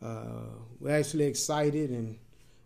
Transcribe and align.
Uh, 0.00 0.46
we're 0.78 0.96
actually 0.96 1.24
excited 1.24 1.90
and 1.90 2.18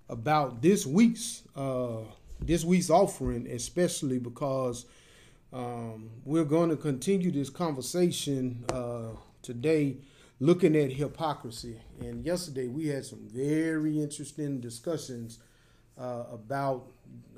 about 0.08 0.60
this 0.60 0.86
week's 0.86 1.42
uh, 1.56 2.00
this 2.40 2.64
week's 2.64 2.90
offering, 2.90 3.46
especially 3.46 4.18
because 4.18 4.84
um, 5.52 6.10
we're 6.24 6.44
going 6.44 6.68
to 6.68 6.76
continue 6.76 7.30
this 7.30 7.48
conversation 7.48 8.64
uh, 8.72 9.10
today, 9.42 9.96
looking 10.40 10.76
at 10.76 10.92
hypocrisy. 10.92 11.80
And 12.00 12.24
yesterday 12.24 12.66
we 12.66 12.88
had 12.88 13.04
some 13.04 13.26
very 13.32 14.02
interesting 14.02 14.60
discussions 14.60 15.38
uh, 15.96 16.24
about 16.32 16.90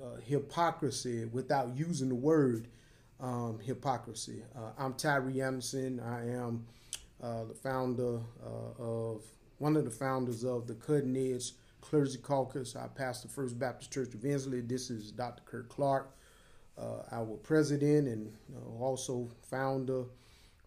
uh, 0.02 0.20
hypocrisy 0.24 1.26
without 1.26 1.76
using 1.76 2.08
the 2.08 2.14
word 2.14 2.66
um, 3.20 3.58
hypocrisy. 3.62 4.42
Uh, 4.56 4.70
I'm 4.78 4.94
Tyree 4.94 5.42
Anderson. 5.42 6.00
I 6.00 6.30
am 6.30 6.66
the 7.20 7.54
founder 7.62 8.20
of 8.78 9.22
one 9.58 9.76
of 9.76 9.84
the 9.84 9.90
founders 9.90 10.44
of 10.44 10.66
the 10.66 10.74
Cutting 10.74 11.16
Edge 11.16 11.52
Clergy 11.80 12.18
Caucus. 12.18 12.76
I 12.76 12.88
pastor 12.88 13.28
First 13.28 13.58
Baptist 13.58 13.92
Church 13.92 14.14
of 14.14 14.24
Ensley. 14.24 14.60
This 14.60 14.90
is 14.90 15.12
Dr. 15.12 15.42
Kirk 15.44 15.68
Clark, 15.68 16.14
uh, 16.78 17.02
our 17.12 17.36
president 17.42 18.08
and 18.08 18.32
also 18.80 19.28
founder, 19.42 20.04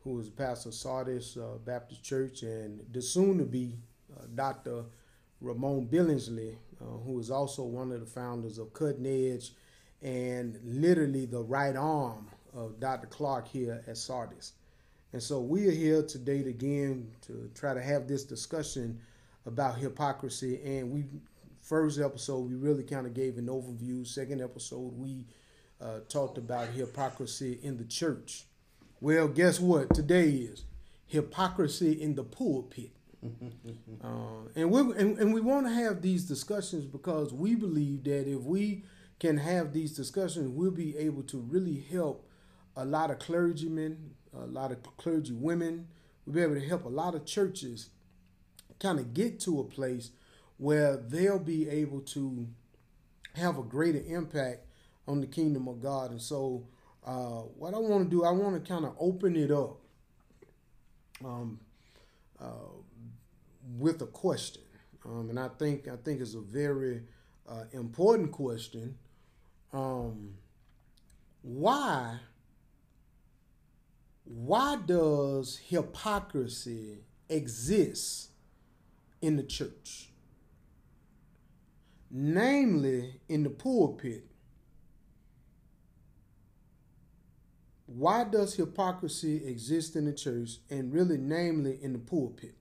who 0.03 0.19
is 0.19 0.29
pastor 0.29 0.69
of 0.69 0.75
Sardis 0.75 1.37
Baptist 1.65 2.03
Church, 2.03 2.43
and 2.43 2.85
the 2.91 3.01
soon-to-be 3.01 3.77
Dr. 4.35 4.85
Ramon 5.41 5.87
Billingsley, 5.87 6.55
uh, 6.81 6.85
who 7.05 7.19
is 7.19 7.29
also 7.29 7.63
one 7.63 7.91
of 7.91 7.99
the 7.99 8.05
founders 8.05 8.57
of 8.57 8.73
Cutting 8.73 9.05
Edge 9.05 9.51
and 10.01 10.59
literally 10.63 11.25
the 11.25 11.41
right 11.41 11.75
arm 11.75 12.27
of 12.53 12.79
Dr. 12.79 13.07
Clark 13.07 13.47
here 13.47 13.83
at 13.87 13.97
Sardis. 13.97 14.53
And 15.17 15.23
so 15.23 15.39
we 15.39 15.67
are 15.67 15.71
here 15.71 16.03
today 16.03 16.41
again 16.41 17.09
to 17.25 17.49
try 17.55 17.73
to 17.73 17.81
have 17.81 18.07
this 18.07 18.23
discussion 18.23 18.99
about 19.47 19.79
hypocrisy. 19.79 20.61
And 20.63 20.91
we 20.91 21.05
first 21.59 21.99
episode 21.99 22.47
we 22.47 22.53
really 22.53 22.83
kind 22.83 23.07
of 23.07 23.15
gave 23.15 23.39
an 23.39 23.47
overview. 23.47 24.05
Second 24.05 24.43
episode 24.43 24.95
we 24.95 25.25
uh, 25.81 26.01
talked 26.07 26.37
about 26.37 26.67
hypocrisy 26.67 27.57
in 27.63 27.77
the 27.77 27.85
church. 27.85 28.43
Well, 29.01 29.27
guess 29.27 29.59
what? 29.59 29.91
Today 29.95 30.29
is 30.29 30.65
hypocrisy 31.07 31.93
in 31.93 32.13
the 32.13 32.23
pulpit. 32.23 32.91
uh, 33.23 34.07
and 34.55 34.69
we 34.69 34.81
and, 34.81 35.17
and 35.17 35.33
we 35.33 35.41
want 35.41 35.65
to 35.65 35.73
have 35.73 36.03
these 36.03 36.25
discussions 36.25 36.85
because 36.85 37.33
we 37.33 37.55
believe 37.55 38.03
that 38.03 38.31
if 38.31 38.41
we 38.41 38.83
can 39.19 39.37
have 39.37 39.73
these 39.73 39.95
discussions, 39.95 40.47
we'll 40.49 40.69
be 40.69 40.95
able 40.95 41.23
to 41.23 41.39
really 41.39 41.83
help 41.89 42.29
a 42.75 42.85
lot 42.85 43.09
of 43.09 43.17
clergymen, 43.17 44.11
a 44.43 44.47
lot 44.47 44.71
of 44.71 44.83
clergy 44.97 45.33
women. 45.33 45.87
We'll 46.25 46.35
be 46.35 46.41
able 46.41 46.55
to 46.55 46.67
help 46.67 46.85
a 46.85 46.89
lot 46.89 47.15
of 47.15 47.25
churches 47.25 47.89
kind 48.79 48.99
of 48.99 49.13
get 49.13 49.39
to 49.41 49.59
a 49.59 49.63
place 49.63 50.11
where 50.57 50.97
they'll 50.97 51.39
be 51.39 51.69
able 51.69 52.01
to 52.01 52.47
have 53.35 53.57
a 53.57 53.63
greater 53.63 54.01
impact 54.07 54.65
on 55.07 55.21
the 55.21 55.27
kingdom 55.27 55.67
of 55.67 55.81
God. 55.81 56.11
And 56.11 56.21
so, 56.21 56.67
uh, 57.05 57.41
what 57.57 57.73
I 57.73 57.77
want 57.77 58.03
to 58.03 58.09
do, 58.09 58.23
I 58.23 58.31
want 58.31 58.61
to 58.61 58.69
kind 58.69 58.85
of 58.85 58.95
open 58.99 59.35
it 59.35 59.51
up. 59.51 59.77
Um, 61.23 61.59
uh, 62.39 62.69
with 63.77 64.01
a 64.01 64.05
question, 64.05 64.61
um, 65.05 65.29
and 65.29 65.39
I 65.39 65.47
think 65.47 65.87
I 65.87 65.95
think 65.95 66.21
it's 66.21 66.35
a 66.35 66.39
very 66.39 67.01
uh, 67.47 67.63
important 67.73 68.31
question. 68.31 68.97
Um, 69.73 70.35
why 71.41 72.19
why 74.29 74.77
does 74.85 75.59
hypocrisy 75.67 76.99
exist 77.29 78.29
in 79.21 79.37
the 79.37 79.43
church? 79.43 80.09
Namely, 82.11 83.21
in 83.29 83.43
the 83.43 83.49
pulpit. 83.49 84.25
Why 87.85 88.25
does 88.25 88.55
hypocrisy 88.55 89.45
exist 89.45 89.95
in 89.95 90.05
the 90.05 90.13
church 90.13 90.57
and 90.69 90.93
really, 90.93 91.17
namely, 91.17 91.79
in 91.81 91.93
the 91.93 91.99
pulpit? 91.99 92.55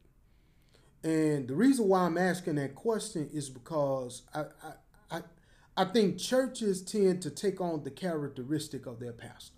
And 1.02 1.48
the 1.48 1.54
reason 1.54 1.88
why 1.88 2.00
I'm 2.02 2.18
asking 2.18 2.56
that 2.56 2.74
question 2.74 3.28
is 3.32 3.50
because 3.50 4.22
I, 4.32 4.44
I, 4.62 5.16
I, 5.16 5.20
I 5.76 5.84
think 5.84 6.18
churches 6.18 6.82
tend 6.82 7.22
to 7.22 7.30
take 7.30 7.60
on 7.60 7.82
the 7.82 7.90
characteristic 7.90 8.86
of 8.86 9.00
their 9.00 9.12
pastor. 9.12 9.55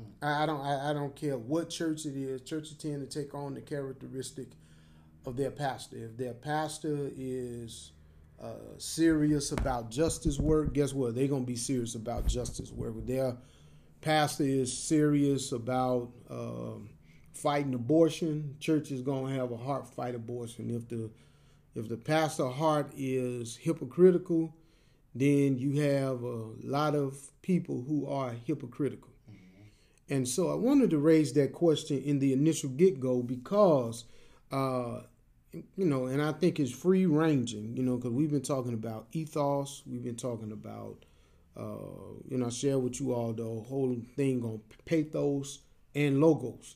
Hmm. 0.00 0.24
I, 0.24 0.42
I 0.42 0.46
don't 0.46 0.60
I, 0.60 0.90
I 0.90 0.92
don't 0.92 1.14
care 1.14 1.38
what 1.38 1.70
church 1.70 2.06
it 2.06 2.16
is. 2.16 2.42
Churches 2.42 2.74
tend 2.74 3.08
to 3.08 3.22
take 3.22 3.34
on 3.34 3.54
the 3.54 3.60
characteristic 3.60 4.48
of 5.26 5.36
their 5.36 5.50
pastor. 5.50 5.96
If 5.96 6.16
their 6.16 6.34
pastor 6.34 7.10
is 7.16 7.92
uh, 8.42 8.78
serious 8.78 9.52
about 9.52 9.90
justice 9.90 10.38
work, 10.38 10.72
guess 10.72 10.92
what? 10.92 11.14
They're 11.14 11.28
gonna 11.28 11.44
be 11.44 11.56
serious 11.56 11.94
about 11.94 12.26
justice 12.26 12.72
work. 12.72 12.94
If 12.98 13.06
their 13.06 13.36
pastor 14.00 14.44
is 14.44 14.76
serious 14.76 15.52
about 15.52 16.10
um, 16.30 16.90
fighting 17.34 17.74
abortion, 17.74 18.56
church 18.60 18.90
is 18.90 19.02
to 19.02 19.24
have 19.26 19.52
a 19.52 19.56
heart 19.56 19.86
fight 19.86 20.14
abortion. 20.14 20.70
If 20.70 20.88
the 20.88 21.10
if 21.74 21.88
the 21.88 21.96
pastor 21.96 22.48
heart 22.48 22.92
is 22.96 23.56
hypocritical, 23.56 24.54
then 25.14 25.58
you 25.58 25.80
have 25.82 26.22
a 26.22 26.48
lot 26.64 26.94
of 26.94 27.16
people 27.42 27.84
who 27.86 28.08
are 28.08 28.34
hypocritical. 28.44 29.09
And 30.10 30.28
so 30.28 30.50
I 30.50 30.54
wanted 30.56 30.90
to 30.90 30.98
raise 30.98 31.32
that 31.34 31.52
question 31.52 32.02
in 32.02 32.18
the 32.18 32.32
initial 32.32 32.68
get 32.70 32.98
go 32.98 33.22
because, 33.22 34.04
uh, 34.50 35.02
you 35.52 35.86
know, 35.86 36.06
and 36.06 36.20
I 36.20 36.32
think 36.32 36.58
it's 36.58 36.72
free 36.72 37.06
ranging, 37.06 37.76
you 37.76 37.84
know, 37.84 37.96
because 37.96 38.10
we've 38.10 38.30
been 38.30 38.42
talking 38.42 38.74
about 38.74 39.06
ethos, 39.12 39.82
we've 39.86 40.02
been 40.02 40.16
talking 40.16 40.50
about, 40.50 41.04
uh, 41.56 42.18
you 42.28 42.38
know, 42.38 42.46
I 42.46 42.50
share 42.50 42.78
with 42.80 43.00
you 43.00 43.12
all 43.12 43.32
the 43.32 43.44
whole 43.44 43.96
thing 44.16 44.42
on 44.42 44.60
pathos 44.84 45.60
and 45.94 46.20
logos. 46.20 46.74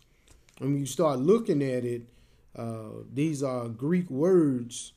And 0.60 0.70
when 0.70 0.78
you 0.78 0.86
start 0.86 1.18
looking 1.18 1.62
at 1.62 1.84
it, 1.84 2.02
uh, 2.54 3.02
these 3.12 3.42
are 3.42 3.68
Greek 3.68 4.08
words 4.10 4.92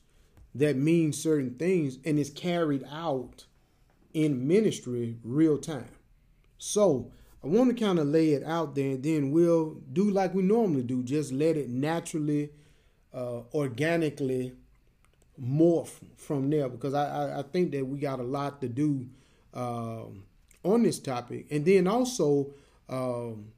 that 0.54 0.76
mean 0.76 1.12
certain 1.12 1.54
things 1.54 1.98
and 2.04 2.18
it's 2.20 2.30
carried 2.30 2.84
out 2.90 3.46
in 4.14 4.46
ministry 4.46 5.16
real 5.24 5.58
time. 5.58 5.90
So 6.58 7.10
I 7.42 7.46
want 7.46 7.76
to 7.76 7.84
kind 7.84 7.98
of 7.98 8.08
lay 8.08 8.30
it 8.30 8.42
out 8.44 8.74
there 8.74 8.90
and 8.90 9.02
then 9.02 9.30
we'll 9.30 9.76
do 9.92 10.10
like 10.10 10.34
we 10.34 10.42
normally 10.42 10.82
do, 10.82 11.02
just 11.02 11.32
let 11.32 11.56
it 11.56 11.68
naturally, 11.68 12.50
uh, 13.14 13.42
organically 13.54 14.52
morph 15.40 15.92
from 16.16 16.50
there 16.50 16.68
because 16.68 16.94
I, 16.94 17.06
I, 17.06 17.38
I, 17.38 17.42
think 17.42 17.70
that 17.72 17.86
we 17.86 17.98
got 17.98 18.18
a 18.18 18.24
lot 18.24 18.60
to 18.60 18.68
do 18.68 19.06
um, 19.54 20.24
on 20.64 20.82
this 20.82 20.98
topic. 20.98 21.46
And 21.50 21.64
then 21.64 21.86
also, 21.86 22.52
um, 22.88 23.52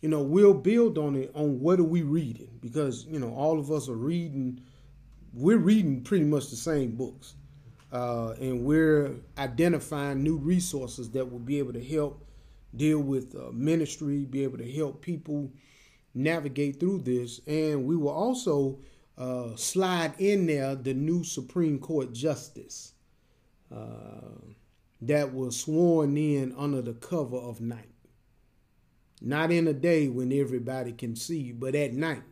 you 0.00 0.08
know, 0.08 0.22
we'll 0.22 0.54
build 0.54 0.98
on 0.98 1.16
it 1.16 1.32
on 1.34 1.60
what 1.60 1.80
are 1.80 1.84
we 1.84 2.02
reading 2.02 2.58
because 2.60 3.06
you 3.06 3.18
know 3.18 3.32
all 3.34 3.58
of 3.58 3.70
us 3.70 3.88
are 3.88 3.96
reading. 3.96 4.60
We're 5.32 5.58
reading 5.58 6.02
pretty 6.02 6.24
much 6.24 6.50
the 6.50 6.56
same 6.56 6.94
books, 6.94 7.34
uh, 7.92 8.34
and 8.40 8.64
we're 8.64 9.16
identifying 9.38 10.22
new 10.22 10.36
resources 10.36 11.10
that 11.10 11.30
will 11.30 11.40
be 11.40 11.58
able 11.58 11.72
to 11.72 11.82
help 11.82 12.24
deal 12.76 13.00
with 13.00 13.34
uh, 13.34 13.50
ministry, 13.52 14.24
be 14.24 14.42
able 14.44 14.58
to 14.58 14.70
help 14.70 15.00
people 15.00 15.50
navigate 16.14 16.78
through 16.78 16.98
this, 16.98 17.40
and 17.46 17.84
we 17.84 17.96
will 17.96 18.10
also 18.10 18.78
uh, 19.18 19.54
slide 19.56 20.14
in 20.18 20.46
there 20.46 20.74
the 20.74 20.94
new 20.94 21.24
Supreme 21.24 21.78
Court 21.78 22.12
justice 22.12 22.92
uh, 23.74 24.38
that 25.02 25.32
was 25.34 25.56
sworn 25.60 26.16
in 26.16 26.54
under 26.56 26.82
the 26.82 26.94
cover 26.94 27.36
of 27.36 27.60
night. 27.60 27.90
Not 29.20 29.50
in 29.50 29.66
a 29.68 29.72
day 29.72 30.08
when 30.08 30.32
everybody 30.32 30.92
can 30.92 31.16
see, 31.16 31.52
but 31.52 31.74
at 31.74 31.92
night. 31.92 32.22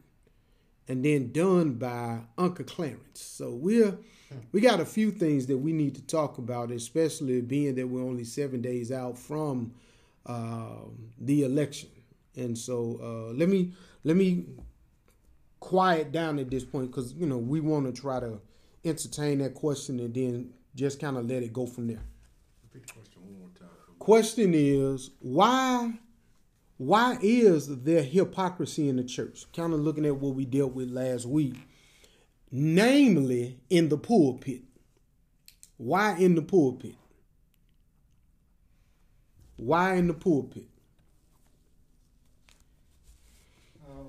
And 0.88 1.04
then 1.04 1.32
done 1.32 1.75
by 1.75 2.22
Uncle 2.36 2.64
Clarence. 2.64 3.20
So 3.20 3.50
we're 3.50 3.96
we 4.50 4.61
got 4.61 4.81
a 4.81 4.84
few 4.84 5.11
things 5.11 5.46
that 5.46 5.58
we 5.58 5.72
need 5.72 5.94
to 5.94 6.02
talk 6.02 6.38
about, 6.38 6.70
especially 6.70 7.40
being 7.40 7.75
that 7.76 7.87
we're 7.87 8.02
only 8.02 8.25
seven 8.25 8.61
days 8.61 8.90
out 8.90 9.17
from 9.19 9.72
the 10.26 11.42
election. 11.44 11.90
And 12.36 12.56
so 12.56 12.98
uh, 13.02 13.32
let 13.34 13.48
me 13.48 13.72
let 14.04 14.16
me 14.16 14.46
quiet 15.60 16.12
down 16.12 16.38
at 16.38 16.50
this 16.50 16.64
point 16.64 16.90
because 16.90 17.12
you 17.14 17.26
know 17.26 17.38
we 17.38 17.60
want 17.60 17.86
to 17.86 18.00
try 18.00 18.19
to 18.20 18.40
entertain 18.84 19.38
that 19.38 19.54
question 19.54 20.00
and 20.00 20.14
then 20.14 20.52
just 20.74 21.00
kind 21.00 21.16
of 21.16 21.26
let 21.26 21.42
it 21.42 21.52
go 21.52 21.66
from 21.66 21.86
there. 21.86 22.02
Question 23.98 24.52
is 24.54 25.10
why 25.20 25.92
why 26.78 27.16
is 27.22 27.69
there 27.84 28.02
hypocrisy 28.02 28.88
in 28.88 28.96
the 28.96 29.04
church? 29.04 29.44
Kind 29.52 29.72
of 29.72 29.80
looking 29.80 30.04
at 30.04 30.16
what 30.16 30.34
we 30.34 30.44
dealt 30.44 30.72
with 30.72 30.90
last 30.90 31.26
week, 31.26 31.54
namely 32.50 33.60
in 33.70 33.88
the 33.88 33.98
pulpit. 33.98 34.62
Why 35.76 36.16
in 36.16 36.34
the 36.34 36.42
pulpit? 36.42 36.96
Why 39.64 39.94
in 39.94 40.09
the 40.09 40.14
pulpit? 40.14 40.67
Um, 43.88 44.09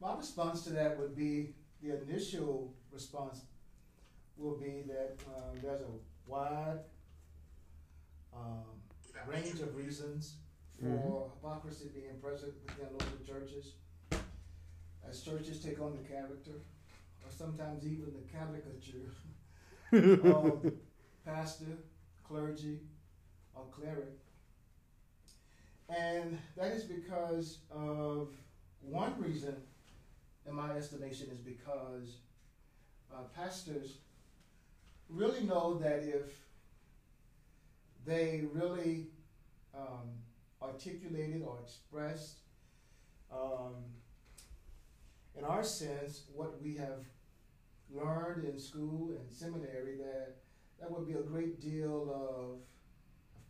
my 0.00 0.16
response 0.16 0.62
to 0.64 0.70
that 0.70 0.98
would 0.98 1.16
be 1.16 1.54
the 1.82 2.00
initial 2.02 2.72
response 2.92 3.42
will 4.36 4.56
be 4.56 4.82
that 4.86 5.16
um, 5.36 5.58
there's 5.62 5.82
a 5.82 6.30
wide 6.30 6.78
um, 8.34 8.64
range 9.26 9.60
of 9.60 9.74
reasons 9.76 10.34
for 10.78 10.86
Mhm. 10.86 11.30
hypocrisy 11.34 11.88
being 11.88 12.18
present 12.20 12.54
within 12.64 12.92
local 12.92 13.18
churches. 13.26 13.72
As 15.08 15.22
churches 15.22 15.62
take 15.62 15.80
on 15.80 15.92
the 15.96 16.02
character, 16.08 16.52
or 17.24 17.30
sometimes 17.30 17.86
even 17.86 18.12
the 18.12 18.24
caricature 18.30 19.10
of 19.92 20.72
pastor, 21.24 21.78
clergy, 22.24 22.80
or 23.58 23.64
cleric. 23.72 24.18
And 25.88 26.38
that 26.56 26.72
is 26.72 26.84
because 26.84 27.58
of 27.70 28.28
one 28.82 29.14
reason, 29.18 29.56
in 30.46 30.54
my 30.54 30.70
estimation, 30.72 31.28
is 31.32 31.40
because 31.40 32.18
uh, 33.12 33.22
pastors 33.34 33.98
really 35.08 35.42
know 35.44 35.78
that 35.78 36.02
if 36.04 36.30
they 38.06 38.44
really 38.52 39.06
um, 39.74 40.08
articulated 40.62 41.42
or 41.42 41.58
expressed, 41.62 42.38
um, 43.32 43.74
in 45.36 45.44
our 45.44 45.62
sense, 45.62 46.24
what 46.34 46.60
we 46.62 46.74
have 46.76 47.04
learned 47.90 48.44
in 48.44 48.58
school 48.58 49.10
and 49.10 49.30
seminary, 49.30 49.96
that 49.96 50.36
that 50.80 50.90
would 50.90 51.06
be 51.06 51.14
a 51.14 51.22
great 51.22 51.60
deal 51.60 52.02
of, 52.10 52.58
of 52.58 52.58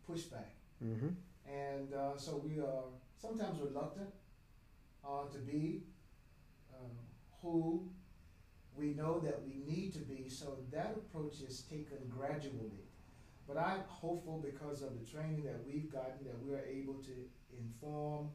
pushback. 0.08 0.50
Mm-hmm. 0.84 1.08
And 1.50 1.94
uh, 1.94 2.16
so 2.16 2.42
we 2.44 2.60
are 2.60 2.84
sometimes 3.20 3.60
reluctant 3.60 4.10
uh, 5.04 5.26
to 5.32 5.38
be 5.38 5.82
um, 6.74 6.90
who 7.42 7.88
we 8.76 8.94
know 8.94 9.18
that 9.20 9.40
we 9.44 9.62
need 9.66 9.92
to 9.94 10.00
be. 10.00 10.28
So 10.28 10.58
that 10.70 10.94
approach 10.96 11.40
is 11.40 11.62
taken 11.62 11.98
gradually. 12.08 12.84
But 13.46 13.56
I'm 13.56 13.80
hopeful 13.88 14.44
because 14.44 14.82
of 14.82 14.90
the 14.98 15.06
training 15.10 15.42
that 15.44 15.60
we've 15.66 15.90
gotten 15.90 16.24
that 16.24 16.38
we 16.44 16.54
are 16.54 16.64
able 16.70 16.94
to 17.02 17.14
inform 17.56 18.28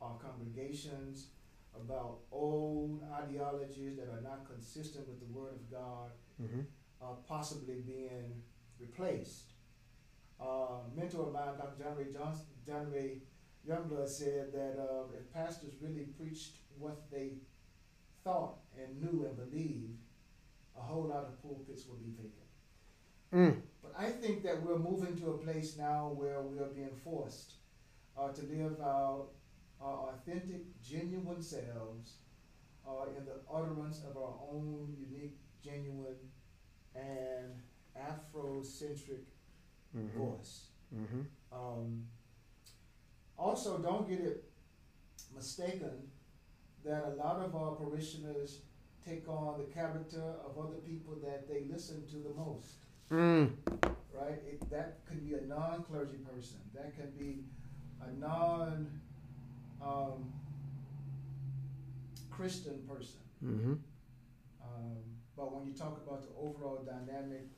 our 0.00 0.16
congregations 0.18 1.28
about 1.76 2.20
old 2.32 3.02
ideologies 3.12 3.96
that 3.96 4.08
are 4.08 4.22
not 4.22 4.46
consistent 4.48 5.06
with 5.08 5.20
the 5.20 5.26
Word 5.38 5.52
of 5.52 5.70
God, 5.70 6.10
Mm-hmm. 6.42 6.60
uh, 7.00 7.14
possibly 7.28 7.76
being 7.86 8.42
replaced. 8.80 9.52
Uh, 10.40 10.80
mentor 10.96 11.28
of 11.28 11.32
mine, 11.32 11.56
Dr. 11.56 11.82
John 11.82 11.96
Ray 11.96 12.12
Johnson, 12.12 12.46
John 12.66 12.90
Ray 12.90 13.22
Youngblood 13.68 14.08
said 14.08 14.52
that 14.52 14.76
uh, 14.78 15.04
if 15.16 15.32
pastors 15.32 15.72
really 15.80 16.06
preached 16.18 16.56
what 16.78 17.10
they 17.10 17.38
thought 18.22 18.56
and 18.76 19.00
knew 19.00 19.26
and 19.26 19.36
believed, 19.36 19.98
a 20.76 20.82
whole 20.82 21.04
lot 21.04 21.24
of 21.24 21.40
pulpits 21.40 21.86
would 21.88 22.02
be 22.02 22.10
vacant. 22.10 22.44
Mm. 23.32 23.62
But 23.82 23.94
I 23.98 24.10
think 24.10 24.42
that 24.44 24.62
we're 24.62 24.78
moving 24.78 25.16
to 25.18 25.30
a 25.30 25.38
place 25.38 25.76
now 25.78 26.12
where 26.14 26.40
we 26.42 26.58
are 26.58 26.68
being 26.74 26.94
forced 27.02 27.54
uh, 28.18 28.28
to 28.28 28.42
live 28.42 28.80
out 28.80 29.28
our 29.80 30.14
authentic, 30.14 30.62
genuine 30.82 31.42
selves 31.42 32.14
uh, 32.86 33.06
in 33.16 33.24
the 33.24 33.40
utterance 33.52 34.02
of 34.08 34.16
our 34.16 34.34
own 34.52 34.94
unique, 34.98 35.38
genuine, 35.62 36.16
and 36.94 37.60
Afrocentric 37.98 39.24
Mm-hmm. 39.96 40.18
voice. 40.18 40.64
Mm-hmm. 40.94 41.20
Um, 41.52 42.04
also, 43.38 43.78
don't 43.78 44.08
get 44.08 44.20
it 44.20 44.44
mistaken 45.34 45.90
that 46.84 47.04
a 47.06 47.10
lot 47.10 47.36
of 47.36 47.54
our 47.54 47.72
parishioners 47.76 48.60
take 49.06 49.28
on 49.28 49.58
the 49.58 49.64
character 49.72 50.22
of 50.44 50.58
other 50.58 50.76
people 50.86 51.14
that 51.22 51.48
they 51.48 51.64
listen 51.70 52.06
to 52.08 52.16
the 52.16 52.34
most, 52.36 52.76
Mm. 53.10 53.52
right? 54.12 54.40
It, 54.50 54.70
that 54.70 55.04
could 55.06 55.26
be 55.26 55.34
a 55.34 55.42
non 55.42 55.84
clergy 55.84 56.18
person, 56.18 56.58
that 56.74 56.94
can 56.96 57.10
be 57.18 57.44
a 58.00 58.12
non 58.18 58.88
um, 59.82 60.32
Christian 62.30 62.78
person. 62.88 63.20
Mm-hmm. 63.44 63.72
Um, 64.62 64.96
but 65.36 65.54
when 65.54 65.66
you 65.66 65.74
talk 65.74 66.00
about 66.06 66.22
the 66.22 66.28
overall 66.40 66.82
dynamic 66.84 67.48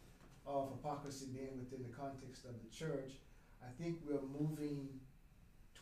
of 0.46 0.70
hypocrisy 0.70 1.26
being 1.32 1.58
within 1.58 1.82
the 1.82 1.94
context 1.94 2.44
of 2.44 2.52
the 2.62 2.74
church, 2.74 3.12
I 3.62 3.82
think 3.82 3.98
we're 4.06 4.20
moving 4.22 4.88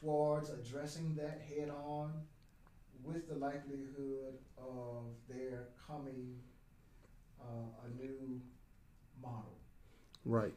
towards 0.00 0.50
addressing 0.50 1.14
that 1.16 1.42
head 1.48 1.70
on 1.70 2.12
with 3.02 3.28
the 3.28 3.34
likelihood 3.34 4.38
of 4.56 5.04
there 5.28 5.68
coming 5.86 6.36
uh, 7.40 7.86
a 7.86 8.02
new 8.02 8.40
model. 9.22 9.58
Right. 10.24 10.54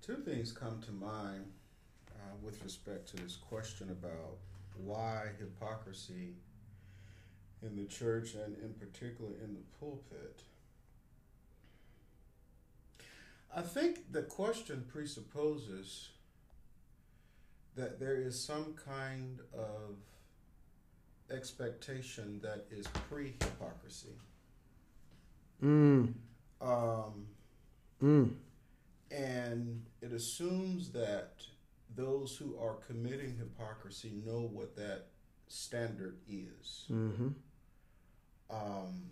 Two 0.00 0.16
things 0.16 0.52
come 0.52 0.80
to 0.86 0.92
mind 0.92 1.44
uh, 2.10 2.36
with 2.42 2.62
respect 2.64 3.08
to 3.08 3.22
this 3.22 3.36
question 3.36 3.90
about 3.90 4.38
why 4.84 5.28
hypocrisy 5.38 6.34
in 7.62 7.76
the 7.76 7.84
church 7.86 8.34
and, 8.34 8.56
in 8.62 8.74
particular, 8.74 9.30
in 9.42 9.54
the 9.54 9.78
pulpit. 9.78 10.42
I 13.54 13.62
think 13.62 14.12
the 14.12 14.22
question 14.22 14.84
presupposes 14.88 16.10
that 17.74 17.98
there 17.98 18.16
is 18.16 18.38
some 18.38 18.74
kind 18.84 19.40
of 19.54 19.96
expectation 21.34 22.40
that 22.42 22.66
is 22.70 22.86
pre 23.08 23.34
hypocrisy. 23.40 24.14
Mm. 25.62 26.14
Um, 26.60 27.26
Mm. 28.02 28.36
and 29.10 29.84
it 30.00 30.12
assumes 30.12 30.92
that 30.92 31.42
those 31.94 32.36
who 32.36 32.56
are 32.60 32.74
committing 32.86 33.36
hypocrisy 33.36 34.12
know 34.24 34.48
what 34.52 34.76
that 34.76 35.06
standard 35.48 36.18
is. 36.28 36.84
Mm-hmm. 36.90 37.28
Um, 38.50 39.10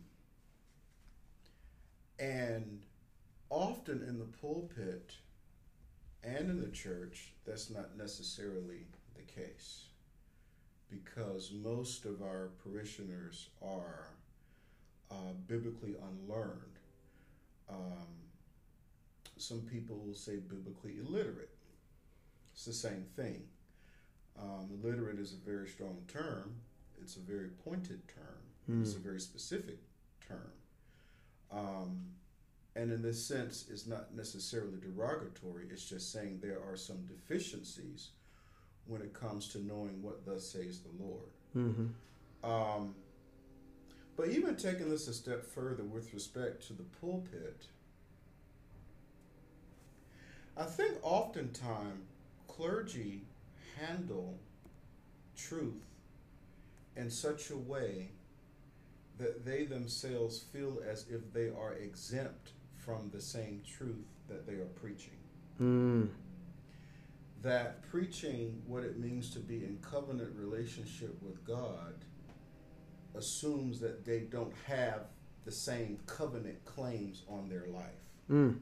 and 2.19 2.82
often 3.50 4.02
in 4.08 4.19
the 4.19 4.25
pulpit 4.25 5.14
and 6.23 6.50
in 6.50 6.61
the 6.61 6.69
church, 6.69 7.32
that's 7.46 7.70
not 7.70 7.96
necessarily 7.96 8.87
the 9.14 9.23
case 9.23 9.87
because 10.90 11.52
most 11.52 12.04
of 12.04 12.23
our 12.23 12.50
parishioners 12.62 13.49
are 13.62 14.09
uh, 15.11 15.33
biblically 15.47 15.95
unlearned. 15.95 16.78
Um, 17.68 18.06
some 19.37 19.61
people 19.61 19.99
will 20.04 20.14
say 20.14 20.37
biblically 20.37 20.99
illiterate. 20.99 21.55
It's 22.56 22.64
the 22.64 22.72
same 22.72 23.04
thing. 23.14 23.42
Um, 24.40 24.70
illiterate 24.82 25.18
is 25.18 25.34
a 25.34 25.48
very 25.48 25.68
strong 25.68 25.98
term. 26.08 26.56
It's 27.00 27.16
a 27.16 27.20
very 27.20 27.50
pointed 27.64 28.00
term. 28.08 28.80
It's 28.80 28.94
a 28.94 28.98
very 28.98 29.20
specific 29.20 29.78
term. 30.26 30.50
Um, 31.52 32.00
and 32.75 32.90
in 32.90 33.02
this 33.02 33.25
sense, 33.25 33.66
it's 33.70 33.86
not 33.86 34.14
necessarily 34.14 34.78
derogatory. 34.80 35.66
It's 35.70 35.88
just 35.88 36.12
saying 36.12 36.40
there 36.42 36.60
are 36.68 36.76
some 36.76 37.06
deficiencies 37.06 38.08
when 38.86 39.02
it 39.02 39.14
comes 39.14 39.48
to 39.48 39.64
knowing 39.64 40.02
what 40.02 40.25
thus 40.26 40.48
says 40.48 40.80
the 40.80 41.04
Lord. 41.04 41.30
Mm-hmm. 41.56 42.50
Um, 42.50 42.94
but 44.16 44.28
even 44.30 44.56
taking 44.56 44.88
this 44.88 45.08
a 45.08 45.14
step 45.14 45.44
further 45.44 45.84
with 45.84 46.12
respect 46.12 46.66
to 46.68 46.72
the 46.72 46.84
pulpit, 47.00 47.66
I 50.56 50.64
think 50.64 50.94
oftentimes 51.02 52.15
clergy 52.56 53.22
handle 53.78 54.38
truth 55.36 55.84
in 56.96 57.10
such 57.10 57.50
a 57.50 57.56
way 57.56 58.08
that 59.18 59.44
they 59.44 59.64
themselves 59.64 60.44
feel 60.52 60.80
as 60.88 61.06
if 61.10 61.32
they 61.32 61.48
are 61.48 61.75
exempt 61.75 62.52
from 62.76 63.10
the 63.12 63.20
same 63.20 63.62
truth 63.66 64.06
that 64.28 64.46
they 64.46 64.54
are 64.54 64.70
preaching. 64.80 65.16
Mm. 65.60 66.08
That 67.42 67.82
preaching 67.90 68.62
what 68.66 68.82
it 68.82 68.98
means 68.98 69.30
to 69.30 69.38
be 69.38 69.56
in 69.56 69.78
covenant 69.80 70.30
relationship 70.36 71.16
with 71.22 71.44
God 71.44 72.04
assumes 73.14 73.80
that 73.80 74.04
they 74.04 74.20
don't 74.20 74.52
have 74.66 75.06
the 75.44 75.52
same 75.52 75.98
covenant 76.06 76.64
claims 76.64 77.22
on 77.28 77.48
their 77.48 77.66
life. 77.68 78.04
Mm. 78.30 78.58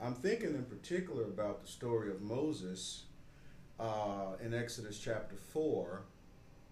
I'm 0.00 0.14
thinking 0.14 0.50
in 0.54 0.64
particular 0.64 1.24
about 1.24 1.62
the 1.62 1.68
story 1.68 2.10
of 2.10 2.20
Moses 2.22 3.04
uh, 3.80 4.34
in 4.42 4.52
Exodus 4.54 4.98
chapter 4.98 5.36
4 5.36 6.02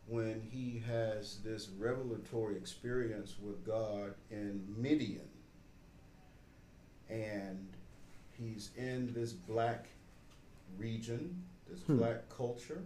when 0.07 0.43
he 0.53 0.83
has 0.87 1.39
this 1.43 1.69
revelatory 1.79 2.57
experience 2.57 3.37
with 3.43 3.65
God 3.65 4.15
in 4.31 4.63
Midian. 4.77 5.29
And 7.09 7.69
he's 8.39 8.71
in 8.77 9.13
this 9.15 9.33
black 9.33 9.87
region 10.77 11.43
this 11.71 11.81
Hmm. 11.85 11.97
black 11.97 12.29
culture, 12.29 12.83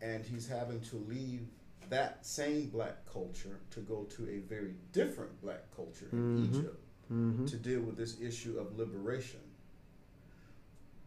and 0.00 0.24
he's 0.24 0.48
having 0.48 0.80
to 0.80 0.96
leave 0.96 1.46
that 1.90 2.26
same 2.26 2.68
black 2.70 3.06
culture 3.06 3.60
to 3.70 3.80
go 3.80 4.02
to 4.04 4.28
a 4.28 4.38
very 4.40 4.74
different 4.90 5.40
black 5.40 5.70
culture 5.76 6.08
in 6.10 6.18
Mhm. 6.38 6.54
Egypt 6.56 6.81
Mm-hmm. 7.10 7.46
to 7.46 7.56
deal 7.56 7.80
with 7.80 7.96
this 7.96 8.20
issue 8.20 8.58
of 8.58 8.78
liberation. 8.78 9.40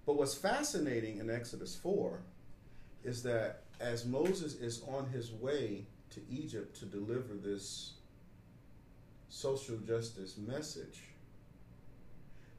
But 0.05 0.17
what's 0.17 0.35
fascinating 0.35 1.17
in 1.17 1.29
Exodus 1.31 1.75
4 1.75 2.19
is 3.03 3.23
that 3.23 3.63
as 3.79 4.05
Moses 4.05 4.55
is 4.55 4.83
on 4.87 5.07
his 5.09 5.31
way 5.31 5.85
to 6.11 6.21
Egypt 6.29 6.77
to 6.79 6.85
deliver 6.85 7.33
this 7.33 7.93
social 9.29 9.77
justice 9.77 10.37
message, 10.37 11.01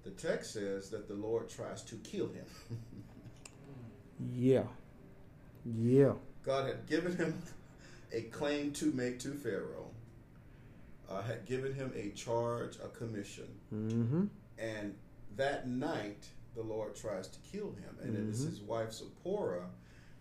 the 0.02 0.11
text 0.11 0.52
says 0.55 0.90
that 0.90 1.07
the 1.09 1.14
Lord 1.14 1.49
tries 1.49 1.83
to 1.83 1.97
kill 1.97 2.26
him. 2.28 2.47
Yeah. 4.35 4.64
Yeah. 5.64 6.12
God 6.43 6.66
had 6.69 6.87
given 6.87 7.16
him 7.16 7.43
a 8.12 8.23
claim 8.23 8.73
to 8.73 8.87
make 8.93 9.19
to 9.21 9.33
Pharaoh, 9.33 9.90
uh, 11.10 11.22
had 11.22 11.44
given 11.46 11.72
him 11.75 11.92
a 11.96 12.10
charge, 12.10 12.76
a 12.76 12.88
commission, 12.88 13.48
Mm-hmm. 13.75 14.25
and 14.58 14.94
that 15.36 15.68
night 15.68 16.28
the 16.54 16.62
Lord 16.62 16.94
tries 16.96 17.28
to 17.28 17.38
kill 17.40 17.72
him, 17.72 17.96
and 18.02 18.16
it 18.16 18.22
is 18.28 18.42
Mhm. 18.44 18.48
his 18.50 18.60
wife 18.62 18.92
Zipporah 18.92 19.68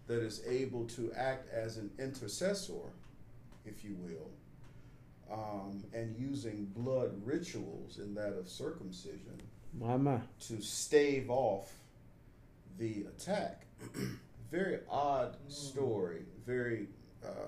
that 0.07 0.21
is 0.21 0.41
able 0.45 0.85
to 0.87 1.11
act 1.13 1.49
as 1.49 1.77
an 1.77 1.89
intercessor, 1.97 2.91
if 3.65 3.83
you 3.83 3.95
will, 3.95 4.29
um, 5.31 5.83
and 5.93 6.15
using 6.17 6.65
blood 6.75 7.11
rituals 7.25 7.97
in 7.99 8.13
that 8.15 8.33
of 8.33 8.47
circumcision 8.47 9.41
My 9.73 9.97
my. 9.97 10.21
to 10.41 10.61
stave 10.61 11.29
off 11.29 11.73
the 12.77 13.05
attack. 13.05 13.65
very 14.51 14.79
odd 14.89 15.37
story, 15.47 16.25
very 16.45 16.87
uh, 17.23 17.47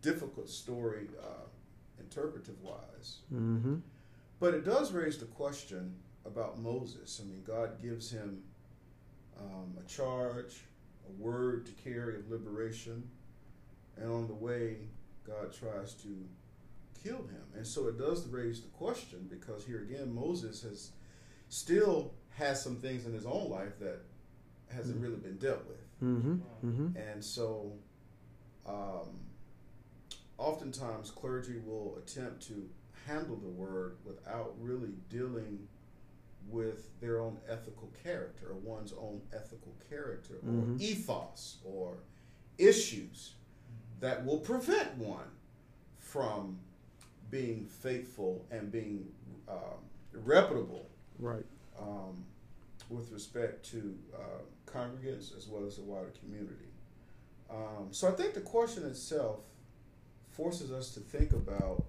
difficult 0.00 0.48
story, 0.48 1.08
uh, 1.20 1.44
interpretive 2.08 2.60
wise. 2.62 3.18
Mm-hmm. 3.32 3.76
But 4.40 4.54
it 4.54 4.64
does 4.64 4.92
raise 4.92 5.18
the 5.18 5.26
question 5.26 5.94
about 6.24 6.58
Moses. 6.58 7.20
I 7.22 7.26
mean, 7.26 7.42
God 7.46 7.82
gives 7.82 8.10
him 8.10 8.42
um, 9.38 9.76
a 9.78 9.88
charge, 9.88 10.64
a 11.08 11.22
word 11.22 11.66
to 11.66 11.72
carry 11.72 12.16
of 12.16 12.30
liberation, 12.30 13.08
and 13.96 14.10
on 14.10 14.26
the 14.26 14.34
way, 14.34 14.76
God 15.26 15.52
tries 15.52 15.94
to 15.94 16.08
kill 17.02 17.18
him. 17.18 17.44
And 17.56 17.66
so 17.66 17.88
it 17.88 17.98
does 17.98 18.26
raise 18.28 18.60
the 18.60 18.68
question 18.68 19.28
because 19.28 19.64
here 19.64 19.82
again, 19.82 20.14
Moses 20.14 20.62
has 20.62 20.90
still 21.48 22.12
has 22.36 22.62
some 22.62 22.76
things 22.76 23.06
in 23.06 23.12
his 23.12 23.26
own 23.26 23.50
life 23.50 23.78
that 23.80 24.00
hasn't 24.74 25.00
really 25.00 25.16
been 25.16 25.38
dealt 25.38 25.66
with. 25.66 26.02
Mm-hmm. 26.02 26.34
Mm-hmm. 26.64 26.96
And 26.96 27.24
so, 27.24 27.72
um, 28.66 29.08
oftentimes, 30.38 31.10
clergy 31.10 31.58
will 31.64 31.98
attempt 31.98 32.46
to 32.48 32.68
handle 33.06 33.36
the 33.36 33.48
word 33.48 33.96
without 34.04 34.54
really 34.58 34.94
dealing 35.10 35.66
with 36.48 36.98
their 37.00 37.20
own 37.20 37.36
ethical 37.48 37.92
character 38.02 38.48
or 38.50 38.54
one's 38.54 38.92
own 38.92 39.20
ethical 39.34 39.74
character 39.90 40.36
or 40.36 40.64
Mhm. 40.64 40.80
ethos 40.80 41.58
or 41.64 41.98
issues 42.56 43.34
that 44.00 44.24
will 44.24 44.38
prevent 44.40 44.96
one 44.96 45.30
from 45.98 46.58
being 47.30 47.66
faithful 47.66 48.46
and 48.50 48.70
being 48.72 49.12
um, 49.48 49.78
reputable 50.12 50.88
Right. 51.18 51.44
um, 51.78 52.24
with 52.90 53.10
respect 53.12 53.64
to 53.66 53.98
uh, 54.14 54.42
congregants 54.66 55.36
as 55.36 55.46
well 55.48 55.64
as 55.66 55.76
the 55.76 55.82
wider 55.82 56.10
community. 56.10 56.68
Um, 57.50 57.88
so 57.92 58.08
I 58.08 58.12
think 58.12 58.34
the 58.34 58.40
question 58.42 58.84
itself 58.84 59.40
forces 60.38 60.70
us 60.70 60.94
to 60.94 61.00
think 61.00 61.32
about 61.32 61.84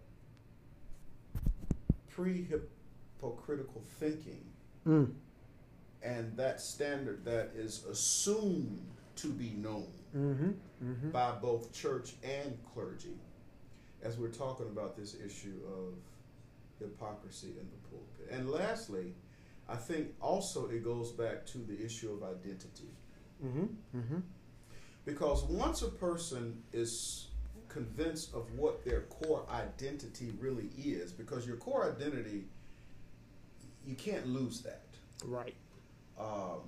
pre 2.10 2.44
hypocritical 2.44 3.82
thinking 4.00 4.44
Mm. 4.88 5.14
and 6.02 6.36
that 6.38 6.60
standard 6.62 7.24
that 7.26 7.52
is 7.54 7.84
assumed 7.86 8.82
to 9.18 9.28
be 9.28 9.52
known 9.52 9.88
Mm-hmm. 10.18 10.52
Mm-hmm. 10.84 11.10
by 11.12 11.32
both 11.34 11.72
church 11.72 12.14
and 12.24 12.58
clergy 12.74 13.14
as 14.02 14.18
we're 14.18 14.30
talking 14.32 14.66
about 14.68 14.96
this 14.98 15.16
issue 15.24 15.60
of 15.68 15.94
hypocrisy 16.80 17.50
in 17.50 17.68
the 17.70 17.90
pulpit. 17.90 18.28
And 18.32 18.50
lastly, 18.50 19.14
I 19.68 19.76
think 19.76 20.16
also 20.22 20.68
it 20.70 20.84
goes 20.84 21.12
back 21.12 21.46
to 21.48 21.58
the 21.60 21.78
issue 21.86 22.12
of 22.14 22.24
identity. 22.24 22.90
Mm-hmm. 23.46 23.66
Mm-hmm. 24.00 24.20
Because 25.06 25.44
once 25.44 25.82
a 25.84 25.90
person 25.90 26.64
is 26.74 27.28
convinced 27.70 28.34
of 28.34 28.52
what 28.58 28.84
their 28.84 29.02
core 29.02 29.46
identity 29.52 30.34
really 30.40 30.70
is, 30.78 31.12
because 31.12 31.48
your 31.48 31.58
core 31.58 31.96
identity, 31.96 32.44
you 33.86 33.96
can't 33.96 34.28
lose 34.28 34.62
that. 34.62 34.84
Right. 35.26 35.56
Um, 36.20 36.62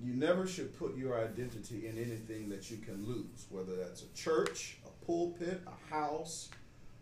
you 0.00 0.14
never 0.14 0.46
should 0.46 0.78
put 0.78 0.96
your 0.96 1.18
identity 1.18 1.88
in 1.88 1.96
anything 1.98 2.48
that 2.50 2.70
you 2.70 2.76
can 2.76 3.06
lose, 3.06 3.46
whether 3.50 3.74
that's 3.76 4.02
a 4.02 4.12
church, 4.14 4.78
a 4.86 5.04
pulpit, 5.06 5.62
a 5.66 5.94
house, 5.94 6.50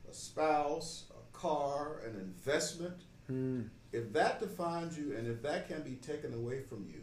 a 0.09 0.15
spouse, 0.15 1.05
a 1.11 1.37
car, 1.37 2.01
an 2.07 2.15
investment. 2.15 3.03
Mm. 3.31 3.69
If 3.93 4.13
that 4.13 4.41
defines 4.41 4.97
you 4.97 5.17
and 5.17 5.27
if 5.27 5.43
that 5.43 5.69
can 5.69 5.83
be 5.83 5.97
taken 5.97 6.33
away 6.33 6.63
from 6.63 6.87
you, 6.89 7.03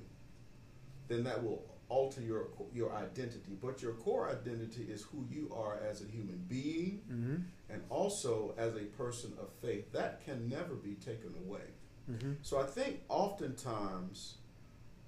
then 1.07 1.23
that 1.25 1.43
will 1.43 1.63
alter 1.97 2.21
your 2.21 2.43
your 2.73 2.91
identity. 3.05 3.53
But 3.65 3.81
your 3.83 3.93
core 4.03 4.25
identity 4.37 4.83
is 4.95 5.01
who 5.09 5.19
you 5.35 5.43
are 5.63 5.75
as 5.89 6.01
a 6.01 6.07
human 6.15 6.39
being 6.47 7.01
Mm-hmm. 7.11 7.35
and 7.71 7.81
also 7.89 8.53
as 8.57 8.71
a 8.75 8.85
person 9.03 9.31
of 9.43 9.47
faith. 9.61 9.85
That 9.91 10.13
can 10.25 10.49
never 10.49 10.75
be 10.89 10.93
taken 11.09 11.31
away. 11.45 11.67
Mm-hmm. 12.11 12.33
So 12.41 12.59
I 12.59 12.65
think 12.77 13.01
oftentimes 13.09 14.35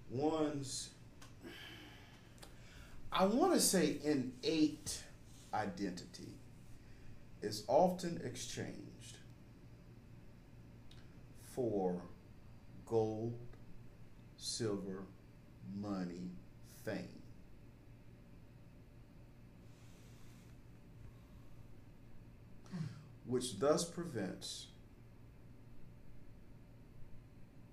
one's, 0.10 0.90
I 3.12 3.26
want 3.26 3.54
to 3.54 3.60
say 3.60 3.98
innate 4.04 5.04
identity 5.54 6.34
is 7.42 7.64
often 7.68 8.22
exchanged 8.24 9.18
for 11.56 12.02
gold, 12.86 13.34
silver, 14.38 15.04
money, 15.82 16.30
fame. 16.86 17.10
Which 23.26 23.60
thus 23.60 23.84
prevents 23.84 24.68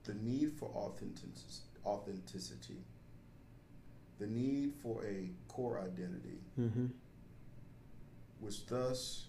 the 0.04 0.14
need 0.14 0.52
for 0.58 0.68
authentic- 0.70 1.28
authenticity, 1.84 2.78
the 4.18 4.26
need 4.26 4.72
for 4.82 5.04
a 5.04 5.30
core 5.48 5.78
identity, 5.80 6.38
Mm-hmm. 6.58 6.86
which 8.40 8.66
thus 8.66 9.26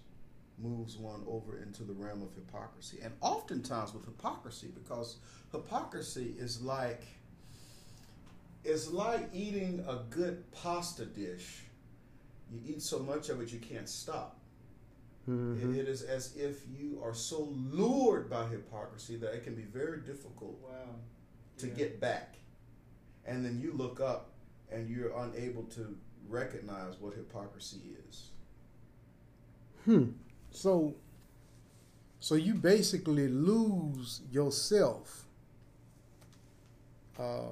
moves 0.57 0.97
one 0.97 1.23
over 1.27 1.57
into 1.57 1.83
the 1.83 1.93
realm 1.93 2.21
of 2.21 2.33
hypocrisy. 2.35 2.99
And 3.03 3.13
oftentimes 3.21 3.93
with 3.93 4.05
hypocrisy, 4.05 4.67
because 4.73 5.17
hypocrisy 5.51 6.35
is 6.37 6.61
like 6.61 7.03
it's 8.63 8.91
like 8.91 9.29
eating 9.33 9.83
a 9.87 9.99
good 10.09 10.49
pasta 10.51 11.05
dish. 11.05 11.63
You 12.51 12.59
eat 12.65 12.81
so 12.81 12.99
much 12.99 13.29
of 13.29 13.41
it 13.41 13.51
you 13.51 13.59
can't 13.59 13.89
stop. 13.89 14.39
Mm-hmm. 15.29 15.71
It- 15.71 15.79
it 15.81 15.87
is 15.87 16.01
as 16.03 16.35
if 16.35 16.63
you 16.67 17.01
are 17.03 17.13
so 17.13 17.43
lured 17.71 18.29
by 18.29 18.47
hypocrisy 18.47 19.15
that 19.17 19.33
it 19.33 19.43
can 19.43 19.55
be 19.55 19.63
very 19.63 19.99
difficult 20.01 20.59
Wow. 20.61 20.95
to 21.57 21.67
Yeah. 21.67 21.73
get 21.73 21.99
back. 21.99 22.35
And 23.25 23.43
then 23.45 23.59
you 23.59 23.71
look 23.73 23.99
up 24.01 24.31
and 24.69 24.89
you're 24.89 25.17
unable 25.17 25.63
to 25.63 25.97
recognize 26.27 26.99
what 26.99 27.13
hypocrisy 27.13 27.95
is. 28.09 28.29
Hmm. 29.85 30.11
So, 30.51 30.95
so 32.19 32.35
you 32.35 32.53
basically 32.55 33.27
lose 33.27 34.21
yourself. 34.31 35.25
Uh, 37.17 37.49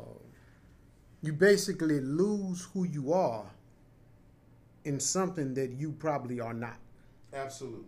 you 1.22 1.34
basically 1.34 2.00
lose 2.00 2.68
who 2.74 2.84
you 2.86 3.14
are 3.14 3.46
in 4.86 5.00
something 5.00 5.54
that 5.54 5.70
you 5.72 5.92
probably 5.92 6.40
are 6.40 6.54
not. 6.54 6.78
Absolutely. 7.34 7.86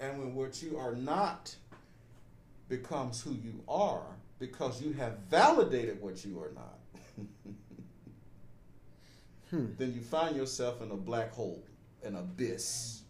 And 0.00 0.18
when 0.18 0.34
what 0.34 0.62
you 0.62 0.78
are 0.78 0.94
not 0.94 1.54
becomes 2.68 3.20
who 3.22 3.32
you 3.32 3.62
are 3.68 4.02
because 4.38 4.80
you 4.82 4.92
have 4.94 5.18
validated 5.30 6.00
what 6.00 6.24
you 6.24 6.40
are 6.40 6.50
not, 6.54 6.78
Hmm. 9.50 9.66
then 9.76 9.92
you 9.92 10.00
find 10.00 10.34
yourself 10.34 10.80
in 10.80 10.90
a 10.92 10.96
black 10.96 11.30
hole, 11.32 11.62
an 12.02 12.16
abyss, 12.16 13.02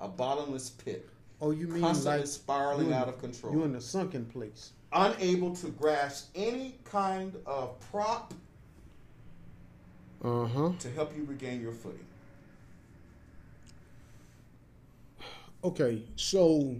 a 0.00 0.06
bottomless 0.06 0.70
pit, 0.70 1.08
Oh, 1.40 1.50
you 1.50 1.66
mean 1.66 1.80
constantly 1.82 2.20
like 2.20 2.28
spiraling 2.28 2.86
in- 2.88 2.92
out 2.92 3.08
of 3.08 3.18
control. 3.20 3.52
You're 3.52 3.64
in 3.64 3.74
a 3.74 3.80
sunken 3.80 4.24
place. 4.26 4.72
Unable 4.92 5.54
to 5.56 5.68
grasp 5.68 6.30
any 6.34 6.74
kind 6.84 7.34
of 7.46 7.78
prop 7.90 8.32
Uh-huh. 10.22 10.72
to 10.78 10.90
help 10.92 11.16
you 11.16 11.24
regain 11.24 11.60
your 11.60 11.72
footing. 11.72 12.04
Okay, 15.64 16.02
so 16.16 16.76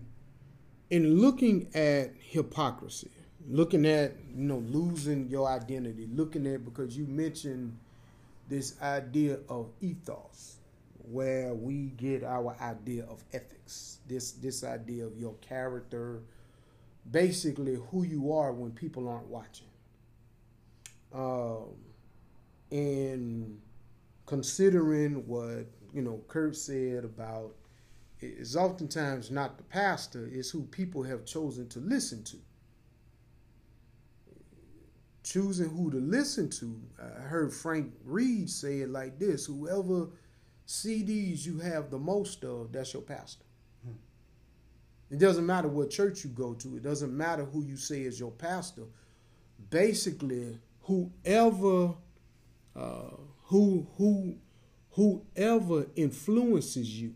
in 0.90 1.20
looking 1.20 1.68
at 1.74 2.12
hypocrisy, 2.20 3.10
looking 3.48 3.84
at 3.86 4.14
you 4.34 4.44
know 4.44 4.58
losing 4.58 5.28
your 5.28 5.48
identity, 5.48 6.08
looking 6.12 6.46
at 6.46 6.64
because 6.64 6.96
you 6.96 7.04
mentioned 7.06 7.76
this 8.48 8.80
idea 8.80 9.38
of 9.48 9.70
ethos, 9.80 10.56
where 11.10 11.54
we 11.54 11.86
get 11.96 12.22
our 12.22 12.56
idea 12.60 13.04
of 13.06 13.22
ethics, 13.32 13.98
this 14.06 14.32
this 14.32 14.62
idea 14.62 15.04
of 15.06 15.18
your 15.18 15.34
character, 15.40 16.20
basically 17.10 17.78
who 17.90 18.04
you 18.04 18.32
are 18.32 18.52
when 18.52 18.72
people 18.72 19.08
aren't 19.08 19.26
watching. 19.26 19.66
Um, 21.12 21.74
and 22.70 23.58
considering 24.26 25.26
what 25.26 25.66
you 25.94 26.02
know 26.02 26.20
Kirk 26.28 26.54
said 26.54 27.04
about 27.04 27.54
is 28.20 28.56
oftentimes 28.56 29.30
not 29.30 29.56
the 29.56 29.62
pastor, 29.64 30.28
it's 30.32 30.50
who 30.50 30.64
people 30.64 31.02
have 31.02 31.24
chosen 31.24 31.68
to 31.68 31.78
listen 31.78 32.24
to. 32.24 32.36
Choosing 35.22 35.68
who 35.70 35.90
to 35.90 35.98
listen 35.98 36.50
to. 36.50 36.80
I 37.00 37.22
heard 37.22 37.52
Frank 37.52 37.92
Reid 38.04 38.50
say 38.50 38.80
it 38.80 38.90
like 38.90 39.18
this 39.18 39.46
whoever 39.46 40.08
CDs 40.66 41.46
you 41.46 41.58
have 41.60 41.90
the 41.90 41.98
most 41.98 42.44
of, 42.44 42.72
that's 42.72 42.92
your 42.92 43.02
pastor. 43.02 43.44
It 45.10 45.18
doesn't 45.18 45.46
matter 45.46 45.68
what 45.68 45.90
church 45.90 46.24
you 46.24 46.30
go 46.30 46.54
to, 46.54 46.76
it 46.76 46.82
doesn't 46.82 47.16
matter 47.16 47.44
who 47.44 47.62
you 47.62 47.76
say 47.76 48.02
is 48.02 48.20
your 48.20 48.30
pastor. 48.30 48.82
Basically, 49.70 50.58
whoever 50.82 51.94
uh, 52.76 53.10
who 53.44 53.86
who 53.96 54.36
whoever 54.90 55.86
influences 55.96 57.00
you 57.00 57.14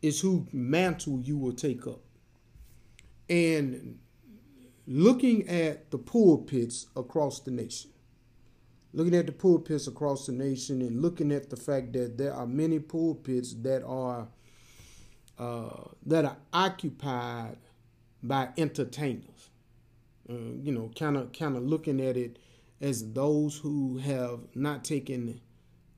is 0.00 0.20
who 0.20 0.46
mantle 0.52 1.20
you 1.20 1.38
will 1.38 1.52
take 1.52 1.86
up. 1.86 2.00
And 3.30 4.00
looking 4.86 5.48
at 5.48 5.90
the 5.90 5.98
pulpits 5.98 6.88
across 6.96 7.40
the 7.40 7.52
nation, 7.52 7.92
looking 8.92 9.14
at 9.14 9.26
the 9.26 9.32
pulpits 9.32 9.86
across 9.86 10.26
the 10.26 10.32
nation, 10.32 10.82
and 10.82 11.00
looking 11.00 11.32
at 11.32 11.50
the 11.50 11.56
fact 11.56 11.92
that 11.92 12.18
there 12.18 12.34
are 12.34 12.46
many 12.46 12.80
pulpits 12.80 13.54
that 13.62 13.84
are 13.84 14.28
uh, 15.38 15.88
that 16.06 16.24
are 16.24 16.36
occupied 16.52 17.56
by 18.22 18.48
entertainers. 18.56 19.50
Uh, 20.28 20.34
you 20.62 20.72
know, 20.72 20.90
kind 20.96 21.16
of 21.16 21.32
kind 21.32 21.56
of 21.56 21.62
looking 21.64 22.00
at 22.00 22.16
it 22.16 22.38
as 22.80 23.12
those 23.12 23.56
who 23.56 23.98
have 23.98 24.40
not 24.54 24.84
taken 24.84 25.40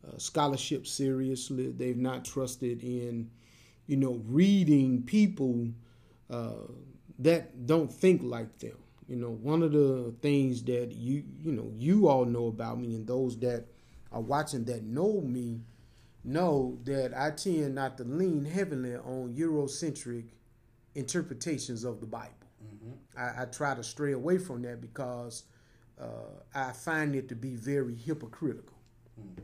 uh, 0.06 0.18
scholarship 0.18 0.86
seriously. 0.86 1.70
They've 1.70 1.96
not 1.96 2.24
trusted 2.24 2.82
in 2.82 3.30
you 3.86 3.96
know, 3.96 4.20
reading 4.26 5.02
people 5.02 5.68
uh, 6.30 6.68
that 7.18 7.66
don't 7.66 7.92
think 7.92 8.22
like 8.22 8.58
them. 8.58 8.76
You 9.08 9.16
know, 9.16 9.30
one 9.30 9.62
of 9.62 9.72
the 9.72 10.14
things 10.22 10.62
that 10.64 10.92
you 10.92 11.24
you 11.42 11.52
know 11.52 11.70
you 11.76 12.08
all 12.08 12.24
know 12.24 12.46
about 12.46 12.80
me, 12.80 12.94
and 12.94 13.06
those 13.06 13.36
that 13.40 13.66
are 14.10 14.20
watching 14.20 14.64
that 14.64 14.84
know 14.84 15.20
me 15.20 15.60
know 16.24 16.78
that 16.84 17.12
I 17.16 17.30
tend 17.30 17.74
not 17.74 17.98
to 17.98 18.04
lean 18.04 18.44
heavily 18.44 18.96
on 18.96 19.34
Eurocentric 19.36 20.26
interpretations 20.94 21.84
of 21.84 22.00
the 22.00 22.06
Bible. 22.06 22.30
Mm-hmm. 22.64 23.18
I, 23.18 23.42
I, 23.42 23.44
try 23.46 23.74
to 23.74 23.82
stray 23.82 24.12
away 24.12 24.38
from 24.38 24.62
that 24.62 24.80
because 24.80 25.44
uh, 26.00 26.06
I 26.54 26.72
find 26.72 27.14
it 27.14 27.28
to 27.28 27.34
be 27.34 27.54
very 27.54 27.94
hypocritical. 27.94 28.78
Mm-hmm 29.20 29.42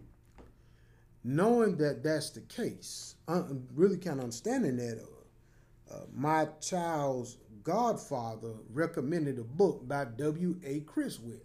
knowing 1.25 1.77
that 1.77 2.03
that's 2.03 2.31
the 2.31 2.41
case, 2.41 3.17
I'm 3.29 3.67
really 3.75 3.97
kind 3.97 4.19
of 4.19 4.25
understanding 4.25 4.77
that. 4.77 5.01
Uh, 5.01 5.07
uh, 5.93 6.05
my 6.15 6.47
child's 6.61 7.39
godfather 7.65 8.53
recommended 8.73 9.41
a 9.41 9.43
book 9.43 9.87
by 9.89 10.05
W. 10.05 10.57
A. 10.65 10.81
Criswell. 10.81 11.41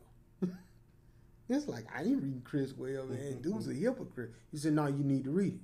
It's 1.50 1.68
like 1.68 1.86
I 1.96 2.02
ain't 2.02 2.24
reading 2.24 2.42
Chris 2.44 2.72
Criswell, 2.72 3.08
man. 3.08 3.42
Dude's 3.42 3.68
a 3.68 3.74
hypocrite. 3.74 4.32
He 4.52 4.58
said, 4.58 4.74
"No, 4.74 4.88
you 4.88 5.04
need 5.04 5.26
to 5.26 5.32
read 5.32 5.54
it." 5.54 5.60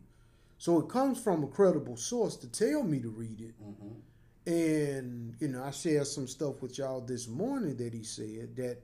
So 0.58 0.80
it 0.80 0.90
comes 0.90 1.20
from 1.20 1.44
a 1.44 1.48
credible 1.48 1.98
source 1.98 2.36
to 2.38 2.48
tell 2.48 2.84
me 2.84 3.00
to 3.00 3.10
read 3.10 3.42
it. 3.42 3.54
Mm-hmm. 3.64 4.52
And 4.52 5.36
you 5.40 5.48
know, 5.48 5.64
I 5.64 5.72
shared 5.72 6.08
some 6.08 6.28
stuff 6.28 6.62
with 6.62 6.78
y'all 6.78 7.02
this 7.02 7.28
morning 7.28 7.78
that 7.78 7.94
he 7.94 8.04
said 8.04 8.56
that 8.58 8.78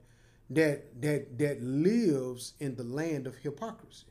that 0.50 1.00
that 1.00 1.38
that 1.38 1.62
lives 1.62 2.54
in 2.58 2.74
the 2.74 2.84
land 2.84 3.26
of 3.26 3.36
hypocrisy 3.36 4.06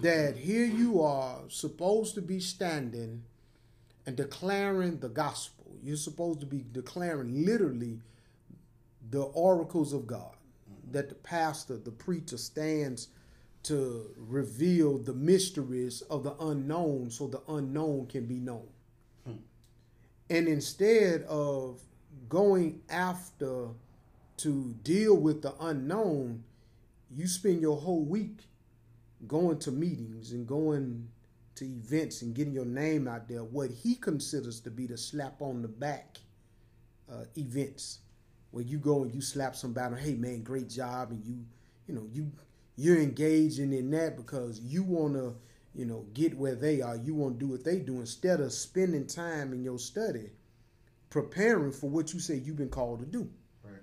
that 0.00 0.36
here 0.36 0.64
you 0.64 1.02
are 1.02 1.38
supposed 1.48 2.14
to 2.14 2.22
be 2.22 2.40
standing 2.40 3.22
and 4.06 4.16
declaring 4.16 4.98
the 4.98 5.08
gospel. 5.08 5.76
You're 5.82 5.96
supposed 5.96 6.40
to 6.40 6.46
be 6.46 6.64
declaring 6.72 7.44
literally 7.44 8.00
the 9.10 9.22
oracles 9.22 9.92
of 9.92 10.06
God. 10.06 10.34
That 10.92 11.08
the 11.08 11.14
pastor, 11.14 11.76
the 11.76 11.90
preacher 11.90 12.38
stands 12.38 13.08
to 13.64 14.10
reveal 14.16 14.98
the 14.98 15.14
mysteries 15.14 16.02
of 16.02 16.24
the 16.24 16.34
unknown 16.40 17.10
so 17.10 17.26
the 17.26 17.42
unknown 17.48 18.06
can 18.06 18.26
be 18.26 18.38
known. 18.38 18.68
Hmm. 19.24 19.32
And 20.30 20.48
instead 20.48 21.24
of 21.24 21.80
going 22.28 22.80
after 22.88 23.68
to 24.38 24.74
deal 24.84 25.16
with 25.16 25.42
the 25.42 25.54
unknown, 25.60 26.44
you 27.14 27.26
spend 27.26 27.60
your 27.60 27.76
whole 27.76 28.04
week 28.04 28.44
going 29.26 29.58
to 29.58 29.72
meetings 29.72 30.32
and 30.32 30.46
going 30.46 31.08
to 31.56 31.64
events 31.64 32.22
and 32.22 32.34
getting 32.34 32.52
your 32.52 32.64
name 32.64 33.08
out 33.08 33.28
there, 33.28 33.42
what 33.42 33.70
he 33.70 33.96
considers 33.96 34.60
to 34.60 34.70
be 34.70 34.86
the 34.86 34.96
slap 34.96 35.42
on 35.42 35.60
the 35.60 35.68
back 35.68 36.18
uh, 37.10 37.24
events, 37.36 37.98
where 38.50 38.64
you 38.64 38.78
go 38.78 39.02
and 39.02 39.14
you 39.14 39.20
slap 39.20 39.54
somebody, 39.54 40.00
hey 40.00 40.14
man, 40.14 40.42
great 40.42 40.68
job, 40.68 41.10
and 41.10 41.24
you, 41.24 41.44
you 41.86 41.94
know, 41.94 42.06
you 42.12 42.30
you're 42.76 42.98
engaging 42.98 43.72
in 43.72 43.90
that 43.90 44.16
because 44.16 44.60
you 44.60 44.84
want 44.84 45.14
to, 45.14 45.34
you 45.74 45.84
know, 45.84 46.06
get 46.14 46.36
where 46.38 46.54
they 46.54 46.80
are. 46.80 46.96
You 46.96 47.14
want 47.14 47.38
to 47.38 47.44
do 47.44 47.50
what 47.50 47.64
they 47.64 47.80
do 47.80 47.98
instead 47.98 48.40
of 48.40 48.52
spending 48.52 49.06
time 49.06 49.52
in 49.52 49.64
your 49.64 49.80
study 49.80 50.30
preparing 51.10 51.72
for 51.72 51.90
what 51.90 52.14
you 52.14 52.20
say 52.20 52.36
you've 52.36 52.56
been 52.56 52.68
called 52.68 53.00
to 53.00 53.06
do. 53.06 53.28
Right. 53.64 53.82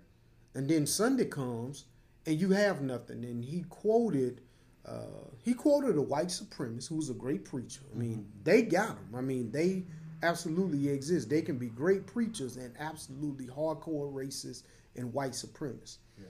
And 0.54 0.70
then 0.70 0.88
Sunday 0.88 1.26
comes 1.26 1.86
and 2.26 2.40
you 2.40 2.52
have 2.52 2.82
nothing. 2.82 3.26
And 3.26 3.44
he 3.44 3.66
quoted 3.70 4.42
uh, 4.86 5.28
he 5.44 5.54
quoted 5.54 5.98
a 5.98 6.02
white 6.02 6.28
supremacist 6.28 6.90
who 6.90 6.96
was 6.96 7.10
a 7.10 7.14
great 7.14 7.44
preacher. 7.44 7.82
I 7.94 7.98
mean, 7.98 8.20
mm-hmm. 8.20 8.44
they 8.44 8.62
got 8.62 8.90
him. 8.90 9.16
I 9.16 9.22
mean, 9.22 9.52
they 9.52 9.84
absolutely 10.24 10.90
exist. 10.90 11.30
They 11.30 11.42
can 11.42 11.58
be 11.58 11.68
great 11.68 12.06
preachers 12.06 12.58
and 12.58 12.74
absolutely 12.80 13.46
hardcore 13.46 14.12
racists 14.12 14.64
and 14.96 15.14
white 15.14 15.32
supremacists. 15.32 15.98
Yeah. 16.18 16.28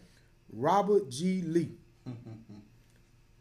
Robert 0.52 1.10
G. 1.10 1.41
Lee. 1.41 1.71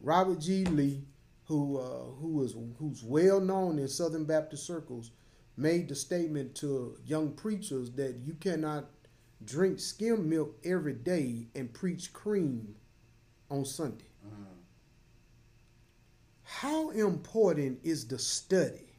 Robert 0.01 0.39
G. 0.39 0.65
Lee, 0.67 1.05
who 1.45 1.79
uh, 1.79 2.13
who 2.21 2.43
is 2.45 2.55
who's 2.79 3.03
well 3.03 3.41
known 3.41 3.79
in 3.79 3.89
Southern 3.89 4.25
Baptist 4.25 4.67
circles, 4.67 5.11
made 5.57 5.89
the 5.89 5.95
statement 5.95 6.55
to 6.57 6.97
young 7.05 7.33
preachers 7.33 7.91
that 7.93 8.17
you 8.25 8.35
cannot 8.35 8.87
drink 9.45 9.79
skim 9.81 10.29
milk 10.29 10.57
every 10.65 10.95
day 10.95 11.49
and 11.55 11.73
preach 11.73 12.13
cream 12.13 12.75
on 13.51 13.65
Sunday. 13.65 14.05
Mm-hmm 14.27 14.55
how 16.61 16.91
important 16.91 17.81
is 17.83 18.07
the 18.07 18.19
study? 18.19 18.94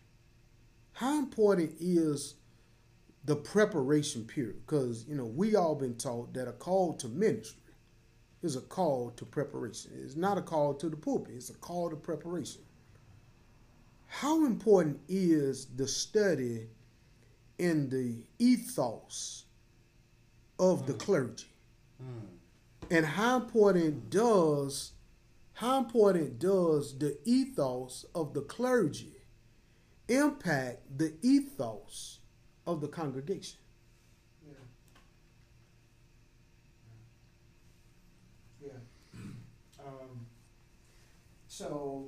How 0.95 1.19
important 1.19 1.75
is 1.77 2.35
the 3.25 3.35
preparation 3.35 4.23
period? 4.23 4.65
Because, 4.65 5.05
you 5.05 5.15
know, 5.15 5.25
we 5.25 5.57
all 5.57 5.75
been 5.75 5.97
taught 5.97 6.33
that 6.35 6.47
a 6.47 6.53
call 6.53 6.93
to 6.93 7.09
ministry 7.09 7.73
is 8.41 8.55
a 8.55 8.61
call 8.61 9.11
to 9.17 9.25
preparation. 9.25 9.91
It's 10.01 10.15
not 10.15 10.37
a 10.37 10.41
call 10.41 10.73
to 10.75 10.87
the 10.87 10.95
pulpit, 10.95 11.35
it's 11.35 11.49
a 11.49 11.55
call 11.55 11.89
to 11.89 11.97
preparation. 11.97 12.61
How 14.07 14.45
important 14.45 15.01
is 15.09 15.65
the 15.65 15.85
study 15.85 16.67
in 17.59 17.89
the 17.89 18.23
ethos 18.39 19.43
of 20.57 20.83
mm. 20.83 20.87
the 20.87 20.93
clergy? 20.93 21.51
Mm. 22.01 22.27
And 22.89 23.05
how 23.05 23.35
important 23.35 24.09
does 24.09 24.93
how 25.55 25.77
important 25.77 26.39
does 26.39 26.97
the 26.97 27.17
ethos 27.25 28.05
of 28.15 28.33
the 28.33 28.41
clergy 28.41 29.14
impact 30.07 30.97
the 30.97 31.13
ethos 31.21 32.19
of 32.67 32.81
the 32.81 32.87
congregation? 32.87 33.59
Yeah. 34.47 34.53
Yeah. 38.67 39.19
Um, 39.85 40.25
so, 41.47 42.07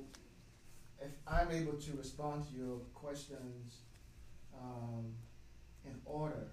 if 1.00 1.10
I'm 1.26 1.50
able 1.50 1.74
to 1.74 1.92
respond 1.96 2.46
to 2.50 2.56
your 2.56 2.78
questions 2.94 3.78
um, 4.54 5.12
in 5.84 5.94
order, 6.04 6.48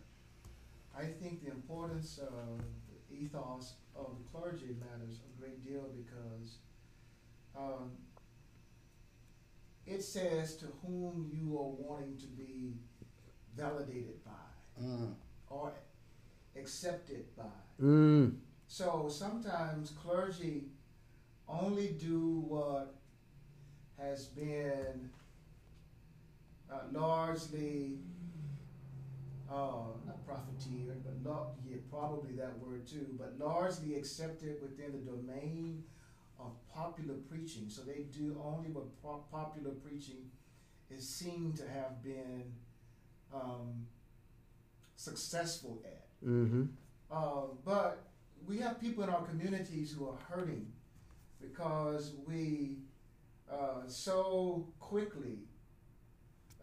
I 0.98 1.06
think 1.06 1.44
the 1.44 1.52
importance 1.52 2.20
of 2.20 2.62
the 3.10 3.16
ethos 3.16 3.74
of 3.96 4.12
the 4.18 4.24
clergy 4.32 4.76
matters 4.80 5.20
a 5.20 5.42
great 5.42 5.66
deal 5.66 5.90
because 5.96 6.58
um, 7.58 7.92
it 9.88 10.04
says 10.04 10.56
to 10.58 10.66
whom 10.82 11.30
you 11.32 11.58
are 11.58 11.70
wanting 11.70 12.18
to 12.18 12.28
be 12.28 12.74
validated 13.56 14.24
by 14.26 14.32
Mm. 14.82 15.14
or 15.50 15.72
accepted 16.56 17.26
by. 17.38 17.44
Mm. 17.82 18.36
So 18.68 19.08
sometimes 19.10 19.92
clergy 19.92 20.66
only 21.48 21.90
do 21.94 22.40
what 22.48 22.96
has 23.98 24.26
been 24.26 25.10
uh, 26.70 26.80
largely, 26.92 28.00
uh, 29.50 29.94
not 30.06 30.26
profiteered, 30.26 31.04
but 31.06 31.24
not, 31.24 31.52
yeah, 31.70 31.78
probably 31.90 32.34
that 32.34 32.58
word 32.60 32.86
too, 32.88 33.16
but 33.18 33.38
largely 33.40 33.96
accepted 33.96 34.62
within 34.62 34.92
the 34.92 35.12
domain 35.12 35.84
of 36.40 36.52
popular 36.74 37.16
preaching. 37.30 37.70
So 37.70 37.82
they 37.82 38.04
do 38.12 38.40
only 38.44 38.70
what 38.70 39.02
po- 39.02 39.26
popular 39.32 39.72
preaching 39.72 40.30
is 40.90 41.08
seen 41.08 41.54
to 41.58 41.68
have 41.68 42.04
been 42.04 42.44
um, 43.34 43.88
successful 44.96 45.82
at. 45.86 46.08
Mm-hmm. 46.28 46.64
Uh, 47.12 47.42
but 47.64 48.04
we 48.48 48.60
have 48.60 48.80
people 48.80 49.04
in 49.04 49.10
our 49.10 49.24
communities 49.24 49.94
who 49.98 50.08
are 50.08 50.18
hurting 50.30 50.72
because 51.42 52.14
we 52.28 52.78
uh, 53.52 53.88
so 53.88 54.68
quickly 54.80 55.40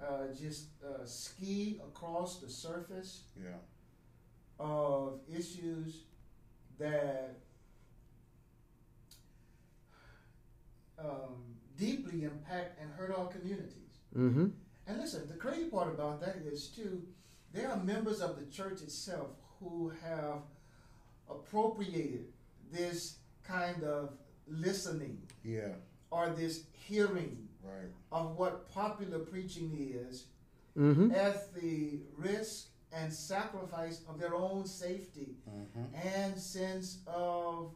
uh, 0.03 0.27
just 0.39 0.67
uh, 0.85 1.05
ski 1.05 1.81
across 1.85 2.41
the 2.41 2.49
surface 2.49 3.23
Yeah. 3.41 3.51
of 4.59 5.21
issues 5.29 6.03
that 6.79 7.39
um, 10.99 11.37
deeply 11.77 12.25
impact 12.25 12.79
and 12.81 12.91
hurt 12.93 13.11
our 13.17 13.27
communities. 13.27 13.99
Mm-hmm. 14.17 14.47
And 14.87 14.99
listen, 14.99 15.27
the 15.29 15.35
crazy 15.35 15.65
part 15.71 15.89
about 15.95 16.21
that 16.21 16.37
is 16.45 16.69
too, 16.69 17.03
there 17.53 17.71
are 17.71 17.77
members 17.77 18.21
of 18.21 18.39
the 18.39 18.47
church 18.47 18.83
itself 18.83 19.29
who 19.61 19.93
have 20.05 20.43
appropriated 21.31 22.27
this 22.71 23.17
kind 23.45 23.83
of 23.85 24.15
listening 24.47 25.19
Yeah. 25.45 25.75
or 26.11 26.31
this 26.31 26.65
hearing 26.73 27.49
Right. 27.65 27.91
of 28.11 28.37
what 28.39 28.69
popular 28.71 29.21
preaching 29.21 29.71
is 29.95 30.27
Mm-hmm. 30.77 31.13
at 31.13 31.55
the 31.55 32.01
risk 32.17 32.69
and 32.93 33.13
sacrifice 33.13 34.01
of 34.09 34.19
their 34.19 34.35
own 34.35 34.67
safety 34.67 35.37
Mm-hmm. 35.49 35.95
and 36.09 36.39
sense 36.39 36.99
of 37.07 37.75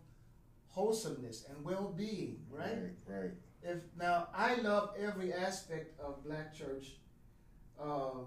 wholesomeness 0.77 1.47
and 1.49 1.65
well-being, 1.65 2.37
right? 2.51 2.79
Right. 3.09 3.23
Right. 3.23 3.31
if 3.63 3.79
now 3.99 4.29
I 4.35 4.57
love 4.57 4.91
every 4.99 5.33
aspect 5.33 5.99
of 5.99 6.23
black 6.23 6.53
church 6.55 6.87
um, 7.81 8.27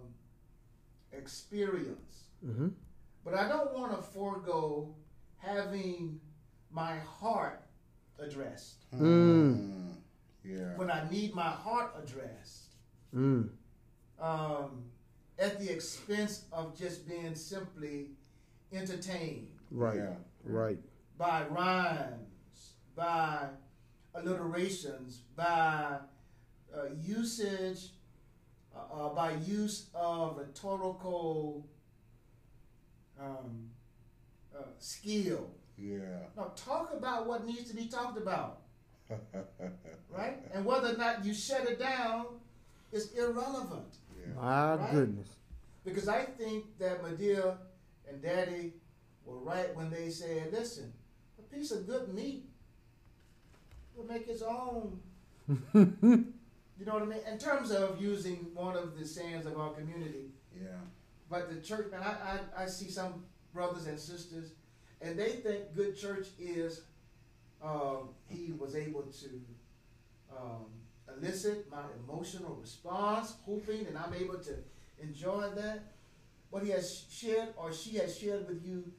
experience, 1.12 2.16
Mm-hmm. 2.46 2.70
but 3.26 3.34
I 3.34 3.50
don't 3.50 3.74
want 3.78 3.92
to 3.98 4.02
forego 4.02 4.96
having 5.38 6.22
my 6.72 6.98
heart 7.00 7.62
addressed 8.18 8.86
Mm. 8.96 9.96
Yeah. 10.44 10.76
when 10.78 10.90
I 10.90 11.02
need 11.10 11.36
my 11.36 11.52
heart 11.66 11.92
addressed 12.02 12.76
Mm. 13.14 13.50
um, 14.20 14.86
at 15.38 15.60
the 15.60 15.70
expense 15.70 16.46
of 16.54 16.78
just 16.78 17.08
being 17.08 17.36
simply 17.36 18.12
entertained 18.72 19.50
Right. 19.72 19.98
Yeah. 19.98 20.16
Right. 20.46 20.80
by 21.18 21.46
rhymes, 21.48 22.29
by 23.00 23.48
alliterations, 24.14 25.22
by 25.36 25.98
uh, 26.76 26.84
usage, 27.02 27.92
uh, 28.76 28.94
uh, 29.06 29.10
by 29.16 29.32
use 29.46 29.88
of 29.96 30.38
rhetorical 30.38 31.66
um, 33.20 33.70
uh, 34.56 34.64
skill. 34.80 35.50
Yeah. 35.78 36.00
Now, 36.36 36.52
talk 36.58 36.92
about 36.94 37.26
what 37.26 37.46
needs 37.46 37.70
to 37.70 37.76
be 37.76 37.88
talked 37.88 38.18
about, 38.18 38.60
right? 40.10 40.38
And 40.54 40.66
whether 40.66 40.94
or 40.94 40.98
not 40.98 41.24
you 41.24 41.34
shut 41.34 41.68
it 41.70 41.80
down 41.80 42.26
is 42.92 43.14
irrelevant. 43.14 43.96
yeah. 44.20 44.34
My 44.36 44.76
Right? 44.76 44.92
goodness. 44.92 45.30
Because 45.86 46.10
I 46.10 46.24
think 46.26 46.66
that 46.80 47.02
Madea 47.02 47.56
and 48.10 48.22
Daddy 48.22 48.74
were 49.24 49.38
right 49.40 49.74
when 49.74 49.90
they 49.90 50.10
said, 50.10 50.52
listen, 50.52 50.92
a 51.40 51.56
piece 51.56 51.72
of 51.72 51.88
good 51.88 52.14
meat 52.14 52.49
will 54.00 54.08
make 54.08 54.28
his 54.28 54.42
own. 54.42 55.00
You 56.80 56.86
know 56.86 56.94
what 56.94 57.02
I 57.04 57.08
mean? 57.08 57.20
In 57.30 57.38
terms 57.38 57.72
of 57.72 58.02
using 58.02 58.52
one 58.54 58.78
of 58.78 58.98
the 58.98 59.06
sayings 59.06 59.46
of 59.46 59.60
our 59.60 59.72
community, 59.74 60.30
Yeah. 60.56 60.78
but 61.30 61.50
the 61.54 61.60
church, 61.60 61.92
man, 61.92 62.02
I, 62.02 62.62
I, 62.62 62.64
I 62.64 62.66
see 62.68 62.90
some 62.90 63.26
brothers 63.54 63.86
and 63.88 64.00
sisters, 64.00 64.54
and 65.02 65.20
they 65.20 65.32
think 65.44 65.76
good 65.76 65.98
church 65.98 66.28
is 66.40 66.84
um, 67.62 68.12
he 68.30 68.54
was 68.58 68.78
able 68.78 69.02
to 69.02 69.42
um, 70.34 70.68
elicit 71.18 71.70
my 71.70 71.84
emotional 72.02 72.56
response, 72.56 73.34
hooping, 73.46 73.86
and 73.88 73.98
I'm 73.98 74.14
able 74.14 74.38
to 74.38 74.54
enjoy 75.04 75.50
that. 75.58 75.80
But 76.50 76.64
he 76.64 76.70
has 76.70 77.04
shared 77.12 77.50
or 77.58 77.74
she 77.74 77.98
has 77.98 78.18
shared 78.18 78.48
with 78.48 78.66
you 78.66 78.90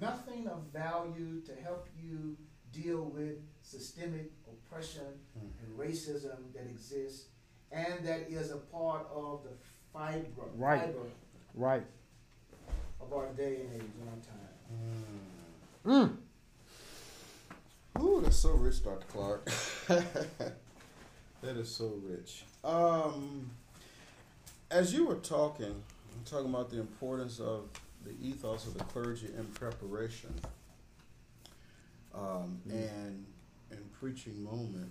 nothing 0.00 0.48
of 0.48 0.62
value 0.72 1.42
to 1.42 1.52
help 1.62 1.88
you 2.02 2.38
deal 2.82 3.02
with 3.04 3.36
systemic 3.62 4.30
oppression 4.48 5.02
and 5.34 5.78
racism 5.78 6.52
that 6.54 6.66
exists 6.68 7.26
and 7.72 8.04
that 8.06 8.30
is 8.30 8.50
a 8.50 8.56
part 8.56 9.06
of 9.14 9.42
the 9.44 9.50
fiber, 9.92 10.26
Right. 10.56 10.80
fiber 10.80 10.98
Right. 11.54 11.86
of 13.00 13.12
our 13.12 13.26
day 13.32 13.62
and 13.62 13.74
age 13.74 13.90
and 14.00 14.08
our 14.08 15.94
time. 15.94 16.16
Mm. 17.96 18.02
Ooh, 18.02 18.20
that's 18.20 18.36
so 18.36 18.52
rich, 18.52 18.82
Dr. 18.84 19.06
Clark. 19.08 19.44
that 19.88 21.56
is 21.56 21.68
so 21.74 21.94
rich. 22.04 22.44
Um, 22.62 23.50
as 24.70 24.92
you 24.92 25.06
were 25.06 25.14
talking, 25.16 25.66
I'm 25.72 26.24
talking 26.24 26.50
about 26.50 26.70
the 26.70 26.78
importance 26.80 27.40
of 27.40 27.68
the 28.04 28.12
ethos 28.22 28.66
of 28.66 28.74
the 28.76 28.84
clergy 28.84 29.28
in 29.36 29.44
preparation 29.46 30.34
um, 32.16 32.60
and 32.70 33.24
in 33.70 33.78
preaching 33.98 34.42
moment. 34.42 34.90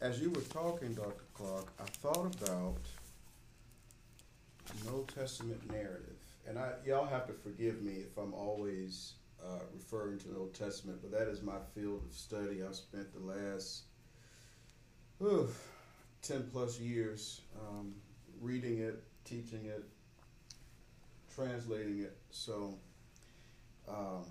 As 0.00 0.20
you 0.20 0.30
were 0.30 0.42
talking, 0.42 0.94
Dr. 0.94 1.24
Clark, 1.34 1.72
I 1.80 1.84
thought 1.84 2.34
about 2.42 2.76
an 4.70 4.92
Old 4.92 5.08
Testament 5.08 5.70
narrative, 5.70 6.16
and 6.46 6.58
I 6.58 6.72
y'all 6.84 7.06
have 7.06 7.26
to 7.28 7.32
forgive 7.32 7.82
me 7.82 7.94
if 7.94 8.16
I'm 8.18 8.34
always 8.34 9.14
uh, 9.42 9.60
referring 9.74 10.18
to 10.18 10.28
the 10.28 10.36
Old 10.36 10.54
Testament, 10.54 10.98
but 11.02 11.10
that 11.12 11.28
is 11.28 11.42
my 11.42 11.58
field 11.74 12.02
of 12.06 12.14
study. 12.14 12.62
I've 12.62 12.74
spent 12.74 13.12
the 13.12 13.20
last 13.20 13.84
whew, 15.18 15.48
10 16.22 16.48
plus 16.52 16.78
years 16.78 17.40
um, 17.60 17.94
reading 18.40 18.78
it, 18.78 19.02
teaching 19.24 19.64
it, 19.66 19.84
translating 21.34 22.00
it. 22.00 22.16
So, 22.30 22.74
um, 23.88 24.24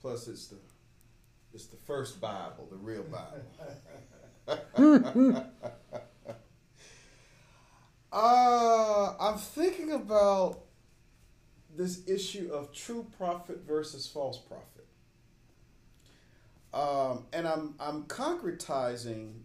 plus 0.00 0.28
it's 0.28 0.48
the 0.48 0.56
it's 1.56 1.66
the 1.68 1.76
first 1.86 2.20
Bible, 2.20 2.68
the 2.70 2.76
real 2.76 3.02
Bible. 3.04 3.40
uh, 8.12 9.14
I'm 9.18 9.38
thinking 9.38 9.92
about 9.92 10.60
this 11.74 12.06
issue 12.06 12.50
of 12.52 12.74
true 12.74 13.06
prophet 13.16 13.60
versus 13.66 14.06
false 14.06 14.36
prophet. 14.36 14.86
Um, 16.74 17.24
and 17.32 17.48
I'm 17.48 17.74
I'm 17.80 18.02
concretizing 18.02 19.40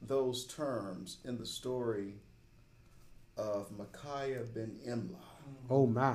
those 0.00 0.46
terms 0.46 1.16
in 1.24 1.36
the 1.36 1.46
story 1.46 2.14
of 3.36 3.76
Micaiah 3.76 4.44
ben 4.54 4.76
Imlah 4.86 5.16
Oh 5.68 5.86
my. 5.88 6.14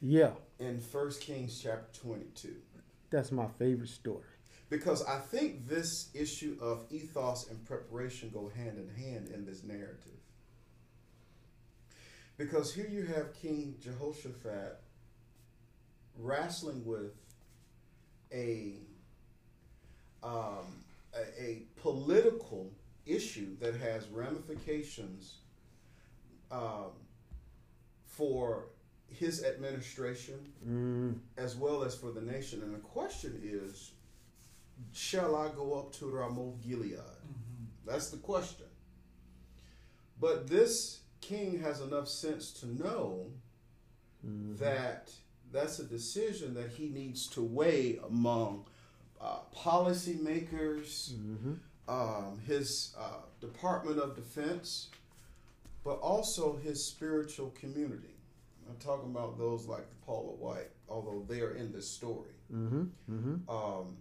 Yeah. 0.00 0.30
in 0.58 0.80
1 0.80 1.10
Kings 1.20 1.60
chapter 1.62 2.00
22. 2.00 2.54
That's 3.10 3.30
my 3.30 3.46
favorite 3.58 3.90
story. 3.90 4.31
Because 4.72 5.04
I 5.04 5.18
think 5.18 5.68
this 5.68 6.08
issue 6.14 6.56
of 6.58 6.86
ethos 6.90 7.46
and 7.50 7.62
preparation 7.66 8.30
go 8.32 8.50
hand 8.56 8.78
in 8.78 8.88
hand 9.04 9.28
in 9.28 9.44
this 9.44 9.62
narrative. 9.62 10.18
Because 12.38 12.72
here 12.72 12.88
you 12.88 13.04
have 13.04 13.34
King 13.34 13.74
Jehoshaphat 13.82 14.80
wrestling 16.16 16.86
with 16.86 17.12
a 18.32 18.76
um, 20.22 20.82
a, 21.14 21.42
a 21.42 21.62
political 21.82 22.70
issue 23.04 23.54
that 23.60 23.74
has 23.76 24.08
ramifications 24.08 25.34
um, 26.50 26.92
for 28.06 28.68
his 29.10 29.44
administration 29.44 30.38
Mm. 30.66 31.18
as 31.36 31.56
well 31.56 31.82
as 31.82 31.94
for 31.94 32.10
the 32.10 32.22
nation. 32.22 32.62
And 32.62 32.74
the 32.74 32.78
question 32.78 33.38
is, 33.44 33.90
shall 34.92 35.36
I 35.36 35.48
go 35.48 35.74
up 35.74 35.92
to 35.94 36.06
Ramoth 36.06 36.60
Gilead? 36.62 36.94
Mm-hmm. 36.94 37.64
That's 37.86 38.10
the 38.10 38.18
question. 38.18 38.66
But 40.20 40.48
this 40.48 41.00
king 41.20 41.60
has 41.60 41.80
enough 41.80 42.08
sense 42.08 42.52
to 42.52 42.66
know 42.66 43.26
that 44.22 45.10
that's 45.52 45.78
a 45.78 45.84
decision 45.84 46.54
that 46.54 46.70
he 46.70 46.88
needs 46.88 47.26
to 47.28 47.42
weigh 47.42 47.98
among 48.06 48.64
uh, 49.20 49.38
policymakers, 49.56 51.12
um, 51.88 52.38
his 52.46 52.94
uh, 52.98 53.22
Department 53.40 53.98
of 53.98 54.14
Defense, 54.14 54.88
but 55.84 55.98
also 55.98 56.56
his 56.62 56.84
spiritual 56.84 57.50
community. 57.50 58.14
I'm 58.68 58.76
talking 58.76 59.10
about 59.10 59.38
those 59.38 59.66
like 59.66 59.86
Paula 60.06 60.32
White, 60.32 60.70
although 60.88 61.24
they 61.28 61.40
are 61.40 61.54
in 61.54 61.72
this 61.72 61.88
story. 61.88 62.30
Mm-hmm. 62.52 62.82
Mm-hmm. 63.10 63.50
Um, 63.50 63.96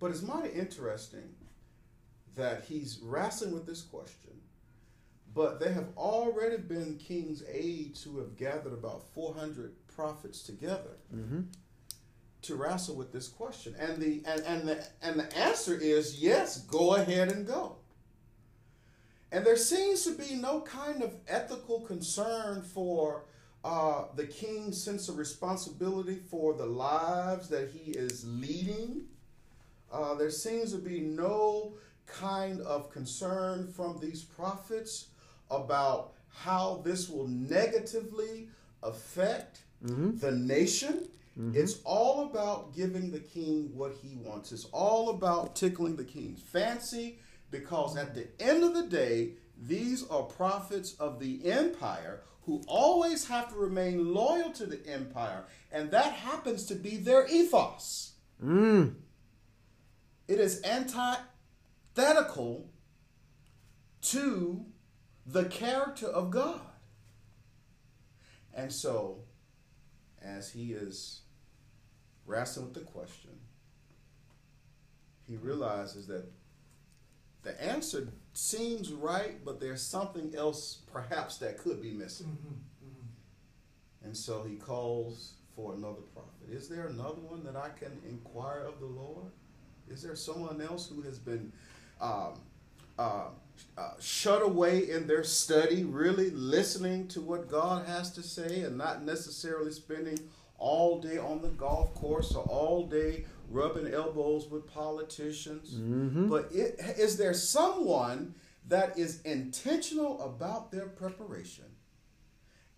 but 0.00 0.10
it's 0.10 0.22
mighty 0.22 0.50
interesting 0.50 1.34
that 2.34 2.64
he's 2.68 2.98
wrestling 3.02 3.52
with 3.54 3.66
this 3.66 3.82
question. 3.82 4.30
But 5.34 5.60
there 5.60 5.72
have 5.72 5.88
already 5.96 6.56
been 6.58 6.96
king's 6.98 7.42
aides 7.50 8.02
who 8.02 8.18
have 8.18 8.36
gathered 8.36 8.72
about 8.72 9.02
400 9.14 9.72
prophets 9.88 10.42
together 10.42 10.96
Mm-hmm. 11.14 11.42
to 12.42 12.54
wrestle 12.56 12.94
with 12.96 13.12
this 13.12 13.28
question. 13.28 13.74
And 13.78 13.98
the 14.00 14.22
and, 14.26 14.40
and 14.42 14.68
the 14.68 14.86
and 15.02 15.18
the 15.20 15.36
answer 15.36 15.78
is 15.78 16.22
yes, 16.22 16.60
go 16.62 16.94
ahead 16.96 17.32
and 17.32 17.46
go. 17.46 17.76
And 19.32 19.44
there 19.44 19.56
seems 19.56 20.04
to 20.04 20.12
be 20.12 20.36
no 20.36 20.60
kind 20.60 21.02
of 21.02 21.14
ethical 21.28 21.80
concern 21.80 22.62
for 22.62 23.24
uh, 23.64 24.04
the 24.14 24.26
king's 24.26 24.82
sense 24.82 25.08
of 25.08 25.18
responsibility 25.18 26.20
for 26.30 26.54
the 26.54 26.66
lives 26.66 27.48
that 27.48 27.70
he 27.70 27.90
is 27.90 28.24
leading. 28.26 29.06
Uh, 29.92 30.14
there 30.14 30.30
seems 30.30 30.72
to 30.72 30.78
be 30.78 31.00
no 31.00 31.74
kind 32.06 32.60
of 32.62 32.90
concern 32.90 33.68
from 33.72 33.98
these 34.00 34.22
prophets 34.22 35.08
about 35.50 36.12
how 36.28 36.82
this 36.84 37.08
will 37.08 37.28
negatively 37.28 38.48
affect 38.82 39.62
Mm-hmm. 39.84 40.16
the 40.18 40.32
nation. 40.32 41.06
It's 41.52 41.80
all 41.84 42.24
about 42.24 42.74
giving 42.74 43.10
the 43.10 43.18
king 43.20 43.70
what 43.74 43.92
he 44.02 44.16
wants. 44.16 44.52
It's 44.52 44.64
all 44.72 45.10
about 45.10 45.54
tickling 45.54 45.94
the 45.94 46.02
king's 46.04 46.40
fancy 46.40 47.18
because 47.50 47.94
at 47.98 48.14
the 48.14 48.26
end 48.40 48.64
of 48.64 48.72
the 48.72 48.84
day, 48.84 49.32
these 49.62 50.08
are 50.08 50.22
prophets 50.22 50.94
of 50.98 51.20
the 51.20 51.44
empire 51.44 52.22
who 52.46 52.62
always 52.66 53.26
have 53.28 53.50
to 53.50 53.56
remain 53.56 54.14
loyal 54.14 54.50
to 54.52 54.64
the 54.64 54.80
empire, 54.86 55.44
and 55.70 55.90
that 55.90 56.14
happens 56.14 56.64
to 56.66 56.74
be 56.74 56.96
their 56.96 57.26
ethos. 57.28 58.12
Mm. 58.42 58.94
It 60.28 60.40
is 60.40 60.62
antithetical 60.64 62.68
to 64.02 64.64
the 65.24 65.44
character 65.44 66.06
of 66.06 66.30
God. 66.30 66.60
And 68.54 68.72
so, 68.72 69.20
as 70.22 70.50
he 70.50 70.72
is 70.72 71.20
wrestling 72.24 72.66
with 72.66 72.74
the 72.74 72.80
question, 72.80 73.30
he 75.26 75.36
realizes 75.36 76.06
that 76.06 76.24
the 77.42 77.62
answer 77.62 78.08
seems 78.32 78.92
right, 78.92 79.44
but 79.44 79.60
there's 79.60 79.82
something 79.82 80.34
else 80.36 80.82
perhaps 80.92 81.38
that 81.38 81.58
could 81.58 81.80
be 81.80 81.92
missing. 81.92 82.26
Mm-hmm. 82.26 82.88
Mm-hmm. 82.88 84.06
And 84.06 84.16
so 84.16 84.42
he 84.42 84.56
calls 84.56 85.34
for 85.54 85.74
another 85.74 86.02
prophet. 86.12 86.50
Is 86.50 86.68
there 86.68 86.86
another 86.86 87.20
one 87.20 87.44
that 87.44 87.56
I 87.56 87.68
can 87.68 88.00
inquire 88.08 88.64
of 88.66 88.80
the 88.80 88.86
Lord? 88.86 89.30
Is 89.90 90.02
there 90.02 90.16
someone 90.16 90.60
else 90.60 90.88
who 90.88 91.02
has 91.02 91.18
been 91.18 91.52
um, 92.00 92.40
uh, 92.98 93.28
uh, 93.76 93.90
shut 94.00 94.42
away 94.42 94.90
in 94.90 95.06
their 95.06 95.24
study, 95.24 95.84
really 95.84 96.30
listening 96.30 97.08
to 97.08 97.20
what 97.20 97.48
God 97.48 97.86
has 97.86 98.12
to 98.12 98.22
say 98.22 98.62
and 98.62 98.76
not 98.76 99.02
necessarily 99.02 99.72
spending 99.72 100.18
all 100.58 101.00
day 101.00 101.18
on 101.18 101.42
the 101.42 101.48
golf 101.48 101.94
course 101.94 102.34
or 102.34 102.44
all 102.44 102.86
day 102.86 103.24
rubbing 103.50 103.92
elbows 103.92 104.48
with 104.50 104.66
politicians? 104.66 105.74
Mm-hmm. 105.74 106.28
But 106.28 106.48
it, 106.52 106.76
is 106.98 107.16
there 107.16 107.34
someone 107.34 108.34
that 108.68 108.98
is 108.98 109.22
intentional 109.22 110.20
about 110.22 110.72
their 110.72 110.86
preparation? 110.86 111.64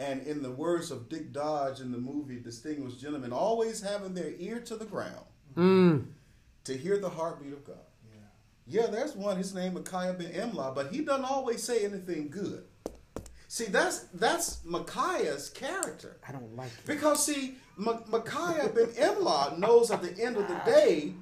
And 0.01 0.25
in 0.29 0.42
the 0.42 0.53
words 0.53 0.92
of 0.92 1.09
Dick 1.09 1.33
Dodge 1.33 1.81
in 1.81 1.90
the 1.90 1.99
movie 1.99 2.38
Distinguished 2.38 3.01
Gentlemen, 3.01 3.33
always 3.33 3.81
having 3.81 4.14
their 4.14 4.33
ear 4.38 4.61
to 4.61 4.77
the 4.77 4.85
ground 4.85 5.25
Mm. 5.57 6.05
To 6.68 6.76
hear 6.76 6.98
the 6.98 7.09
heartbeat 7.09 7.52
of 7.52 7.64
God. 7.64 7.76
Yeah. 8.12 8.83
Yeah, 8.83 8.87
there's 8.90 9.16
one. 9.16 9.37
His 9.37 9.54
name 9.54 9.74
Micaiah 9.74 10.12
ben 10.12 10.33
Imlah, 10.33 10.74
but 10.74 10.92
he 10.92 11.00
doesn't 11.00 11.24
always 11.24 11.62
say 11.62 11.85
anything 11.85 12.28
good. 12.28 12.64
See, 13.48 13.64
that's 13.64 14.00
that's 14.12 14.62
Micaiah's 14.64 15.48
character. 15.48 16.18
I 16.28 16.33
don't 16.33 16.54
like 16.54 16.68
it. 16.68 16.87
Because 16.87 17.24
see, 17.24 17.57
M- 17.78 18.04
Micaiah 18.09 18.68
ben 18.68 18.88
Imlah 18.88 19.59
knows 19.59 19.90
at 19.90 20.02
the 20.02 20.22
end 20.22 20.37
of 20.37 20.46
the 20.46 20.61
day, 20.66 21.14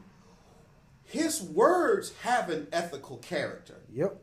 his 1.04 1.40
words 1.40 2.12
have 2.22 2.50
an 2.50 2.66
ethical 2.72 3.18
character. 3.18 3.82
Yep. 3.92 4.20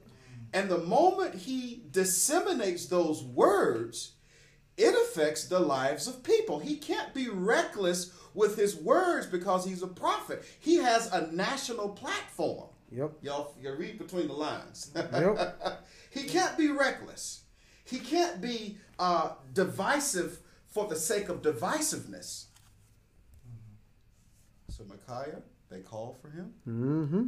And 0.52 0.70
the 0.70 0.80
moment 0.80 1.34
he 1.34 1.84
disseminates 1.90 2.88
those 2.88 3.24
words, 3.24 4.12
it 4.76 4.94
affects 4.94 5.48
the 5.48 5.60
lives 5.60 6.08
of 6.08 6.24
people. 6.24 6.60
He 6.60 6.76
can't 6.76 7.14
be 7.14 7.30
reckless 7.30 8.12
with 8.34 8.56
his 8.58 8.76
words 8.76 9.26
because 9.28 9.66
he's 9.66 9.84
a 9.84 9.88
prophet. 9.88 10.44
He 10.60 10.76
has 10.78 11.12
a 11.14 11.32
national 11.32 11.90
platform. 11.90 12.70
Yep. 12.92 13.12
Y'all, 13.22 13.56
you 13.62 13.74
read 13.76 13.98
between 13.98 14.28
the 14.28 14.34
lines. 14.34 14.92
Yep. 14.96 15.84
he 16.12 16.24
can't 16.24 16.58
be 16.58 16.70
reckless. 16.70 17.42
He 17.86 18.00
can't 18.00 18.40
be 18.42 18.78
uh, 19.00 19.32
divisive 19.54 20.40
for 20.68 20.88
the 20.88 20.96
sake 20.96 21.30
of 21.30 21.42
divisiveness. 21.42 22.46
So 24.70 24.84
Micaiah, 24.86 25.42
they 25.70 25.80
called 25.82 26.18
for 26.22 26.30
him, 26.30 26.54
Mm-hmm. 26.68 27.24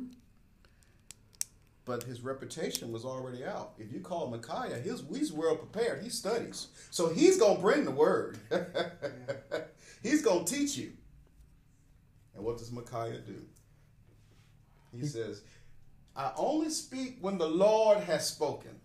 but 1.86 2.04
his 2.04 2.22
reputation 2.22 2.92
was 2.92 3.06
already 3.06 3.44
out. 3.46 3.74
If 3.78 3.92
you 3.92 4.00
call 4.00 4.30
Micaiah, 4.30 4.78
his, 4.80 5.04
he's 5.14 5.32
well 5.32 5.56
prepared. 5.56 6.02
He 6.04 6.10
studies, 6.10 6.68
so 6.90 7.10
he's 7.10 7.38
gonna 7.40 7.60
bring 7.60 7.86
the 7.86 7.92
word. 7.92 8.38
he's 10.06 10.22
gonna 10.22 10.46
teach 10.46 10.78
you. 10.78 10.92
And 12.36 12.44
what 12.44 12.58
does 12.58 12.72
Micaiah 12.72 13.20
do? 13.20 13.42
He 14.92 15.00
hmm. 15.00 15.06
says, 15.06 15.42
"I 16.16 16.32
only 16.38 16.70
speak 16.70 17.18
when 17.22 17.38
the 17.38 17.48
Lord 17.48 18.00
has 18.00 18.28
spoken." 18.28 18.80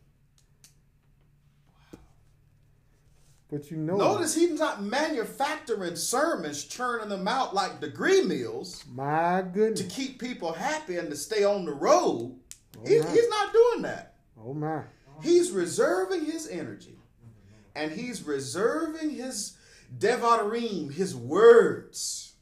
But 3.51 3.69
you 3.71 3.79
know, 3.79 3.97
Notice 3.97 4.37
he's 4.37 4.59
not 4.61 4.83
manufacturing 4.83 5.97
sermons, 5.97 6.65
churning 6.65 7.09
them 7.09 7.27
out 7.27 7.53
like 7.53 7.81
degree 7.81 8.23
meals 8.23 8.85
my 8.89 9.43
goodness, 9.43 9.81
to 9.81 9.87
keep 9.89 10.21
people 10.21 10.53
happy 10.53 10.99
and 10.99 11.11
to 11.11 11.17
stay 11.17 11.43
on 11.43 11.65
the 11.65 11.73
road. 11.73 12.37
Oh, 12.79 12.83
my. 12.83 12.89
he's 12.89 13.29
not 13.29 13.53
doing 13.53 13.83
that. 13.83 14.15
Oh 14.41 14.55
my. 14.55 14.83
He's 15.21 15.51
reserving 15.51 16.25
his 16.25 16.47
energy 16.47 16.97
and 17.75 17.93
he's 17.93 18.23
reserving 18.23 19.11
his 19.11 19.57
devarim, 19.99 20.93
his 20.93 21.15
words, 21.15 22.35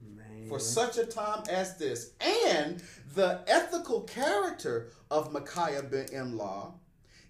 Man. 0.00 0.48
for 0.48 0.58
such 0.58 0.98
a 0.98 1.06
time 1.06 1.42
as 1.50 1.76
this. 1.76 2.12
And 2.20 2.82
the 3.14 3.40
ethical 3.46 4.02
character 4.02 4.90
of 5.10 5.32
Micaiah 5.32 5.82
ben 5.82 6.06
Imlah 6.06 6.72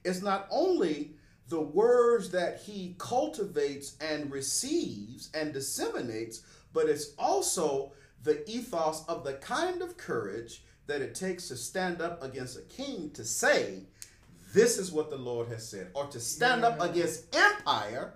is 0.05 0.23
not 0.23 0.47
only 0.51 1.15
the 1.49 1.61
words 1.61 2.31
that 2.31 2.61
he 2.61 2.95
cultivates 2.99 3.97
and 4.01 4.31
receives 4.31 5.31
and 5.35 5.53
disseminates, 5.53 6.43
but 6.73 6.89
it's 6.89 7.13
also 7.19 7.93
the 8.23 8.49
ethos 8.49 9.05
of 9.09 9.25
the 9.25 9.35
kind 9.35 9.83
of 9.83 9.97
courage 9.97 10.63
that 10.87 11.01
it 11.01 11.15
takes 11.15 11.49
to 11.49 11.57
stand 11.57 12.01
up 12.01 12.23
against 12.23 12.59
a 12.59 12.63
king 12.63 13.11
to 13.13 13.25
say, 13.25 13.85
This 14.53 14.79
is 14.79 14.91
what 14.91 15.11
the 15.11 15.17
Lord 15.17 15.49
has 15.49 15.69
said, 15.69 15.89
or 15.95 16.07
to 16.07 16.21
stand 16.21 16.65
up 16.65 16.81
against 16.81 17.35
empire. 17.35 18.15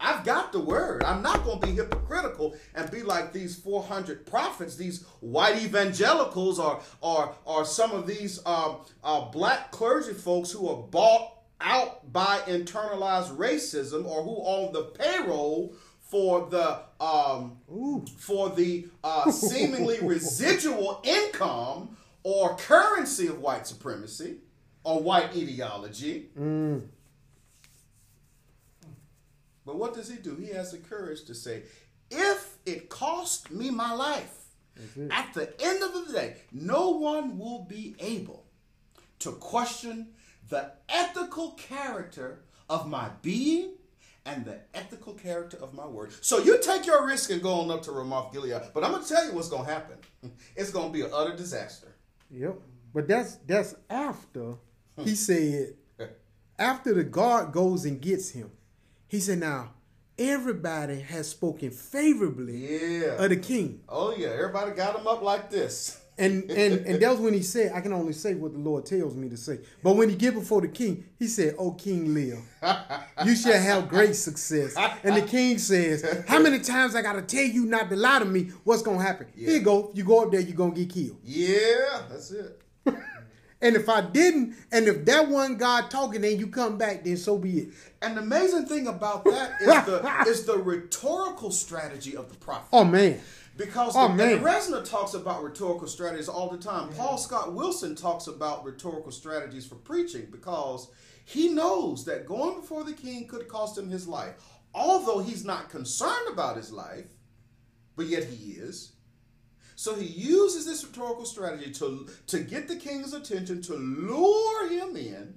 I've 0.00 0.24
got 0.24 0.52
the 0.52 0.60
word. 0.60 1.02
I'm 1.02 1.22
not 1.22 1.44
going 1.44 1.60
to 1.60 1.66
be 1.66 1.72
hypocritical 1.74 2.56
and 2.74 2.90
be 2.90 3.02
like 3.02 3.32
these 3.32 3.56
400 3.56 4.24
prophets, 4.26 4.76
these 4.76 5.04
white 5.20 5.60
evangelicals, 5.62 6.58
or 6.58 6.80
or 7.00 7.34
or 7.44 7.64
some 7.64 7.90
of 7.92 8.06
these 8.06 8.40
um, 8.46 8.76
uh, 9.02 9.22
black 9.26 9.70
clergy 9.72 10.14
folks 10.14 10.50
who 10.52 10.68
are 10.68 10.82
bought 10.82 11.32
out 11.60 12.12
by 12.12 12.38
internalized 12.46 13.36
racism 13.36 14.06
or 14.06 14.22
who 14.22 14.36
on 14.36 14.72
the 14.72 14.84
payroll 14.84 15.74
for 16.00 16.48
the 16.48 16.80
um, 17.04 17.58
Ooh. 17.70 18.04
for 18.18 18.50
the 18.50 18.86
uh, 19.02 19.30
seemingly 19.30 19.98
residual 20.02 21.02
income 21.04 21.96
or 22.22 22.56
currency 22.56 23.26
of 23.26 23.40
white 23.40 23.66
supremacy 23.66 24.36
or 24.88 25.02
white 25.02 25.36
ideology. 25.36 26.30
Mm. 26.38 26.88
But 29.66 29.76
what 29.76 29.92
does 29.92 30.10
he 30.10 30.16
do? 30.16 30.34
He 30.36 30.48
has 30.54 30.72
the 30.72 30.78
courage 30.78 31.24
to 31.24 31.34
say, 31.34 31.64
if 32.10 32.56
it 32.64 32.88
cost 32.88 33.50
me 33.50 33.70
my 33.70 33.92
life, 33.92 34.34
At 35.10 35.34
the 35.34 35.52
end 35.60 35.82
of 35.82 35.92
the 35.92 36.12
day, 36.12 36.36
no 36.52 36.90
one 36.90 37.36
will 37.36 37.64
be 37.64 37.96
able 37.98 38.46
to 39.18 39.32
question 39.32 40.06
the 40.48 40.70
ethical 40.88 41.50
character 41.70 42.44
of 42.70 42.88
my 42.88 43.10
being 43.20 43.72
and 44.24 44.44
the 44.44 44.58
ethical 44.74 45.14
character 45.14 45.56
of 45.60 45.74
my 45.74 45.84
word. 45.84 46.12
So 46.20 46.38
you 46.38 46.62
take 46.62 46.86
your 46.86 47.04
risk 47.04 47.30
and 47.30 47.42
go 47.42 47.54
on 47.54 47.70
up 47.72 47.82
to 47.82 47.90
Ramoth 47.90 48.32
Gilead. 48.32 48.62
But 48.72 48.84
I'm 48.84 48.92
gonna 48.92 49.04
tell 49.04 49.26
you 49.26 49.32
what's 49.34 49.48
gonna 49.48 49.68
happen. 49.68 49.96
It's 50.56 50.70
gonna 50.70 50.92
be 50.92 51.02
an 51.02 51.10
utter 51.12 51.34
disaster. 51.36 51.88
Yep. 52.30 52.56
But 52.94 53.08
that's 53.08 53.34
that's 53.50 53.74
after 53.90 54.54
he 55.04 55.14
said 55.14 55.74
after 56.58 56.92
the 56.94 57.04
guard 57.04 57.52
goes 57.52 57.84
and 57.84 58.00
gets 58.00 58.30
him, 58.30 58.50
he 59.06 59.20
said, 59.20 59.38
Now 59.38 59.74
everybody 60.18 61.00
has 61.00 61.28
spoken 61.28 61.70
favorably 61.70 63.00
Yeah. 63.02 63.22
of 63.22 63.30
the 63.30 63.36
king. 63.36 63.80
Oh 63.88 64.14
yeah, 64.16 64.28
everybody 64.28 64.72
got 64.72 64.98
him 64.98 65.06
up 65.06 65.22
like 65.22 65.50
this. 65.50 66.00
And 66.20 66.50
and 66.50 66.84
and 66.86 67.00
that 67.00 67.10
was 67.12 67.20
when 67.20 67.32
he 67.32 67.42
said, 67.42 67.70
I 67.72 67.80
can 67.80 67.92
only 67.92 68.12
say 68.12 68.34
what 68.34 68.52
the 68.52 68.58
Lord 68.58 68.84
tells 68.84 69.14
me 69.14 69.28
to 69.28 69.36
say. 69.36 69.60
But 69.84 69.94
when 69.94 70.08
he 70.08 70.16
get 70.16 70.34
before 70.34 70.60
the 70.60 70.66
king, 70.66 71.04
he 71.16 71.28
said, 71.28 71.54
Oh 71.58 71.70
King 71.72 72.12
Lear, 72.12 72.42
you 73.24 73.36
shall 73.36 73.60
have 73.62 73.88
great 73.88 74.16
success. 74.16 74.74
And 75.04 75.14
the 75.16 75.22
king 75.22 75.58
says, 75.58 76.24
How 76.26 76.40
many 76.40 76.58
times 76.58 76.96
I 76.96 77.02
gotta 77.02 77.22
tell 77.22 77.44
you 77.44 77.66
not 77.66 77.88
to 77.90 77.94
lie 77.96 78.18
to 78.18 78.24
me? 78.24 78.50
What's 78.64 78.82
gonna 78.82 79.00
happen? 79.00 79.28
Here 79.36 79.50
you 79.52 79.60
go. 79.60 79.92
You 79.94 80.02
go 80.02 80.24
up 80.24 80.32
there, 80.32 80.40
you're 80.40 80.56
gonna 80.56 80.74
get 80.74 80.90
killed. 80.90 81.18
Yeah, 81.22 82.02
that's 82.10 82.32
it. 82.32 82.60
And 83.60 83.74
if 83.74 83.88
I 83.88 84.02
didn't, 84.02 84.54
and 84.70 84.86
if 84.86 85.04
that 85.06 85.28
one 85.28 85.56
God 85.56 85.90
talking, 85.90 86.20
then 86.20 86.38
you 86.38 86.46
come 86.46 86.78
back, 86.78 87.02
then 87.02 87.16
so 87.16 87.36
be 87.38 87.58
it. 87.58 87.68
And 88.00 88.16
the 88.16 88.20
amazing 88.20 88.66
thing 88.66 88.86
about 88.86 89.24
that 89.24 89.60
is 89.60 89.66
the 89.66 90.24
is 90.28 90.44
the 90.44 90.56
rhetorical 90.58 91.50
strategy 91.50 92.16
of 92.16 92.28
the 92.28 92.36
prophet. 92.36 92.68
Oh 92.72 92.84
man. 92.84 93.20
Because 93.56 93.94
Oh, 93.96 94.06
the, 94.06 94.14
man. 94.14 94.38
Resner 94.40 94.88
talks 94.88 95.14
about 95.14 95.42
rhetorical 95.42 95.88
strategies 95.88 96.28
all 96.28 96.48
the 96.48 96.58
time. 96.58 96.90
Paul 96.90 97.18
Scott 97.18 97.52
Wilson 97.54 97.96
talks 97.96 98.28
about 98.28 98.64
rhetorical 98.64 99.10
strategies 99.10 99.66
for 99.66 99.74
preaching 99.74 100.28
because 100.30 100.88
he 101.24 101.48
knows 101.48 102.04
that 102.04 102.24
going 102.24 102.60
before 102.60 102.84
the 102.84 102.92
king 102.92 103.26
could 103.26 103.48
cost 103.48 103.76
him 103.76 103.90
his 103.90 104.06
life. 104.06 104.34
Although 104.72 105.18
he's 105.18 105.44
not 105.44 105.70
concerned 105.70 106.28
about 106.32 106.56
his 106.56 106.70
life, 106.70 107.06
but 107.96 108.06
yet 108.06 108.22
he 108.24 108.52
is. 108.52 108.92
So 109.80 109.94
he 109.94 110.06
uses 110.06 110.66
this 110.66 110.84
rhetorical 110.84 111.24
strategy 111.24 111.70
to, 111.74 112.08
to 112.26 112.40
get 112.40 112.66
the 112.66 112.74
king's 112.74 113.12
attention, 113.14 113.62
to 113.62 113.74
lure 113.74 114.68
him 114.68 114.96
in. 114.96 115.34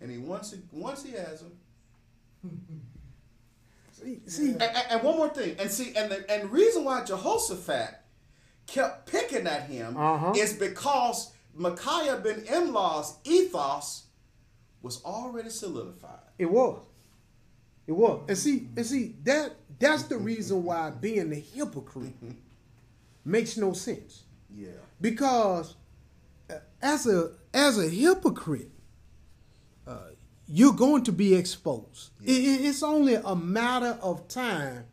And 0.00 0.10
he 0.10 0.18
once 0.18 0.50
he, 0.50 0.58
once 0.72 1.04
he 1.04 1.12
has 1.12 1.40
him, 1.42 1.52
See, 3.92 4.20
see 4.26 4.50
and, 4.54 4.62
and- 4.62 4.76
and 4.90 5.02
one 5.04 5.16
more 5.16 5.28
thing, 5.28 5.54
and 5.60 5.70
see, 5.70 5.94
and 5.94 6.10
the 6.10 6.28
and 6.28 6.50
reason 6.50 6.82
why 6.84 7.04
Jehoshaphat 7.04 8.00
kept 8.66 9.06
picking 9.08 9.46
at 9.46 9.64
him 9.64 9.96
Uh-huh. 9.96 10.32
is 10.36 10.54
because 10.54 11.30
Micaiah 11.54 12.16
ben 12.16 12.40
Imlah's 12.46 13.14
ethos 13.24 14.04
was 14.82 15.04
already 15.04 15.50
solidified. 15.50 16.18
it 16.36 16.50
was. 16.50 16.80
It 17.86 17.92
was. 17.92 18.22
And 18.28 18.36
see, 18.38 18.68
and 18.76 18.84
see, 18.86 19.14
that 19.24 19.52
that's 19.78 20.04
the 20.04 20.16
reason 20.18 20.64
why 20.64 20.90
being 20.90 21.30
a 21.32 21.36
hypocrite 21.36 22.14
makes 23.30 23.56
no 23.56 23.72
sense. 23.72 24.24
Yeah, 24.54 24.68
because 25.00 25.76
uh, 26.50 26.54
as 26.82 27.06
a 27.06 27.32
as 27.54 27.78
a 27.78 27.88
hypocrite, 27.88 28.70
uh, 29.86 30.10
you're 30.46 30.72
going 30.86 31.04
to 31.04 31.12
be 31.12 31.34
exposed. 31.34 32.10
I- 32.20 32.30
I- 32.30 32.60
it's 32.68 32.82
only 32.82 33.14
a 33.14 33.36
matter 33.36 33.98
of 34.02 34.26
time 34.28 34.84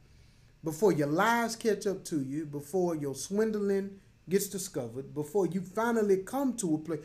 before 0.63 0.91
your 0.91 1.08
lies 1.08 1.56
catch 1.56 1.88
up 1.88 2.04
to 2.06 2.21
you, 2.21 2.45
before 2.45 2.95
your 2.95 3.15
swindling 3.15 4.00
gets 4.30 4.47
discovered, 4.47 5.13
before 5.13 5.47
you 5.47 5.62
finally 5.62 6.17
come 6.17 6.56
to 6.58 6.76
a 6.76 6.78
place. 6.78 7.00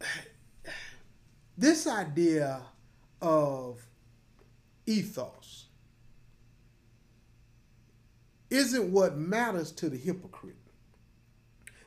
This 1.56 1.86
idea 1.88 2.60
of 3.20 3.80
ethos 4.86 5.37
isn't 8.50 8.92
what 8.92 9.16
matters 9.16 9.72
to 9.72 9.88
the 9.88 9.96
hypocrite. 9.96 10.56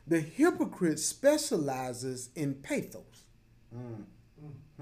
The 0.07 0.19
hypocrite 0.19 0.99
specializes 0.99 2.29
in 2.35 2.55
pathos. 2.55 3.25
Mm-hmm. 3.75 4.03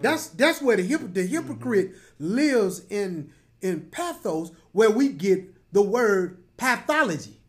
That's 0.02 0.28
that's 0.28 0.62
where 0.62 0.78
the 0.78 0.88
hypo- 0.88 1.08
the 1.08 1.26
hypocrite 1.26 1.92
mm-hmm. 1.92 2.36
lives 2.36 2.86
in 2.90 3.32
in 3.62 3.82
pathos, 3.92 4.52
where 4.72 4.90
we 4.90 5.10
get 5.10 5.74
the 5.74 5.82
word 5.82 6.42
pathology. 6.58 7.42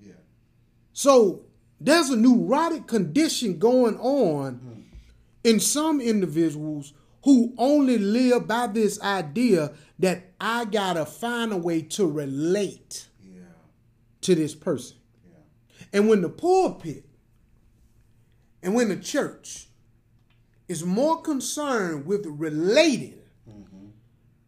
yeah, 0.00 0.12
So 0.92 1.46
there's 1.80 2.10
a 2.10 2.16
neurotic 2.16 2.86
condition 2.86 3.58
going 3.58 3.98
on 3.98 4.54
mm-hmm. 4.54 4.80
in 5.44 5.60
some 5.60 6.00
individuals 6.00 6.92
who 7.24 7.54
only 7.58 7.98
live 7.98 8.46
by 8.46 8.66
this 8.68 9.00
idea 9.02 9.72
that 9.98 10.32
I 10.40 10.64
gotta 10.66 11.04
find 11.06 11.52
a 11.52 11.56
way 11.56 11.82
to 11.82 12.06
relate 12.06 13.08
to 14.22 14.34
this 14.34 14.54
person. 14.54 14.96
yeah. 15.28 15.38
And 15.92 16.08
when 16.08 16.22
the 16.22 16.28
pulpit 16.28 17.04
and 18.62 18.74
when 18.74 18.88
the 18.88 18.96
church 18.96 19.68
is 20.68 20.84
more 20.84 21.20
concerned 21.22 22.06
with 22.06 22.26
relating 22.26 23.20
mm-hmm. 23.48 23.86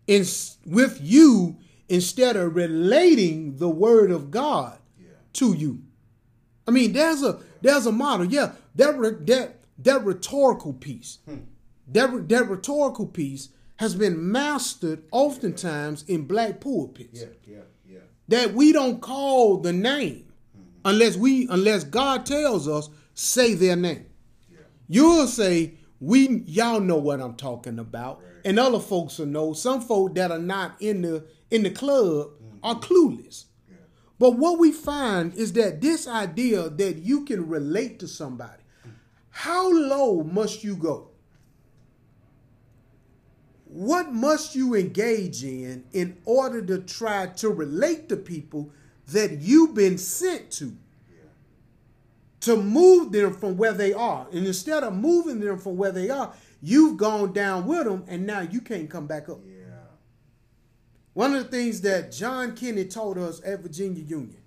in, 0.07 0.24
with 0.66 0.98
you 1.00 1.57
instead 1.88 2.37
of 2.37 2.57
relating 2.57 3.57
the 3.57 3.68
word 3.68 4.11
of 4.11 4.31
God 4.31 4.78
Yeah. 4.98 5.11
to 5.35 5.54
you. 5.54 5.83
I 6.66 6.70
mean, 6.70 6.92
there's 6.92 7.22
a 7.22 7.40
there's 7.62 7.87
a 7.87 7.92
model. 7.92 8.26
Yeah, 8.26 8.52
that 8.74 8.98
that 9.26 9.57
that 9.78 10.04
rhetorical 10.04 10.74
piece, 10.74 11.18
hmm. 11.24 11.38
that 11.88 12.28
that 12.28 12.48
rhetorical 12.48 13.07
piece 13.07 13.48
has 13.76 13.94
been 13.94 14.31
mastered 14.31 15.02
oftentimes 15.12 16.02
in 16.09 16.24
black 16.26 16.61
pulpits 16.61 17.20
yeah, 17.20 17.26
yeah. 17.46 17.61
That 18.28 18.54
we 18.54 18.72
don't 18.72 19.00
call 19.00 19.58
the 19.58 19.72
name 19.72 20.24
unless 20.84 21.16
we 21.16 21.48
unless 21.48 21.84
God 21.84 22.24
tells 22.26 22.68
us 22.68 22.88
say 23.14 23.54
their 23.54 23.76
name. 23.76 24.06
Yeah. 24.50 24.58
You'll 24.88 25.26
say 25.26 25.74
we 26.00 26.42
y'all 26.46 26.80
know 26.80 26.96
what 26.98 27.20
I'm 27.20 27.34
talking 27.34 27.78
about, 27.78 28.20
Right. 28.20 28.42
and 28.44 28.58
other 28.58 28.80
folks 28.80 29.18
will 29.18 29.26
know. 29.26 29.52
Some 29.52 29.80
folk 29.80 30.14
that 30.14 30.30
are 30.30 30.38
not 30.38 30.76
in 30.80 31.02
the 31.02 31.24
in 31.50 31.62
the 31.62 31.70
club 31.70 32.28
mm-hmm. 32.28 32.58
are 32.62 32.76
clueless. 32.76 33.46
Yeah. 33.68 33.76
But 34.18 34.32
what 34.36 34.58
we 34.58 34.72
find 34.72 35.34
is 35.34 35.52
that 35.54 35.80
this 35.80 36.06
idea 36.06 36.68
that 36.68 36.98
you 36.98 37.24
can 37.24 37.48
relate 37.48 37.98
to 38.00 38.08
somebody, 38.08 38.62
how 39.30 39.72
low 39.72 40.22
must 40.22 40.62
you 40.62 40.76
go? 40.76 41.08
What 43.68 44.12
must 44.12 44.54
you 44.54 44.74
engage 44.74 45.44
in 45.44 45.85
in 45.92 46.16
order 46.24 46.64
to 46.64 46.78
try 46.78 47.26
to 47.26 47.50
relate 47.50 48.09
to 48.09 48.16
people 48.16 48.70
that 49.09 49.40
you've 49.40 49.74
been 49.74 49.98
sent 49.98 50.50
to? 50.52 50.74
To 52.42 52.57
move 52.57 53.12
them 53.12 53.35
from 53.35 53.59
where 53.59 53.72
they 53.72 53.92
are. 53.92 54.26
And 54.33 54.46
instead 54.46 54.83
of 54.85 54.94
moving 54.94 55.40
them 55.40 55.59
from 55.59 55.76
where 55.76 55.92
they 55.92 56.09
are, 56.09 56.33
you've 56.62 56.96
gone 56.96 57.33
down 57.33 57.66
with 57.66 57.85
them 57.85 58.04
and 58.09 58.26
now 58.26 58.40
you 58.40 58.61
can't 58.61 58.88
come 58.88 59.07
back 59.07 59.28
up. 59.28 59.40
Yeah. 59.44 59.64
One 61.12 61.35
of 61.35 61.42
the 61.42 61.50
things 61.50 61.81
that 61.83 62.11
John 62.12 62.57
Kennedy 62.57 62.88
told 62.88 63.18
us 63.18 63.42
at 63.44 63.61
Virginia 63.61 64.02
Union 64.02 64.40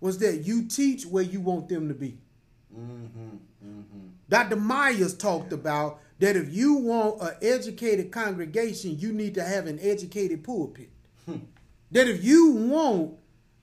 was 0.00 0.18
that 0.18 0.44
you 0.44 0.66
teach 0.66 1.06
where 1.06 1.22
you 1.22 1.40
want 1.40 1.68
them 1.68 1.88
to 1.88 1.94
be. 1.94 2.18
Mm-hmm. 2.76 3.36
Mm-hmm. 3.64 4.06
Dr. 4.28 4.56
Myers 4.56 5.16
talked 5.16 5.52
about 5.52 6.00
that 6.18 6.36
if 6.36 6.54
you 6.54 6.74
want 6.74 7.20
an 7.20 7.34
educated 7.42 8.12
congregation, 8.12 8.98
you 8.98 9.12
need 9.12 9.34
to 9.34 9.42
have 9.42 9.66
an 9.66 9.78
educated 9.80 10.44
pulpit. 10.44 10.90
Hmm. 11.26 11.38
that 11.90 12.06
if 12.06 12.22
you 12.22 12.50
want 12.50 13.14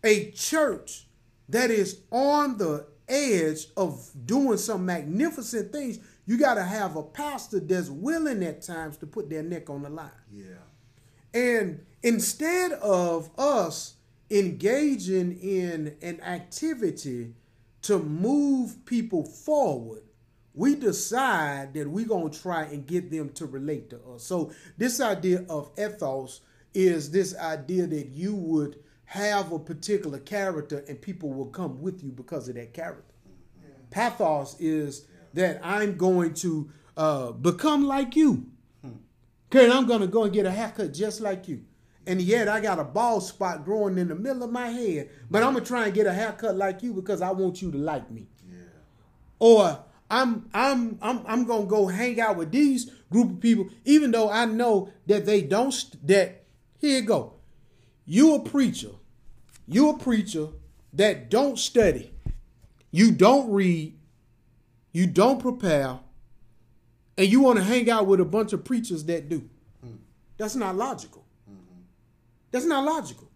a 0.03 0.31
church 0.31 1.05
that 1.49 1.69
is 1.69 2.01
on 2.11 2.57
the 2.57 2.87
edge 3.07 3.67
of 3.77 4.09
doing 4.25 4.57
some 4.57 4.85
magnificent 4.85 5.71
things, 5.71 5.99
you 6.25 6.37
got 6.37 6.55
to 6.55 6.63
have 6.63 6.95
a 6.95 7.03
pastor 7.03 7.59
that's 7.59 7.89
willing 7.89 8.43
at 8.43 8.61
times 8.61 8.97
to 8.97 9.05
put 9.05 9.29
their 9.29 9.43
neck 9.43 9.69
on 9.69 9.83
the 9.83 9.89
line. 9.89 10.09
Yeah. 10.31 10.45
And 11.33 11.85
instead 12.03 12.71
of 12.73 13.29
us 13.37 13.95
engaging 14.29 15.37
in 15.39 15.95
an 16.01 16.21
activity 16.21 17.33
to 17.83 17.99
move 17.99 18.85
people 18.85 19.23
forward, 19.23 20.03
we 20.53 20.75
decide 20.75 21.73
that 21.73 21.87
we're 21.89 22.05
going 22.07 22.29
to 22.29 22.41
try 22.41 22.63
and 22.63 22.85
get 22.85 23.09
them 23.11 23.29
to 23.29 23.45
relate 23.45 23.89
to 23.91 23.99
us. 24.13 24.23
So, 24.23 24.51
this 24.77 24.99
idea 24.99 25.45
of 25.49 25.71
ethos 25.77 26.41
is 26.73 27.11
this 27.11 27.35
idea 27.37 27.87
that 27.87 28.07
you 28.07 28.35
would 28.35 28.79
have 29.05 29.51
a 29.51 29.59
particular 29.59 30.19
character 30.19 30.83
and 30.87 31.01
people 31.01 31.33
will 31.33 31.47
come 31.47 31.81
with 31.81 32.03
you 32.03 32.11
because 32.11 32.47
of 32.47 32.55
that 32.55 32.73
character. 32.73 33.13
Pathos 33.89 34.55
is 34.59 35.05
that 35.33 35.59
I'm 35.63 35.97
going 35.97 36.33
to 36.35 36.69
uh, 36.95 37.31
become 37.31 37.85
like 37.87 38.15
you. 38.15 38.45
Okay, 39.53 39.65
and 39.65 39.73
I'm 39.73 39.85
gonna 39.85 40.07
go 40.07 40.23
and 40.23 40.31
get 40.33 40.45
a 40.45 40.51
haircut 40.51 40.93
just 40.93 41.19
like 41.19 41.47
you. 41.49 41.63
and 42.07 42.21
yet 42.21 42.47
I 42.47 42.61
got 42.61 42.79
a 42.79 42.83
bald 42.83 43.23
spot 43.23 43.63
growing 43.65 43.97
in 43.97 44.07
the 44.07 44.15
middle 44.15 44.43
of 44.43 44.51
my 44.51 44.67
head, 44.69 45.09
but 45.29 45.43
I'm 45.43 45.53
gonna 45.53 45.65
try 45.65 45.85
and 45.85 45.93
get 45.93 46.07
a 46.07 46.13
haircut 46.13 46.55
like 46.55 46.81
you 46.81 46.93
because 46.93 47.21
I 47.21 47.31
want 47.31 47.61
you 47.61 47.69
to 47.71 47.77
like 47.77 48.09
me. 48.09 48.27
Yeah. 48.49 48.57
Or 49.39 49.83
I'm 50.11 50.49
I'm 50.53 50.99
I'm 51.01 51.21
I'm 51.25 51.45
gonna 51.45 51.65
go 51.65 51.87
hang 51.87 52.19
out 52.19 52.35
with 52.35 52.51
these 52.51 52.91
group 53.09 53.31
of 53.31 53.39
people, 53.39 53.69
even 53.85 54.11
though 54.11 54.29
I 54.29 54.45
know 54.45 54.89
that 55.07 55.25
they 55.25 55.41
don't. 55.41 55.73
That 56.05 56.43
here 56.79 56.97
you 56.99 57.01
go. 57.03 57.33
You 58.05 58.35
a 58.35 58.39
preacher. 58.43 58.91
You 59.67 59.89
a 59.89 59.97
preacher 59.97 60.47
that 60.93 61.29
don't 61.29 61.57
study. 61.57 62.13
You 62.91 63.13
don't 63.13 63.51
read. 63.51 63.97
You 64.91 65.07
don't 65.07 65.39
prepare, 65.39 65.99
and 67.17 67.27
you 67.27 67.39
want 67.39 67.59
to 67.59 67.63
hang 67.63 67.89
out 67.89 68.05
with 68.05 68.19
a 68.19 68.25
bunch 68.25 68.51
of 68.51 68.65
preachers 68.65 69.05
that 69.05 69.29
do. 69.29 69.49
That's 70.37 70.55
not 70.55 70.75
logical. 70.75 71.23
That's 72.51 72.65
not 72.65 72.83
logical. 72.83 73.29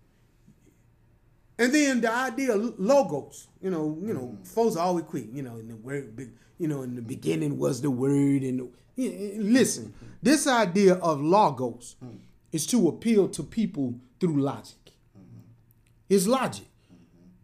And 1.58 1.74
then 1.74 2.02
the 2.02 2.12
idea 2.12 2.54
of 2.54 2.78
logos, 2.78 3.48
you 3.62 3.70
know, 3.70 3.98
you 4.04 4.14
know, 4.14 4.38
folks 4.44 4.76
are 4.76 4.86
always 4.88 5.06
quick, 5.06 5.28
you 5.32 5.42
know, 5.42 5.62
the 5.62 5.78
word, 5.78 6.14
big- 6.14 6.34
you 6.58 6.68
know, 6.68 6.82
in 6.82 6.96
the 6.96 7.02
beginning 7.02 7.58
was 7.58 7.82
the 7.82 7.92
word, 7.92 8.42
and 8.44 8.60
the, 8.60 8.70
yeah, 8.96 9.10
yeah, 9.12 9.34
listen, 9.38 9.94
this 10.22 10.48
idea 10.48 10.96
of 10.96 11.22
logos 11.22 11.96
is 12.52 12.66
to 12.68 12.88
appeal 12.88 13.28
to 13.30 13.44
people 13.44 13.96
through 14.20 14.42
logic. 14.42 14.78
It's 16.08 16.28
logic, 16.28 16.68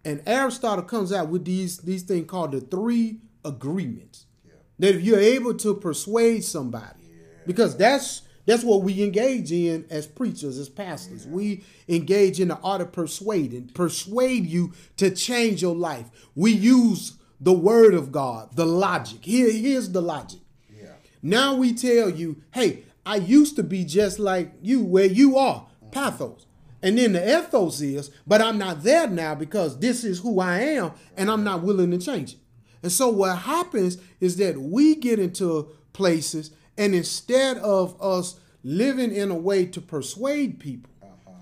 and 0.05 0.22
Aristotle 0.26 0.86
comes 0.86 1.12
out 1.12 1.30
with 1.30 1.45
these 1.45 1.80
these 1.80 2.03
things 2.03 2.30
called 2.30 2.51
the 2.51 2.62
three 2.62 3.20
agreements. 3.43 4.26
Yeah. 4.45 4.53
That 4.80 4.95
if 4.95 5.01
you're 5.01 5.20
able 5.20 5.55
to 5.55 5.74
persuade 5.76 6.43
somebody, 6.43 7.09
because 7.45 7.76
that's 7.76 8.22
that's 8.45 8.64
what 8.64 8.84
we 8.84 9.03
engage 9.03 9.51
in 9.51 9.86
as 9.89 10.07
preachers, 10.07 10.57
as 10.57 10.70
pastors. 10.70 11.28
We 11.28 11.64
engage 11.88 12.39
in 12.39 12.49
the 12.49 12.57
art 12.57 12.82
of 12.82 12.91
persuading, 12.91 13.72
persuade 13.74 14.45
you 14.45 14.74
to 14.97 15.12
change 15.12 15.62
your 15.62 15.76
life. 15.76 16.09
We 16.36 16.51
use 16.51 17.14
the 17.42 17.52
word 17.52 17.96
of 17.96 18.12
God, 18.12 18.56
the 18.56 18.66
logic. 18.66 19.26
Here, 19.26 19.52
here's 19.52 19.89
the 19.89 20.02
logic. 20.02 20.39
Yeah. 20.70 20.94
Now 21.24 21.56
we 21.56 21.74
tell 21.74 22.10
you, 22.10 22.38
hey, 22.54 22.84
I 23.04 23.16
used 23.16 23.56
to 23.56 23.64
be 23.64 23.84
just 23.84 24.20
like 24.20 24.54
you, 24.62 24.84
where 24.84 25.06
you 25.06 25.38
are, 25.38 25.68
pathos. 25.92 26.46
And 26.84 26.98
then 26.98 27.14
the 27.14 27.39
ethos 27.39 27.82
is, 27.82 28.12
but 28.26 28.42
I'm 28.42 28.58
not 28.58 28.84
there 28.84 29.08
now 29.08 29.36
because 29.36 29.80
this 29.80 30.04
is 30.04 30.20
who 30.20 30.39
I 30.39 30.60
am 30.60 30.92
and 31.18 31.30
I'm 31.30 31.44
not 31.44 31.64
willing 31.64 31.92
to 31.92 31.98
change 31.98 32.34
it. 32.34 32.39
And 32.84 32.92
so 32.92 33.10
what 33.10 33.39
happens 33.39 33.98
is 34.20 34.38
that 34.38 34.60
we 34.60 34.96
get 34.96 35.20
into 35.20 35.70
places 35.94 36.52
and 36.78 36.96
instead 36.96 37.58
of 37.58 38.00
us 38.02 38.39
living 38.64 39.14
in 39.14 39.30
a 39.30 39.36
way 39.36 39.66
to 39.66 39.82
persuade 39.82 40.60
people, 40.60 40.92
uh-huh. 41.02 41.34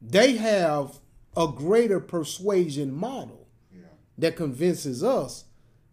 they 0.00 0.36
have 0.36 0.98
a 1.36 1.48
greater 1.48 2.00
persuasion 2.00 2.94
model. 2.94 3.43
That 4.18 4.36
convinces 4.36 5.02
us 5.02 5.44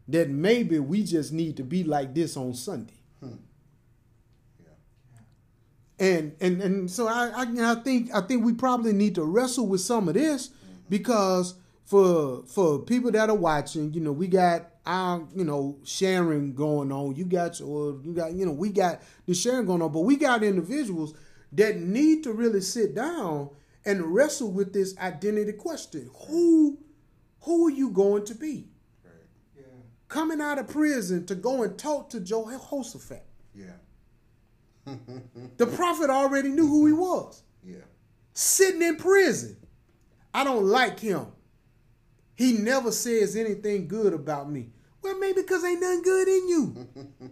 that 0.07 0.29
maybe 0.29 0.79
we 0.79 1.03
just 1.03 1.31
need 1.31 1.57
to 1.57 1.63
be 1.63 1.83
like 1.83 2.13
this 2.13 2.35
on 2.37 2.53
Sunday. 2.53 2.93
Hmm. 3.19 3.35
And 5.99 6.35
and 6.39 6.61
and 6.61 6.91
so 6.91 7.07
I, 7.07 7.31
I 7.35 7.71
I 7.71 7.75
think 7.75 8.13
I 8.13 8.21
think 8.21 8.43
we 8.43 8.53
probably 8.53 8.93
need 8.93 9.15
to 9.15 9.23
wrestle 9.23 9.67
with 9.67 9.81
some 9.81 10.07
of 10.07 10.15
this 10.15 10.47
mm-hmm. 10.47 10.73
because 10.89 11.55
for 11.85 12.43
for 12.47 12.79
people 12.79 13.11
that 13.11 13.29
are 13.29 13.35
watching, 13.35 13.93
you 13.93 14.01
know, 14.01 14.11
we 14.11 14.27
got 14.27 14.71
our 14.85 15.27
you 15.35 15.43
know 15.43 15.77
sharing 15.83 16.53
going 16.53 16.91
on. 16.91 17.15
You 17.15 17.25
got 17.25 17.59
your 17.59 17.99
you 18.03 18.13
got 18.13 18.33
you 18.33 18.45
know 18.45 18.51
we 18.51 18.69
got 18.69 19.01
the 19.27 19.35
sharing 19.35 19.65
going 19.65 19.81
on, 19.81 19.91
but 19.91 20.01
we 20.01 20.15
got 20.15 20.43
individuals 20.43 21.13
that 21.51 21.77
need 21.77 22.23
to 22.23 22.33
really 22.33 22.61
sit 22.61 22.95
down 22.95 23.49
and 23.85 24.13
wrestle 24.13 24.51
with 24.51 24.73
this 24.73 24.97
identity 24.97 25.53
question. 25.53 26.09
Who 26.27 26.79
who 27.41 27.67
are 27.67 27.71
you 27.71 27.89
going 27.89 28.25
to 28.25 28.35
be? 28.35 28.67
Right. 29.03 29.13
Yeah. 29.57 29.63
Coming 30.07 30.41
out 30.41 30.59
of 30.59 30.67
prison 30.67 31.25
to 31.27 31.35
go 31.35 31.63
and 31.63 31.77
talk 31.77 32.09
to 32.11 32.19
Jehoshaphat. 32.19 33.25
Yeah. 33.53 33.65
The 35.57 35.67
prophet 35.67 36.09
already 36.09 36.49
knew 36.49 36.67
who 36.67 36.87
he 36.87 36.93
was. 36.93 37.43
Yeah. 37.63 37.77
Sitting 38.33 38.81
in 38.81 38.95
prison. 38.97 39.57
I 40.33 40.43
don't 40.43 40.65
like 40.65 40.99
him. 40.99 41.27
He 42.35 42.53
never 42.53 42.91
says 42.91 43.35
anything 43.35 43.87
good 43.87 44.13
about 44.13 44.49
me. 44.49 44.69
Well, 45.01 45.17
maybe 45.19 45.41
because 45.41 45.63
ain't 45.63 45.81
nothing 45.81 46.03
good 46.03 46.27
in 46.27 46.47
you. 46.47 46.87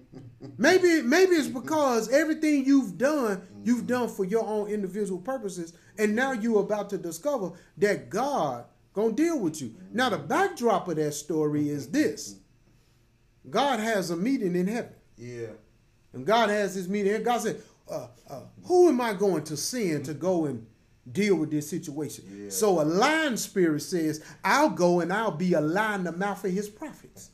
maybe 0.58 1.02
maybe 1.04 1.36
it's 1.36 1.48
because 1.48 2.10
everything 2.10 2.66
you've 2.66 2.98
done, 2.98 3.42
you've 3.64 3.86
done 3.88 4.10
for 4.10 4.26
your 4.26 4.46
own 4.46 4.70
individual 4.70 5.20
purposes, 5.20 5.74
and 5.98 6.16
now 6.16 6.32
you're 6.32 6.62
about 6.62 6.90
to 6.92 6.98
discover 6.98 7.52
that 7.78 8.10
God 8.10 8.66
gonna 8.94 9.14
deal 9.14 9.40
with 9.40 9.62
you. 9.62 9.76
Now 9.92 10.10
the 10.10 10.18
backdrop 10.18 10.88
of 10.88 10.96
that 10.98 11.14
story 11.14 11.70
is 11.70 11.90
this: 11.90 12.36
God 13.50 13.80
has 13.80 14.10
a 14.10 14.16
meeting 14.16 14.56
in 14.56 14.68
heaven. 14.68 14.94
Yeah. 15.18 15.48
And 16.14 16.26
God 16.26 16.50
has 16.50 16.76
this 16.76 16.88
meeting. 16.88 17.14
And 17.14 17.24
God 17.26 17.42
said, 17.42 17.62
uh, 17.90 18.08
uh, 18.30 18.42
Who 18.66 18.88
am 18.90 19.00
I 19.02 19.14
going 19.14 19.44
to 19.46 19.58
send 19.58 20.06
to 20.06 20.14
go 20.14 20.46
and 20.46 20.66
deal 21.12 21.36
with 21.36 21.52
this 21.52 21.70
situation? 21.70 22.26
Yeah. 22.46 22.50
So 22.50 22.82
a 22.82 22.84
lying 22.84 23.38
spirit 23.38 23.82
says, 23.82 24.24
I'll 24.44 24.70
go 24.72 25.02
and 25.02 25.14
I'll 25.14 25.30
be 25.32 25.54
a 25.54 25.62
lie 25.62 25.96
in 25.96 26.04
the 26.06 26.12
mouth 26.12 26.44
of 26.44 26.52
his 26.52 26.68
prophets. 26.70 27.30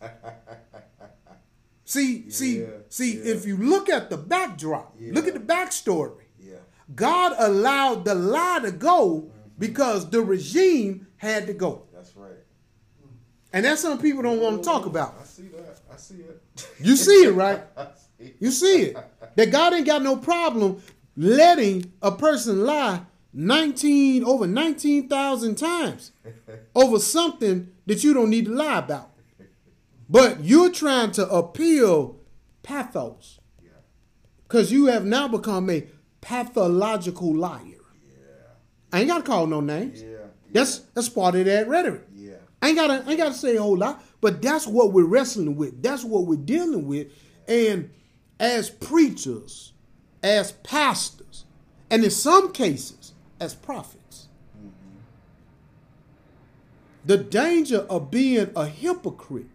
see, 1.86 2.30
see, 2.30 2.62
Yeah, 2.62 2.68
see, 2.90 3.18
yeah. 3.18 3.34
if 3.34 3.46
you 3.46 3.58
look 3.58 3.90
at 3.90 4.10
the 4.10 4.18
backdrop, 4.18 4.96
look 5.00 5.28
at 5.28 5.34
the 5.34 5.40
backstory. 5.40 6.24
Yeah. 6.40 6.56
God 6.96 7.34
allowed 7.38 8.06
the 8.06 8.16
lie 8.16 8.60
to 8.64 8.72
go 8.72 9.32
because 9.58 10.10
the 10.10 10.22
regime 10.22 11.05
had 11.18 11.48
to 11.48 11.54
go. 11.54 11.84
That's 11.94 12.16
right. 12.16 12.32
And 13.54 13.64
that's 13.64 13.82
something 13.82 14.02
people 14.02 14.22
don't 14.22 14.42
want 14.42 14.62
to 14.62 14.70
talk 14.70 14.86
about. 14.86 15.16
I 15.20 15.24
see 15.24 15.48
that. 15.48 15.80
I 15.92 15.96
see 15.96 16.16
it. 16.16 16.42
You 16.80 16.96
see 16.96 17.26
it, 17.26 17.32
right? 17.32 17.62
See. 18.18 18.34
You 18.40 18.52
see 18.52 18.82
it. 18.84 18.98
That 19.36 19.52
God 19.52 19.74
ain't 19.74 19.86
got 19.86 20.02
no 20.02 20.16
problem 20.16 20.82
letting 21.18 21.92
a 22.02 22.12
person 22.12 22.66
lie 22.66 23.02
19 23.34 24.24
over 24.24 24.48
19,000 24.48 25.56
times 25.56 26.12
over 26.76 27.00
something 27.00 27.70
that 27.86 28.04
you 28.04 28.14
don't 28.14 28.30
need 28.30 28.46
to 28.46 28.54
lie 28.54 28.80
about. 28.80 29.12
But 30.10 30.44
you're 30.44 30.72
trying 30.72 31.12
to 31.12 31.28
appeal 31.28 32.20
pathos 32.64 33.40
because 34.48 34.72
you 34.72 34.86
have 34.86 35.06
now 35.06 35.28
become 35.28 35.70
a 35.70 35.88
pathological 36.22 37.36
liar. 37.36 37.62
Yeah. 37.64 38.22
I 38.94 39.00
ain't 39.00 39.10
got 39.10 39.18
to 39.18 39.24
call 39.24 39.48
no 39.48 39.62
names. 39.62 40.02
Yeah. 40.02 40.15
That's 40.56 40.80
that's 40.94 41.10
part 41.10 41.36
of 41.36 41.44
that 41.46 41.68
rhetoric. 41.68 42.04
Yeah. 42.16 42.36
I 42.62 42.70
ain't 42.70 42.78
gotta 42.78 43.04
I 43.06 43.10
ain't 43.10 43.18
gotta 43.18 43.34
say 43.34 43.58
a 43.58 43.62
whole 43.62 43.78
lot, 43.78 44.02
but 44.22 44.42
that's 44.42 44.66
what 44.66 44.94
we're 44.94 45.04
wrestling 45.04 45.58
with. 45.58 45.84
That's 45.84 46.06
what 46.06 46.26
we're 46.26 46.38
dealing 46.38 46.88
with. 46.88 47.08
And 47.46 47.92
as 48.40 48.70
preachers, 48.70 49.74
as 50.24 50.54
pastors, 50.54 51.44
and 51.90 52.06
in 52.06 52.10
some 52.10 52.54
cases, 52.54 53.12
as 53.38 53.54
prophets, 53.54 54.30
mm-hmm. 54.58 55.00
the 57.04 57.18
danger 57.18 57.80
of 57.90 58.10
being 58.10 58.50
a 58.56 58.66
hypocrite 58.66 59.50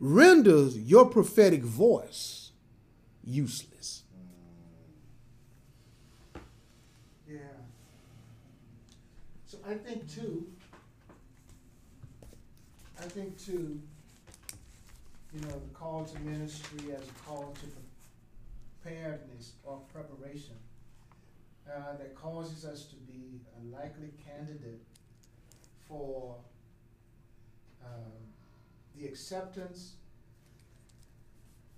renders 0.00 0.76
your 0.76 1.06
prophetic 1.06 1.62
voice 1.62 2.50
useless. 3.22 3.67
I 9.68 9.74
think 9.74 10.08
too, 10.10 10.46
I 12.98 13.02
think 13.02 13.38
too, 13.38 13.78
you 15.34 15.40
know, 15.42 15.48
the 15.50 15.74
call 15.74 16.06
to 16.06 16.20
ministry 16.20 16.94
as 16.94 17.02
a 17.02 17.28
call 17.28 17.54
to 17.60 17.66
preparedness 18.80 19.52
or 19.64 19.82
preparation, 19.92 20.54
uh, 21.70 21.98
that 21.98 22.14
causes 22.14 22.64
us 22.64 22.86
to 22.86 22.96
be 22.96 23.42
a 23.60 23.76
likely 23.76 24.08
candidate 24.26 24.80
for 25.86 26.36
um, 27.84 28.12
the 28.96 29.06
acceptance 29.06 29.96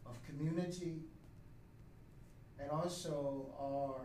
of 0.07 0.15
community 0.27 1.01
and 2.61 2.71
also 2.71 3.47
our 3.59 4.01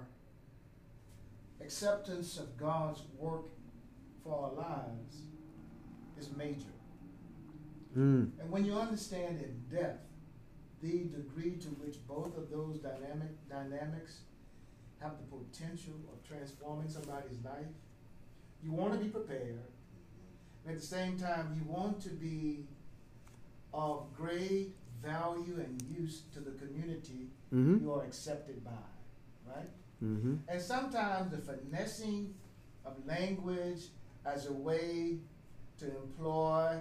acceptance 1.61 2.39
of 2.39 2.57
God's 2.57 3.03
work 3.19 3.45
for 4.25 4.33
our 4.45 4.53
lives 4.53 5.21
is 6.19 6.35
major. 6.35 6.73
Mm. 7.95 8.31
And 8.41 8.49
when 8.49 8.65
you 8.65 8.73
understand 8.73 9.39
in 9.39 9.77
depth 9.77 10.01
the 10.81 11.03
degree 11.05 11.55
to 11.57 11.67
which 11.69 11.95
both 12.07 12.35
of 12.37 12.49
those 12.49 12.79
dynamic 12.79 13.29
dynamics 13.49 14.19
have 14.99 15.13
the 15.17 15.37
potential 15.37 15.93
of 16.11 16.27
transforming 16.27 16.89
somebody's 16.89 17.37
life, 17.43 17.71
you 18.63 18.71
want 18.71 18.93
to 18.93 18.99
be 18.99 19.09
prepared. 19.09 19.59
And 20.65 20.75
at 20.75 20.81
the 20.81 20.85
same 20.85 21.17
time, 21.17 21.55
you 21.55 21.71
want 21.71 22.01
to 22.01 22.09
be 22.09 22.65
of 23.73 24.07
great 24.17 24.73
value 25.03 25.59
and 25.63 25.81
use 25.97 26.23
to 26.33 26.39
the 26.39 26.51
community 26.51 27.29
Mhm. 27.53 27.81
you 27.81 27.93
are 27.93 28.03
accepted 28.03 28.63
by, 28.63 28.71
right? 29.45 29.69
Mm-hmm. 30.03 30.35
And 30.47 30.61
sometimes 30.61 31.31
the 31.31 31.37
finessing 31.37 32.33
of 32.85 33.05
language 33.05 33.89
as 34.25 34.47
a 34.47 34.53
way 34.53 35.17
to 35.79 35.85
employ 35.85 36.77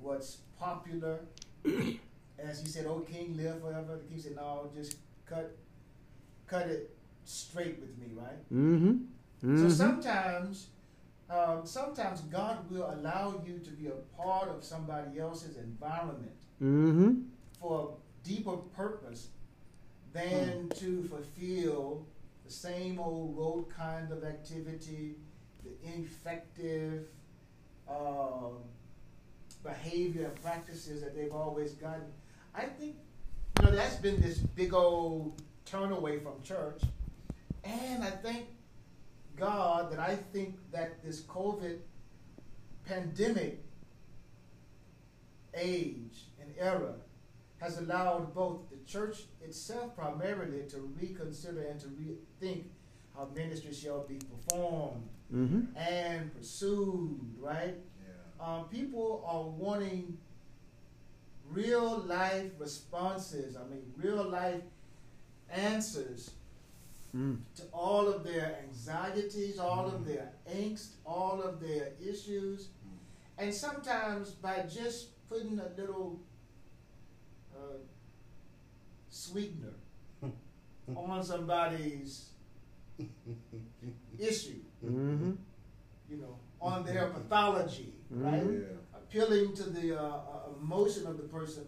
what's 0.00 0.38
popular. 0.58 1.20
As 2.38 2.60
he 2.60 2.68
said, 2.68 2.86
"Oh 2.86 3.00
King, 3.00 3.36
live 3.36 3.62
forever." 3.62 3.96
The 3.96 4.04
king 4.04 4.20
said, 4.20 4.36
"No, 4.36 4.70
just 4.74 4.98
cut, 5.24 5.56
cut 6.46 6.66
it 6.66 6.94
straight 7.24 7.80
with 7.80 7.96
me, 7.98 8.08
right?" 8.14 8.38
Mm-hmm. 8.52 8.88
mm-hmm. 8.88 9.62
So 9.62 9.74
sometimes, 9.74 10.66
um, 11.30 11.62
sometimes 11.64 12.20
God 12.22 12.70
will 12.70 12.90
allow 12.90 13.42
you 13.46 13.58
to 13.58 13.70
be 13.70 13.86
a 13.86 14.22
part 14.22 14.48
of 14.48 14.62
somebody 14.62 15.18
else's 15.18 15.56
environment 15.56 16.36
mm-hmm. 16.62 17.22
for 17.58 17.94
a 17.94 18.28
deeper 18.28 18.56
purpose 18.76 19.28
than 20.12 20.68
to 20.76 21.04
fulfill 21.04 22.06
the 22.44 22.52
same 22.52 22.98
old 22.98 23.36
road 23.36 23.66
kind 23.74 24.12
of 24.12 24.24
activity, 24.24 25.16
the 25.66 25.88
ineffective 25.92 27.06
um, 27.88 28.58
behavior 29.62 30.26
and 30.26 30.42
practices 30.42 31.02
that 31.02 31.14
they've 31.14 31.32
always 31.32 31.72
gotten. 31.72 32.12
I 32.54 32.62
think, 32.64 32.96
you 33.58 33.66
know, 33.66 33.72
that's 33.72 33.96
been 33.96 34.20
this 34.20 34.38
big 34.38 34.72
old 34.72 35.42
turn 35.64 35.92
away 35.92 36.18
from 36.20 36.42
church. 36.42 36.82
And 37.64 38.02
I 38.02 38.10
thank 38.10 38.46
God 39.36 39.92
that 39.92 39.98
I 39.98 40.16
think 40.32 40.56
that 40.72 41.02
this 41.04 41.22
COVID 41.22 41.78
pandemic 42.86 43.62
age 45.54 46.26
and 46.40 46.54
era 46.58 46.94
has 47.58 47.78
allowed 47.78 48.34
both 48.34 48.68
the 48.70 48.76
church 48.90 49.22
itself 49.42 49.96
primarily 49.96 50.62
to 50.68 50.92
reconsider 51.00 51.62
and 51.62 51.80
to 51.80 51.86
rethink 51.88 52.64
how 53.14 53.28
ministry 53.34 53.72
shall 53.72 54.04
be 54.04 54.16
performed 54.16 55.08
Mm-hmm. 55.34 55.76
and 55.76 56.34
pursued, 56.34 57.18
right? 57.40 57.74
Yeah. 57.74 58.46
Um, 58.46 58.64
people 58.68 59.24
are 59.26 59.42
wanting 59.42 60.18
real 61.50 61.98
life 62.06 62.52
responses, 62.58 63.56
I 63.56 63.64
mean, 63.68 63.82
real 63.96 64.24
life 64.28 64.62
answers 65.50 66.30
Mm. 67.14 67.38
to 67.54 67.62
all 67.72 68.08
of 68.08 68.24
their 68.24 68.58
anxieties, 68.62 69.58
all 69.58 69.86
of 69.86 70.04
their 70.04 70.32
angst, 70.52 70.96
all 71.06 71.40
of 71.40 71.60
their 71.60 71.92
issues. 72.04 72.68
And 73.38 73.54
sometimes 73.54 74.32
by 74.32 74.64
just 74.68 75.26
putting 75.28 75.58
a 75.58 75.68
little 75.80 76.20
uh, 77.56 77.78
sweetener 79.08 79.72
on 80.94 81.24
somebody's 81.24 82.30
issue, 84.18 84.60
Mm-hmm. 84.86 85.32
you 86.10 86.16
know, 86.18 86.36
on 86.60 86.84
their 86.84 87.08
pathology, 87.10 87.94
right? 88.10 88.42
Mhm. 88.42 88.60
Yeah. 88.62 88.98
Appealing 88.98 89.54
to 89.54 89.64
the 89.70 90.00
uh, 90.00 90.04
uh, 90.04 90.40
emotion 90.60 91.06
of 91.06 91.16
the 91.16 91.24
person 91.24 91.66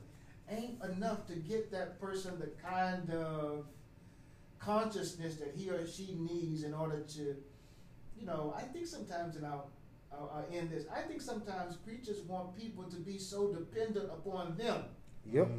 ain't 0.50 0.82
enough 0.82 1.26
to 1.26 1.34
get 1.36 1.70
that 1.70 2.00
person 2.00 2.38
the 2.38 2.48
kind 2.62 3.10
of 3.10 3.66
consciousness 4.58 5.36
that 5.36 5.54
he 5.54 5.70
or 5.70 5.86
she 5.86 6.14
needs 6.18 6.64
in 6.64 6.74
order 6.74 7.00
to, 7.00 7.36
you 8.18 8.26
know, 8.26 8.54
I 8.56 8.62
think 8.62 8.86
sometimes, 8.86 9.36
and 9.36 9.46
I'll, 9.46 9.70
I'll, 10.12 10.30
I'll 10.34 10.56
end 10.56 10.70
this, 10.70 10.84
I 10.92 11.02
think 11.02 11.20
sometimes 11.20 11.76
preachers 11.76 12.20
want 12.22 12.56
people 12.56 12.84
to 12.84 12.96
be 12.96 13.18
so 13.18 13.52
dependent 13.52 14.06
upon 14.10 14.56
them 14.56 14.84
Yep. 15.30 15.50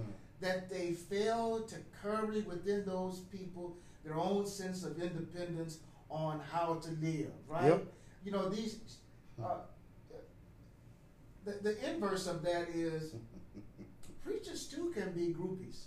That 0.41 0.69
they 0.69 0.93
fail 0.93 1.61
to 1.63 1.75
curry 2.01 2.41
within 2.41 2.85
those 2.85 3.19
people 3.31 3.77
their 4.03 4.15
own 4.15 4.45
sense 4.47 4.83
of 4.83 4.99
independence 4.99 5.79
on 6.09 6.39
how 6.51 6.75
to 6.75 6.89
live, 7.01 7.31
right? 7.47 7.65
Yep. 7.67 7.85
You 8.25 8.31
know, 8.31 8.49
these, 8.49 8.79
uh, 9.43 9.57
the, 11.45 11.51
the 11.63 11.89
inverse 11.93 12.27
of 12.27 12.41
that 12.43 12.67
is 12.73 13.13
preachers 14.23 14.67
too 14.67 14.91
can 14.95 15.11
be 15.13 15.33
groupies. 15.33 15.83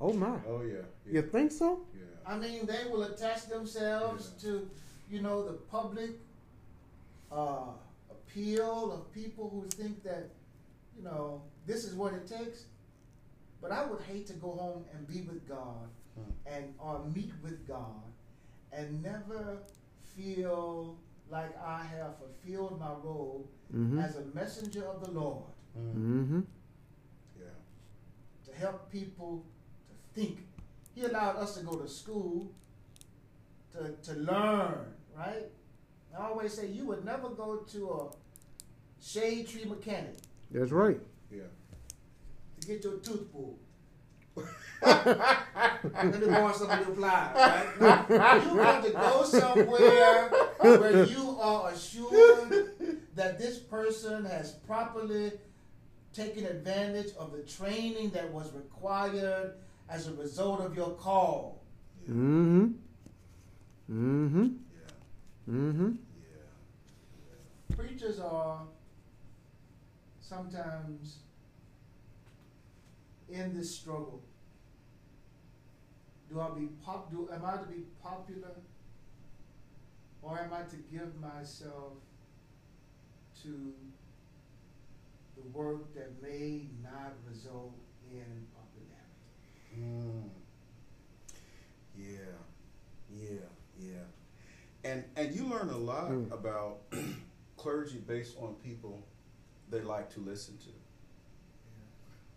Oh 0.00 0.12
my. 0.12 0.36
Oh 0.48 0.62
yeah. 0.62 0.82
You 1.10 1.22
think 1.22 1.52
so? 1.52 1.80
yeah. 1.94 2.02
I 2.26 2.36
mean, 2.38 2.66
they 2.66 2.88
will 2.90 3.02
attach 3.04 3.46
themselves 3.46 4.32
Yeah. 4.38 4.50
to, 4.50 4.70
you 5.10 5.20
know, 5.22 5.44
the 5.44 5.54
public 5.54 6.10
uh, 7.30 7.70
appeal 8.10 8.92
of 8.92 9.12
people 9.12 9.48
who 9.50 9.68
think 9.68 10.02
that, 10.04 10.28
you 10.96 11.02
know, 11.02 11.42
this 11.66 11.84
is 11.84 11.94
what 11.94 12.12
it 12.14 12.26
takes. 12.26 12.64
But 13.60 13.70
I 13.72 13.84
would 13.86 14.00
hate 14.02 14.26
to 14.28 14.32
go 14.34 14.50
home 14.52 14.84
and 14.92 15.06
be 15.06 15.22
with 15.22 15.48
God 15.48 15.88
Hmm. 16.14 16.30
and 16.54 16.74
or 16.78 17.02
meet 17.14 17.32
with 17.42 17.66
God 17.66 18.02
and 18.72 19.02
never 19.02 19.58
feel 20.16 20.98
like 21.30 21.52
I 21.64 21.84
have 21.84 22.18
fulfilled 22.18 22.78
my 22.80 22.90
role 23.02 23.48
Mm-hmm. 23.74 24.00
as 24.00 24.16
a 24.16 24.24
messenger 24.34 24.84
of 24.84 25.02
the 25.04 25.10
Lord 25.12 25.44
Mm. 25.78 25.94
Mm-hmm. 25.94 26.40
Yeah. 27.40 27.46
to 28.44 28.58
help 28.58 28.92
people 28.92 29.46
to 29.88 29.94
think. 30.20 30.40
He 30.94 31.04
allowed 31.04 31.36
us 31.36 31.56
to 31.56 31.64
go 31.64 31.76
to 31.76 31.88
school 31.88 32.52
to, 33.72 33.92
to 34.12 34.20
learn, 34.20 34.74
right? 35.16 35.46
I 36.14 36.26
always 36.26 36.52
say 36.52 36.66
you 36.66 36.84
would 36.88 37.06
never 37.06 37.30
go 37.30 37.64
to 37.72 37.90
a 37.90 38.10
shade 39.02 39.48
tree 39.48 39.64
mechanic 39.64 40.16
That's 40.50 40.70
right. 40.70 41.00
Yeah. 41.30 41.48
to 42.60 42.66
get 42.66 42.84
your 42.84 42.98
tooth 42.98 43.32
pulled. 43.32 43.58
Let 44.82 46.20
me 46.20 46.26
borrow 46.26 46.52
some 46.52 46.70
of 46.70 46.80
your 46.80 46.94
pliers, 46.96 47.36
right? 47.36 48.44
You 48.44 48.58
have 48.58 48.84
to 48.84 48.90
go 48.90 49.24
somewhere 49.24 50.28
where 50.60 51.04
you 51.06 51.36
are 51.40 51.70
assured 51.70 52.68
that 53.14 53.38
this 53.38 53.58
person 53.58 54.24
has 54.24 54.52
properly 54.52 55.32
taken 56.12 56.44
advantage 56.46 57.12
of 57.18 57.32
the 57.32 57.42
training 57.42 58.10
that 58.10 58.30
was 58.30 58.52
required 58.52 59.54
as 59.88 60.08
a 60.08 60.14
result 60.14 60.60
of 60.60 60.74
your 60.76 60.90
call. 60.90 61.62
Yeah. 62.06 62.14
Mm-hmm. 62.14 62.66
Mm-hmm. 63.90 64.42
Yeah. 64.42 65.54
Mm-hmm. 65.54 65.90
Yeah. 67.70 67.76
Preachers 67.76 68.18
are 68.18 68.62
sometimes 70.20 71.18
in 73.32 73.56
this 73.56 73.74
struggle. 73.74 74.22
Do 76.30 76.40
I 76.40 76.48
be 76.50 76.66
pop? 76.84 77.10
Do 77.10 77.28
am 77.32 77.44
I 77.44 77.56
to 77.56 77.64
be 77.66 77.82
popular, 78.02 78.54
or 80.22 80.38
am 80.38 80.52
I 80.52 80.62
to 80.62 80.76
give 80.90 81.14
myself 81.20 81.94
to 83.42 83.72
the 85.36 85.42
work 85.52 85.94
that 85.94 86.22
may 86.22 86.66
not 86.82 87.12
result 87.28 87.74
in 88.10 88.46
popularity? 88.54 89.78
Mm. 89.78 90.28
Yeah, 91.98 92.16
yeah, 93.14 93.38
yeah. 93.80 94.90
And 94.90 95.04
and 95.16 95.34
you 95.34 95.44
learn 95.46 95.68
a 95.68 95.76
lot 95.76 96.10
Mm. 96.10 96.32
about 96.32 96.78
clergy 97.56 97.98
based 97.98 98.36
on 98.38 98.54
people 98.64 99.02
they 99.70 99.80
like 99.80 100.10
to 100.14 100.20
listen 100.20 100.56
to. 100.58 100.81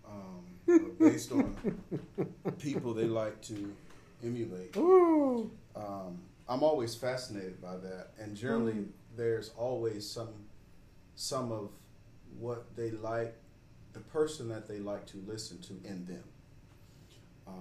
Um, 0.09 0.91
based 0.99 1.31
on 1.31 1.55
people 2.59 2.93
they 2.93 3.05
like 3.05 3.41
to 3.43 3.73
emulate. 4.23 4.75
Um, 4.77 6.19
I'm 6.47 6.63
always 6.63 6.95
fascinated 6.95 7.61
by 7.61 7.77
that, 7.77 8.09
and 8.19 8.35
generally 8.35 8.73
Mm. 8.73 8.87
there's 9.15 9.51
always 9.57 10.09
some 10.09 10.29
some 11.15 11.51
of 11.51 11.69
what 12.39 12.75
they 12.75 12.91
like, 12.91 13.35
the 13.93 13.99
person 14.01 14.49
that 14.49 14.67
they 14.67 14.79
like 14.79 15.05
to 15.07 15.17
listen 15.25 15.59
to 15.61 15.73
in 15.85 16.05
them. 16.05 16.23
Um, 17.47 17.53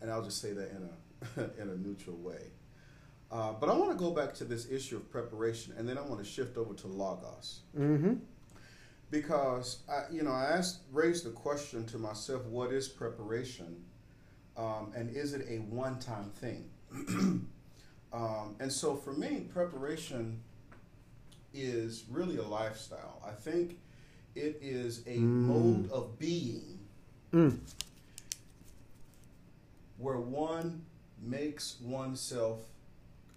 and 0.00 0.10
I'll 0.10 0.22
just 0.22 0.40
say 0.40 0.52
that 0.52 0.70
in 0.70 0.88
a 0.88 1.60
in 1.62 1.68
a 1.70 1.76
neutral 1.76 2.16
way. 2.16 2.50
Uh, 3.32 3.52
but 3.52 3.68
I 3.68 3.74
want 3.74 3.90
to 3.90 3.96
go 3.96 4.10
back 4.10 4.34
to 4.34 4.44
this 4.44 4.70
issue 4.70 4.96
of 4.96 5.10
preparation, 5.10 5.74
and 5.76 5.88
then 5.88 5.98
I 5.98 6.02
want 6.02 6.18
to 6.22 6.24
shift 6.28 6.56
over 6.56 6.74
to 6.74 6.86
logos 6.86 7.60
Mm-hmm. 7.76 8.14
Because 9.14 9.78
I, 9.88 10.12
you 10.12 10.22
know 10.24 10.32
I 10.32 10.46
asked 10.56 10.80
raised 10.90 11.24
the 11.24 11.30
question 11.30 11.86
to 11.86 11.98
myself, 11.98 12.44
what 12.46 12.72
is 12.72 12.88
preparation, 12.88 13.84
um, 14.56 14.92
and 14.96 15.08
is 15.16 15.34
it 15.34 15.46
a 15.48 15.58
one-time 15.58 16.30
thing? 16.30 16.68
um, 18.12 18.56
and 18.58 18.72
so 18.72 18.96
for 18.96 19.12
me, 19.12 19.46
preparation 19.52 20.40
is 21.54 22.04
really 22.10 22.38
a 22.38 22.42
lifestyle. 22.42 23.22
I 23.24 23.30
think 23.30 23.78
it 24.34 24.58
is 24.60 25.04
a 25.06 25.18
Mm. 25.18 25.46
mode 25.46 25.90
of 25.92 26.18
being 26.18 26.80
Mm. 27.32 27.58
where 29.96 30.18
one 30.18 30.84
makes 31.22 31.80
oneself 31.80 32.62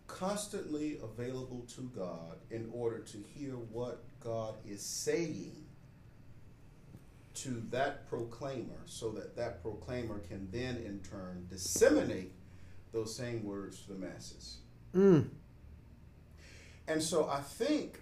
constantly 0.08 0.98
available 1.04 1.66
to 1.76 1.82
God 1.96 2.38
in 2.50 2.68
order 2.74 2.98
to 3.00 3.18
hear 3.36 3.54
what 3.54 4.04
God 4.20 4.56
is 4.68 4.82
saying 4.82 5.67
to 7.44 7.64
that 7.70 8.08
proclaimer 8.10 8.82
so 8.86 9.12
that 9.12 9.36
that 9.36 9.62
proclaimer 9.62 10.20
can 10.20 10.48
then 10.52 10.78
in 10.78 11.00
turn 11.00 11.46
disseminate 11.50 12.34
those 12.92 13.16
same 13.16 13.44
words 13.44 13.82
to 13.82 13.94
the 13.94 14.00
masses. 14.00 14.58
Mm. 14.96 15.28
And 16.88 17.02
so 17.02 17.30
I 17.30 17.42
think 17.42 18.00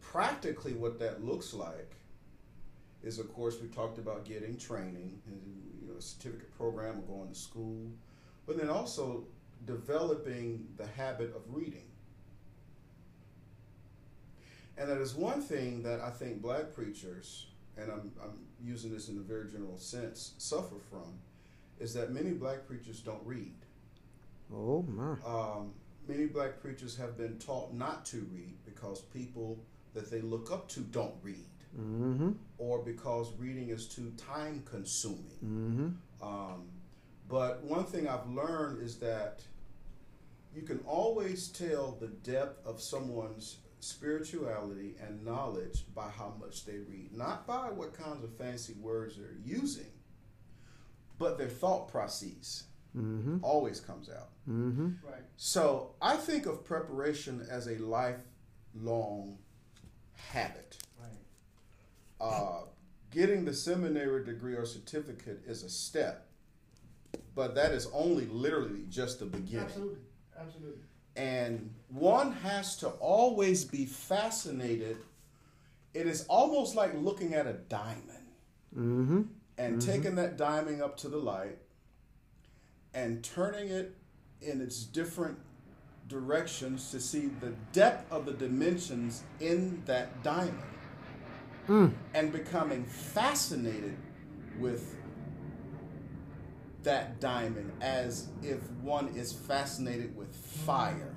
practically 0.00 0.72
what 0.72 0.98
that 0.98 1.24
looks 1.24 1.52
like 1.52 1.96
is, 3.02 3.18
of 3.18 3.32
course, 3.32 3.60
we 3.60 3.68
talked 3.68 3.98
about 3.98 4.24
getting 4.24 4.56
training, 4.56 5.20
you 5.80 5.88
know, 5.88 5.98
a 5.98 6.02
certificate 6.02 6.56
program 6.56 6.98
or 6.98 7.16
going 7.16 7.28
to 7.28 7.38
school, 7.38 7.90
but 8.46 8.58
then 8.58 8.68
also 8.68 9.24
developing 9.66 10.66
the 10.76 10.86
habit 10.86 11.34
of 11.34 11.42
reading. 11.48 11.84
And 14.76 14.88
that 14.88 14.98
is 14.98 15.14
one 15.14 15.42
thing 15.42 15.82
that 15.82 16.00
I 16.00 16.10
think 16.10 16.40
black 16.40 16.72
preachers, 16.72 17.46
and 17.80 17.90
I'm, 17.90 18.12
I'm 18.22 18.38
using 18.62 18.92
this 18.92 19.08
in 19.08 19.16
a 19.18 19.22
very 19.22 19.50
general 19.50 19.78
sense, 19.78 20.34
suffer 20.38 20.76
from, 20.90 21.18
is 21.78 21.94
that 21.94 22.12
many 22.12 22.30
black 22.30 22.66
preachers 22.66 23.00
don't 23.00 23.24
read. 23.24 23.54
Oh 24.54 24.82
my. 24.82 25.12
Um, 25.26 25.72
many 26.06 26.26
black 26.26 26.60
preachers 26.60 26.96
have 26.96 27.16
been 27.16 27.38
taught 27.38 27.72
not 27.72 28.04
to 28.06 28.26
read 28.32 28.56
because 28.64 29.00
people 29.00 29.58
that 29.94 30.10
they 30.10 30.20
look 30.20 30.52
up 30.52 30.68
to 30.70 30.80
don't 30.80 31.14
read, 31.22 31.46
Mm-hmm. 31.78 32.32
or 32.58 32.80
because 32.80 33.32
reading 33.38 33.68
is 33.68 33.86
too 33.86 34.12
time 34.16 34.64
consuming. 34.68 35.38
Mm-hmm. 35.44 35.88
Um, 36.20 36.64
but 37.28 37.62
one 37.62 37.84
thing 37.84 38.08
I've 38.08 38.28
learned 38.28 38.82
is 38.82 38.96
that 38.96 39.42
you 40.52 40.62
can 40.62 40.80
always 40.84 41.46
tell 41.46 41.92
the 42.00 42.08
depth 42.08 42.66
of 42.66 42.80
someone's 42.80 43.58
spirituality 43.80 44.94
and 45.00 45.24
knowledge 45.24 45.84
by 45.94 46.08
how 46.08 46.34
much 46.40 46.64
they 46.64 46.78
read, 46.78 47.10
not 47.12 47.46
by 47.46 47.70
what 47.70 47.94
kinds 47.94 48.22
of 48.24 48.36
fancy 48.36 48.74
words 48.74 49.16
they're 49.16 49.36
using, 49.44 49.90
but 51.18 51.38
their 51.38 51.48
thought 51.48 51.88
processes 51.88 52.64
Mm-hmm. 52.96 53.36
always 53.42 53.78
comes 53.78 54.08
out. 54.10 54.30
Mm-hmm. 54.48 54.88
Right. 55.08 55.22
So 55.36 55.94
I 56.02 56.16
think 56.16 56.46
of 56.46 56.64
preparation 56.64 57.46
as 57.48 57.68
a 57.68 57.76
lifelong 57.78 59.38
habit. 60.32 60.76
Right. 61.00 61.08
Uh, 62.20 62.62
getting 63.12 63.44
the 63.44 63.54
seminary 63.54 64.24
degree 64.24 64.54
or 64.54 64.64
certificate 64.66 65.42
is 65.46 65.62
a 65.62 65.70
step, 65.70 66.26
but 67.36 67.54
that 67.54 67.70
is 67.70 67.86
only 67.92 68.26
literally 68.26 68.86
just 68.88 69.20
the 69.20 69.26
beginning. 69.26 69.66
Absolutely. 69.66 69.98
Absolutely. 70.36 70.82
And 71.16 71.74
one 71.88 72.32
has 72.32 72.76
to 72.78 72.88
always 72.88 73.64
be 73.64 73.84
fascinated. 73.86 74.96
It 75.92 76.06
is 76.06 76.24
almost 76.28 76.74
like 76.76 76.92
looking 76.94 77.34
at 77.34 77.46
a 77.46 77.54
diamond 77.54 78.04
Mm-hmm. 78.76 79.22
and 79.58 79.82
taking 79.82 80.14
that 80.14 80.36
diamond 80.36 80.80
up 80.80 80.96
to 80.98 81.08
the 81.08 81.16
light 81.16 81.58
and 82.94 83.22
turning 83.24 83.68
it 83.68 83.96
in 84.40 84.60
its 84.60 84.84
different 84.84 85.38
directions 86.08 86.90
to 86.92 87.00
see 87.00 87.26
the 87.40 87.52
depth 87.72 88.10
of 88.12 88.26
the 88.26 88.32
dimensions 88.32 89.24
in 89.40 89.82
that 89.86 90.22
diamond 90.22 90.62
Mm. 91.68 91.92
and 92.14 92.32
becoming 92.32 92.84
fascinated 92.84 93.96
with 94.58 94.96
that 96.82 97.20
diamond 97.20 97.72
as 97.80 98.28
if 98.42 98.58
one 98.82 99.08
is 99.08 99.32
fascinated 99.32 100.16
with 100.16 100.34
fire. 100.34 101.14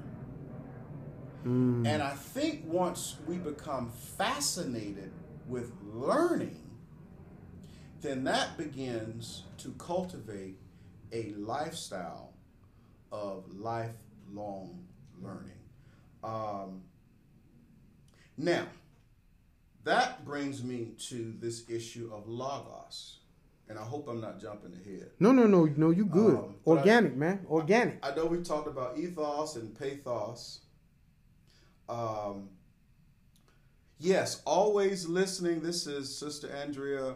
Mm. 1.45 1.87
And 1.87 2.01
I 2.01 2.11
think 2.11 2.63
once 2.65 3.17
we 3.27 3.37
become 3.37 3.91
fascinated 4.17 5.11
with 5.47 5.71
learning, 5.81 6.63
then 8.01 8.23
that 8.25 8.57
begins 8.57 9.43
to 9.59 9.73
cultivate 9.77 10.57
a 11.11 11.31
lifestyle 11.37 12.33
of 13.11 13.45
lifelong 13.53 14.85
learning. 15.21 15.51
Um, 16.23 16.83
now, 18.37 18.65
that 19.83 20.25
brings 20.25 20.63
me 20.63 20.93
to 21.09 21.33
this 21.39 21.69
issue 21.69 22.09
of 22.13 22.27
logos. 22.27 23.19
And 23.69 23.79
I 23.79 23.83
hope 23.83 24.07
I'm 24.07 24.19
not 24.21 24.39
jumping 24.41 24.73
ahead. 24.73 25.09
No, 25.19 25.31
no, 25.31 25.47
no, 25.47 25.65
no. 25.65 25.89
You 25.89 26.05
good? 26.05 26.35
Um, 26.35 26.55
but 26.65 26.71
I- 26.71 26.77
Organic, 26.79 27.15
man. 27.15 27.45
Organic. 27.49 27.99
I 28.05 28.13
know 28.13 28.25
we 28.25 28.41
talked 28.41 28.67
about 28.67 28.97
ethos 28.97 29.55
and 29.55 29.77
pathos. 29.77 30.59
Um, 31.89 32.49
yes, 33.99 34.41
always 34.45 35.07
listening. 35.07 35.61
This 35.61 35.87
is 35.87 36.13
Sister 36.15 36.49
Andrea 36.51 37.15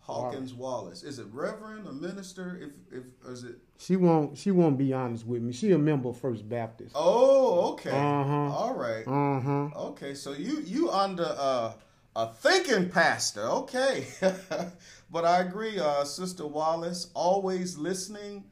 Hawkins 0.00 0.54
Wallace. 0.54 1.02
Is 1.02 1.18
it 1.18 1.26
Reverend 1.32 1.86
or 1.86 1.92
minister? 1.92 2.58
If 2.60 2.70
if 2.96 3.04
or 3.26 3.32
is 3.32 3.44
it? 3.44 3.56
She 3.78 3.96
won't. 3.96 4.36
She 4.36 4.50
won't 4.50 4.76
be 4.78 4.92
honest 4.92 5.26
with 5.26 5.42
me. 5.42 5.52
She 5.52 5.72
a 5.72 5.78
member 5.78 6.08
of 6.10 6.18
First 6.18 6.48
Baptist. 6.48 6.92
Oh, 6.94 7.72
okay. 7.72 7.90
Uh-huh. 7.90 8.54
All 8.54 8.74
right. 8.74 9.06
Uh 9.06 9.40
huh. 9.40 9.68
Okay, 9.90 10.14
so 10.14 10.32
you 10.32 10.60
you 10.60 10.90
under 10.90 11.24
uh, 11.38 11.72
a 12.18 12.26
thinking 12.26 12.88
pastor, 12.90 13.42
okay? 13.42 14.08
but 15.10 15.24
I 15.24 15.38
agree, 15.40 15.78
uh, 15.78 16.02
Sister 16.04 16.44
Wallace. 16.48 17.12
Always 17.14 17.78
listening, 17.78 18.42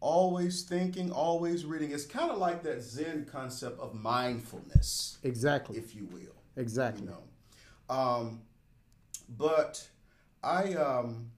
always 0.00 0.62
thinking, 0.62 1.12
always 1.12 1.66
reading. 1.66 1.92
It's 1.92 2.06
kind 2.06 2.30
of 2.30 2.38
like 2.38 2.62
that 2.62 2.80
Zen 2.80 3.26
concept 3.30 3.78
of 3.78 3.94
mindfulness, 3.94 5.18
Exactly. 5.22 5.76
if 5.76 5.94
you 5.94 6.06
will. 6.06 6.34
Exactly. 6.56 7.02
You 7.04 7.10
know, 7.10 7.94
um, 7.94 8.40
but 9.28 9.86
I 10.42 10.72
um, 10.72 11.30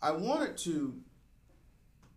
I 0.00 0.12
wanted 0.12 0.56
to 0.58 0.94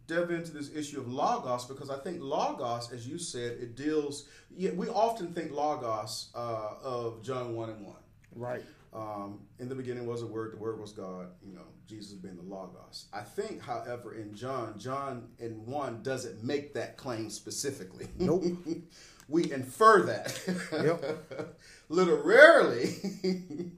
delve 0.05 0.29
into 0.29 0.51
this 0.51 0.71
issue 0.75 0.99
of 1.01 1.11
logos 1.11 1.65
because 1.65 1.89
I 1.89 1.97
think 1.97 2.19
logos, 2.21 2.91
as 2.93 3.07
you 3.07 3.17
said, 3.17 3.53
it 3.53 3.75
deals. 3.75 4.27
Yeah, 4.55 4.71
we 4.71 4.87
often 4.87 5.33
think 5.33 5.51
logos 5.51 6.29
uh, 6.35 6.73
of 6.83 7.23
John 7.23 7.55
one 7.55 7.71
and 7.71 7.83
one. 7.83 7.95
Right. 8.37 8.63
Um, 8.93 9.39
in 9.59 9.67
the 9.67 9.75
beginning 9.75 10.05
was 10.07 10.21
a 10.21 10.27
word. 10.27 10.53
The 10.53 10.57
word 10.57 10.79
was 10.79 10.91
God. 10.93 11.27
You 11.45 11.53
know, 11.55 11.65
Jesus 11.87 12.13
being 12.13 12.37
the 12.37 12.43
logos. 12.43 13.05
I 13.13 13.21
think, 13.21 13.61
however, 13.61 14.15
in 14.15 14.33
John, 14.33 14.79
John 14.79 15.27
in 15.39 15.65
one 15.65 16.01
doesn't 16.03 16.43
make 16.43 16.73
that 16.75 16.95
claim 16.97 17.29
specifically. 17.29 18.07
Nope. 18.17 18.45
we 19.27 19.51
infer 19.51 20.03
that. 20.03 20.39
Yep. 20.71 21.57
Literally, 21.89 22.95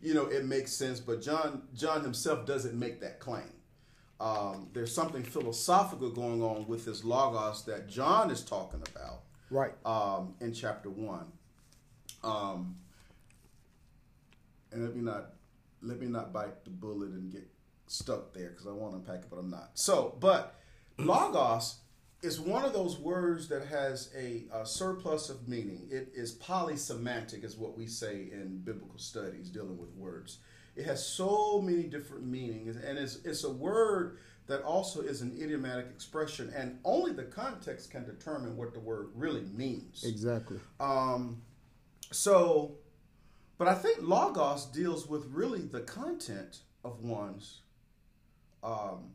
you 0.00 0.14
know, 0.14 0.26
it 0.26 0.44
makes 0.46 0.72
sense, 0.72 1.00
but 1.00 1.20
John 1.22 1.62
John 1.74 2.02
himself 2.02 2.46
doesn't 2.46 2.78
make 2.78 3.00
that 3.00 3.20
claim. 3.20 3.52
Um, 4.18 4.68
there's 4.72 4.94
something 4.94 5.22
philosophical 5.22 6.10
going 6.10 6.42
on 6.42 6.66
with 6.66 6.86
this 6.86 7.04
logos 7.04 7.64
that 7.66 7.86
John 7.88 8.30
is 8.30 8.42
talking 8.42 8.82
about 8.94 9.20
Right. 9.50 9.72
um, 9.84 10.34
in 10.40 10.54
chapter 10.54 10.88
one. 10.88 11.26
Um, 12.24 12.76
and 14.72 14.84
let 14.84 14.94
me 14.94 15.02
not 15.02 15.32
let 15.82 16.00
me 16.00 16.06
not 16.06 16.32
bite 16.32 16.64
the 16.64 16.70
bullet 16.70 17.10
and 17.10 17.30
get 17.30 17.48
stuck 17.86 18.32
there 18.32 18.50
because 18.50 18.66
I 18.66 18.72
want 18.72 18.92
to 18.92 18.98
unpack 18.98 19.24
it, 19.24 19.30
but 19.30 19.38
I'm 19.38 19.50
not. 19.50 19.70
So, 19.74 20.16
but 20.20 20.58
logos 20.98 21.76
is 22.22 22.40
one 22.40 22.64
of 22.64 22.72
those 22.72 22.98
words 22.98 23.48
that 23.48 23.66
has 23.66 24.10
a, 24.16 24.44
a 24.52 24.66
surplus 24.66 25.28
of 25.28 25.46
meaning. 25.48 25.86
It 25.90 26.12
is 26.14 26.34
polysemantic, 26.34 27.44
is 27.44 27.56
what 27.56 27.76
we 27.76 27.86
say 27.86 28.28
in 28.32 28.62
biblical 28.64 28.98
studies 28.98 29.50
dealing 29.50 29.78
with 29.78 29.94
words. 29.94 30.38
It 30.74 30.84
has 30.86 31.06
so 31.06 31.60
many 31.62 31.84
different 31.84 32.26
meanings, 32.26 32.76
and 32.76 32.98
it's, 32.98 33.16
it's 33.24 33.44
a 33.44 33.50
word 33.50 34.18
that 34.46 34.62
also 34.62 35.00
is 35.00 35.22
an 35.22 35.36
idiomatic 35.40 35.86
expression, 35.86 36.52
and 36.54 36.78
only 36.84 37.12
the 37.12 37.24
context 37.24 37.90
can 37.90 38.04
determine 38.04 38.56
what 38.56 38.74
the 38.74 38.80
word 38.80 39.08
really 39.14 39.44
means. 39.54 40.04
Exactly. 40.04 40.58
Um, 40.78 41.42
so, 42.12 42.76
but 43.58 43.68
I 43.68 43.74
think 43.74 43.98
logos 44.02 44.66
deals 44.66 45.06
with 45.08 45.26
really 45.26 45.60
the 45.62 45.80
content 45.80 46.60
of 46.84 47.02
one's 47.02 47.60
um, 48.62 49.10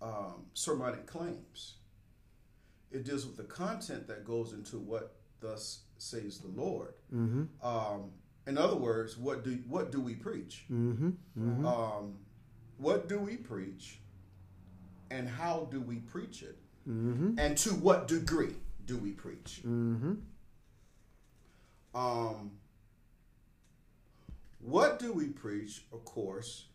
um, 0.00 0.46
sermonic 0.54 1.06
claims. 1.06 1.74
It 2.90 3.04
deals 3.04 3.26
with 3.26 3.36
the 3.36 3.44
content 3.44 4.06
that 4.08 4.24
goes 4.24 4.52
into 4.52 4.78
what 4.78 5.16
thus 5.40 5.80
says 5.98 6.38
the 6.38 6.48
Lord. 6.48 6.94
Mm-hmm. 7.14 7.44
Um, 7.66 8.10
in 8.46 8.56
other 8.56 8.76
words, 8.76 9.16
what 9.18 9.44
do 9.44 9.58
what 9.68 9.92
do 9.92 10.00
we 10.00 10.14
preach? 10.14 10.64
Mm-hmm. 10.72 11.08
Mm-hmm. 11.38 11.66
Um, 11.66 12.14
what 12.78 13.08
do 13.08 13.18
we 13.18 13.36
preach, 13.36 13.98
and 15.10 15.28
how 15.28 15.68
do 15.70 15.80
we 15.80 15.96
preach 15.96 16.42
it, 16.42 16.56
Mm-hmm. 16.88 17.38
and 17.38 17.58
to 17.58 17.70
what 17.70 18.08
degree 18.08 18.54
do 18.86 18.96
we 18.96 19.10
preach? 19.12 19.60
Mm-hmm. 19.66 20.14
Um, 21.94 22.52
what 24.60 24.98
do 24.98 25.12
we 25.12 25.28
preach, 25.28 25.84
of 25.92 26.04
course, 26.04 26.66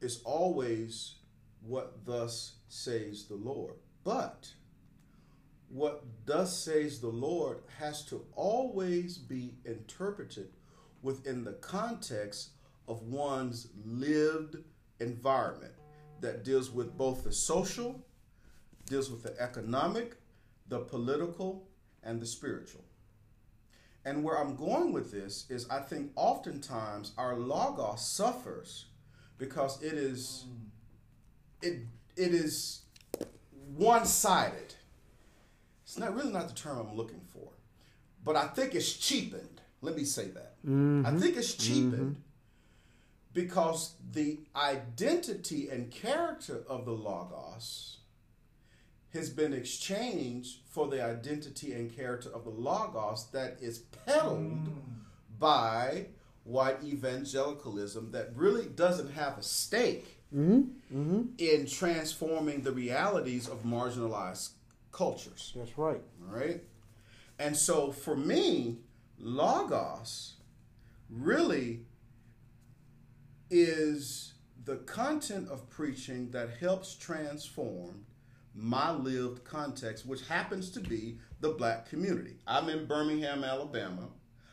is 0.00 0.20
always 0.24 1.16
what 1.60 2.04
thus 2.04 2.56
says 2.68 3.24
the 3.24 3.36
Lord. 3.36 3.74
But 4.04 4.52
what 5.68 6.04
thus 6.26 6.56
says 6.56 7.00
the 7.00 7.08
Lord 7.08 7.58
has 7.78 8.04
to 8.06 8.24
always 8.34 9.16
be 9.16 9.54
interpreted 9.64 10.50
within 11.02 11.44
the 11.44 11.54
context 11.54 12.50
of 12.86 13.02
one's 13.02 13.68
lived 13.84 14.56
environment 15.00 15.72
that 16.20 16.44
deals 16.44 16.70
with 16.70 16.96
both 16.96 17.24
the 17.24 17.32
social 17.32 18.04
deals 18.86 19.10
with 19.10 19.22
the 19.22 19.40
economic, 19.40 20.16
the 20.68 20.80
political, 20.80 21.66
and 22.02 22.20
the 22.20 22.26
spiritual. 22.26 22.83
And 24.04 24.22
where 24.22 24.38
I'm 24.38 24.56
going 24.56 24.92
with 24.92 25.10
this 25.10 25.46
is 25.48 25.68
I 25.70 25.80
think 25.80 26.10
oftentimes 26.14 27.12
our 27.16 27.36
logos 27.36 28.06
suffers 28.06 28.86
because 29.38 29.82
it 29.82 29.94
is 29.94 30.44
it 31.62 31.80
it 32.16 32.34
is 32.34 32.82
one-sided. 33.76 34.74
It's 35.84 35.98
not 35.98 36.14
really 36.14 36.32
not 36.32 36.48
the 36.48 36.54
term 36.54 36.78
I'm 36.78 36.96
looking 36.96 37.22
for. 37.32 37.48
But 38.24 38.36
I 38.36 38.46
think 38.48 38.74
it's 38.74 38.92
cheapened. 38.92 39.60
Let 39.80 39.96
me 39.96 40.04
say 40.04 40.28
that. 40.28 40.54
I 40.64 40.68
mm-hmm. 40.68 41.18
think 41.18 41.36
it's 41.36 41.54
mm-hmm. 41.54 41.90
cheapened 41.90 42.22
because 43.34 43.94
the 44.12 44.38
identity 44.54 45.68
and 45.68 45.90
character 45.90 46.62
of 46.68 46.84
the 46.84 46.92
logos 46.92 47.98
has 49.14 49.30
been 49.30 49.54
exchanged 49.54 50.58
for 50.68 50.88
the 50.88 51.02
identity 51.02 51.72
and 51.72 51.94
character 51.94 52.28
of 52.34 52.44
the 52.44 52.50
Logos 52.50 53.28
that 53.32 53.56
is 53.60 53.78
peddled 53.78 54.38
hmm. 54.38 54.68
by 55.38 56.06
white 56.42 56.82
evangelicalism 56.84 58.10
that 58.10 58.30
really 58.36 58.66
doesn't 58.66 59.12
have 59.12 59.38
a 59.38 59.42
stake 59.42 60.20
mm-hmm. 60.34 60.62
Mm-hmm. 60.94 61.22
in 61.38 61.66
transforming 61.66 62.62
the 62.62 62.72
realities 62.72 63.48
of 63.48 63.62
marginalized 63.62 64.50
cultures. 64.92 65.52
That's 65.56 65.78
right. 65.78 66.02
All 66.28 66.36
right. 66.36 66.62
And 67.38 67.56
so 67.56 67.92
for 67.92 68.16
me, 68.16 68.78
Logos 69.18 70.34
really 71.08 71.80
is 73.50 74.34
the 74.64 74.76
content 74.76 75.48
of 75.48 75.68
preaching 75.70 76.30
that 76.30 76.50
helps 76.58 76.94
transform 76.94 78.06
my 78.54 78.92
lived 78.92 79.44
context, 79.44 80.06
which 80.06 80.26
happens 80.26 80.70
to 80.70 80.80
be 80.80 81.18
the 81.40 81.50
black 81.50 81.88
community. 81.88 82.36
I'm 82.46 82.68
in 82.68 82.86
Birmingham, 82.86 83.44
Alabama. 83.44 84.08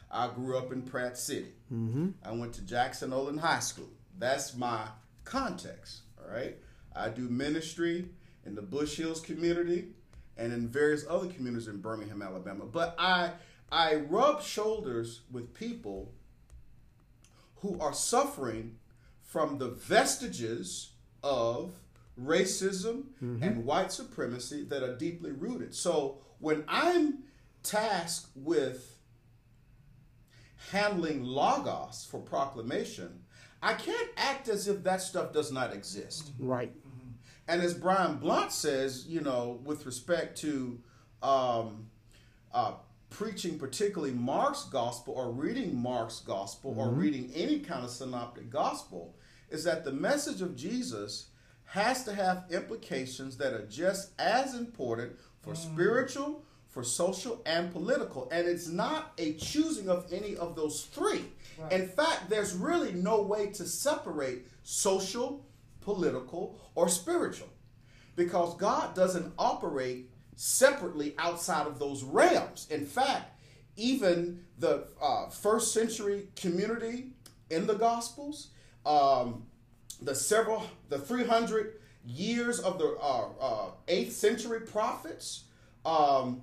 I 0.10 0.28
grew 0.28 0.58
up 0.58 0.72
in 0.72 0.82
Pratt 0.82 1.18
City. 1.18 1.54
Mm-hmm. 1.72 2.10
I 2.24 2.32
went 2.32 2.54
to 2.54 2.62
Jackson 2.62 3.14
Olin 3.14 3.38
High 3.38 3.60
School. 3.60 3.90
That's 4.18 4.56
my 4.56 4.88
context. 5.24 6.02
All 6.20 6.34
right. 6.34 6.58
I 6.96 7.10
do 7.10 7.30
ministry 7.30 8.10
in 8.46 8.56
the 8.56 8.62
Bush 8.62 8.98
Hills 8.98 9.22
community 9.22 9.90
and 10.38 10.52
in 10.52 10.68
various 10.68 11.06
other 11.08 11.28
communities 11.28 11.68
in 11.68 11.78
Birmingham, 11.78 12.22
Alabama. 12.22 12.66
But 12.66 12.96
I 12.98 13.32
I 13.72 13.96
rub 13.96 14.42
shoulders 14.42 15.22
with 15.32 15.54
people 15.54 16.12
who 17.58 17.80
are 17.80 17.94
suffering 17.94 18.78
from 19.22 19.60
the 19.60 19.70
vestiges 19.70 20.92
of 21.24 21.72
racism 22.26 23.06
and 23.42 23.66
white 23.66 23.92
supremacy 23.92 24.64
that 24.66 24.84
are 24.84 24.96
deeply 24.96 25.32
rooted. 25.32 25.74
So 25.76 26.20
when 26.40 26.64
I'm 26.68 27.24
tasked 27.64 28.30
with 28.36 28.98
handling 30.72 31.24
logos 31.24 32.08
for 32.10 32.20
proclamation, 32.20 33.24
I 33.62 33.74
can't 33.74 34.10
act 34.18 34.48
as 34.48 34.68
if 34.68 34.84
that 34.84 35.02
stuff 35.02 35.34
does 35.34 35.52
not 35.52 35.74
exist. 35.74 36.32
Right. 36.40 36.72
And 37.48 37.62
as 37.62 37.74
Brian 37.74 38.18
Blount 38.18 38.52
says, 38.52 39.06
you 39.08 39.22
know, 39.22 39.60
with 39.64 39.86
respect 39.86 40.38
to 40.40 40.80
um, 41.22 41.88
uh, 42.54 42.74
preaching, 43.10 43.60
particularly 43.60 44.14
Mark's 44.14 44.64
gospel 44.66 45.14
or 45.16 45.32
reading 45.32 45.76
Mark's 45.76 46.20
gospel 46.20 46.76
or 46.78 46.90
reading 46.90 47.32
any 47.36 47.60
kind 47.60 47.84
of 47.84 47.92
synoptic 47.92 48.50
gospel, 48.50 49.16
is 49.50 49.64
that 49.66 49.84
the 49.84 49.92
message 49.92 50.42
of 50.42 50.56
Jesus 50.56 51.28
has 51.72 52.04
to 52.04 52.14
have 52.14 52.44
implications 52.52 53.38
that 53.38 53.54
are 53.54 53.66
just 53.68 54.12
as 54.20 54.56
important 54.56 55.14
for 55.40 55.56
spiritual, 55.56 56.44
for 56.68 56.84
social, 56.84 57.42
and 57.46 57.72
political. 57.72 58.30
And 58.30 58.46
it's 58.46 58.68
not 58.68 59.14
a 59.18 59.36
choosing 59.36 59.88
of 59.88 60.06
any 60.12 60.36
of 60.36 60.58
those 60.58 60.84
three. 60.84 61.24
In 61.70 61.88
fact, 61.88 62.30
there's 62.30 62.56
really 62.56 62.92
no 62.92 63.22
way 63.22 63.48
to 63.52 63.66
separate 63.66 64.48
social, 64.64 65.46
political, 65.80 66.60
or 66.76 66.90
spiritual 66.90 67.48
because 68.18 68.58
God 68.58 68.94
doesn't 68.94 69.32
operate 69.40 70.10
separately 70.36 71.16
outside 71.18 71.68
of 71.68 71.80
those 71.80 72.04
realms. 72.04 72.68
In 72.70 72.86
fact, 72.86 73.40
even 73.78 74.44
the 74.60 74.88
uh, 75.02 75.30
first 75.30 75.74
century 75.74 76.28
community 76.36 77.14
in 77.50 77.66
the 77.66 77.76
Gospels, 77.76 78.50
um, 78.86 79.46
the 80.02 80.16
several, 80.16 80.64
the 80.90 80.98
300 80.98 81.74
years 82.06 82.60
of 82.60 82.80
the 82.80 82.98
uh, 83.02 83.28
uh, 83.40 83.66
eighth 83.88 84.14
century 84.14 84.62
prophets, 84.62 85.44
um, 85.86 86.42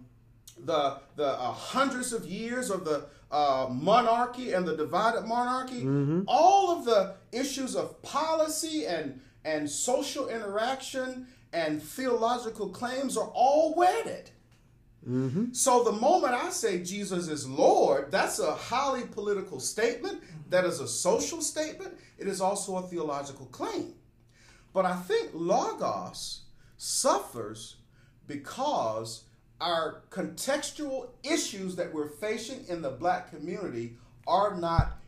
the 0.65 0.99
the 1.17 1.27
uh, 1.27 1.53
hundreds 1.53 2.13
of 2.13 2.27
years 2.27 2.71
of 2.71 2.85
the 2.85 3.07
uh, 3.31 3.69
monarchy 3.71 4.53
and 4.53 4.67
the 4.67 4.77
divided 4.77 5.25
monarchy, 5.27 5.83
all 6.27 6.71
of 6.77 6.85
the 6.85 7.15
issues 7.33 7.77
of 7.77 8.01
policy 8.03 8.87
and 8.87 9.21
and 9.45 9.69
social 9.69 10.29
interaction 10.29 11.27
and 11.53 11.83
theological 11.83 12.69
claims 12.69 13.17
are 13.17 13.31
all 13.35 13.75
wedded. 13.75 14.31
Mm-hmm. 15.07 15.53
So 15.53 15.85
the 15.85 15.93
moment 15.93 16.35
I 16.35 16.51
say 16.51 16.83
Jesus 16.83 17.29
is 17.29 17.49
Lord, 17.49 18.11
that's 18.11 18.39
a 18.39 18.55
highly 18.55 19.05
political 19.05 19.61
statement. 19.61 20.23
Mm-hmm. 20.23 20.51
That 20.51 20.65
is 20.65 20.81
a 20.81 20.89
social 20.89 21.41
statement. 21.41 21.95
It 22.19 22.27
is 22.27 22.41
also 22.41 22.77
a 22.77 22.83
theological 22.83 23.47
claim. 23.47 23.95
But 24.73 24.87
I 24.87 24.97
think 24.97 25.31
Logos 25.33 26.43
suffers 26.77 27.77
because 28.27 29.25
our 29.61 30.03
contextual 30.11 31.09
issues 31.25 31.77
that 31.77 31.93
we're 31.93 32.09
facing 32.09 32.65
in 32.69 32.83
the 32.83 32.91
black 32.91 33.31
community 33.31 33.97
are 34.27 34.57
not 34.57 34.99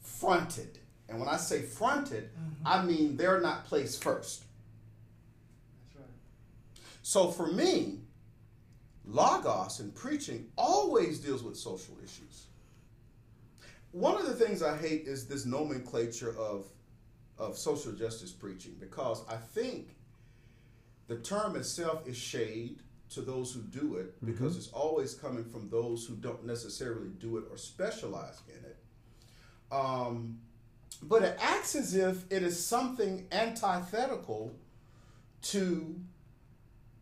fronted. 0.00 0.78
And 1.08 1.18
when 1.18 1.28
I 1.28 1.36
say 1.36 1.62
fronted, 1.62 2.30
mm-hmm. 2.32 2.66
I 2.66 2.84
mean 2.84 3.16
they're 3.16 3.40
not 3.40 3.64
placed 3.64 4.02
first. 4.02 4.44
That's 5.84 5.96
right. 5.96 6.84
So 7.02 7.30
for 7.30 7.46
me, 7.46 8.00
Logos 9.08 9.80
in 9.80 9.90
preaching 9.92 10.48
always 10.56 11.18
deals 11.18 11.42
with 11.42 11.56
social 11.56 11.96
issues. 12.04 12.46
One 13.92 14.20
of 14.20 14.26
the 14.26 14.34
things 14.34 14.62
I 14.62 14.76
hate 14.76 15.06
is 15.06 15.26
this 15.26 15.46
nomenclature 15.46 16.36
of, 16.38 16.66
of 17.38 17.56
social 17.56 17.92
justice 17.92 18.30
preaching 18.30 18.76
because 18.78 19.24
I 19.28 19.36
think 19.36 19.96
the 21.06 21.16
term 21.16 21.56
itself 21.56 22.06
is 22.06 22.18
shade 22.18 22.80
to 23.10 23.22
those 23.22 23.50
who 23.52 23.62
do 23.62 23.96
it 23.96 24.14
because 24.24 24.58
it's 24.58 24.68
always 24.68 25.14
coming 25.14 25.44
from 25.44 25.70
those 25.70 26.04
who 26.06 26.14
don't 26.16 26.44
necessarily 26.44 27.08
do 27.18 27.38
it 27.38 27.44
or 27.50 27.56
specialize 27.56 28.42
in 28.46 28.62
it. 28.62 28.76
Um, 29.72 30.38
but 31.02 31.22
it 31.22 31.38
acts 31.40 31.74
as 31.74 31.94
if 31.94 32.30
it 32.30 32.42
is 32.42 32.62
something 32.62 33.26
antithetical 33.32 34.52
to 35.40 35.98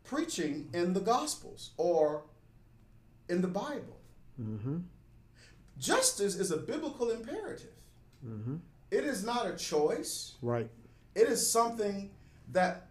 preaching 0.06 0.68
in 0.72 0.92
the 0.92 1.00
Gospels 1.00 1.70
or 1.76 2.22
in 3.28 3.42
the 3.42 3.48
Bible. 3.48 3.96
Mm-hmm. 4.40 4.78
Justice 5.78 6.36
is 6.36 6.50
a 6.50 6.56
biblical 6.56 7.10
imperative. 7.10 7.74
Mm-hmm. 8.26 8.56
It 8.90 9.04
is 9.04 9.24
not 9.24 9.46
a 9.46 9.56
choice. 9.56 10.34
Right. 10.40 10.70
It 11.14 11.28
is 11.28 11.48
something 11.50 12.10
that 12.52 12.86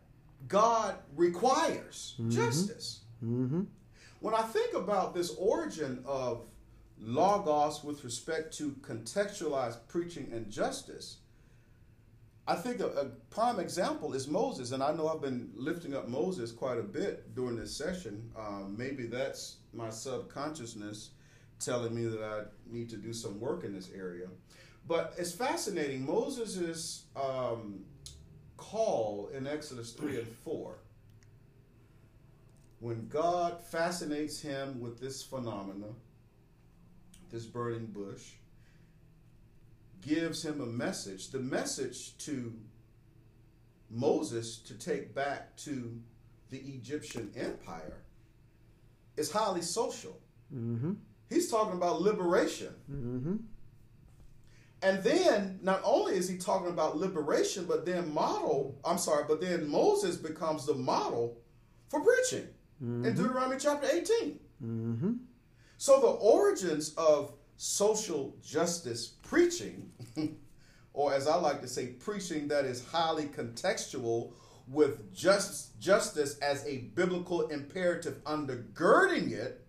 God 0.48 0.96
requires. 1.16 2.16
Mm-hmm. 2.20 2.32
Justice. 2.32 3.00
When 3.22 4.34
I 4.34 4.42
think 4.42 4.74
about 4.74 5.14
this 5.14 5.34
origin 5.38 6.04
of 6.06 6.46
logos 7.00 7.84
with 7.84 8.04
respect 8.04 8.56
to 8.58 8.72
contextualized 8.82 9.78
preaching 9.88 10.30
and 10.32 10.50
justice, 10.50 11.18
I 12.48 12.56
think 12.56 12.80
a, 12.80 12.88
a 12.88 13.06
prime 13.32 13.60
example 13.60 14.14
is 14.14 14.28
Moses, 14.28 14.72
and 14.72 14.84
I 14.84 14.94
know 14.94 15.08
I've 15.08 15.22
been 15.22 15.50
lifting 15.56 15.96
up 15.96 16.08
Moses 16.08 16.52
quite 16.52 16.78
a 16.78 16.84
bit 16.84 17.34
during 17.34 17.56
this 17.56 17.76
session. 17.76 18.30
Um, 18.38 18.76
maybe 18.78 19.08
that's 19.08 19.58
my 19.74 19.90
subconsciousness 19.90 21.12
telling 21.60 21.96
me 21.96 22.06
that 22.06 22.22
I 22.22 22.44
need 22.72 22.90
to 22.90 22.98
do 22.98 23.14
some 23.14 23.40
work 23.40 23.64
in 23.64 23.74
this 23.74 23.90
area. 23.96 24.28
But 24.88 25.16
it's 25.18 25.32
fascinating. 25.32 26.06
Moses' 26.06 27.06
um, 27.16 27.86
call 28.58 29.32
in 29.34 29.48
Exodus 29.48 29.92
3 29.94 30.20
and 30.20 30.28
4, 30.28 30.76
when 32.80 33.08
God 33.08 33.60
fascinates 33.60 34.40
him 34.40 34.80
with 34.80 35.00
this 35.00 35.24
phenomena, 35.24 35.88
this 37.32 37.46
burning 37.46 37.88
bush, 37.88 38.34
gives 40.06 40.44
him 40.44 40.62
a 40.62 40.66
message. 40.66 41.32
The 41.32 41.40
message 41.40 42.18
to 42.20 42.54
Moses 43.90 44.58
to 44.60 44.74
take 44.74 45.16
back 45.16 45.56
to 45.58 46.00
the 46.50 46.58
Egyptian 46.58 47.32
empire 47.36 48.04
is 49.18 49.32
highly 49.32 49.62
social. 49.62 50.20
Mm-hmm. 50.54 50.94
He's 51.30 51.50
talking 51.50 51.76
about 51.76 52.02
liberation. 52.02 52.74
Mm-hmm. 52.92 53.36
And 54.82 55.04
then 55.04 55.60
not 55.64 55.82
only 55.84 56.16
is 56.16 56.30
he 56.30 56.38
talking 56.38 56.70
about 56.70 56.98
liberation, 56.98 57.66
but 57.66 57.86
then 57.86 58.14
model, 58.14 58.80
I'm 58.86 59.00
sorry, 59.00 59.26
but 59.28 59.42
then 59.42 59.68
Moses 59.68 60.16
becomes 60.18 60.66
the 60.66 60.76
model 60.76 61.40
for 61.90 62.02
preaching 62.02 62.48
in 62.80 63.04
mm-hmm. 63.04 63.16
Deuteronomy 63.16 63.58
chapter 63.60 63.88
18. 63.92 64.40
Mm-hmm. 64.64 65.14
So 65.78 66.00
the 66.00 66.08
origins 66.08 66.94
of 66.96 67.34
social 67.58 68.36
justice 68.44 69.08
preaching, 69.08 69.92
or 70.94 71.14
as 71.14 71.28
I 71.28 71.36
like 71.36 71.62
to 71.62 71.68
say, 71.68 71.88
preaching 71.88 72.48
that 72.50 72.66
is 72.66 72.86
highly 72.86 73.26
contextual 73.26 74.34
with 74.68 75.14
just 75.14 75.80
justice 75.80 76.38
as 76.40 76.66
a 76.66 76.78
biblical 76.96 77.48
imperative 77.50 78.24
undergirding 78.24 79.32
it, 79.32 79.66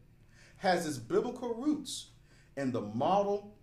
has 0.59 0.87
its 0.87 0.97
biblical 0.97 1.55
roots 1.55 2.11
in 2.57 2.73
the 2.73 2.81
model 2.81 3.55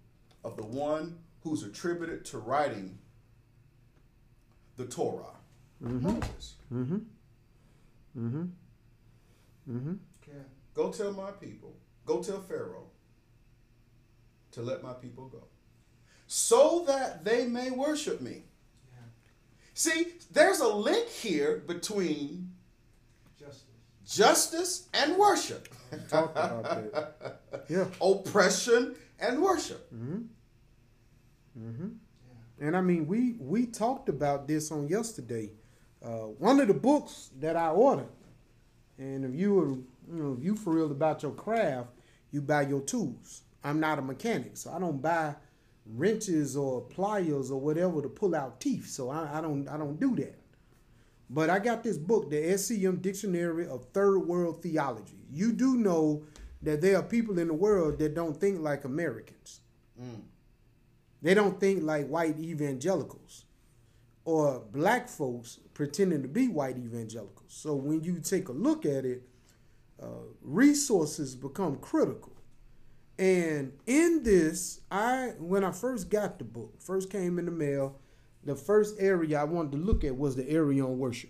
of 0.44 0.56
the 0.58 0.66
one 0.66 1.18
who's 1.42 1.64
attributed 1.64 2.24
to 2.26 2.38
writing 2.38 3.00
the 4.78 4.86
Torah. 4.86 5.26
Moses. 5.80 6.56
Mm-hmm. 6.74 6.96
Mm-hmm. 8.18 8.44
Mm-hmm. 9.70 9.94
Yeah. 10.28 10.34
Go 10.74 10.92
tell 10.92 11.12
my 11.12 11.32
people, 11.32 11.76
go 12.06 12.22
tell 12.22 12.42
Pharaoh 12.42 12.88
to 14.54 14.62
let 14.62 14.82
my 14.84 14.94
people 14.94 15.28
go, 15.28 15.44
so 16.28 16.84
that 16.88 17.24
they 17.24 17.46
may 17.48 17.70
worship 17.72 18.22
me. 18.22 18.44
See, 19.76 20.14
there's 20.32 20.60
a 20.60 20.68
link 20.68 21.08
here 21.10 21.64
between 21.66 22.52
Justice. 23.40 23.64
justice 24.06 24.88
and 24.94 25.18
worship, 25.18 25.68
Talk 26.10 26.32
about 26.32 26.64
that. 26.64 27.40
Yeah. 27.70 27.86
oppression 28.02 28.96
and 29.20 29.42
worship. 29.42 29.92
Mm-hmm. 29.94 30.22
Mm-hmm. 31.60 31.88
Yeah. 32.60 32.68
And 32.68 32.78
I 32.78 32.82
mean, 32.82 33.08
we 33.08 33.36
we 33.40 33.66
talked 33.66 34.10
about 34.10 34.48
this 34.48 34.72
on 34.72 34.88
yesterday. 34.88 35.52
Uh, 36.04 36.28
one 36.38 36.60
of 36.60 36.68
the 36.68 36.74
books 36.74 37.30
that 37.40 37.56
I 37.56 37.70
ordered, 37.70 38.12
and 38.98 39.24
if 39.26 39.34
you 39.40 39.54
were, 39.56 39.70
you 39.70 39.84
know, 40.24 40.36
if 40.38 40.44
you 40.44 40.56
for 40.56 40.74
real 40.74 40.92
about 40.92 41.24
your 41.24 41.32
craft, 41.32 41.90
you 42.32 42.42
buy 42.42 42.64
your 42.64 42.82
tools. 42.82 43.42
I'm 43.64 43.80
not 43.80 44.00
a 44.00 44.02
mechanic, 44.02 44.58
so 44.58 44.72
I 44.72 44.80
don't 44.80 45.02
buy 45.02 45.36
wrenches 45.86 46.56
or 46.56 46.82
pliers 46.82 47.52
or 47.52 47.60
whatever 47.60 48.02
to 48.02 48.10
pull 48.10 48.36
out 48.36 48.60
teeth. 48.60 48.88
So 48.88 49.10
I, 49.10 49.38
I 49.38 49.42
don't 49.42 49.68
I 49.68 49.78
don't 49.78 50.00
do 50.00 50.16
that. 50.18 50.40
But 51.30 51.50
I 51.50 51.60
got 51.60 51.84
this 51.84 51.98
book, 51.98 52.30
the 52.30 52.36
SCM 52.36 53.02
Dictionary 53.02 53.68
of 53.68 53.86
Third 53.94 54.20
World 54.20 54.62
Theology. 54.62 55.18
You 55.32 55.52
do 55.52 55.78
know 55.78 56.24
that 56.62 56.82
there 56.82 56.98
are 56.98 57.04
people 57.04 57.40
in 57.40 57.48
the 57.48 57.54
world 57.54 57.98
that 58.00 58.14
don't 58.14 58.40
think 58.40 58.60
like 58.60 58.86
Americans. 58.86 59.62
Mm. 60.00 60.22
They 61.22 61.34
don't 61.34 61.60
think 61.60 61.84
like 61.84 62.08
white 62.08 62.40
evangelicals 62.40 63.46
or 64.26 64.60
black 64.72 65.10
folks 65.10 65.60
pretending 65.74 66.22
to 66.22 66.28
be 66.28 66.48
white 66.48 66.78
evangelicals. 66.78 67.54
So 67.54 67.76
when 67.76 68.04
you 68.04 68.20
take 68.20 68.50
a 68.50 68.54
look 68.54 68.86
at 68.86 69.06
it, 69.06 69.24
uh, 70.02 70.26
resources 70.42 71.36
become 71.36 71.78
critical. 71.78 72.33
And 73.18 73.74
in 73.86 74.24
this, 74.24 74.82
I 74.90 75.34
when 75.38 75.64
I 75.64 75.72
first 75.72 76.10
got 76.10 76.40
the 76.40 76.46
book, 76.46 76.82
first 76.82 77.10
came 77.10 77.38
in 77.38 77.46
the 77.46 77.52
mail, 77.52 78.00
the 78.44 78.56
first 78.56 78.96
area 79.00 79.40
I 79.40 79.44
wanted 79.44 79.74
to 79.74 79.78
look 79.78 80.04
at 80.04 80.18
was 80.18 80.36
the 80.36 80.50
area 80.50 80.84
on 80.84 80.98
worship. 80.98 81.30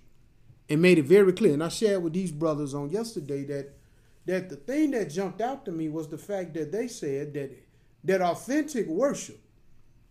And 0.70 0.82
made 0.82 0.98
it 0.98 1.06
very 1.06 1.34
clear. 1.34 1.54
And 1.54 1.64
I 1.64 1.68
shared 1.68 2.04
with 2.04 2.14
these 2.14 2.32
brothers 2.32 2.74
on 2.74 2.90
yesterday 2.90 3.44
that 3.46 3.74
that 4.26 4.50
the 4.50 4.56
thing 4.56 4.92
that 4.92 5.10
jumped 5.10 5.42
out 5.42 5.66
to 5.66 5.72
me 5.72 5.90
was 5.90 6.08
the 6.08 6.18
fact 6.18 6.54
that 6.54 6.72
they 6.72 6.88
said 6.88 7.34
that 7.34 7.52
that 8.06 8.22
authentic 8.22 8.88
worship 8.88 9.40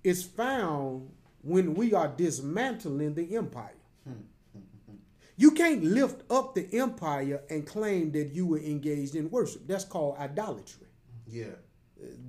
is 0.04 0.22
found 0.22 1.10
when 1.42 1.74
we 1.74 1.94
are 1.94 2.08
dismantling 2.08 3.14
the 3.14 3.36
empire. 3.36 3.74
You 5.34 5.50
can't 5.52 5.82
lift 5.82 6.30
up 6.30 6.54
the 6.54 6.68
empire 6.78 7.42
and 7.48 7.66
claim 7.66 8.12
that 8.12 8.32
you 8.32 8.46
were 8.46 8.58
engaged 8.58 9.16
in 9.16 9.30
worship. 9.30 9.66
That's 9.66 9.84
called 9.84 10.18
idolatry. 10.18 10.81
Yeah. 11.26 11.54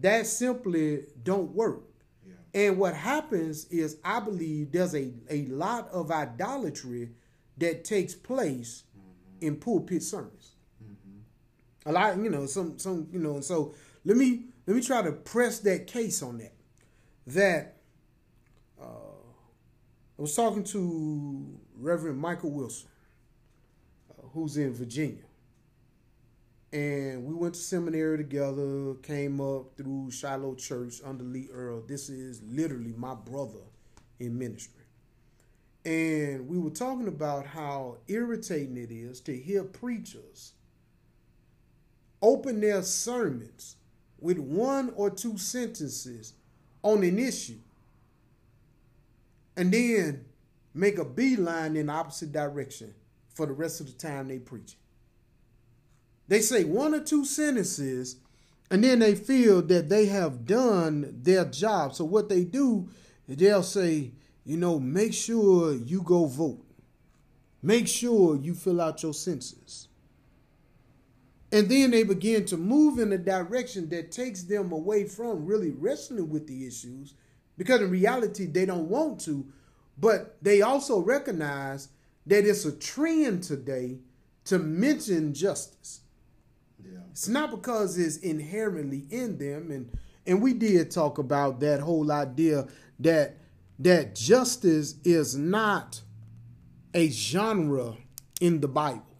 That 0.01 0.27
simply 0.27 1.05
don't 1.23 1.51
work. 1.51 1.83
Yeah. 2.25 2.33
And 2.53 2.77
what 2.77 2.93
happens 2.93 3.65
is 3.65 3.97
I 4.03 4.19
believe 4.19 4.71
there's 4.71 4.93
a, 4.95 5.11
a 5.29 5.45
lot 5.47 5.89
of 5.89 6.11
idolatry 6.11 7.11
that 7.57 7.83
takes 7.83 8.13
place 8.13 8.83
in 9.41 9.57
pulpit 9.57 10.03
sermons. 10.03 10.51
A 11.85 11.91
lot, 11.91 12.17
you 12.17 12.29
know, 12.29 12.45
some 12.45 12.79
some, 12.79 13.07
you 13.11 13.19
know, 13.19 13.35
and 13.35 13.43
so 13.43 13.75
let 14.05 14.15
me 14.15 14.45
let 14.65 14.75
me 14.75 14.81
try 14.81 15.01
to 15.01 15.11
press 15.11 15.59
that 15.59 15.85
case 15.85 16.21
on 16.23 16.37
that. 16.37 16.53
That 17.27 17.77
uh, 18.81 18.85
I 20.17 20.21
was 20.21 20.33
talking 20.33 20.63
to 20.65 21.59
Reverend 21.77 22.19
Michael 22.19 22.51
Wilson, 22.51 22.87
uh, 24.11 24.27
who's 24.33 24.55
in 24.55 24.73
Virginia. 24.73 25.23
And 26.73 27.23
we 27.23 27.35
went 27.35 27.53
to 27.53 27.59
seminary 27.59 28.17
together, 28.17 28.95
came 29.03 29.39
up 29.39 29.77
through 29.77 30.09
Shiloh 30.09 30.55
Church 30.55 30.95
under 31.05 31.23
Lee 31.23 31.47
Earl. 31.53 31.83
This 31.87 32.09
is 32.09 32.41
literally 32.41 32.95
my 32.97 33.13
brother 33.13 33.59
in 34.19 34.39
ministry. 34.39 34.81
And 35.85 36.47
we 36.47 36.57
were 36.57 36.71
talking 36.71 37.07
about 37.07 37.45
how 37.45 37.97
irritating 38.07 38.77
it 38.77 38.89
is 38.89 39.21
to 39.21 39.37
hear 39.37 39.63
preachers 39.63 40.53
open 42.23 42.59
their 42.59 42.81
sermons 42.81 43.75
with 44.19 44.39
one 44.39 44.91
or 44.95 45.11
two 45.11 45.37
sentences 45.37 46.33
on 46.81 47.03
an 47.03 47.19
issue 47.19 47.59
and 49.55 49.71
then 49.71 50.25
make 50.73 50.97
a 50.97 51.05
beeline 51.05 51.75
in 51.75 51.85
the 51.85 51.93
opposite 51.93 52.31
direction 52.31 52.95
for 53.35 53.45
the 53.45 53.53
rest 53.53 53.79
of 53.79 53.85
the 53.85 53.93
time 53.93 54.27
they 54.27 54.39
preach. 54.39 54.75
They 56.27 56.41
say 56.41 56.63
one 56.63 56.93
or 56.93 57.01
two 57.01 57.25
sentences 57.25 58.17
and 58.71 58.83
then 58.83 58.99
they 58.99 59.15
feel 59.15 59.61
that 59.63 59.89
they 59.89 60.07
have 60.07 60.45
done 60.45 61.19
their 61.21 61.45
job. 61.45 61.93
So 61.93 62.05
what 62.05 62.29
they 62.29 62.43
do 62.43 62.89
they'll 63.27 63.63
say, 63.63 64.11
you 64.45 64.57
know, 64.57 64.79
make 64.79 65.13
sure 65.13 65.73
you 65.73 66.01
go 66.01 66.25
vote. 66.25 66.65
Make 67.61 67.87
sure 67.87 68.35
you 68.35 68.53
fill 68.53 68.81
out 68.81 69.01
your 69.01 69.13
census. 69.13 69.87
And 71.51 71.69
then 71.69 71.91
they 71.91 72.03
begin 72.03 72.45
to 72.47 72.57
move 72.57 72.99
in 72.99 73.13
a 73.13 73.17
direction 73.17 73.87
that 73.89 74.11
takes 74.11 74.43
them 74.43 74.71
away 74.71 75.05
from 75.05 75.45
really 75.45 75.69
wrestling 75.69 76.29
with 76.29 76.47
the 76.47 76.65
issues 76.65 77.13
because 77.57 77.81
in 77.81 77.91
reality 77.91 78.47
they 78.47 78.65
don't 78.65 78.89
want 78.89 79.21
to, 79.21 79.45
but 79.97 80.37
they 80.41 80.61
also 80.61 80.99
recognize 80.99 81.89
that 82.25 82.45
it's 82.45 82.65
a 82.65 82.71
trend 82.71 83.43
today 83.43 83.99
to 84.45 84.57
mention 84.57 85.33
justice. 85.33 86.01
It's 87.13 87.27
not 87.27 87.51
because 87.51 87.99
it's 87.99 88.17
inherently 88.17 89.05
in 89.11 89.37
them, 89.37 89.69
and 89.69 89.95
and 90.25 90.41
we 90.41 90.53
did 90.53 90.89
talk 90.89 91.19
about 91.19 91.59
that 91.59 91.79
whole 91.79 92.11
idea 92.11 92.67
that 93.01 93.37
that 93.77 94.15
justice 94.15 94.95
is 95.03 95.35
not 95.35 96.01
a 96.95 97.09
genre 97.09 97.97
in 98.41 98.61
the 98.61 98.67
Bible. 98.67 99.15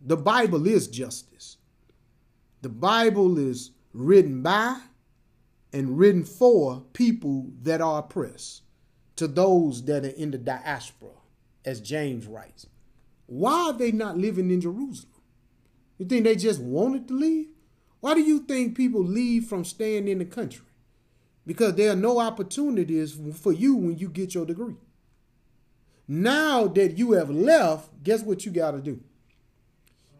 The 0.00 0.16
Bible 0.16 0.66
is 0.66 0.88
justice. 0.88 1.58
The 2.62 2.70
Bible 2.70 3.36
is 3.36 3.72
written 3.92 4.42
by 4.42 4.80
and 5.74 5.98
written 5.98 6.24
for 6.24 6.82
people 6.94 7.50
that 7.60 7.82
are 7.82 7.98
oppressed, 7.98 8.62
to 9.16 9.28
those 9.28 9.84
that 9.84 10.06
are 10.06 10.08
in 10.08 10.30
the 10.30 10.38
diaspora, 10.38 11.10
as 11.66 11.82
James 11.82 12.26
writes. 12.26 12.66
Why 13.26 13.66
are 13.66 13.72
they 13.74 13.92
not 13.92 14.16
living 14.16 14.50
in 14.50 14.62
Jerusalem? 14.62 15.09
You 16.00 16.06
think 16.06 16.24
they 16.24 16.34
just 16.34 16.62
wanted 16.62 17.08
to 17.08 17.14
leave? 17.14 17.48
Why 18.00 18.14
do 18.14 18.22
you 18.22 18.38
think 18.38 18.74
people 18.74 19.04
leave 19.04 19.44
from 19.44 19.66
staying 19.66 20.08
in 20.08 20.18
the 20.18 20.24
country? 20.24 20.64
Because 21.46 21.74
there 21.74 21.92
are 21.92 21.96
no 21.96 22.18
opportunities 22.20 23.18
for 23.34 23.52
you 23.52 23.76
when 23.76 23.98
you 23.98 24.08
get 24.08 24.34
your 24.34 24.46
degree. 24.46 24.76
Now 26.08 26.66
that 26.68 26.96
you 26.96 27.12
have 27.12 27.28
left, 27.28 28.02
guess 28.02 28.22
what 28.22 28.46
you 28.46 28.50
got 28.50 28.70
to 28.70 28.80
do? 28.80 28.98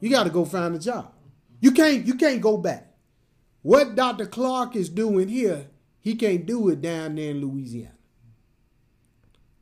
You 0.01 0.11
got 0.11 0.25
to 0.25 0.31
go 0.31 0.45
find 0.45 0.75
a 0.75 0.79
job. 0.79 1.15
You 1.61 1.73
can't 1.73 2.07
you 2.07 2.15
can't 2.15 2.43
go 2.43 2.59
back. 2.59 2.93
What 3.63 3.95
Dr. 3.95 4.27
Clark 4.27 4.77
is 4.77 4.91
doing 4.91 5.29
here, 5.29 5.69
he 5.99 6.15
can't 6.15 6.45
do 6.45 6.69
it 6.69 6.83
down 6.83 7.15
there 7.15 7.31
in 7.31 7.41
Louisiana. 7.41 7.95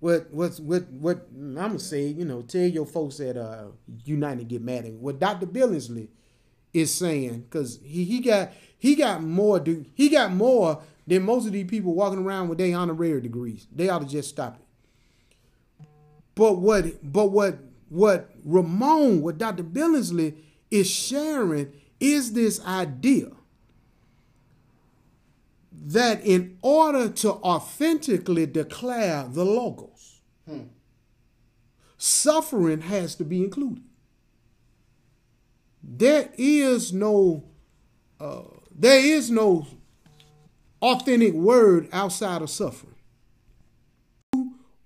What 0.01 0.29
what's 0.31 0.61
what 0.61 0.89
what 0.91 1.27
I'm 1.33 1.55
gonna 1.55 1.79
say, 1.79 2.07
you 2.07 2.25
know, 2.25 2.43
tell 2.43 2.63
your 2.63 2.87
folks 2.87 3.19
at 3.21 3.37
uh 3.37 3.67
United 4.05 4.49
get 4.49 4.63
mad 4.63 4.85
at. 4.85 4.93
What 4.93 5.19
Dr. 5.19 5.47
Billingsley 5.47 6.09
is 6.73 6.95
saying, 6.95 7.41
because 7.41 7.81
he, 7.83 8.05
he 8.05 8.21
got 8.21 8.53
he 8.79 8.95
got 8.95 9.23
more 9.23 9.59
do 9.59 9.85
he 9.95 10.09
got 10.09 10.33
more 10.33 10.83
than 11.07 11.25
most 11.25 11.47
of 11.47 11.53
these 11.53 11.67
people 11.67 11.95
walking 11.95 12.21
around 12.25 12.49
with 12.49 12.59
their 12.59 12.77
honorary 12.77 13.21
degrees. 13.21 13.67
They 13.75 13.89
ought 13.89 14.01
to 14.01 14.07
just 14.07 14.29
stop 14.29 14.57
it. 14.57 15.87
But 16.35 16.59
what 16.59 16.85
but 17.03 17.33
what 17.33 17.59
what 17.89 18.31
Ramon, 18.45 19.23
what 19.23 19.39
Dr. 19.39 19.65
Billingsley 19.65 20.37
is 20.71 20.89
sharing 20.89 21.73
is 21.99 22.33
this 22.33 22.65
idea 22.65 23.31
that 25.87 26.25
in 26.25 26.59
order 26.63 27.09
to 27.09 27.33
authentically 27.33 28.47
declare 28.47 29.27
the 29.29 29.45
logos, 29.45 30.21
suffering 31.97 32.83
has 32.83 33.15
to 33.17 33.25
be 33.25 33.43
included. 33.45 33.85
there 35.83 36.31
is 36.37 36.93
no 36.93 37.45
uh, 38.21 38.43
there 38.77 39.01
is 39.01 39.31
no 39.31 39.67
authentic 40.83 41.35
word 41.35 41.89
outside 41.93 42.43
of 42.43 42.51
suffering. 42.51 42.95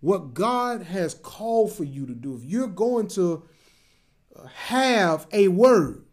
What 0.00 0.34
God 0.34 0.82
has 0.82 1.14
called 1.14 1.72
for 1.72 1.84
you 1.84 2.06
to 2.06 2.14
do, 2.14 2.34
if 2.34 2.44
you're 2.44 2.66
going 2.68 3.08
to 3.08 3.44
have 4.54 5.26
a 5.32 5.48
word, 5.48 6.04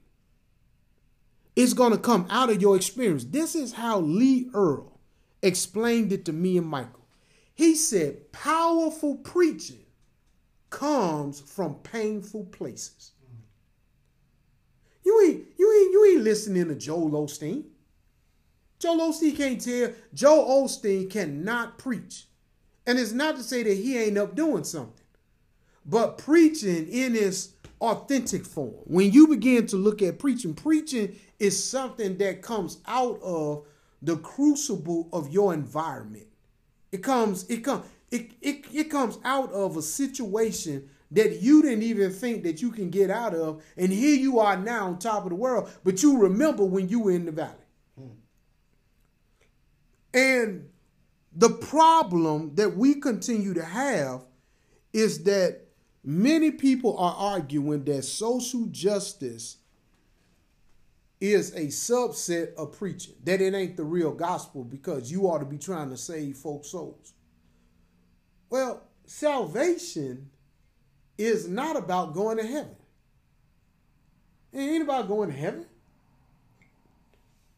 it's 1.60 1.74
going 1.74 1.92
to 1.92 1.98
come 1.98 2.26
out 2.30 2.50
of 2.50 2.62
your 2.62 2.78
experience. 2.78 3.26
This 3.26 3.54
is 3.54 3.74
how 3.74 4.00
Lee 4.00 4.50
Earl 4.54 4.98
explained 5.42 6.14
it 6.14 6.24
to 6.24 6.32
me 6.32 6.58
and 6.58 6.66
Michael. 6.66 7.06
He 7.54 7.76
said, 7.76 8.32
powerful 8.32 9.16
preaching 9.18 9.86
comes 10.70 11.42
from 11.42 11.76
painful 11.76 12.46
places. 12.46 13.12
You 15.04 15.22
ain't 15.26 15.44
you 15.58 15.74
ain't 15.74 15.92
you 15.92 16.14
ain't 16.14 16.24
listening 16.24 16.70
to 16.70 16.76
Joel 16.76 17.10
Osteen. 17.12 17.66
Joel 18.80 19.12
Osteen 19.12 19.36
can't 19.36 19.60
tell. 19.60 19.92
Joel 20.14 20.64
Osteen 20.64 21.10
cannot 21.10 21.78
preach. 21.78 22.28
And 22.88 22.98
it's 22.98 23.12
not 23.12 23.36
to 23.36 23.44
say 23.44 23.64
that 23.64 23.74
he 23.74 23.98
ain't 23.98 24.18
up 24.18 24.34
doing 24.34 24.64
something. 24.64 25.04
But 25.86 26.20
preaching 26.20 26.88
in 26.88 27.16
its 27.16 27.48
authentic 27.82 28.46
form. 28.46 28.74
When 28.86 29.12
you 29.12 29.28
begin 29.28 29.68
to 29.68 29.78
look 29.78 30.02
at 30.02 30.20
preaching, 30.20 30.54
preaching 30.54 31.16
is 31.40 31.62
something 31.62 32.18
that 32.18 32.42
comes 32.42 32.80
out 32.86 33.20
of 33.22 33.66
the 34.02 34.18
crucible 34.18 35.10
of 35.14 35.30
your 35.30 35.54
environment. 35.54 36.28
It 36.92 37.04
comes, 37.04 37.50
it 37.50 37.58
comes, 37.58 37.86
it, 38.12 38.32
it, 38.42 38.66
it 38.74 38.84
comes 38.86 39.18
out 39.24 39.52
of 39.52 39.78
a 39.78 39.82
situation 39.82 40.90
that 41.12 41.42
you 41.42 41.62
didn't 41.62 41.84
even 41.84 42.12
think 42.12 42.44
that 42.44 42.62
you 42.62 42.72
can 42.72 42.90
get 42.90 43.10
out 43.10 43.34
of. 43.34 43.64
And 43.78 43.92
here 43.92 44.16
you 44.16 44.40
are 44.40 44.58
now 44.58 44.88
on 44.88 45.00
top 45.00 45.24
of 45.24 45.30
the 45.30 45.36
world, 45.36 45.70
but 45.84 46.04
you 46.04 46.18
remember 46.18 46.64
when 46.64 46.90
you 46.90 47.00
were 47.00 47.12
in 47.12 47.26
the 47.26 47.32
valley. 47.32 47.54
Hmm. 47.98 48.08
And 50.14 50.70
the 51.34 51.50
problem 51.50 52.56
that 52.56 52.76
we 52.76 52.96
continue 52.96 53.54
to 53.54 53.64
have 53.64 54.22
is 54.94 55.24
that 55.24 55.69
many 56.10 56.50
people 56.50 56.98
are 56.98 57.14
arguing 57.16 57.84
that 57.84 58.04
social 58.04 58.66
justice 58.72 59.58
is 61.22 61.54
a 61.54 61.68
subset 61.68 62.56
of 62.56 62.72
preaching, 62.72 63.14
that 63.24 63.42
it 63.42 63.54
ain't 63.54 63.78
the 63.78 63.84
real 63.84 64.12
gospel 64.12 64.64
because 64.64 65.12
you 65.12 65.28
ought 65.28 65.38
to 65.38 65.46
be 65.46 65.60
trying 65.60 65.92
to 65.92 65.98
save 65.98 66.36
folks' 66.36 66.70
souls. 66.70 67.14
Well, 68.50 68.82
salvation 69.06 70.32
is 71.16 71.48
not 71.48 71.76
about 71.76 72.16
going 72.16 72.38
to 72.38 72.48
heaven. 72.48 72.76
It 74.52 74.62
ain't 74.62 74.84
about 74.84 75.08
going 75.08 75.30
to 75.30 75.38
heaven. 75.38 75.68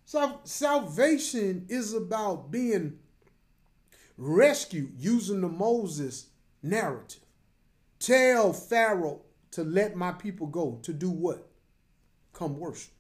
So 0.04 0.42
salvation 0.44 1.68
is 1.70 1.94
about 1.94 2.52
being 2.52 3.00
rescued 4.18 4.96
using 4.98 5.40
the 5.40 5.48
Moses 5.48 6.26
narrative. 6.62 7.22
Tell 8.02 8.52
Pharaoh 8.52 9.22
to 9.52 9.64
let 9.64 9.96
my 9.96 10.12
people 10.12 10.48
go 10.48 10.80
to 10.82 10.92
do 10.92 11.12
what? 11.12 11.48
Come 12.34 12.58
worship. 12.58 12.92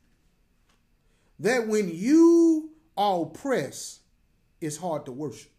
That 1.39 1.67
when 1.67 1.89
you 1.91 2.69
are 2.95 3.23
oppressed, 3.23 4.01
it's 4.61 4.77
hard 4.77 5.05
to 5.07 5.11
worship. 5.11 5.51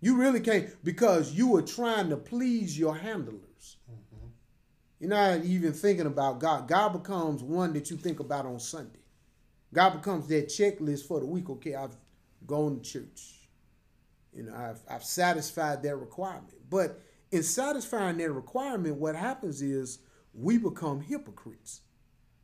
You 0.00 0.16
really 0.16 0.38
can't 0.38 0.68
because 0.84 1.32
you 1.32 1.56
are 1.56 1.62
trying 1.62 2.10
to 2.10 2.16
please 2.16 2.78
your 2.78 2.94
handlers. 2.94 3.76
Mm-hmm. 3.90 4.26
You're 5.00 5.10
not 5.10 5.44
even 5.44 5.72
thinking 5.72 6.06
about 6.06 6.38
God. 6.38 6.68
God 6.68 6.92
becomes 6.92 7.42
one 7.42 7.72
that 7.72 7.90
you 7.90 7.96
think 7.96 8.20
about 8.20 8.46
on 8.46 8.60
Sunday. 8.60 9.00
God 9.74 9.90
becomes 9.90 10.28
that 10.28 10.46
checklist 10.46 11.06
for 11.08 11.18
the 11.18 11.26
week. 11.26 11.50
Okay, 11.50 11.74
I've 11.74 11.96
gone 12.46 12.80
to 12.80 12.82
church. 12.82 13.48
You 14.32 14.44
know, 14.44 14.54
I've, 14.54 14.80
I've 14.88 15.04
satisfied 15.04 15.82
that 15.82 15.96
requirement. 15.96 16.54
But 16.70 17.00
in 17.32 17.42
satisfying 17.42 18.18
that 18.18 18.30
requirement, 18.30 18.96
what 18.96 19.16
happens 19.16 19.62
is 19.62 19.98
we 20.34 20.58
become 20.58 21.00
hypocrites. 21.00 21.80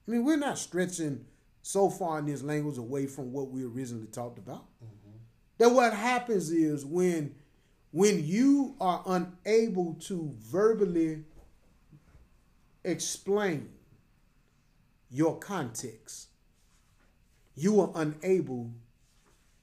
I 0.07 0.13
mean, 0.13 0.25
we're 0.25 0.37
not 0.37 0.59
stretching 0.59 1.27
so 1.63 1.91
far 1.91 2.19
in 2.19 2.27
this 2.27 2.43
language 2.43 2.79
away 2.79 3.07
from 3.07 3.31
what 3.31 3.51
we 3.51 3.65
originally 3.65 4.07
talked 4.07 4.39
about. 4.39 4.65
Mm-hmm. 4.83 5.19
That 5.59 5.71
what 5.71 5.93
happens 5.93 6.51
is 6.51 6.85
when 6.85 7.35
when 7.91 8.25
you 8.25 8.75
are 8.81 9.03
unable 9.07 9.95
to 9.95 10.35
verbally 10.39 11.25
explain 12.85 13.71
your 15.11 15.39
context, 15.39 16.29
you 17.55 17.81
are 17.81 17.91
unable 17.95 18.71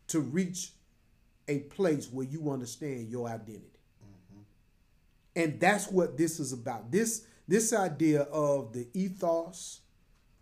to 0.08 0.20
reach 0.20 0.72
a 1.48 1.60
place 1.60 2.12
where 2.12 2.26
you 2.26 2.52
understand 2.52 3.10
your 3.10 3.28
identity. 3.28 3.75
And 5.36 5.60
that's 5.60 5.90
what 5.90 6.18
this 6.18 6.40
is 6.40 6.54
about. 6.54 6.92
This 6.92 7.26
this 7.48 7.74
idea 7.74 8.22
of 8.22 8.74
the 8.74 8.88
ethos, 8.94 9.82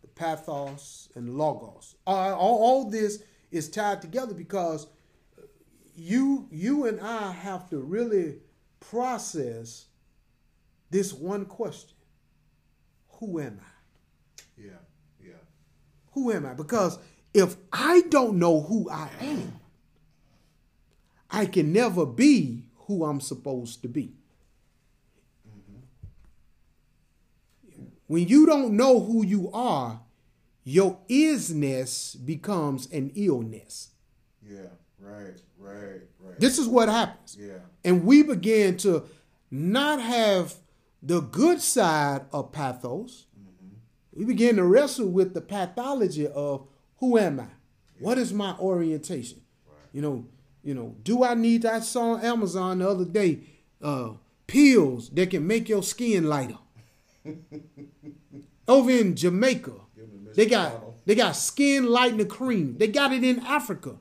the 0.01 0.07
pathos, 0.07 1.09
and 1.15 1.37
logos. 1.37 1.95
all, 2.07 2.33
all 2.35 2.89
this 2.89 3.23
is 3.51 3.69
tied 3.69 4.01
together 4.01 4.33
because 4.33 4.87
you 5.95 6.47
you 6.51 6.85
and 6.85 6.99
I 7.01 7.31
have 7.31 7.69
to 7.69 7.79
really 7.79 8.35
process 8.79 9.85
this 10.89 11.13
one 11.13 11.45
question. 11.45 11.97
Who 13.19 13.39
am 13.39 13.59
I? 13.61 14.41
Yeah, 14.57 14.71
yeah. 15.23 15.33
Who 16.11 16.31
am 16.31 16.45
I? 16.45 16.53
Because 16.53 16.99
if 17.33 17.55
I 17.71 18.01
don't 18.09 18.37
know 18.37 18.61
who 18.61 18.89
I 18.89 19.09
am, 19.21 19.59
I 21.29 21.45
can 21.47 21.73
never 21.73 22.05
be 22.05 22.65
who 22.87 23.05
I'm 23.05 23.21
supposed 23.21 23.81
to 23.81 23.87
be. 23.87 24.13
When 28.07 28.27
you 28.27 28.45
don't 28.45 28.75
know 28.75 28.99
who 28.99 29.25
you 29.25 29.49
are, 29.51 30.01
your 30.63 30.99
isness 31.09 32.15
becomes 32.25 32.87
an 32.91 33.11
illness. 33.15 33.89
Yeah. 34.41 34.67
Right, 34.99 35.41
right, 35.57 36.01
right. 36.19 36.39
This 36.39 36.57
is 36.57 36.67
what 36.67 36.87
happens. 36.89 37.37
Yeah. 37.39 37.59
And 37.83 38.05
we 38.05 38.23
begin 38.23 38.77
to 38.77 39.03
not 39.51 40.01
have 40.01 40.55
the 41.01 41.19
good 41.19 41.61
side 41.61 42.21
of 42.31 42.51
pathos. 42.53 43.25
Mm-hmm. 43.37 43.75
We 44.19 44.25
begin 44.25 44.55
to 44.55 44.63
wrestle 44.63 45.09
with 45.09 45.33
the 45.33 45.41
pathology 45.41 46.27
of 46.27 46.67
who 46.97 47.17
am 47.17 47.41
I? 47.41 47.43
Yeah. 47.43 47.49
What 47.99 48.17
is 48.17 48.33
my 48.33 48.55
orientation? 48.57 49.41
Right. 49.67 49.75
You 49.91 50.01
know, 50.01 50.25
you 50.63 50.73
know, 50.73 50.95
do 51.03 51.23
I 51.23 51.33
need 51.33 51.65
I 51.65 51.81
saw 51.81 52.13
on 52.13 52.21
Amazon 52.21 52.79
the 52.79 52.89
other 52.89 53.05
day 53.05 53.41
uh, 53.81 54.11
pills 54.47 55.09
that 55.09 55.29
can 55.29 55.45
make 55.45 55.67
your 55.67 55.83
skin 55.83 56.25
lighter. 56.25 56.57
Over 58.67 58.91
in 58.91 59.15
Jamaica, 59.15 59.73
they 60.35 60.45
got 60.45 61.05
they 61.05 61.15
got 61.15 61.35
skin 61.35 61.85
lightening 61.85 62.27
cream. 62.27 62.77
They 62.77 62.87
got 62.87 63.11
it 63.11 63.23
in 63.23 63.39
Africa. 63.39 63.97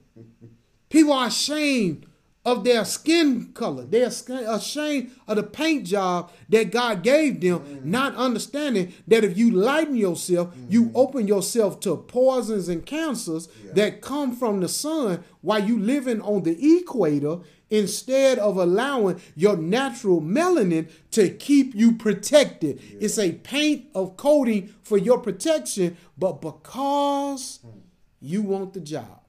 People 0.88 1.12
are 1.12 1.26
ashamed 1.26 2.06
of 2.44 2.64
their 2.64 2.84
skin 2.84 3.52
color. 3.52 3.84
They're 3.84 4.08
ashamed 4.08 5.12
of 5.28 5.36
the 5.36 5.42
paint 5.44 5.86
job 5.86 6.32
that 6.48 6.72
God 6.72 7.02
gave 7.02 7.40
them, 7.40 7.60
mm. 7.60 7.84
not 7.84 8.16
understanding 8.16 8.92
that 9.06 9.22
if 9.22 9.38
you 9.38 9.52
lighten 9.52 9.94
yourself, 9.94 10.54
mm. 10.54 10.70
you 10.70 10.90
open 10.94 11.28
yourself 11.28 11.78
to 11.80 11.96
poisons 11.96 12.68
and 12.68 12.84
cancers 12.84 13.48
yeah. 13.64 13.72
that 13.74 14.00
come 14.00 14.34
from 14.34 14.60
the 14.60 14.68
sun 14.68 15.22
while 15.40 15.64
you 15.64 15.78
living 15.78 16.20
on 16.20 16.42
the 16.42 16.78
equator 16.78 17.38
instead 17.72 18.38
of 18.38 18.56
allowing 18.56 19.20
your 19.34 19.56
natural 19.56 20.20
melanin 20.20 20.88
to 21.10 21.28
keep 21.28 21.74
you 21.74 21.92
protected. 21.92 22.80
Yeah. 22.80 22.98
It's 23.00 23.18
a 23.18 23.32
paint 23.32 23.86
of 23.94 24.16
coating 24.16 24.74
for 24.82 24.98
your 24.98 25.18
protection, 25.18 25.96
but 26.16 26.40
because 26.40 27.58
mm. 27.66 27.80
you 28.20 28.42
want 28.42 28.74
the 28.74 28.80
job 28.80 29.22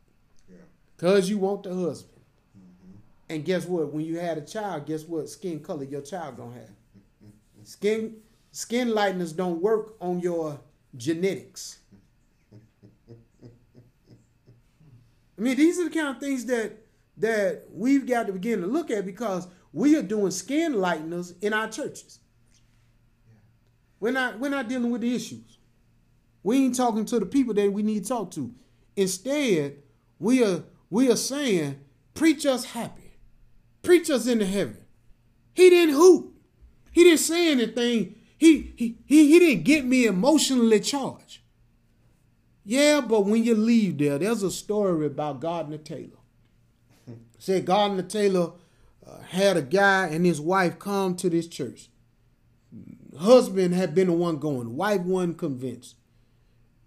because 1.04 1.30
you 1.30 1.38
want 1.38 1.64
the 1.64 1.74
husband. 1.76 2.22
Mm-hmm. 2.58 3.34
And 3.34 3.44
guess 3.44 3.66
what? 3.66 3.92
When 3.92 4.06
you 4.06 4.20
had 4.20 4.38
a 4.38 4.42
child, 4.42 4.86
guess 4.86 5.04
what 5.04 5.28
skin 5.30 5.60
color 5.60 5.84
your 5.84 6.02
child 6.02 6.38
gonna 6.38 6.54
have? 6.54 6.70
Skin 7.64 8.16
skin 8.52 8.88
lighteners 8.90 9.36
don't 9.36 9.62
work 9.62 9.96
on 10.00 10.22
your 10.22 10.62
genetics. 10.96 11.80
I 13.44 15.42
mean, 15.42 15.58
these 15.58 15.78
are 15.80 15.86
the 15.86 15.90
kind 15.90 16.08
of 16.08 16.20
things 16.20 16.46
that 16.46 16.83
that 17.18 17.66
we've 17.72 18.08
got 18.08 18.28
to 18.28 18.34
begin 18.34 18.62
to 18.62 18.68
look 18.68 18.90
at 18.92 19.06
because 19.06 19.48
we 19.72 19.96
are 19.96 20.04
doing 20.04 20.32
skin 20.32 20.74
lighteners 20.74 21.34
in 21.42 21.54
our 21.54 21.68
churches. 21.68 22.20
We're 24.00 24.12
not 24.12 24.40
we're 24.40 24.50
not 24.50 24.68
dealing 24.68 24.92
with 24.92 25.02
the 25.02 25.16
issues. 25.16 25.60
We 26.44 26.66
ain't 26.66 26.76
talking 26.76 27.06
to 27.06 27.20
the 27.20 27.26
people 27.26 27.54
that 27.54 27.72
we 27.72 27.84
need 27.84 28.04
to 28.04 28.10
talk 28.10 28.32
to. 28.32 28.54
Instead, 28.96 29.78
we 30.20 30.44
are 30.44 30.64
we 30.90 31.10
are 31.10 31.16
saying, 31.16 31.80
preach 32.14 32.46
us 32.46 32.66
happy, 32.66 33.18
preach 33.82 34.10
us 34.10 34.28
into 34.28 34.46
heaven. 34.46 34.78
He 35.54 35.70
didn't 35.70 35.96
hoot. 35.96 36.32
He 36.92 37.04
didn't 37.04 37.20
say 37.20 37.52
anything. 37.52 38.16
He 38.38 38.74
he 38.76 38.98
he, 39.06 39.32
he 39.32 39.40
didn't 39.40 39.64
get 39.64 39.86
me 39.86 40.06
emotionally 40.06 40.80
charged. 40.80 41.40
Yeah, 42.66 43.02
but 43.02 43.26
when 43.26 43.44
you 43.44 43.56
leave 43.56 43.98
there, 43.98 44.18
there's 44.18 44.44
a 44.44 44.52
story 44.52 45.06
about 45.06 45.40
Gardner 45.42 45.78
Taylor. 45.78 46.23
Said 47.44 47.66
Gardner 47.66 48.04
Taylor 48.04 48.54
uh, 49.06 49.20
had 49.28 49.58
a 49.58 49.62
guy 49.62 50.08
and 50.08 50.26
his 50.26 50.40
wife 50.40 50.80
come 50.80 51.14
to 51.18 51.30
this 51.30 51.46
church. 51.46 51.90
Husband 53.20 53.74
had 53.74 53.94
been 53.94 54.08
the 54.08 54.14
one 54.14 54.38
going, 54.38 54.78
wife 54.78 55.02
wasn't 55.02 55.38
convinced. 55.40 55.98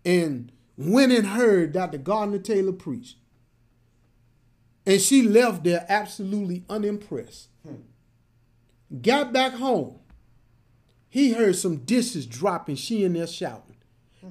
And 0.03 0.51
went 0.79 1.13
and 1.13 1.27
heard 1.27 1.73
Dr. 1.73 1.99
Gardner 1.99 2.39
Taylor 2.39 2.73
preach. 2.73 3.19
And 4.87 4.99
she 4.99 5.21
left 5.21 5.63
there 5.63 5.85
absolutely 5.91 6.65
unimpressed. 6.71 7.49
Got 9.03 9.35
back 9.35 9.53
home. 9.53 9.99
He 11.11 11.35
heard 11.35 11.57
some 11.57 11.85
dishes 11.85 12.25
dropping, 12.25 12.77
she 12.77 13.05
in 13.05 13.13
there 13.13 13.27
shouting. 13.27 13.77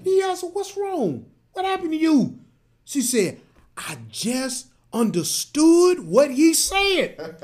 He 0.03 0.23
asked 0.23 0.41
her, 0.41 0.47
What's 0.47 0.76
wrong? 0.76 1.28
What 1.53 1.65
happened 1.65 1.91
to 1.91 1.97
you? 1.97 2.39
She 2.84 3.03
said, 3.03 3.41
I 3.78 3.99
just 4.09 4.69
understood 4.96 6.00
what 6.00 6.32
he 6.32 6.54
said. 6.54 7.36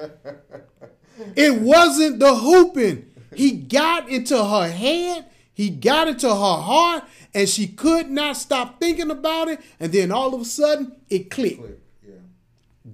it 1.36 1.62
wasn't 1.62 2.20
the 2.20 2.34
hooping. 2.34 3.06
He 3.36 3.52
got 3.52 4.10
into 4.10 4.44
her 4.44 4.70
head, 4.70 5.26
he 5.54 5.70
got 5.70 6.08
into 6.08 6.28
her 6.28 6.34
heart, 6.62 7.04
and 7.34 7.48
she 7.48 7.68
could 7.68 8.10
not 8.10 8.38
stop 8.38 8.80
thinking 8.80 9.12
about 9.12 9.48
it. 9.50 9.60
And 9.80 9.92
then 9.92 10.12
all 10.12 10.34
of 10.34 10.42
a 10.42 10.46
sudden, 10.46 10.94
it 11.10 11.30
clicked. 11.30 11.60
Click. 11.60 11.80
Yeah. 12.08 12.16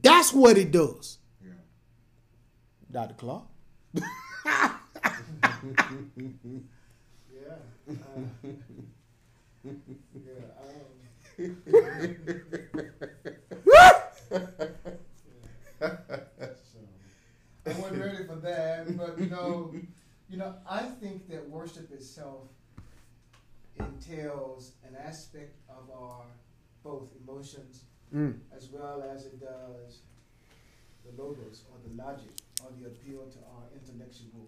That's 0.01 0.34
what 0.34 0.58
it 0.58 0.72
does. 0.72 1.18
Yeah. 1.43 1.51
Dr. 2.91 3.14
Clark. 3.16 3.43
Yeah. 7.34 7.55
Uh, 7.89 7.93
yeah. 9.64 10.47
Um, 11.39 12.86
I 15.81 17.73
wasn't 17.79 18.01
ready 18.01 18.23
for 18.25 18.35
that, 18.41 18.97
but 18.97 19.19
you 19.19 19.27
know, 19.27 19.73
you 20.29 20.38
know, 20.38 20.55
I 20.69 20.83
think 20.83 21.27
that 21.29 21.49
worship 21.49 21.91
itself 21.91 22.47
entails 23.79 24.71
an 24.88 24.95
aspect 24.95 25.55
of 25.69 25.89
our 25.95 26.23
both 26.83 27.11
emotions 27.21 27.83
Mm. 28.15 28.39
as 28.55 28.69
well 28.69 29.03
as 29.03 29.25
it 29.25 29.38
does 29.41 29.99
the 31.03 31.21
logos 31.21 31.63
or 31.69 31.77
the 31.85 31.93
logic 32.01 32.31
or 32.63 32.71
the 32.79 32.88
appeal 32.88 33.25
to 33.29 33.38
our 33.39 33.63
intellectual 33.75 34.47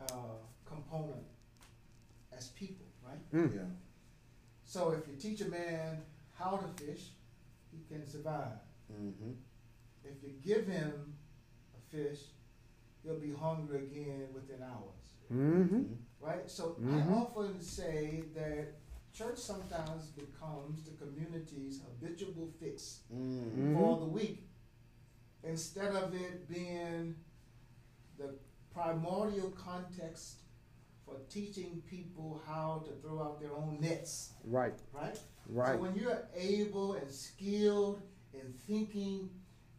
uh, 0.00 0.36
component 0.64 1.26
as 2.30 2.50
people, 2.50 2.86
right? 3.04 3.18
Mm. 3.32 3.52
Yeah. 3.52 3.62
So 4.64 4.92
if 4.92 5.08
you 5.08 5.16
teach 5.16 5.40
a 5.40 5.48
man 5.50 6.02
how 6.38 6.56
to 6.56 6.84
fish, 6.84 7.10
he 7.72 7.78
can 7.92 8.06
survive. 8.06 8.58
Mm-hmm. 9.00 9.30
If 10.04 10.22
you 10.22 10.30
give 10.44 10.66
him 10.66 11.14
a 11.76 11.96
fish, 11.96 12.18
he'll 13.02 13.18
be 13.20 13.32
hungry 13.32 13.78
again 13.84 14.28
within 14.34 14.62
hours, 14.62 15.06
Mm-hmm. 15.32 15.82
right? 16.20 16.50
So. 16.50 16.76
I 16.90 17.00
often 17.12 17.60
say 17.60 18.24
that 18.34 18.74
church 19.14 19.38
sometimes 19.38 20.06
becomes 20.08 20.82
the 20.84 20.92
community's 21.02 21.80
habitual 21.86 22.48
fix 22.60 23.00
Mm-hmm. 23.14 23.74
for 23.74 23.98
the 23.98 24.06
week 24.06 24.46
instead 25.44 25.94
of 25.94 26.14
it 26.14 26.48
being 26.48 27.14
the 28.18 28.34
primordial 28.74 29.50
context 29.50 30.40
for 31.04 31.16
teaching 31.28 31.82
people 31.90 32.40
how 32.46 32.82
to 32.86 32.92
throw 33.06 33.20
out 33.22 33.40
their 33.40 33.52
own 33.52 33.78
nets, 33.80 34.30
Right, 34.44 34.72
right? 34.92 35.18
right. 35.48 35.72
So 35.74 35.82
when 35.82 35.94
you're 35.96 36.22
able 36.34 36.94
and 36.94 37.10
skilled 37.10 38.00
in 38.34 38.52
thinking 38.66 39.28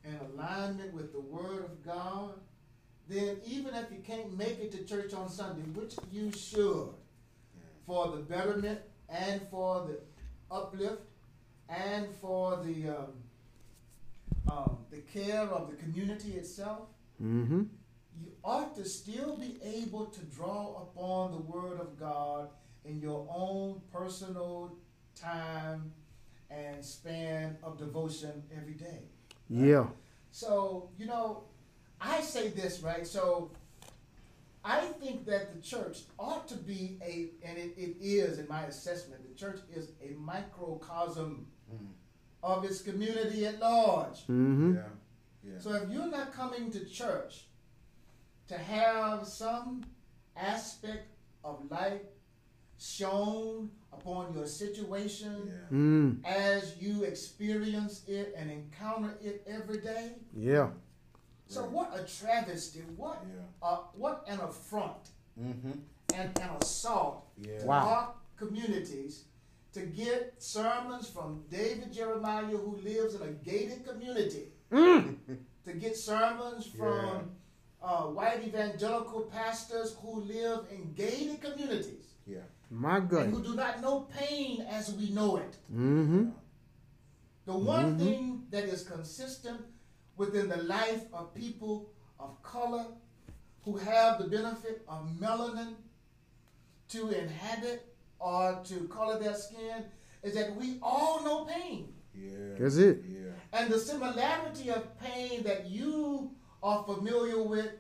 and 0.03 0.19
alignment 0.33 0.93
with 0.93 1.13
the 1.13 1.19
Word 1.21 1.63
of 1.65 1.83
God, 1.85 2.33
then 3.09 3.37
even 3.45 3.73
if 3.75 3.91
you 3.91 3.99
can't 4.05 4.37
make 4.37 4.59
it 4.59 4.71
to 4.73 4.83
church 4.85 5.13
on 5.13 5.29
Sunday, 5.29 5.61
which 5.73 5.95
you 6.11 6.31
should, 6.31 6.89
for 7.85 8.07
the 8.09 8.17
betterment 8.17 8.79
and 9.09 9.41
for 9.49 9.87
the 9.87 9.99
uplift 10.53 11.01
and 11.69 12.07
for 12.21 12.63
the 12.63 12.89
um, 12.89 13.07
um, 14.51 14.77
the 14.91 14.97
care 14.99 15.41
of 15.41 15.69
the 15.69 15.75
community 15.77 16.33
itself, 16.33 16.87
Mm-hmm. 17.23 17.63
you 18.19 18.31
ought 18.43 18.75
to 18.75 18.83
still 18.83 19.37
be 19.37 19.57
able 19.63 20.07
to 20.07 20.19
draw 20.25 20.81
upon 20.81 21.31
the 21.31 21.37
Word 21.37 21.79
of 21.79 21.97
God 21.97 22.49
in 22.83 22.99
your 22.99 23.25
own 23.33 23.79
personal 23.93 24.75
time 25.15 25.93
and 26.55 26.83
span 26.83 27.57
of 27.63 27.77
devotion 27.77 28.43
every 28.55 28.73
day. 28.73 28.99
Yeah. 29.49 29.87
So, 30.31 30.89
you 30.97 31.05
know, 31.05 31.43
I 31.99 32.21
say 32.21 32.49
this, 32.49 32.81
right? 32.81 33.05
So, 33.07 33.51
I 34.65 34.81
think 35.01 35.25
that 35.25 35.53
the 35.53 35.61
church 35.61 35.99
ought 36.17 36.47
to 36.47 36.55
be 36.55 36.97
a, 37.03 37.31
and 37.47 37.57
it, 37.57 37.73
it 37.77 37.97
is 37.99 38.39
in 38.39 38.47
my 38.47 38.63
assessment, 38.63 39.21
the 39.27 39.35
church 39.35 39.59
is 39.73 39.91
a 40.01 40.13
microcosm 40.19 41.47
Mm. 41.73 41.87
of 42.43 42.65
its 42.65 42.81
community 42.81 43.45
at 43.45 43.57
large. 43.59 44.19
Mm-hmm. 44.27 44.75
Yeah. 44.75 44.81
Yeah. 45.45 45.59
So 45.59 45.73
if 45.75 45.89
you're 45.89 46.11
not 46.11 46.33
coming 46.33 46.69
to 46.71 46.83
church 46.85 47.45
to 48.49 48.57
have 48.57 49.25
some 49.25 49.85
aspect 50.35 51.07
of 51.43 51.55
life 51.71 52.01
shown 52.77 53.69
upon 53.91 54.33
your 54.33 54.45
situation 54.45 55.47
yeah. 55.47 55.77
Mm. 55.77 56.25
as 56.25 56.75
you 56.81 57.03
experience 57.03 58.03
it 58.07 58.33
and 58.37 58.51
encounter 58.51 59.17
it 59.21 59.43
every 59.47 59.79
day, 59.79 60.13
Yeah. 60.35 60.71
so 61.47 61.61
Right. 61.61 61.71
what 61.71 61.99
a 61.99 62.03
travesty, 62.03 62.81
what 62.97 63.23
Yeah. 63.27 63.41
uh, 63.61 63.77
what 63.95 64.23
an 64.27 64.39
affront 64.39 65.09
Mm-hmm. 65.39 65.71
and 66.13 66.39
an 66.39 66.49
assault 66.61 67.27
Yeah. 67.37 67.59
to 67.59 67.65
Wow. 67.65 67.87
our 67.87 68.15
communities 68.35 69.25
to 69.73 69.85
get 69.87 70.35
sermons 70.41 71.09
from 71.09 71.43
David 71.49 71.91
Jeremiah, 71.91 72.45
who 72.57 72.75
lives 72.77 73.15
in 73.15 73.21
a 73.23 73.31
gated 73.31 73.85
community, 73.85 74.51
Mm. 74.71 75.17
to 75.65 75.73
get 75.73 75.95
sermons 75.97 76.65
from 76.67 77.35
uh, 77.81 78.03
white 78.07 78.41
evangelical 78.47 79.23
pastors 79.23 79.93
who 80.01 80.21
live 80.21 80.65
in 80.71 80.93
gated 80.93 81.41
communities 81.41 82.05
Yeah. 82.25 82.43
My 82.73 82.97
and 82.97 83.09
God. 83.09 83.25
who 83.29 83.43
do 83.43 83.55
not 83.55 83.81
know 83.81 84.01
pain 84.17 84.61
as 84.61 84.91
we 84.93 85.11
know 85.11 85.37
it. 85.37 85.57
Mm-hmm. 85.71 86.29
The 87.45 87.53
one 87.57 87.95
Mhm. 87.95 87.99
thing 87.99 88.47
that 88.49 88.63
is 88.63 88.83
consistent 88.83 89.61
within 90.17 90.47
the 90.49 90.63
life 90.63 91.05
of 91.13 91.33
people 91.35 91.91
of 92.19 92.41
color 92.41 92.85
who 93.63 93.77
have 93.77 94.17
the 94.17 94.27
benefit 94.27 94.83
of 94.87 95.07
melanin 95.19 95.75
to 96.89 97.09
inhabit 97.09 97.95
or 98.19 98.61
to 98.65 98.87
color 98.87 99.19
their 99.19 99.35
skin 99.35 99.85
is 100.23 100.33
that 100.33 100.55
we 100.55 100.79
all 100.81 101.23
know 101.23 101.45
pain. 101.45 101.93
Yeah. 102.15 102.55
That's 102.59 102.77
it. 102.77 103.03
Yeah. 103.07 103.31
And 103.51 103.71
the 103.71 103.79
similarity 103.79 104.69
of 104.69 104.97
pain 104.99 105.43
that 105.43 105.67
you 105.69 106.31
are 106.61 106.83
familiar 106.83 107.41
with 107.43 107.71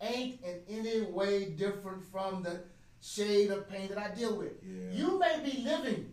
ain't 0.00 0.40
in 0.42 0.60
any 0.68 1.02
way 1.02 1.50
different 1.50 2.02
from 2.12 2.42
the 2.42 2.60
shade 3.00 3.50
of 3.50 3.68
pain 3.68 3.88
that 3.88 3.98
I 3.98 4.14
deal 4.14 4.36
with. 4.36 4.52
Yeah. 4.62 4.90
You 4.92 5.18
may 5.18 5.40
be 5.44 5.62
living 5.62 6.12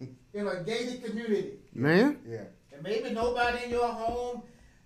in 0.00 0.46
a 0.46 0.62
gated 0.64 1.04
community, 1.04 1.54
Man. 1.74 2.18
Yeah. 2.28 2.44
and 2.72 2.82
maybe 2.82 3.10
nobody 3.10 3.64
in 3.64 3.70
your 3.70 3.88
home 3.88 4.42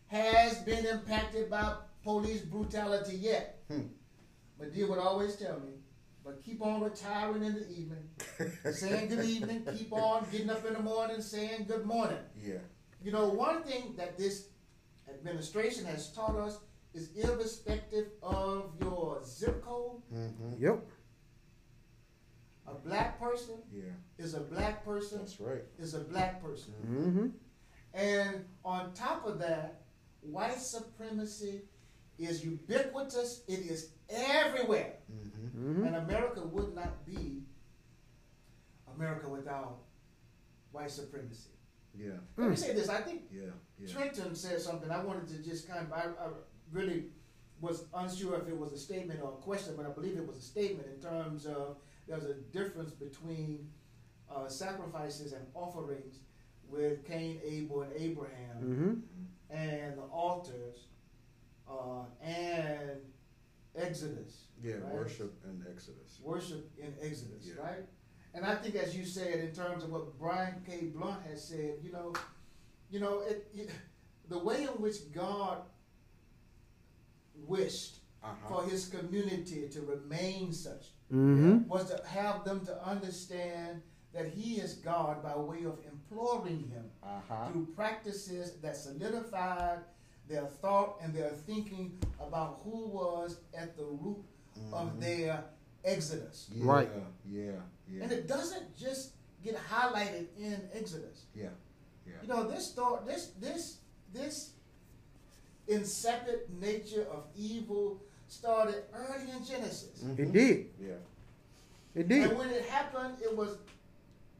has 0.09 0.59
been 0.60 0.85
impacted 0.86 1.51
by 1.51 1.77
police 2.05 2.43
brutality 2.43 3.16
yet. 3.16 3.59
Hmm. 3.68 3.82
But 4.59 4.73
dear 4.74 4.89
would 4.89 4.98
always 4.98 5.36
tell 5.36 5.59
me, 5.60 5.73
but 6.24 6.43
keep 6.44 6.62
on 6.62 6.82
retiring 6.82 7.44
in 7.44 7.55
the 7.55 7.68
evening, 7.70 8.09
saying 8.73 9.09
good 9.09 9.24
evening, 9.24 9.64
keep 9.77 9.93
on 9.93 10.27
getting 10.31 10.51
up 10.51 10.64
in 10.66 10.74
the 10.74 10.81
morning, 10.81 11.20
saying 11.20 11.64
good 11.68 11.85
morning. 11.86 12.18
Yeah. 12.43 12.59
You 13.02 13.12
know, 13.12 13.28
one 13.28 13.62
thing 13.62 13.94
that 13.97 14.16
this 14.18 14.48
administration 15.09 15.85
has 15.86 16.12
taught 16.12 16.36
us 16.36 16.59
is 16.94 17.10
irrespective 17.16 18.06
of 18.23 18.73
your 18.81 19.23
zip 19.24 19.62
code, 19.64 20.02
Mm-hmm. 20.14 20.62
Yep. 20.62 20.85
A 22.68 22.74
black 22.74 23.20
person 23.20 23.56
Yeah. 23.72 23.82
is 24.18 24.34
a 24.34 24.40
black 24.40 24.84
person 24.84 25.18
That's 25.18 25.40
right. 25.40 25.62
is 25.78 25.94
a 25.94 26.01
black 26.01 26.43
person. 26.43 26.74
Mm-hmm. 26.86 27.26
And 27.94 28.44
on 28.64 28.93
top 28.93 29.26
of 29.26 29.38
that, 29.38 29.82
white 30.20 30.59
supremacy 30.59 31.62
is 32.18 32.44
ubiquitous, 32.44 33.43
it 33.48 33.60
is 33.60 33.90
everywhere. 34.10 34.94
Mm-hmm. 35.12 35.70
Mm-hmm. 35.70 35.86
And 35.86 35.97
America 35.97 36.40
would 36.44 36.74
not 36.74 37.05
be 37.06 37.43
America 38.94 39.28
without 39.28 39.78
white 40.72 40.90
supremacy. 40.90 41.51
Yeah. 41.94 42.12
Let 42.36 42.51
me 42.51 42.56
say 42.56 42.74
this 42.74 42.88
I 42.88 43.01
think 43.01 43.22
Yeah. 43.30 43.44
Yeah. 43.78 43.93
Trenton 43.93 44.34
said 44.34 44.60
something 44.60 44.90
I 44.90 45.02
wanted 45.02 45.28
to 45.28 45.38
just 45.43 45.68
kind 45.68 45.86
of, 45.86 45.93
I, 45.93 46.02
I 46.22 46.28
really 46.72 47.06
was 47.60 47.84
unsure 47.94 48.38
if 48.38 48.48
it 48.48 48.56
was 48.59 48.72
a 48.72 48.78
statement 48.78 49.20
or 49.22 49.30
a 49.30 49.36
question, 49.36 49.74
but 49.76 49.86
I 49.86 49.90
believe 49.90 50.16
it 50.18 50.26
was 50.26 50.36
a 50.36 50.43
statement 50.43 50.88
in 50.94 51.01
terms 51.01 51.47
of 51.47 51.78
there's 52.06 52.24
a 52.24 52.34
difference 52.34 52.92
between 52.92 53.68
uh, 54.34 54.48
sacrifices 54.48 55.32
and 55.32 55.46
offerings 55.54 56.20
with 56.68 57.06
Cain, 57.06 57.40
Abel, 57.44 57.82
and 57.82 57.92
Abraham, 57.96 58.56
Mm-hmm. 58.60 59.54
and 59.56 59.96
the 59.98 60.02
altars, 60.02 60.86
uh, 61.70 62.04
and 62.22 63.00
Exodus. 63.76 64.46
Yeah, 64.62 64.74
right? 64.74 64.92
worship 64.94 65.34
and 65.44 65.62
Exodus. 65.70 66.18
worship 66.22 66.70
in 66.78 66.94
Exodus, 67.00 67.44
Yeah. 67.46 67.62
right? 67.62 67.84
And 68.34 68.44
I 68.44 68.54
think, 68.56 68.74
as 68.74 68.96
you 68.96 69.04
said, 69.04 69.38
in 69.40 69.52
terms 69.52 69.84
of 69.84 69.90
what 69.90 70.18
Brian 70.18 70.62
K. 70.66 70.86
Blount 70.94 71.22
has 71.26 71.42
said, 71.46 71.74
you 71.82 71.92
know, 71.92 72.12
you 72.90 73.00
know, 73.00 73.20
it, 73.20 73.48
it 73.54 73.70
the 74.28 74.38
way 74.38 74.62
in 74.62 74.68
which 74.82 75.12
God 75.12 75.58
wished 77.46 77.96
Uh-huh. 78.27 78.48
for 78.48 78.69
His 78.70 78.86
community 78.86 79.69
to 79.69 79.81
remain 79.82 80.53
such 80.53 80.86
Mm-hmm. 81.12 81.69
was 81.69 81.85
to 81.90 82.05
have 82.09 82.44
them 82.44 82.65
to 82.66 82.74
understand 82.85 83.81
that 84.12 84.27
He 84.27 84.57
is 84.57 84.74
God 84.74 85.23
by 85.23 85.36
way 85.36 85.62
of 85.65 85.78
imploring 85.93 86.69
Him 86.69 86.90
Uh-huh. 87.03 87.47
through 87.48 87.66
practices 87.77 88.55
that 88.62 88.77
solidified 88.77 89.81
their 90.28 90.47
thought 90.47 90.97
and 91.01 91.15
their 91.15 91.31
thinking 91.31 91.97
about 92.19 92.61
who 92.65 92.89
was 92.89 93.39
at 93.57 93.77
the 93.77 93.85
root 93.85 94.24
of 94.73 94.89
Mhm. 94.94 95.01
their 95.01 95.44
exodus. 95.85 96.48
Yeah, 96.51 96.65
Right. 96.73 96.90
Yeah, 97.24 97.61
yeah, 97.89 98.03
And 98.03 98.11
it 98.11 98.27
doesn't 98.27 98.74
just 98.74 99.12
get 99.44 99.55
highlighted 99.57 100.27
in 100.36 100.69
Exodus. 100.73 101.27
yeah, 101.35 101.51
yeah. 102.05 102.15
You 102.23 102.27
know, 102.28 102.48
this 102.51 102.73
thought, 102.74 103.07
this 103.07 103.31
this 103.39 103.78
this 104.12 104.55
insipid 105.69 106.40
nature 106.61 107.07
of 107.11 107.24
evil 107.36 108.01
started 108.28 108.85
early 108.93 109.31
in 109.31 109.44
Genesis. 109.44 110.03
It 110.03 110.16
Mhm. 110.16 110.32
did. 110.32 110.70
Yeah. 110.81 110.94
It 111.94 112.09
did. 112.09 112.31
And 112.31 112.39
when 112.39 112.51
it 112.51 112.65
happened, 112.66 113.20
it 113.23 113.35
was 113.36 113.59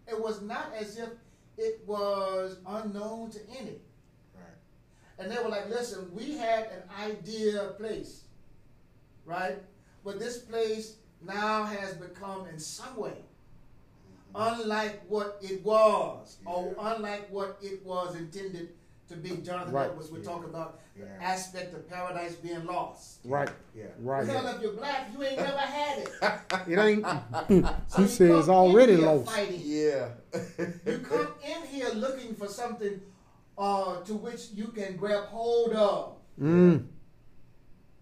it 0.09 0.21
was 0.21 0.41
not 0.41 0.73
as 0.73 0.99
if 0.99 1.09
it 1.57 1.81
was 1.87 2.59
unknown 2.67 3.29
to 3.31 3.41
any. 3.59 3.81
Right. 4.35 4.59
And 5.19 5.31
they 5.31 5.43
were 5.43 5.49
like, 5.49 5.69
listen, 5.69 6.15
we 6.15 6.37
had 6.37 6.67
an 6.71 6.83
ideal 6.97 7.73
place, 7.75 8.23
right? 9.25 9.59
But 10.05 10.21
this 10.21 10.39
place 10.39 10.97
now 11.23 11.65
has 11.65 11.95
become 11.95 12.47
in 12.47 12.61
some 12.61 12.97
way 12.97 13.25
unlike 14.35 15.03
what 15.09 15.39
it 15.41 15.65
was, 15.65 16.37
or 16.45 16.75
unlike 16.79 17.29
what 17.31 17.59
it 17.63 17.85
was 17.85 18.15
intended 18.15 18.75
to 19.09 19.17
be. 19.17 19.37
Jonathan 19.39 19.73
Right. 19.73 19.91
Edwards 19.91 20.11
would 20.11 20.23
Yeah. 20.23 20.31
talk 20.31 20.45
about 20.45 20.81
the 20.97 21.07
aspect 21.23 21.75
of 21.75 21.89
paradise 21.89 22.35
being 22.37 22.65
lost. 22.65 23.19
Right. 23.25 23.51
Yeah. 23.75 23.85
Right. 24.01 24.27
Hell, 24.27 24.47
if 24.49 24.63
you're 24.63 24.73
black, 24.73 25.09
you 25.13 25.23
ain't 25.23 25.37
never 25.37 25.59
had 25.59 25.99
it. 25.99 26.11
It 26.69 26.79
ain't. 26.79 27.05
So 27.89 28.03
he 28.03 28.09
says 28.09 28.49
already 28.49 28.97
lost. 28.97 29.31
Fighting. 29.31 29.61
Yeah. 29.65 30.09
You 30.87 30.99
come 30.99 31.29
in 31.45 31.67
here 31.69 31.91
looking 31.95 32.35
for 32.35 32.49
something 32.49 33.01
uh, 33.59 34.01
to 34.03 34.15
which 34.15 34.51
you 34.55 34.69
can 34.69 34.97
grab 34.97 35.25
hold 35.25 35.73
of 35.73 36.17
Mm. 36.41 36.87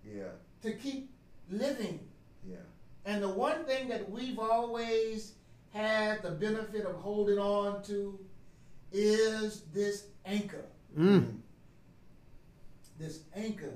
yeah. 0.05 0.25
to 0.63 0.73
keep 0.73 1.11
living. 1.51 2.01
Yeah. 2.45 2.57
And 3.05 3.23
the 3.23 3.29
one 3.29 3.65
thing 3.65 3.89
that 3.89 4.11
we've 4.11 4.39
always 4.39 5.35
had 5.73 6.23
the 6.23 6.31
benefit 6.31 6.85
of 6.87 6.97
holding 6.97 7.39
on 7.39 7.83
to 7.85 8.19
is 8.93 9.63
this 9.73 10.07
anchor, 10.25 10.65
Mm. 10.99 11.39
this 12.99 13.21
anchor 13.35 13.75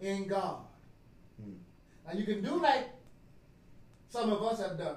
in 0.00 0.26
God. 0.26 0.58
Mm. 1.40 1.54
Now 2.06 2.12
you 2.18 2.24
can 2.24 2.42
do 2.42 2.60
like 2.60 2.88
some 4.08 4.30
of 4.32 4.42
us 4.42 4.60
have 4.60 4.76
done. 4.78 4.96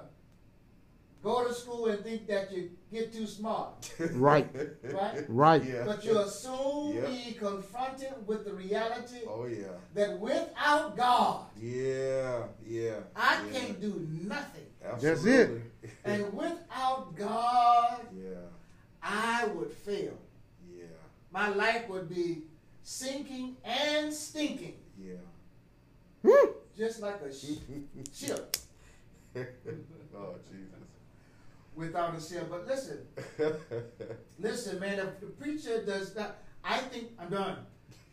Go 1.23 1.47
to 1.47 1.53
school 1.53 1.87
and 1.87 2.03
think 2.03 2.27
that 2.27 2.51
you 2.51 2.69
get 2.91 3.11
too 3.11 3.25
smart, 3.25 3.91
Right. 4.11 4.47
right? 4.83 5.25
Right. 5.27 5.63
Yeah. 5.65 5.83
But 5.85 6.03
you'll 6.05 6.27
soon 6.27 6.95
Yep. 6.97 7.07
be 7.07 7.31
confronted 7.39 8.13
with 8.27 8.45
the 8.45 8.53
reality 8.53 9.21
Oh 9.27 9.45
yeah. 9.45 9.73
that 9.95 10.19
without 10.19 10.95
God, 10.95 11.45
Yeah. 11.59 12.43
Yeah. 12.67 12.99
I 13.15 13.43
yeah. 13.51 13.59
can't 13.59 13.81
do 13.81 14.07
nothing. 14.23 14.67
That's 14.83 15.03
it. 15.03 15.09
Absolutely. 15.09 15.61
And 16.03 16.31
without 16.33 17.15
God, 17.15 18.05
yeah. 18.15 18.45
I 19.01 19.45
would 19.47 19.71
fail. 19.71 20.13
My 21.35 21.49
life 21.49 21.89
would 21.89 22.07
be 22.07 22.43
sinking 22.81 23.57
and 23.65 24.13
stinking, 24.13 24.75
Yeah. 24.97 25.15
Woo. 26.23 26.55
just 26.77 27.01
like 27.01 27.19
a 27.21 27.33
ship 27.39 27.59
oh 29.35 30.35
Jesus. 30.49 30.85
without 31.75 32.15
a 32.15 32.21
ship. 32.21 32.47
But 32.49 32.65
listen, 32.67 32.99
listen, 34.39 34.79
man, 34.79 34.99
if 34.99 35.19
the 35.19 35.25
preacher 35.25 35.83
does 35.85 36.15
not, 36.15 36.37
I 36.63 36.77
think, 36.77 37.09
I'm 37.19 37.29
done. 37.29 37.57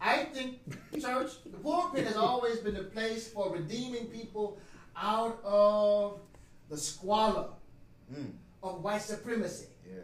I 0.00 0.24
think 0.24 0.58
church, 1.00 1.30
the 1.44 1.58
pulpit 1.58 2.04
has 2.08 2.16
always 2.16 2.58
been 2.58 2.74
a 2.74 2.82
place 2.82 3.28
for 3.28 3.52
redeeming 3.52 4.06
people 4.08 4.58
out 4.96 5.38
of 5.44 6.18
the 6.68 6.76
squalor 6.76 7.50
Mm. 8.12 8.32
of 8.64 8.82
white 8.82 9.00
supremacy. 9.00 9.66
Yeah. 9.88 10.00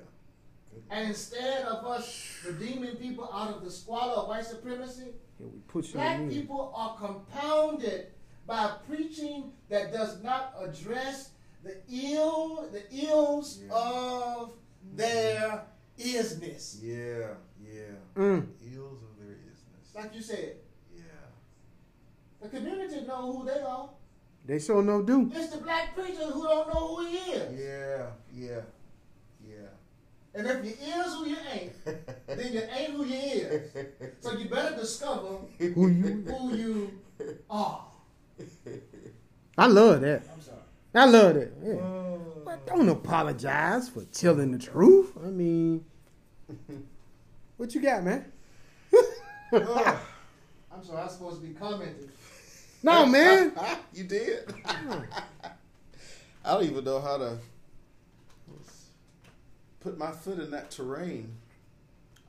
And 0.90 1.08
instead 1.08 1.62
of 1.64 1.84
us 1.86 2.38
redeeming 2.46 2.96
people 2.96 3.28
out 3.32 3.54
of 3.54 3.64
the 3.64 3.70
squalor 3.70 4.14
of 4.14 4.28
white 4.28 4.44
supremacy, 4.44 5.12
Yeah, 5.38 5.46
we 5.46 5.58
put 5.68 5.92
black 5.92 6.20
in. 6.20 6.30
people 6.30 6.72
are 6.74 6.96
compounded 6.96 8.08
by 8.46 8.72
preaching 8.88 9.52
that 9.68 9.92
does 9.92 10.22
not 10.22 10.54
address 10.60 11.30
the 11.62 11.76
ill, 11.90 12.68
the 12.72 12.82
ills 13.06 13.60
Yeah. 13.62 13.72
of 13.74 14.52
their 14.94 15.64
isness. 15.98 16.78
Yeah. 16.82 17.34
Yeah. 17.60 17.94
Mm. 18.16 18.46
Eels 18.72 19.02
of 19.02 19.18
their 19.18 19.34
isness. 19.36 19.94
Like 19.94 20.14
you 20.14 20.22
said, 20.22 20.56
Yeah. 20.94 21.02
the 22.40 22.48
community 22.48 23.02
know 23.06 23.32
who 23.32 23.44
they 23.44 23.60
are. 23.60 23.90
They 24.46 24.58
sure 24.58 24.82
no 24.82 25.02
do. 25.02 25.30
It's 25.34 25.50
the 25.52 25.58
black 25.58 25.94
preacher 25.94 26.24
who 26.24 26.42
don't 26.44 26.68
know 26.72 26.96
who 26.96 27.04
he 27.06 27.16
is. 27.32 27.60
Yeah. 27.60 28.10
Yeah. 28.32 28.48
Yeah. 28.48 28.60
And 30.38 30.46
if 30.46 30.64
you 30.64 30.70
is 30.70 31.14
who 31.14 31.26
you 31.26 31.36
ain't, 31.52 31.84
then 31.84 32.52
you 32.52 32.62
ain't 32.72 32.92
who 32.92 33.04
you 33.04 33.16
is. 33.16 33.72
So 34.20 34.38
you 34.38 34.48
better 34.48 34.76
discover 34.76 35.38
Who 35.58 35.88
you? 35.88 36.24
who 36.28 36.54
you 36.54 36.98
are. 37.50 37.84
I 39.58 39.66
love 39.66 40.00
that. 40.02 40.22
I'm 40.32 40.40
sorry. 40.40 40.58
I 40.94 41.04
love 41.06 41.34
that. 41.34 41.52
Yeah. 41.60 41.74
Uh. 41.74 42.18
But 42.44 42.66
don't 42.68 42.88
apologize 42.88 43.88
for 43.88 44.04
telling 44.04 44.52
the 44.52 44.58
truth. 44.58 45.12
I 45.20 45.26
mean, 45.26 45.84
what 47.56 47.74
you 47.74 47.82
got, 47.82 48.04
man? 48.04 48.30
Oh. 48.94 50.00
I'm 50.72 50.84
sorry, 50.84 51.02
I'm 51.02 51.08
supposed 51.08 51.40
to 51.40 51.48
be 51.48 51.54
commenting. 51.54 52.10
no, 52.84 53.06
man. 53.06 53.52
you 53.92 54.04
did. 54.04 54.54
I 56.44 56.52
don't 56.52 56.62
even 56.62 56.84
know 56.84 57.00
how 57.00 57.18
to 57.18 57.38
put 59.88 59.98
my 59.98 60.12
foot 60.12 60.38
in 60.38 60.50
that 60.50 60.70
terrain. 60.70 61.34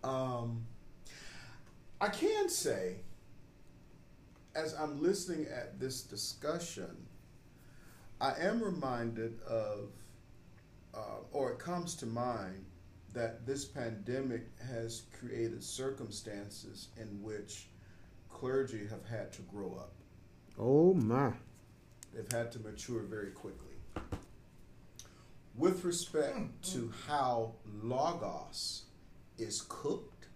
Um, 0.02 0.66
I 2.00 2.08
can 2.08 2.48
say, 2.48 2.98
as 4.56 4.74
I'm 4.74 5.02
listening 5.02 5.48
at 5.54 5.78
this 5.78 6.02
discussion, 6.04 6.96
I 8.22 8.34
am 8.40 8.64
reminded 8.64 9.42
of, 9.42 9.90
uh, 10.96 11.20
or 11.34 11.52
it 11.52 11.60
comes 11.60 11.96
to 11.96 12.06
mind, 12.06 12.66
that 13.14 13.46
this 13.46 13.66
pandemic 13.66 14.48
has 14.66 15.04
created 15.20 15.62
circumstances 15.62 16.90
in 16.96 17.22
which 17.22 17.68
clergy 18.30 18.88
have 18.90 19.06
had 19.06 19.34
to 19.34 19.42
grow 19.42 19.76
up. 19.78 19.92
Oh 20.58 20.94
my. 20.94 21.34
They've 22.14 22.32
had 22.32 22.54
to 22.54 22.60
mature 22.60 23.02
very 23.02 23.32
quickly. 23.32 23.69
With 25.60 25.84
respect 25.84 26.64
to 26.72 26.90
how 27.06 27.56
Logos 27.84 28.84
is 29.38 29.62
cooked, 29.68 30.28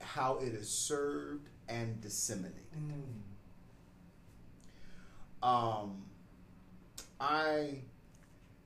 how 0.00 0.38
it 0.38 0.54
is 0.54 0.68
served 0.68 1.48
and 1.68 2.00
disseminated. 2.00 2.64
Um, 5.40 6.02
I 7.20 7.82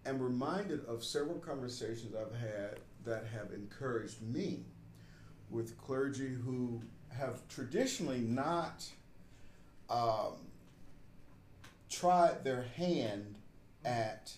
am 0.06 0.22
reminded 0.22 0.86
of 0.86 1.04
several 1.04 1.38
conversations 1.38 2.14
I've 2.14 2.34
had 2.40 2.78
that 3.04 3.26
have 3.26 3.52
encouraged 3.52 4.22
me 4.22 4.64
with 5.50 5.76
clergy 5.76 6.28
who 6.28 6.80
have 7.10 7.46
traditionally 7.48 8.20
not 8.20 8.88
um, 9.90 10.36
tried 11.90 12.42
their 12.42 12.62
hand 12.62 13.36
at 13.84 14.32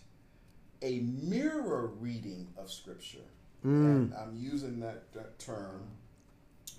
a 0.83 1.01
mirror 1.01 1.93
reading 1.99 2.49
of 2.57 2.71
Scripture. 2.71 3.19
Mm. 3.65 3.85
And 3.85 4.15
I'm 4.15 4.37
using 4.37 4.81
that, 4.81 5.13
that 5.13 5.39
term 5.39 5.83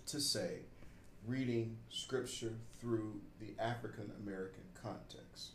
to 0.08 0.20
say 0.20 0.60
reading 1.26 1.78
scripture 1.90 2.54
through 2.80 3.22
the 3.40 3.62
African 3.62 4.12
American 4.24 4.64
context. 4.82 5.52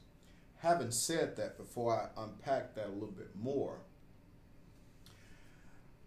Having 0.59 0.93
said 0.93 1.37
that, 1.37 1.59
before 1.59 1.95
I 1.95 2.23
unpack 2.23 2.75
that 2.75 2.87
a 2.87 2.93
little 2.93 3.09
bit 3.09 3.31
more, 3.35 3.79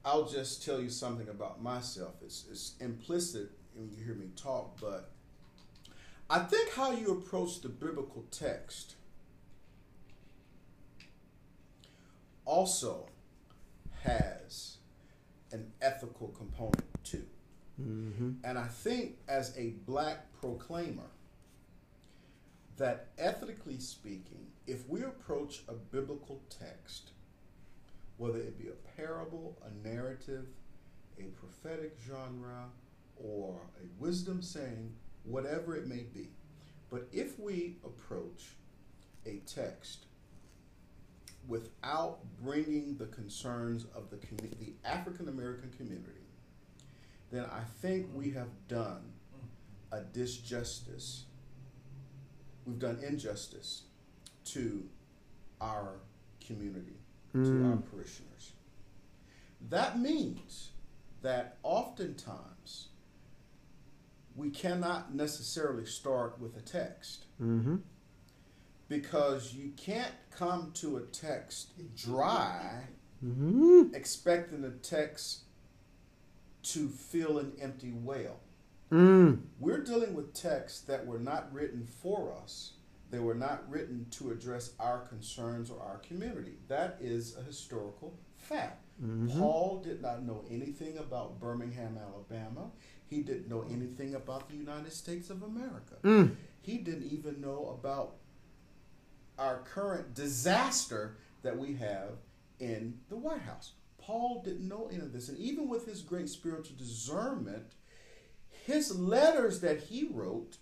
I'll 0.04 0.28
just 0.28 0.66
tell 0.66 0.82
you 0.82 0.90
something 0.90 1.30
about 1.30 1.62
myself. 1.62 2.16
It's, 2.24 2.46
it's 2.50 2.74
implicit 2.80 3.52
when 3.76 3.90
you 3.92 4.04
hear 4.04 4.16
me 4.16 4.30
talk, 4.36 4.80
but 4.82 5.12
I 6.30 6.40
think 6.40 6.72
how 6.74 6.92
you 6.92 7.12
approach 7.12 7.62
the 7.62 7.70
biblical 7.70 8.26
text 8.32 8.96
also 12.50 13.06
has 14.02 14.78
an 15.52 15.72
ethical 15.84 16.30
component 16.30 16.88
too. 17.04 17.26
Mm-hmm. 17.80 18.32
And 18.44 18.58
I 18.58 18.66
think 18.66 19.18
as 19.28 19.56
a 19.56 19.76
black 19.86 20.26
proclaimer, 20.42 21.12
that 22.78 23.10
ethically 23.20 23.78
speaking, 23.78 24.48
if 24.66 24.90
we 24.90 25.04
approach 25.04 25.62
a 25.68 25.74
biblical 25.74 26.42
text, 26.50 27.12
whether 28.18 28.40
it 28.40 28.58
be 28.58 28.70
a 28.70 29.00
parable, 29.00 29.56
a 29.64 29.88
narrative, 29.88 30.48
a 31.20 31.26
prophetic 31.40 31.98
genre, 32.08 32.66
or 33.24 33.60
a 33.80 34.04
wisdom 34.04 34.42
saying, 34.42 34.92
whatever 35.24 35.76
it 35.76 35.86
may 35.86 36.04
be, 36.16 36.30
but 36.90 37.08
if 37.12 37.40
we 37.40 37.76
approach 37.86 38.56
a 39.28 39.38
text 39.46 40.06
without 41.50 42.20
bringing 42.42 42.96
the 42.98 43.08
concerns 43.08 43.86
of 43.96 44.10
the, 44.12 44.18
the 44.60 44.74
African 44.86 45.28
American 45.28 45.72
community, 45.72 46.22
then 47.32 47.44
I 47.46 47.62
think 47.82 48.08
we 48.14 48.30
have 48.32 48.48
done 48.68 49.02
a 49.92 50.02
disjustice. 50.02 51.24
We've 52.66 52.80
done 52.80 53.00
injustice 53.06 53.84
to 54.46 54.84
our 55.60 55.96
community, 56.46 56.98
to 57.34 57.40
our 57.40 57.76
Mm. 57.78 57.92
parishioners. 57.92 58.54
That 59.70 60.00
means 60.00 60.70
that 61.22 61.58
oftentimes 61.64 62.88
we 64.36 64.52
cannot 64.52 65.14
necessarily 65.14 65.86
start 65.86 66.40
with 66.40 66.56
a 66.56 66.62
text 66.62 67.26
Mm-hmm. 67.42 67.78
Because 68.90 69.54
you 69.54 69.72
can't 69.78 70.12
come 70.32 70.72
to 70.76 70.98
a 70.98 71.02
text 71.02 71.72
dry 71.96 72.82
Mm-hmm. 73.26 73.94
expecting 73.94 74.62
the 74.62 74.70
text 74.72 75.40
to 76.64 76.88
fill 76.88 77.40
an 77.40 77.52
empty 77.62 77.92
well. 77.92 78.40
Mm. 78.94 79.42
We're 79.60 79.84
dealing 79.84 80.14
with 80.16 80.34
texts 80.34 80.82
that 80.82 81.06
were 81.06 81.20
not 81.20 81.52
written 81.54 81.86
for 81.86 82.34
us. 82.42 82.74
They 83.12 83.20
were 83.20 83.36
not 83.36 83.70
written 83.70 84.06
to 84.12 84.32
address 84.32 84.72
our 84.80 85.00
concerns 85.00 85.70
or 85.70 85.82
our 85.82 85.98
community. 85.98 86.54
That 86.70 86.98
is 87.02 87.36
a 87.38 87.44
historical 87.44 88.18
fact. 88.38 88.84
Mhm. 89.04 89.38
Paul 89.38 89.82
did 89.84 90.02
not 90.02 90.24
know 90.24 90.46
anything 90.50 90.98
about 90.98 91.40
Birmingham, 91.42 91.98
Alabama. 91.98 92.72
He 93.06 93.22
didn't 93.22 93.50
know 93.50 93.64
anything 93.64 94.16
about 94.16 94.48
the 94.50 94.56
United 94.56 94.94
States 94.94 95.30
of 95.30 95.44
America. 95.44 95.96
Mm. 96.04 96.36
He 96.62 96.78
didn't 96.78 97.12
even 97.12 97.42
know 97.42 97.78
about 97.78 98.16
our 99.40 99.60
current 99.60 100.14
disaster 100.14 101.18
that 101.42 101.58
we 101.58 101.74
have 101.76 102.12
in 102.60 103.00
the 103.10 103.16
White 103.16 103.42
House. 103.42 103.72
Paul 103.98 104.42
didn't 104.44 104.68
know 104.68 104.90
any 104.92 105.02
of 105.02 105.14
this. 105.14 105.30
And 105.30 105.38
even 105.38 105.70
with 105.70 105.86
his 105.86 106.02
great 106.02 106.30
spiritual 106.30 106.76
discernment, 106.78 107.74
his 108.50 108.98
letters 109.00 109.62
that 109.62 109.80
he 109.80 110.10
wrote 110.12 110.58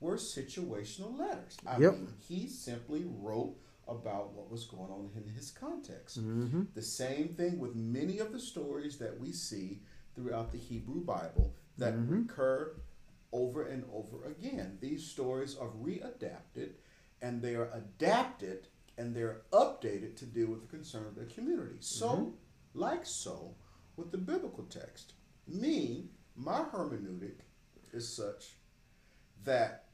were 0.00 0.16
situational 0.16 1.16
letters. 1.18 1.56
I 1.66 1.78
Yep. 1.78 1.92
mean, 1.92 2.08
he 2.18 2.48
simply 2.48 3.04
wrote 3.04 3.56
about 3.86 4.32
what 4.32 4.50
was 4.50 4.64
going 4.64 4.90
on 4.90 5.10
in 5.16 5.28
his 5.34 5.50
context. 5.50 6.18
Mm-hmm. 6.20 6.62
The 6.74 6.82
same 6.82 7.28
thing 7.28 7.58
with 7.58 7.74
many 7.74 8.18
of 8.18 8.32
the 8.32 8.40
stories 8.40 8.98
that 8.98 9.18
we 9.20 9.32
see 9.32 9.82
throughout 10.14 10.50
the 10.52 10.58
Hebrew 10.58 11.04
Bible 11.04 11.54
that 11.78 11.94
Mhm. 11.94 12.10
recur 12.10 12.76
over 13.32 13.64
and 13.64 13.84
over 13.92 14.24
again. 14.24 14.78
These 14.80 15.04
stories 15.04 15.56
are 15.56 15.68
readapted 15.70 16.74
and 17.22 17.40
they 17.40 17.54
are 17.54 17.70
adapted 17.72 18.66
and 18.98 19.14
they're 19.14 19.42
updated 19.52 20.16
to 20.16 20.26
deal 20.26 20.48
with 20.48 20.60
the 20.60 20.76
concern 20.76 21.06
of 21.06 21.14
the 21.14 21.24
community. 21.24 21.76
So, 21.80 22.34
like 22.74 23.06
so, 23.06 23.54
with 23.96 24.10
the 24.10 24.18
biblical 24.18 24.64
text, 24.64 25.14
me, 25.48 26.10
my 26.36 26.60
hermeneutic 26.60 27.40
is 27.92 28.08
such 28.08 28.56
that 29.44 29.84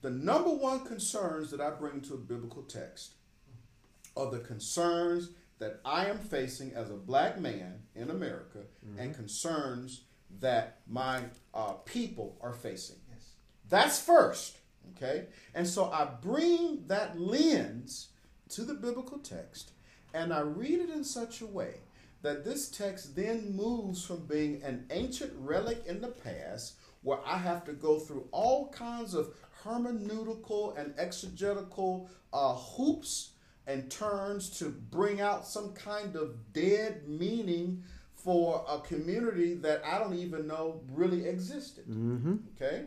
the 0.00 0.10
number 0.10 0.50
one 0.50 0.84
concerns 0.84 1.50
that 1.50 1.60
I 1.60 1.70
bring 1.70 2.00
to 2.02 2.14
a 2.14 2.18
biblical 2.18 2.62
text 2.62 3.14
are 4.16 4.30
the 4.30 4.38
concerns 4.38 5.30
that 5.58 5.80
I 5.84 6.06
am 6.06 6.18
facing 6.18 6.72
as 6.72 6.90
a 6.90 6.94
black 6.94 7.38
man 7.38 7.82
in 7.94 8.10
America 8.10 8.60
and 8.98 9.14
concerns 9.14 10.02
that 10.40 10.78
my 10.88 11.24
uh, 11.52 11.72
people 11.84 12.38
are 12.40 12.54
facing. 12.54 12.96
Yes. 13.12 13.32
That's 13.68 14.00
first, 14.00 14.56
okay? 14.96 15.26
And 15.54 15.66
so 15.66 15.90
I 15.90 16.06
bring 16.20 16.84
that 16.86 17.18
lens 17.20 18.08
to 18.50 18.62
the 18.62 18.74
biblical 18.74 19.18
text 19.18 19.72
and 20.12 20.32
I 20.32 20.40
read 20.40 20.80
it 20.80 20.90
in 20.90 21.04
such 21.04 21.40
a 21.40 21.46
way 21.46 21.74
that 22.22 22.44
this 22.44 22.68
text 22.68 23.16
then 23.16 23.56
moves 23.56 24.04
from 24.04 24.26
being 24.26 24.62
an 24.62 24.86
ancient 24.90 25.32
relic 25.36 25.82
in 25.86 26.00
the 26.00 26.08
past 26.08 26.74
where 27.02 27.18
I 27.24 27.38
have 27.38 27.64
to 27.64 27.72
go 27.72 27.98
through 27.98 28.28
all 28.30 28.68
kinds 28.68 29.14
of 29.14 29.32
hermeneutical 29.64 30.76
and 30.78 30.94
exegetical 30.98 32.10
uh, 32.32 32.54
hoops 32.54 33.30
and 33.66 33.90
turns 33.90 34.50
to 34.58 34.68
bring 34.68 35.20
out 35.20 35.46
some 35.46 35.72
kind 35.72 36.16
of 36.16 36.52
dead 36.52 37.08
meaning 37.08 37.82
for 38.14 38.64
a 38.68 38.78
community 38.80 39.54
that 39.54 39.82
I 39.84 39.98
don't 39.98 40.14
even 40.14 40.46
know 40.46 40.82
really 40.90 41.26
existed. 41.26 41.86
Mm-hmm. 41.88 42.36
Okay? 42.56 42.84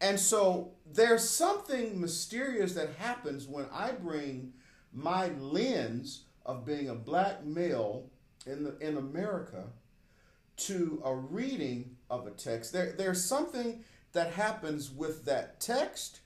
And 0.00 0.18
so 0.18 0.73
there's 0.86 1.28
something 1.28 2.00
mysterious 2.00 2.74
that 2.74 2.90
happens 2.98 3.46
when 3.46 3.66
I 3.72 3.92
bring 3.92 4.52
my 4.92 5.28
lens 5.28 6.24
of 6.44 6.64
being 6.64 6.88
a 6.88 6.94
black 6.94 7.44
male 7.44 8.10
in 8.46 8.64
the 8.64 8.76
in 8.78 8.96
America 8.96 9.64
to 10.56 11.02
a 11.04 11.14
reading 11.14 11.96
of 12.10 12.26
a 12.26 12.30
text. 12.30 12.72
There 12.72 12.92
there's 12.92 13.24
something 13.24 13.84
that 14.12 14.32
happens 14.32 14.90
with 14.90 15.24
that 15.24 15.60
text 15.60 16.20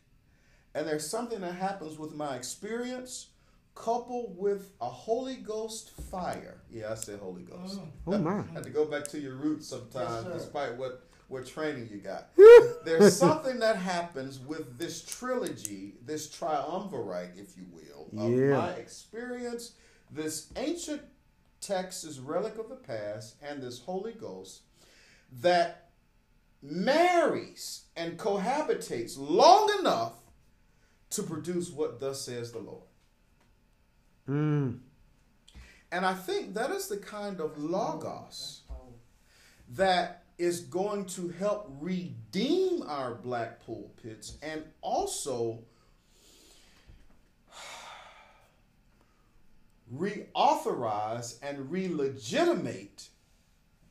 and 0.74 0.86
there's 0.86 1.08
something 1.08 1.40
that 1.40 1.54
happens 1.54 1.98
with 1.98 2.14
my 2.14 2.36
experience 2.36 3.28
coupled 3.74 4.36
with 4.36 4.72
a 4.80 4.86
Holy 4.86 5.36
Ghost 5.36 5.90
fire. 6.10 6.60
Yeah, 6.70 6.92
I 6.92 6.94
said 6.94 7.20
Holy 7.20 7.42
Ghost. 7.42 7.78
Oh, 7.80 8.14
oh 8.14 8.18
my. 8.18 8.42
had 8.52 8.64
to 8.64 8.70
go 8.70 8.84
back 8.84 9.04
to 9.08 9.20
your 9.20 9.36
roots 9.36 9.68
sometimes, 9.68 10.26
Yes, 10.26 10.42
despite 10.42 10.76
what 10.76 11.07
what 11.28 11.46
training 11.46 11.88
you 11.90 11.98
got. 11.98 12.30
There's 12.84 13.16
something 13.16 13.58
that 13.60 13.76
happens 13.76 14.38
with 14.38 14.78
this 14.78 15.04
trilogy, 15.04 15.94
this 16.04 16.28
triumvirate, 16.28 17.32
if 17.36 17.56
you 17.56 17.66
will, 17.70 18.08
of 18.24 18.32
Yeah. 18.32 18.56
my 18.56 18.70
experience, 18.70 19.72
this 20.10 20.50
ancient 20.56 21.02
text, 21.60 22.04
this 22.04 22.18
relic 22.18 22.58
of 22.58 22.68
the 22.68 22.76
past, 22.76 23.36
and 23.42 23.62
this 23.62 23.80
Holy 23.80 24.12
Ghost 24.12 24.62
that 25.40 25.90
marries 26.62 27.84
and 27.94 28.18
cohabitates 28.18 29.16
long 29.18 29.70
enough 29.78 30.14
to 31.10 31.22
produce 31.22 31.70
what 31.70 32.00
thus 32.00 32.22
says 32.22 32.52
the 32.52 32.58
Lord. 32.58 32.84
Mm. 34.28 34.78
And 35.90 36.04
I 36.06 36.14
think 36.14 36.54
that 36.54 36.70
is 36.70 36.88
the 36.88 36.98
kind 36.98 37.40
of 37.40 37.58
logos 37.58 38.62
that 39.70 40.17
is 40.38 40.60
going 40.60 41.04
to 41.04 41.28
help 41.30 41.68
redeem 41.80 42.82
our 42.86 43.14
black 43.14 43.64
pulpits 43.66 44.36
and 44.42 44.62
also 44.80 45.58
reauthorize 49.94 51.36
and 51.42 51.70
re-legitimate 51.70 53.08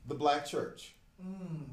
the 0.08 0.16
black 0.16 0.46
church 0.46 0.94
Mm. 1.20 1.66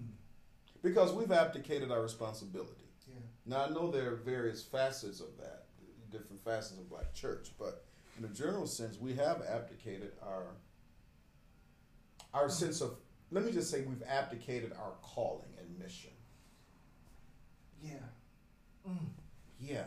because 0.83 1.13
we've 1.13 1.31
abdicated 1.31 1.91
our 1.93 2.01
responsibility. 2.01 2.89
Yeah. 3.07 3.15
Now 3.45 3.65
I 3.67 3.69
know 3.69 3.91
there 3.91 4.11
are 4.11 4.17
various 4.17 4.63
facets 4.63 5.21
of 5.21 5.37
that, 5.39 5.67
different 6.11 6.43
facets 6.43 6.81
of 6.81 6.89
black 6.89 7.13
church, 7.13 7.51
but 7.59 7.85
in 8.19 8.25
a 8.25 8.29
general 8.29 8.67
sense, 8.67 8.97
we 8.99 9.13
have 9.17 9.43
abdicated 9.47 10.13
our 10.23 10.45
our 12.33 12.49
sense 12.49 12.81
of. 12.81 12.97
Let 13.35 13.44
me 13.44 13.51
just 13.52 13.69
say, 13.70 13.81
we've 13.82 14.02
abdicated 14.09 14.73
our 14.73 14.93
calling 15.02 15.48
and 15.59 15.78
mission. 15.78 16.12
Yeah. 17.82 18.89
Mm. 18.89 19.09
Yeah. 19.59 19.85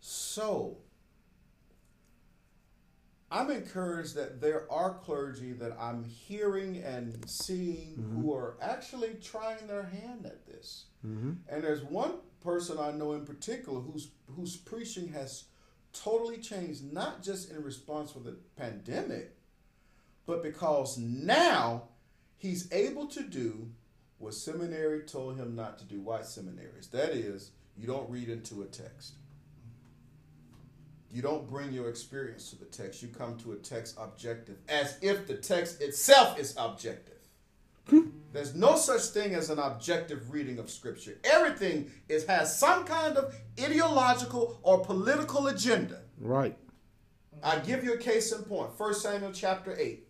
So 0.00 0.78
I'm 3.30 3.50
encouraged 3.50 4.14
that 4.14 4.40
there 4.40 4.70
are 4.72 4.94
clergy 4.94 5.52
that 5.52 5.76
I'm 5.78 6.04
hearing 6.04 6.78
and 6.78 7.28
seeing 7.28 7.96
Mm-hmm. 7.98 8.22
who 8.22 8.32
are 8.34 8.56
actually 8.62 9.14
trying 9.22 9.66
their 9.66 9.84
hand 9.84 10.24
at 10.24 10.46
this. 10.46 10.86
Mm-hmm. 11.06 11.32
And 11.48 11.62
there's 11.62 11.82
one 11.82 12.14
person 12.42 12.78
I 12.78 12.92
know 12.92 13.12
in 13.12 13.24
particular 13.26 13.80
whose 13.80 14.08
whose 14.36 14.56
preaching 14.56 15.08
has 15.08 15.44
totally 15.92 16.38
changed, 16.38 16.92
not 16.92 17.22
just 17.22 17.50
in 17.50 17.62
response 17.62 18.10
for 18.10 18.20
the 18.20 18.36
pandemic, 18.56 19.36
but 20.26 20.42
because 20.42 20.96
now 20.98 21.84
he's 22.36 22.70
able 22.72 23.06
to 23.06 23.22
do 23.22 23.70
what 24.18 24.34
seminary 24.34 25.00
told 25.00 25.36
him 25.36 25.54
not 25.54 25.78
to 25.78 25.84
do. 25.84 26.00
White 26.00 26.26
seminaries. 26.26 26.88
That 26.88 27.10
is, 27.10 27.50
you 27.76 27.86
don't 27.86 28.08
read 28.08 28.28
into 28.28 28.62
a 28.62 28.66
text. 28.66 29.14
You 31.10 31.22
don't 31.22 31.48
bring 31.48 31.72
your 31.72 31.88
experience 31.88 32.50
to 32.50 32.58
the 32.58 32.64
text. 32.64 33.02
You 33.02 33.08
come 33.08 33.36
to 33.38 33.52
a 33.52 33.56
text 33.56 33.96
objective, 34.00 34.56
as 34.68 34.98
if 35.00 35.26
the 35.28 35.34
text 35.34 35.80
itself 35.80 36.38
is 36.38 36.54
objective. 36.56 37.14
There's 38.32 38.54
no 38.54 38.76
such 38.76 39.02
thing 39.02 39.34
as 39.34 39.50
an 39.50 39.60
objective 39.60 40.32
reading 40.32 40.58
of 40.58 40.68
Scripture. 40.70 41.18
Everything 41.22 41.90
is 42.08 42.26
has 42.26 42.58
some 42.58 42.84
kind 42.84 43.16
of 43.16 43.32
ideological 43.60 44.58
or 44.62 44.80
political 44.80 45.46
agenda. 45.46 46.00
Right. 46.18 46.56
I 47.42 47.58
give 47.58 47.84
you 47.84 47.92
a 47.92 47.98
case 47.98 48.32
in 48.32 48.42
point. 48.42 48.70
1 48.76 48.94
Samuel 48.94 49.32
chapter 49.32 49.76
8. 49.78 50.08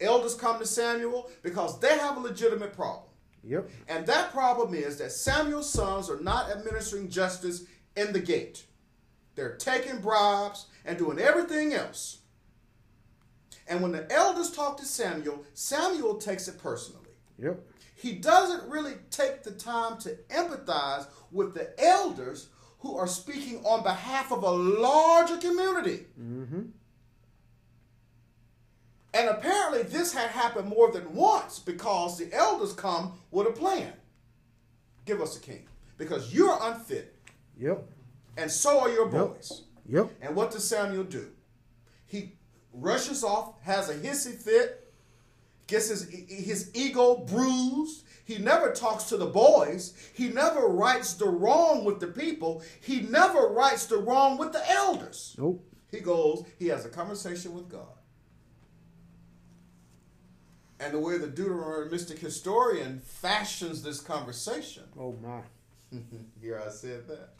Elders 0.00 0.34
come 0.34 0.58
to 0.58 0.66
Samuel 0.66 1.30
because 1.42 1.78
they 1.80 1.98
have 1.98 2.16
a 2.16 2.20
legitimate 2.20 2.72
problem. 2.72 3.10
Yep. 3.44 3.70
And 3.88 4.06
that 4.06 4.32
problem 4.32 4.74
is 4.74 4.96
that 4.98 5.12
Samuel's 5.12 5.70
sons 5.70 6.08
are 6.08 6.20
not 6.20 6.50
administering 6.50 7.08
justice 7.10 7.64
in 7.96 8.12
the 8.12 8.20
gate. 8.20 8.64
They're 9.34 9.56
taking 9.56 10.00
bribes 10.00 10.66
and 10.84 10.96
doing 10.96 11.18
everything 11.18 11.74
else. 11.74 12.18
And 13.66 13.82
when 13.82 13.92
the 13.92 14.10
elders 14.12 14.50
talk 14.50 14.76
to 14.78 14.84
Samuel, 14.84 15.44
Samuel 15.54 16.16
takes 16.16 16.48
it 16.48 16.58
personally. 16.58 17.00
Yep. 17.38 17.60
He 17.96 18.12
doesn't 18.12 18.68
really 18.68 18.94
take 19.10 19.42
the 19.42 19.52
time 19.52 19.98
to 19.98 20.16
empathize 20.28 21.06
with 21.30 21.54
the 21.54 21.72
elders 21.82 22.48
who 22.80 22.96
are 22.96 23.06
speaking 23.06 23.64
on 23.64 23.82
behalf 23.82 24.30
of 24.30 24.42
a 24.42 24.50
larger 24.50 25.38
community. 25.38 26.06
Mm-hmm. 26.20 26.62
And 29.14 29.28
apparently, 29.28 29.84
this 29.84 30.12
had 30.12 30.30
happened 30.30 30.68
more 30.68 30.90
than 30.90 31.14
once 31.14 31.60
because 31.60 32.18
the 32.18 32.32
elders 32.34 32.72
come 32.72 33.12
with 33.30 33.46
a 33.46 33.52
plan. 33.52 33.92
Give 35.04 35.20
us 35.22 35.36
a 35.36 35.40
king 35.40 35.66
because 35.98 36.34
you're 36.34 36.58
unfit, 36.60 37.14
Yep. 37.56 37.84
and 38.36 38.50
so 38.50 38.80
are 38.80 38.90
your 38.90 39.04
Yep. 39.10 39.12
boys. 39.12 39.62
Yep. 39.88 40.10
And 40.20 40.34
what 40.34 40.50
does 40.50 40.66
Samuel 40.68 41.04
do? 41.04 41.30
He 42.06 42.32
rushes 42.72 43.22
off, 43.22 43.60
has 43.62 43.88
a 43.88 43.94
hissy 43.94 44.34
fit, 44.34 44.92
gets 45.68 45.88
his 45.88 46.08
his 46.08 46.70
ego 46.74 47.16
bruised. 47.18 48.02
He 48.24 48.38
never 48.38 48.72
talks 48.72 49.04
to 49.04 49.16
the 49.18 49.26
boys. 49.26 49.92
He 50.14 50.28
never 50.30 50.66
rights 50.66 51.12
the 51.14 51.28
wrong 51.28 51.84
with 51.84 52.00
the 52.00 52.06
people. 52.08 52.62
He 52.80 53.02
never 53.02 53.48
rights 53.48 53.86
the 53.86 53.98
wrong 53.98 54.38
with 54.38 54.52
the 54.52 54.68
elders. 54.70 55.36
Nope. 55.38 55.62
He 55.90 56.00
goes, 56.00 56.44
he 56.58 56.68
has 56.68 56.84
a 56.84 56.88
conversation 56.88 57.52
with 57.54 57.68
God. 57.68 57.98
And 60.80 60.92
the 60.92 60.98
way 60.98 61.18
the 61.18 61.28
Deuteronomistic 61.28 62.18
historian 62.18 63.00
fashions 63.00 63.82
this 63.82 64.00
conversation, 64.00 64.84
Oh 64.98 65.16
my. 65.22 65.40
here 66.40 66.60
I 66.64 66.70
said 66.70 67.04
that. 67.08 67.30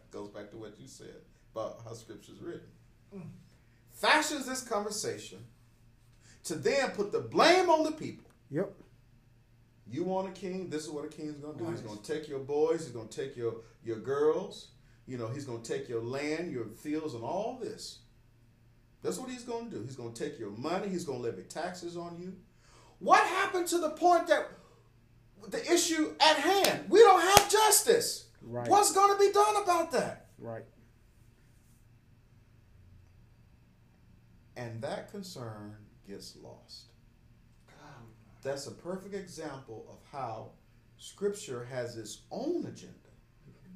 Goes 0.10 0.28
back 0.28 0.50
to 0.50 0.56
what 0.56 0.74
you 0.78 0.86
said 0.86 1.22
about 1.54 1.80
how 1.84 1.94
scripture's 1.94 2.40
written. 2.40 2.68
Fashions 3.92 4.46
this 4.46 4.62
conversation 4.62 5.38
to 6.44 6.54
then 6.54 6.90
put 6.90 7.12
the 7.12 7.20
blame 7.20 7.68
on 7.70 7.84
the 7.84 7.92
people. 7.92 8.26
Yep. 8.50 8.72
You 9.90 10.04
want 10.04 10.28
a 10.28 10.32
king, 10.32 10.70
this 10.70 10.84
is 10.84 10.90
what 10.90 11.04
a 11.04 11.08
king's 11.08 11.36
gonna 11.36 11.58
do. 11.58 11.68
He's 11.70 11.80
gonna 11.80 12.00
take 12.00 12.28
your 12.28 12.38
boys, 12.38 12.84
he's 12.84 12.92
gonna 12.92 13.08
take 13.08 13.36
your 13.36 13.56
your 13.82 13.98
girls, 13.98 14.68
you 15.06 15.18
know, 15.18 15.28
he's 15.28 15.44
gonna 15.44 15.62
take 15.62 15.88
your 15.88 16.02
land, 16.02 16.52
your 16.52 16.66
fields, 16.66 17.14
and 17.14 17.24
all 17.24 17.58
this. 17.60 17.98
That's 19.02 19.18
what 19.18 19.30
he's 19.30 19.42
gonna 19.44 19.70
do. 19.70 19.82
He's 19.82 19.96
gonna 19.96 20.12
take 20.12 20.38
your 20.38 20.50
money, 20.50 20.88
he's 20.88 21.04
gonna 21.04 21.18
levy 21.18 21.42
taxes 21.42 21.96
on 21.96 22.16
you. 22.20 22.34
What 23.00 23.26
happened 23.26 23.66
to 23.68 23.78
the 23.78 23.90
point 23.90 24.28
that 24.28 24.46
the 25.48 25.72
issue 25.72 26.14
at 26.20 26.36
hand? 26.36 26.84
We 26.88 27.00
don't 27.00 27.20
have 27.20 27.50
justice. 27.50 28.26
Right. 28.42 28.68
What's 28.68 28.92
gonna 28.92 29.18
be 29.18 29.32
done 29.32 29.62
about 29.62 29.90
that? 29.92 30.26
Right. 30.38 30.64
And 34.56 34.82
that 34.82 35.10
concern 35.10 35.76
gets 36.06 36.36
lost. 36.42 36.90
God, 37.66 38.04
That's 38.42 38.66
a 38.66 38.72
perfect 38.72 39.14
example 39.14 39.86
of 39.90 39.98
how 40.12 40.50
Scripture 40.98 41.66
has 41.70 41.96
its 41.96 42.22
own 42.30 42.66
agenda. 42.66 42.94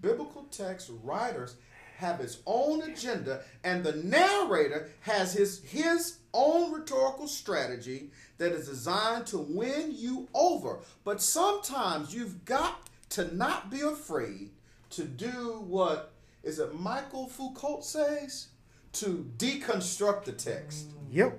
Biblical 0.02 0.44
text 0.44 0.90
writers 1.02 1.56
have 1.96 2.20
its 2.20 2.38
own 2.44 2.82
agenda, 2.82 3.42
and 3.62 3.82
the 3.82 3.96
narrator 3.96 4.90
has 5.00 5.32
his, 5.32 5.62
his 5.62 6.18
own 6.34 6.72
rhetorical 6.72 7.28
strategy 7.28 8.10
that 8.38 8.52
is 8.52 8.68
designed 8.68 9.26
to 9.28 9.38
win 9.38 9.92
you 9.94 10.28
over. 10.34 10.80
But 11.04 11.22
sometimes 11.22 12.14
you've 12.14 12.44
got 12.44 12.80
to 13.10 13.34
not 13.34 13.70
be 13.70 13.80
afraid 13.80 14.50
to 14.90 15.04
do 15.04 15.62
what 15.66 16.12
is 16.42 16.58
it 16.58 16.78
Michael 16.78 17.26
Foucault 17.26 17.82
says? 17.82 18.48
To 18.94 19.28
deconstruct 19.38 20.24
the 20.24 20.32
text 20.32 20.86
Yep. 21.10 21.38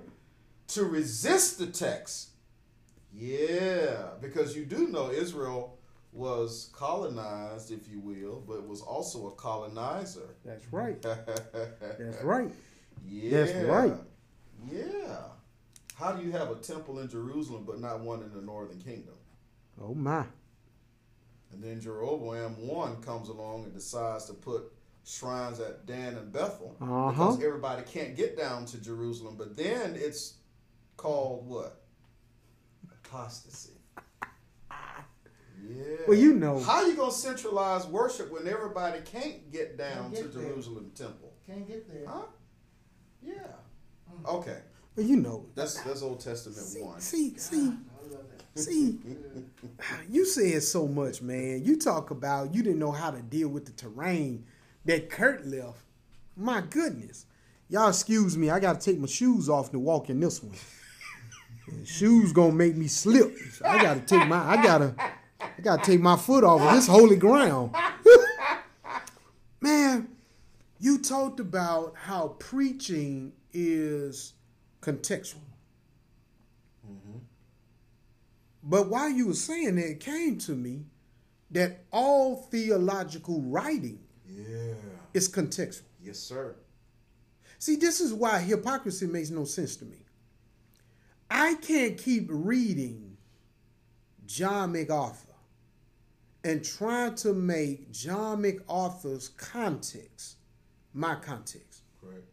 to 0.68 0.84
resist 0.84 1.58
the 1.58 1.66
text. 1.66 2.30
Yeah, 3.14 4.08
because 4.20 4.54
you 4.56 4.64
do 4.66 4.88
know 4.88 5.10
Israel 5.10 5.78
was 6.12 6.70
colonized, 6.74 7.70
if 7.70 7.88
you 7.88 8.00
will, 8.00 8.42
but 8.46 8.66
was 8.66 8.80
also 8.82 9.28
a 9.28 9.30
colonizer. 9.32 10.34
That's 10.44 10.70
right. 10.72 11.00
That's 11.02 12.22
right. 12.22 12.50
Yeah. 13.06 13.30
That's 13.44 13.64
right. 13.66 13.94
Yeah. 14.70 15.16
How 15.98 16.12
do 16.12 16.22
you 16.24 16.30
have 16.32 16.50
a 16.50 16.56
temple 16.56 16.98
in 17.00 17.08
Jerusalem 17.08 17.64
but 17.66 17.80
not 17.80 18.00
one 18.00 18.22
in 18.22 18.32
the 18.32 18.42
northern 18.42 18.78
kingdom? 18.80 19.14
Oh 19.80 19.94
my. 19.94 20.24
And 21.52 21.62
then 21.62 21.80
Jeroboam 21.80 22.66
one 22.66 22.96
comes 23.02 23.28
along 23.30 23.64
and 23.64 23.74
decides 23.74 24.26
to 24.26 24.34
put 24.34 24.72
shrines 25.04 25.58
at 25.60 25.86
Dan 25.86 26.14
and 26.16 26.30
Bethel 26.32 26.76
Uh-huh. 26.80 27.10
because 27.10 27.42
everybody 27.42 27.82
can't 27.82 28.14
get 28.16 28.36
down 28.36 28.66
to 28.66 28.78
Jerusalem. 28.78 29.36
But 29.38 29.56
then 29.56 29.94
it's 29.96 30.34
called 30.98 31.46
what? 31.48 31.80
Apostasy. 33.04 33.70
Yeah. 34.70 35.84
Well, 36.06 36.18
you 36.18 36.34
know. 36.34 36.60
How 36.60 36.86
you 36.86 36.94
gonna 36.94 37.10
centralize 37.10 37.86
worship 37.86 38.30
when 38.30 38.46
everybody 38.46 39.00
can't 39.00 39.50
get 39.50 39.78
down 39.78 40.12
Can't 40.12 40.14
get 40.14 40.32
to 40.32 40.38
there. 40.38 40.48
Jerusalem 40.50 40.90
Temple? 40.94 41.32
Can't 41.46 41.66
get 41.66 41.88
there. 41.88 42.06
Huh? 42.06 42.22
Yeah. 43.22 43.34
Okay. 44.26 44.58
Well, 44.96 45.06
you 45.06 45.16
know. 45.16 45.46
That's 45.54 45.80
that's 45.82 46.02
Old 46.02 46.20
Testament 46.20 46.58
See, 46.58 46.82
one. 46.82 47.00
see, 47.00 47.36
see, 47.38 47.66
I 47.68 48.14
love 48.14 48.24
that. 48.54 48.60
see. 48.60 48.98
You 50.08 50.24
said 50.24 50.62
so 50.62 50.86
much, 50.88 51.20
man. 51.22 51.62
You 51.64 51.76
talk 51.78 52.10
about 52.10 52.54
you 52.54 52.62
didn't 52.62 52.78
know 52.78 52.92
how 52.92 53.10
to 53.10 53.20
deal 53.20 53.48
with 53.48 53.66
the 53.66 53.72
terrain 53.72 54.44
that 54.86 55.10
Kirk 55.10 55.42
left. 55.44 55.80
My 56.36 56.60
goodness. 56.62 57.26
Y'all 57.68 57.88
excuse 57.88 58.36
me. 58.36 58.48
I 58.50 58.60
got 58.60 58.80
to 58.80 58.90
take 58.90 58.98
my 59.00 59.06
shoes 59.08 59.48
off 59.48 59.70
to 59.72 59.78
walk 59.78 60.08
in 60.08 60.20
this 60.20 60.42
one. 60.42 60.54
Shoes 61.84 62.32
gonna 62.32 62.52
make 62.52 62.76
me 62.76 62.86
slip. 62.86 63.36
So 63.52 63.66
I 63.66 63.82
gotta 63.82 63.98
take 64.00 64.28
my. 64.28 64.38
I 64.38 64.62
gotta. 64.62 64.94
I 65.40 65.60
gotta 65.60 65.82
take 65.82 66.00
my 66.00 66.16
foot 66.16 66.44
off 66.44 66.60
of 66.60 66.72
this 66.72 66.86
holy 66.86 67.16
ground. 67.16 67.74
Man, 69.60 70.08
you 70.78 70.98
talked 70.98 71.40
about 71.40 71.94
how 71.96 72.36
preaching 72.38 73.32
is 73.52 74.34
contextual. 74.86 75.40
But 78.62 78.88
while 78.88 79.08
you 79.08 79.28
were 79.28 79.34
saying 79.34 79.76
that, 79.76 79.90
it 79.90 80.00
came 80.00 80.38
to 80.38 80.52
me 80.52 80.86
that 81.50 81.84
all 81.92 82.36
theological 82.36 83.40
writing 83.42 84.00
Yeah. 84.28 84.74
is 85.14 85.28
contextual. 85.28 85.84
Yes, 86.00 86.18
sir. 86.18 86.56
See, 87.58 87.76
this 87.76 88.00
is 88.00 88.12
why 88.12 88.40
hypocrisy 88.40 89.06
makes 89.06 89.30
no 89.30 89.44
sense 89.44 89.76
to 89.76 89.84
me. 89.84 90.04
I 91.30 91.54
can't 91.54 91.96
keep 91.96 92.26
reading 92.28 93.16
John 94.26 94.72
MacArthur 94.72 95.34
and 96.44 96.64
trying 96.64 97.14
to 97.16 97.32
make 97.32 97.90
John 97.92 98.42
MacArthur's 98.42 99.28
context 99.28 100.36
my 100.92 101.14
context. 101.16 101.82
Right. 102.02 102.24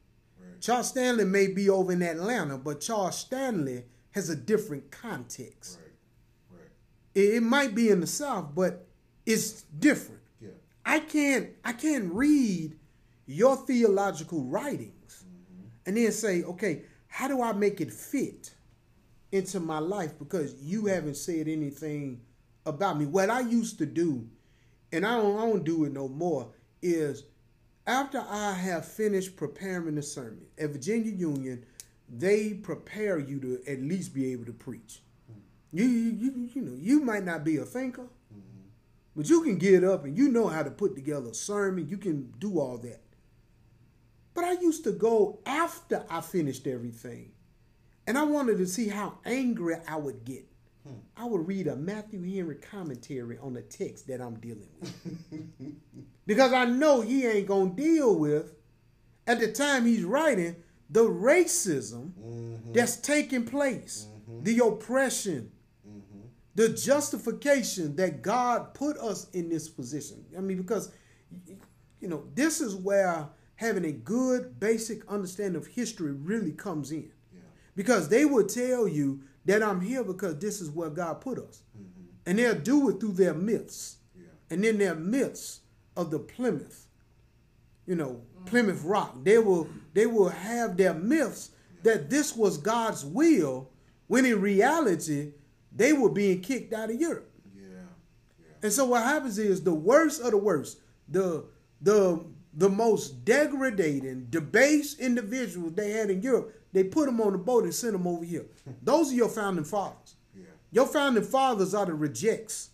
Charles 0.63 0.87
Stanley 0.87 1.25
may 1.25 1.47
be 1.47 1.69
over 1.69 1.91
in 1.91 2.01
Atlanta, 2.01 2.57
but 2.57 2.79
Charles 2.79 3.17
Stanley 3.17 3.83
has 4.11 4.29
a 4.29 4.35
different 4.35 4.91
context. 4.91 5.77
Right. 5.81 6.59
Right. 6.61 6.69
It, 7.13 7.33
it 7.35 7.43
might 7.43 7.75
be 7.75 7.89
in 7.89 7.99
the 7.99 8.07
South, 8.07 8.55
but 8.55 8.87
it's 9.25 9.63
different. 9.63 10.21
Yeah. 10.39 10.51
I 10.85 10.99
can't 10.99 11.49
I 11.65 11.73
can't 11.73 12.13
read 12.13 12.79
your 13.25 13.57
theological 13.57 14.45
writings 14.45 15.25
mm-hmm. 15.25 15.67
and 15.85 15.97
then 15.97 16.13
say, 16.13 16.43
okay, 16.43 16.83
how 17.07 17.27
do 17.27 17.41
I 17.41 17.51
make 17.51 17.81
it 17.81 17.91
fit 17.91 18.55
into 19.33 19.59
my 19.59 19.79
life? 19.79 20.17
Because 20.17 20.55
you 20.61 20.85
haven't 20.85 21.17
said 21.17 21.49
anything 21.49 22.21
about 22.65 22.97
me. 22.97 23.05
What 23.05 23.29
I 23.29 23.41
used 23.41 23.79
to 23.79 23.85
do, 23.85 24.29
and 24.93 25.05
I 25.05 25.17
don't, 25.17 25.37
I 25.37 25.41
don't 25.41 25.65
do 25.65 25.83
it 25.83 25.91
no 25.91 26.07
more, 26.07 26.53
is 26.81 27.25
after 27.85 28.23
I 28.27 28.53
have 28.53 28.85
finished 28.85 29.35
preparing 29.35 29.95
the 29.95 30.01
sermon 30.01 30.45
at 30.57 30.69
Virginia 30.69 31.11
Union, 31.11 31.65
they 32.09 32.53
prepare 32.53 33.19
you 33.19 33.39
to 33.39 33.71
at 33.71 33.81
least 33.81 34.13
be 34.13 34.31
able 34.31 34.45
to 34.45 34.53
preach. 34.53 35.01
Mm-hmm. 35.29 35.77
You, 35.77 35.85
you, 35.85 36.11
you, 36.11 36.49
you 36.53 36.61
know, 36.61 36.77
you 36.79 37.01
might 37.01 37.25
not 37.25 37.43
be 37.43 37.57
a 37.57 37.65
thinker, 37.65 38.03
mm-hmm. 38.03 38.67
but 39.15 39.29
you 39.29 39.41
can 39.43 39.57
get 39.57 39.83
up 39.83 40.05
and 40.05 40.17
you 40.17 40.29
know 40.29 40.47
how 40.47 40.63
to 40.63 40.71
put 40.71 40.95
together 40.95 41.31
a 41.31 41.33
sermon. 41.33 41.89
You 41.89 41.97
can 41.97 42.33
do 42.39 42.59
all 42.59 42.77
that. 42.79 43.01
But 44.33 44.45
I 44.45 44.53
used 44.53 44.83
to 44.85 44.91
go 44.91 45.39
after 45.45 46.05
I 46.09 46.21
finished 46.21 46.65
everything, 46.67 47.31
and 48.07 48.17
I 48.17 48.23
wanted 48.23 48.57
to 48.59 48.67
see 48.67 48.87
how 48.87 49.19
angry 49.25 49.75
I 49.87 49.97
would 49.97 50.25
get. 50.25 50.45
Hmm. 50.85 50.95
I 51.15 51.25
would 51.25 51.47
read 51.47 51.67
a 51.67 51.75
Matthew 51.75 52.21
Henry 52.23 52.55
commentary 52.55 53.37
on 53.37 53.53
the 53.53 53.61
text 53.61 54.07
that 54.07 54.21
I'm 54.21 54.35
dealing 54.35 54.67
with. 54.81 55.75
because 56.27 56.51
I 56.51 56.65
know 56.65 57.01
he 57.01 57.25
ain't 57.25 57.47
going 57.47 57.75
to 57.75 57.81
deal 57.81 58.15
with, 58.15 58.53
at 59.25 59.39
the 59.39 59.51
time 59.51 59.85
he's 59.85 60.03
writing, 60.03 60.55
the 60.89 61.03
racism 61.03 62.11
mm-hmm. 62.11 62.73
that's 62.73 62.97
taking 62.97 63.45
place, 63.45 64.07
mm-hmm. 64.09 64.43
the 64.43 64.65
oppression, 64.65 65.51
mm-hmm. 65.87 66.27
the 66.55 66.69
justification 66.69 67.95
that 67.95 68.21
God 68.21 68.73
put 68.73 68.97
us 68.97 69.29
in 69.31 69.49
this 69.49 69.69
position. 69.69 70.25
I 70.37 70.41
mean, 70.41 70.57
because, 70.57 70.91
you 71.99 72.09
know, 72.09 72.25
this 72.35 72.59
is 72.59 72.75
where 72.75 73.29
having 73.55 73.85
a 73.85 73.91
good 73.91 74.59
basic 74.59 75.07
understanding 75.07 75.55
of 75.55 75.67
history 75.67 76.11
really 76.11 76.51
comes 76.51 76.91
in. 76.91 77.11
Yeah. 77.33 77.39
Because 77.75 78.09
they 78.09 78.25
will 78.25 78.45
tell 78.45 78.87
you 78.87 79.21
that 79.45 79.61
I'm 79.61 79.81
here 79.81 80.03
because 80.03 80.39
this 80.39 80.61
is 80.61 80.69
where 80.69 80.89
God 80.89 81.21
put 81.21 81.37
us. 81.37 81.63
Mm-hmm. 81.77 82.01
And 82.25 82.39
they'll 82.39 82.55
do 82.55 82.89
it 82.89 82.99
through 82.99 83.13
their 83.13 83.33
myths. 83.33 83.97
Yeah. 84.15 84.25
And 84.49 84.63
in 84.63 84.77
their 84.77 84.95
myths 84.95 85.61
of 85.97 86.11
the 86.11 86.19
Plymouth, 86.19 86.87
you 87.85 87.95
know, 87.95 88.21
mm-hmm. 88.21 88.45
Plymouth 88.45 88.83
Rock, 88.83 89.15
they 89.23 89.37
will 89.37 89.67
they 89.93 90.05
will 90.05 90.29
have 90.29 90.77
their 90.77 90.93
myths 90.93 91.51
that 91.83 92.09
this 92.09 92.35
was 92.35 92.57
God's 92.57 93.05
will, 93.05 93.69
when 94.07 94.25
in 94.25 94.39
reality, 94.41 95.33
they 95.75 95.93
were 95.93 96.09
being 96.09 96.41
kicked 96.41 96.73
out 96.73 96.89
of 96.89 96.99
Europe. 96.99 97.29
Yeah. 97.55 97.63
yeah. 98.39 98.45
And 98.63 98.71
so 98.71 98.85
what 98.85 99.03
happens 99.03 99.37
is 99.37 99.63
the 99.63 99.73
worst 99.73 100.21
of 100.21 100.31
the 100.31 100.37
worst, 100.37 100.79
the 101.07 101.45
the 101.81 102.25
the 102.55 102.69
most 102.69 103.25
degrading, 103.25 104.27
debased 104.29 104.99
individuals 104.99 105.73
they 105.73 105.91
had 105.91 106.09
in 106.09 106.21
Europe, 106.21 106.53
they 106.71 106.83
put 106.83 107.05
them 107.05 107.21
on 107.21 107.31
the 107.31 107.37
boat 107.37 107.63
and 107.63 107.73
sent 107.73 107.93
them 107.93 108.07
over 108.07 108.23
here. 108.23 108.45
Those 108.81 109.11
are 109.11 109.15
your 109.15 109.29
founding 109.29 109.65
fathers. 109.65 110.15
Yeah. 110.35 110.45
Your 110.71 110.87
founding 110.87 111.23
fathers 111.23 111.73
are 111.73 111.85
the 111.85 111.93
rejects 111.93 112.69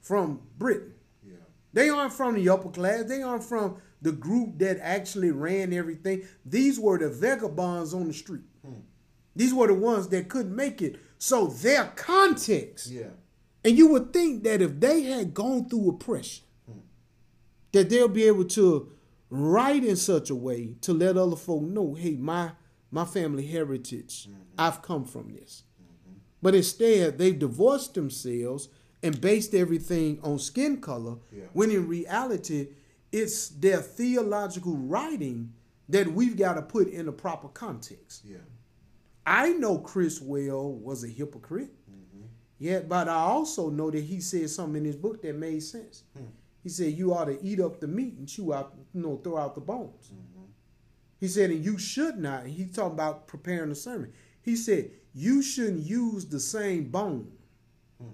from 0.00 0.40
Britain. 0.58 0.94
Yeah. 1.24 1.34
They 1.72 1.88
aren't 1.88 2.12
from 2.12 2.34
the 2.34 2.48
upper 2.48 2.70
class. 2.70 3.04
They 3.04 3.22
aren't 3.22 3.44
from 3.44 3.78
the 4.02 4.12
group 4.12 4.58
that 4.58 4.78
actually 4.80 5.30
ran 5.30 5.72
everything. 5.72 6.22
These 6.44 6.78
were 6.78 6.98
the 6.98 7.08
vagabonds 7.08 7.94
on 7.94 8.06
the 8.08 8.14
street. 8.14 8.44
Hmm. 8.64 8.80
These 9.34 9.52
were 9.52 9.66
the 9.66 9.74
ones 9.74 10.08
that 10.08 10.28
couldn't 10.28 10.54
make 10.54 10.80
it. 10.82 10.96
So 11.18 11.48
their 11.48 11.86
context. 11.96 12.90
Yeah. 12.90 13.10
And 13.64 13.76
you 13.76 13.88
would 13.88 14.12
think 14.12 14.44
that 14.44 14.62
if 14.62 14.78
they 14.78 15.02
had 15.02 15.34
gone 15.34 15.68
through 15.68 15.90
oppression, 15.90 16.44
hmm. 16.70 16.78
that 17.72 17.90
they'll 17.90 18.08
be 18.08 18.24
able 18.24 18.44
to 18.44 18.92
write 19.30 19.84
in 19.84 19.96
such 19.96 20.30
a 20.30 20.34
way 20.34 20.76
to 20.82 20.92
let 20.92 21.16
other 21.16 21.36
folk 21.36 21.62
know, 21.62 21.94
hey, 21.94 22.14
my 22.14 22.52
my 22.90 23.04
family 23.04 23.46
heritage, 23.46 24.28
mm-hmm. 24.28 24.40
I've 24.56 24.80
come 24.80 25.04
from 25.04 25.32
this. 25.32 25.64
Mm-hmm. 25.82 26.18
But 26.40 26.54
instead, 26.54 27.18
they've 27.18 27.38
divorced 27.38 27.94
themselves 27.94 28.68
and 29.02 29.20
based 29.20 29.54
everything 29.54 30.20
on 30.22 30.38
skin 30.38 30.80
color, 30.80 31.16
yeah. 31.32 31.44
when 31.52 31.70
in 31.70 31.88
reality, 31.88 32.68
it's 33.12 33.48
their 33.48 33.78
theological 33.78 34.76
writing 34.76 35.52
that 35.88 36.12
we've 36.12 36.36
got 36.36 36.54
to 36.54 36.62
put 36.62 36.88
in 36.88 37.08
a 37.08 37.12
proper 37.12 37.48
context. 37.48 38.22
Yeah. 38.24 38.38
I 39.26 39.50
know 39.50 39.78
Criswell 39.78 40.72
was 40.72 41.04
a 41.04 41.08
hypocrite. 41.08 41.72
Mm-hmm. 41.90 42.26
Yeah, 42.58 42.80
but 42.80 43.08
I 43.08 43.16
also 43.16 43.68
know 43.70 43.90
that 43.90 44.02
he 44.02 44.20
said 44.20 44.48
something 44.50 44.76
in 44.76 44.84
his 44.84 44.96
book 44.96 45.22
that 45.22 45.36
made 45.36 45.62
sense. 45.62 46.04
Hmm. 46.16 46.26
He 46.62 46.68
said 46.68 46.94
you 46.94 47.14
ought 47.14 47.26
to 47.26 47.40
eat 47.44 47.60
up 47.60 47.80
the 47.80 47.86
meat 47.86 48.14
and 48.18 48.28
chew 48.28 48.52
out, 48.52 48.74
you 48.96 49.02
know, 49.02 49.20
throw 49.22 49.36
out 49.36 49.54
the 49.54 49.60
bones. 49.60 50.10
Mm-hmm. 50.12 50.44
He 51.20 51.28
said, 51.28 51.50
and 51.50 51.62
you 51.62 51.78
should 51.78 52.16
not. 52.16 52.46
He's 52.46 52.74
talking 52.74 52.92
about 52.92 53.26
preparing 53.26 53.68
the 53.68 53.74
sermon. 53.74 54.12
He 54.40 54.56
said 54.56 54.90
you 55.14 55.42
shouldn't 55.42 55.84
use 55.84 56.24
the 56.26 56.40
same 56.40 56.84
bone 56.84 57.30
mm. 58.02 58.08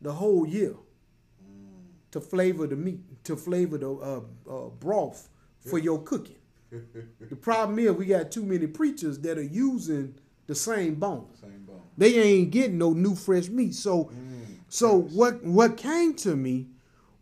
the 0.00 0.12
whole 0.12 0.46
year 0.46 0.72
mm. 0.72 2.10
to 2.10 2.20
flavor 2.20 2.66
the 2.66 2.76
meat, 2.76 3.00
to 3.24 3.36
flavor 3.36 3.78
the 3.78 3.92
uh, 3.92 4.20
uh, 4.50 4.68
broth 4.70 5.28
for 5.60 5.78
your 5.78 6.02
cooking. 6.02 6.36
the 6.70 7.36
problem 7.36 7.78
is 7.78 7.92
we 7.92 8.06
got 8.06 8.32
too 8.32 8.44
many 8.44 8.66
preachers 8.66 9.18
that 9.20 9.38
are 9.38 9.42
using 9.42 10.14
the 10.46 10.54
same 10.54 10.96
bone. 10.96 11.26
Same 11.40 11.64
bone. 11.64 11.80
They 11.96 12.16
ain't 12.16 12.50
getting 12.50 12.78
no 12.78 12.92
new 12.92 13.14
fresh 13.14 13.48
meat. 13.48 13.74
So, 13.74 14.06
mm, 14.06 14.56
so 14.68 15.02
what 15.02 15.42
what 15.44 15.76
came 15.76 16.14
to 16.14 16.34
me 16.34 16.66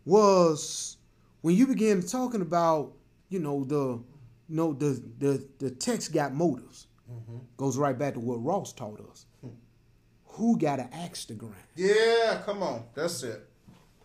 was 0.05 0.97
when 1.43 1.57
you 1.57 1.67
began 1.67 2.01
talking 2.01 2.41
about, 2.41 2.93
you 3.33 3.39
know, 3.39 3.63
the 3.63 3.99
you 4.47 4.55
know, 4.55 4.73
the 4.73 5.01
the 5.17 5.45
the 5.57 5.71
text 5.71 6.13
got 6.13 6.33
motives. 6.33 6.87
Mm-hmm. 7.11 7.37
Goes 7.57 7.77
right 7.77 7.97
back 7.97 8.13
to 8.13 8.19
what 8.19 8.43
Ross 8.43 8.71
taught 8.71 8.99
us. 9.11 9.25
Hmm. 9.41 9.49
Who 10.27 10.57
got 10.57 10.79
an 10.79 10.89
axe 10.93 11.25
to 11.25 11.33
grind? 11.33 11.55
Yeah, 11.75 12.41
come 12.45 12.63
on. 12.63 12.83
That's 12.93 13.23
it. 13.23 13.45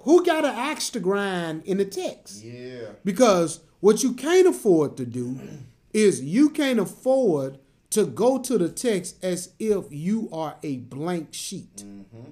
Who 0.01 0.25
got 0.25 0.45
an 0.45 0.55
axe 0.55 0.91
to 0.91 1.01
grind 1.01 1.65
in 1.65 1.79
the 1.79 1.85
text? 1.85 2.43
Yeah. 2.43 2.89
Because 3.05 3.61
what 3.81 4.03
you 4.03 4.15
can't 4.15 4.49
afford 4.49 4.97
to 4.97 5.07
do 5.07 5.39
is 5.93 6.23
you 6.23 6.51
can't 6.51 6.81
afford 6.81 7.59
to 7.91 8.05
go 8.05 8.39
to 8.39 8.59
the 8.59 8.69
text 8.69 9.23
as 9.23 9.53
if 9.59 9.85
you 9.91 10.29
are 10.33 10.57
a 10.63 10.79
blank 10.79 11.29
sheet. 11.33 11.77
Mm-hmm 11.77 12.31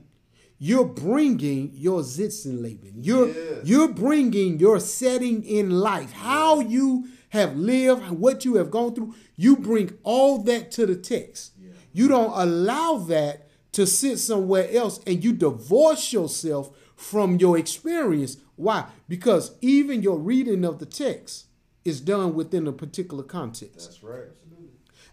you're 0.58 0.86
bringing 0.86 1.70
your 1.74 2.02
Sitz 2.02 2.46
im 2.46 2.62
Leben. 2.62 2.94
You're 2.96 3.28
yes. 3.28 3.58
you're 3.64 3.92
bringing 3.92 4.58
your 4.58 4.80
setting 4.80 5.44
in 5.44 5.70
life, 5.70 6.12
how 6.12 6.60
you 6.60 7.08
have 7.30 7.56
lived, 7.56 8.10
what 8.10 8.44
you 8.44 8.56
have 8.56 8.70
gone 8.70 8.94
through. 8.94 9.14
You 9.36 9.56
bring 9.56 9.98
all 10.02 10.38
that 10.44 10.70
to 10.72 10.86
the 10.86 10.96
text. 10.96 11.52
Yeah. 11.58 11.70
You 11.92 12.08
don't 12.08 12.32
allow 12.34 12.98
that 13.08 13.48
to 13.72 13.86
sit 13.86 14.18
somewhere 14.18 14.68
else, 14.72 15.00
and 15.06 15.22
you 15.22 15.34
divorce 15.34 16.12
yourself 16.12 16.70
from 16.94 17.36
your 17.36 17.58
experience. 17.58 18.38
Why? 18.56 18.86
Because 19.08 19.54
even 19.60 20.02
your 20.02 20.18
reading 20.18 20.64
of 20.64 20.78
the 20.78 20.86
text 20.86 21.46
is 21.84 22.00
done 22.00 22.34
within 22.34 22.66
a 22.66 22.72
particular 22.72 23.22
context. 23.22 23.90
That's 23.90 24.02
right. 24.02 24.28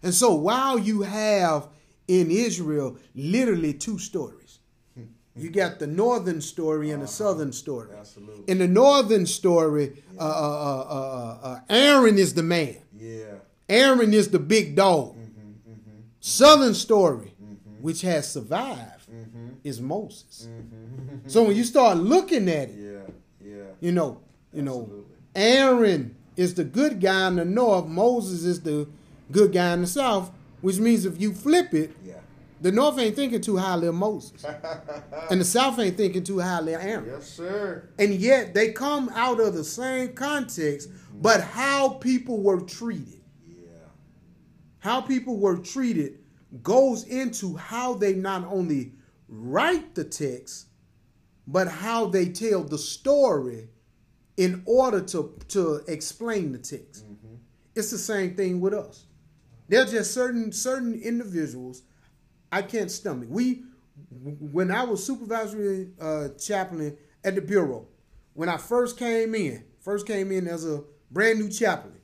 And 0.01 0.13
so 0.13 0.33
while 0.33 0.77
you 0.77 1.01
have 1.01 1.69
in 2.07 2.29
Israel 2.31 2.97
literally 3.15 3.73
two 3.73 3.97
stories 3.97 4.42
you 5.35 5.49
got 5.49 5.79
the 5.79 5.87
northern 5.87 6.41
story 6.41 6.91
and 6.91 7.01
the 7.01 7.05
uh-huh. 7.05 7.13
southern 7.13 7.51
story. 7.51 7.89
Absolutely. 7.97 8.43
In 8.47 8.59
the 8.59 8.67
northern 8.67 9.25
story, 9.25 10.03
yeah. 10.13 10.21
uh, 10.21 10.25
uh, 10.25 10.85
uh, 10.89 11.47
uh, 11.47 11.59
Aaron 11.69 12.17
is 12.17 12.33
the 12.33 12.43
man. 12.43 12.77
Yeah. 12.95 13.35
Aaron 13.67 14.13
is 14.13 14.29
the 14.29 14.39
big 14.39 14.75
dog. 14.75 15.15
Mm-hmm, 15.15 15.71
mm-hmm. 15.71 15.99
Southern 16.19 16.75
story, 16.75 17.33
mm-hmm. 17.41 17.81
which 17.81 18.01
has 18.01 18.31
survived, 18.31 19.09
mm-hmm. 19.09 19.49
is 19.63 19.81
Moses. 19.81 20.47
Mm-hmm. 20.49 21.27
so 21.27 21.43
when 21.43 21.55
you 21.55 21.63
start 21.63 21.97
looking 21.97 22.47
at 22.49 22.69
it, 22.69 22.75
yeah, 22.77 23.49
yeah, 23.55 23.63
you 23.79 23.91
know, 23.91 24.21
you 24.53 24.61
Absolutely. 24.61 24.97
know, 24.97 25.05
Aaron 25.35 26.15
is 26.35 26.53
the 26.53 26.63
good 26.63 27.01
guy 27.01 27.27
in 27.27 27.37
the 27.37 27.45
north. 27.45 27.87
Moses 27.87 28.43
is 28.43 28.61
the 28.61 28.87
good 29.31 29.51
guy 29.51 29.73
in 29.73 29.81
the 29.81 29.87
south. 29.87 30.31
Which 30.61 30.79
means 30.79 31.03
if 31.03 31.19
you 31.19 31.33
flip 31.33 31.73
it, 31.73 31.91
yeah 32.05 32.13
the 32.63 32.71
North 32.71 32.97
ain't 32.97 33.17
thinking 33.17 33.41
too 33.41 33.57
highly 33.57 33.87
of 33.87 33.95
Moses. 33.95 34.45
and 35.29 35.41
the 35.41 35.45
South 35.45 35.77
ain't 35.79 35.97
thinking 35.97 36.23
too 36.23 36.39
highly 36.39 36.73
of 36.73 36.81
Aaron. 36.81 37.05
Yes, 37.05 37.27
sir. 37.27 37.89
And 37.99 38.13
yet 38.13 38.53
they 38.53 38.71
come 38.71 39.09
out 39.13 39.41
of 39.41 39.53
the 39.53 39.65
same 39.65 40.13
context, 40.13 40.89
but 41.13 41.41
how 41.41 41.89
people 41.89 42.41
were 42.41 42.61
treated. 42.61 43.21
Yeah. 43.45 43.67
How 44.79 45.01
people 45.01 45.37
were 45.37 45.57
treated 45.57 46.19
goes 46.61 47.03
into 47.03 47.57
how 47.57 47.95
they 47.95 48.13
not 48.13 48.45
only 48.45 48.93
write 49.27 49.93
the 49.93 50.05
text, 50.05 50.67
but 51.45 51.67
how 51.67 52.05
they 52.05 52.29
tell 52.29 52.63
the 52.63 52.77
story 52.77 53.67
in 54.37 54.63
order 54.65 55.01
to, 55.01 55.37
to 55.49 55.81
explain 55.89 56.53
the 56.53 56.59
text. 56.59 57.05
Mm-hmm. 57.05 57.35
It's 57.75 57.91
the 57.91 57.97
same 57.97 58.35
thing 58.35 58.61
with 58.61 58.73
us. 58.73 59.05
There 59.67 59.81
are 59.81 59.85
just 59.85 60.13
certain 60.13 60.53
certain 60.53 60.93
individuals 60.93 61.83
I 62.53 62.61
can't 62.61 62.91
stomach. 62.91 63.27
We, 63.31 63.63
when 64.21 64.69
I 64.69 64.83
was 64.83 65.03
supervisory 65.03 65.89
uh, 65.99 66.29
chaplain 66.39 66.95
at 67.23 67.33
the 67.33 67.41
bureau, 67.41 67.87
when 68.33 68.47
I 68.47 68.57
first 68.57 68.97
came 68.97 69.33
in, 69.33 69.63
first 69.81 70.05
came 70.05 70.31
in 70.31 70.47
as 70.47 70.63
a 70.63 70.83
brand 71.09 71.39
new 71.39 71.49
chaplain, 71.49 71.95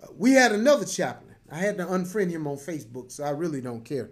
uh, 0.00 0.06
we 0.16 0.32
had 0.32 0.52
another 0.52 0.84
chaplain 0.84 1.34
I 1.50 1.56
had 1.56 1.78
to 1.78 1.84
unfriend 1.84 2.30
him 2.30 2.46
on 2.46 2.58
Facebook, 2.58 3.10
so 3.10 3.24
I 3.24 3.30
really 3.30 3.60
don't 3.60 3.84
care. 3.84 4.10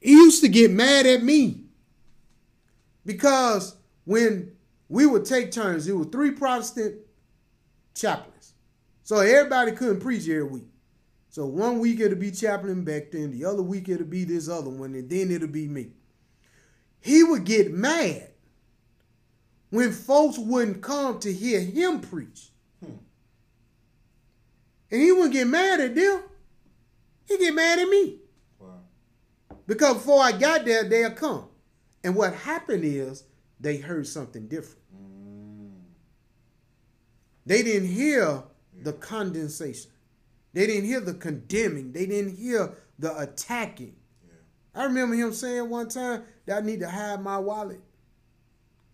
He 0.00 0.12
used 0.12 0.42
to 0.42 0.48
get 0.48 0.70
mad 0.70 1.04
at 1.04 1.22
me 1.22 1.64
because 3.04 3.76
when 4.04 4.52
we 4.88 5.04
would 5.04 5.26
take 5.26 5.52
turns, 5.52 5.86
it 5.86 5.92
was 5.92 6.06
three 6.06 6.30
Protestant 6.30 6.96
chaplains. 7.94 8.54
So 9.02 9.18
everybody 9.18 9.72
couldn't 9.72 10.00
preach 10.00 10.22
every 10.22 10.44
week. 10.44 10.69
So 11.30 11.46
one 11.46 11.78
week 11.78 12.00
it'll 12.00 12.18
be 12.18 12.32
Chaplain 12.32 12.84
Beckton, 12.84 13.30
the 13.30 13.44
other 13.44 13.62
week 13.62 13.88
it'll 13.88 14.04
be 14.04 14.24
this 14.24 14.48
other 14.48 14.68
one, 14.68 14.94
and 14.94 15.08
then 15.08 15.30
it'll 15.30 15.46
be 15.46 15.68
me. 15.68 15.92
He 16.98 17.22
would 17.22 17.44
get 17.44 17.72
mad 17.72 18.30
when 19.70 19.92
folks 19.92 20.38
wouldn't 20.38 20.82
come 20.82 21.20
to 21.20 21.32
hear 21.32 21.60
him 21.60 22.00
preach. 22.00 22.50
Hmm. 22.84 22.96
And 24.90 25.00
he 25.00 25.12
wouldn't 25.12 25.32
get 25.32 25.46
mad 25.46 25.80
at 25.80 25.94
them. 25.94 26.24
He'd 27.28 27.38
get 27.38 27.54
mad 27.54 27.78
at 27.78 27.88
me. 27.88 28.18
Wow. 28.58 28.80
Because 29.68 29.94
before 29.94 30.24
I 30.24 30.32
got 30.32 30.64
there, 30.64 30.82
they'll 30.82 31.12
come. 31.12 31.44
And 32.02 32.16
what 32.16 32.34
happened 32.34 32.84
is 32.84 33.22
they 33.60 33.76
heard 33.76 34.08
something 34.08 34.48
different. 34.48 34.80
Mm. 34.92 35.70
They 37.46 37.62
didn't 37.62 37.88
hear 37.88 38.42
the 38.82 38.94
condensation. 38.94 39.92
They 40.52 40.66
didn't 40.66 40.84
hear 40.86 41.00
the 41.00 41.14
condemning. 41.14 41.92
They 41.92 42.06
didn't 42.06 42.36
hear 42.36 42.74
the 42.98 43.16
attacking. 43.18 43.94
Yeah. 44.24 44.80
I 44.82 44.84
remember 44.84 45.14
him 45.14 45.32
saying 45.32 45.68
one 45.68 45.88
time 45.88 46.24
that 46.46 46.62
I 46.62 46.66
need 46.66 46.80
to 46.80 46.88
hide 46.88 47.22
my 47.22 47.38
wallet. 47.38 47.80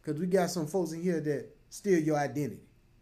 Because 0.02 0.20
we 0.20 0.26
got 0.26 0.50
some 0.50 0.66
folks 0.66 0.92
in 0.92 1.02
here 1.02 1.20
that 1.20 1.46
steal 1.70 1.98
your 1.98 2.16
identity. 2.16 2.60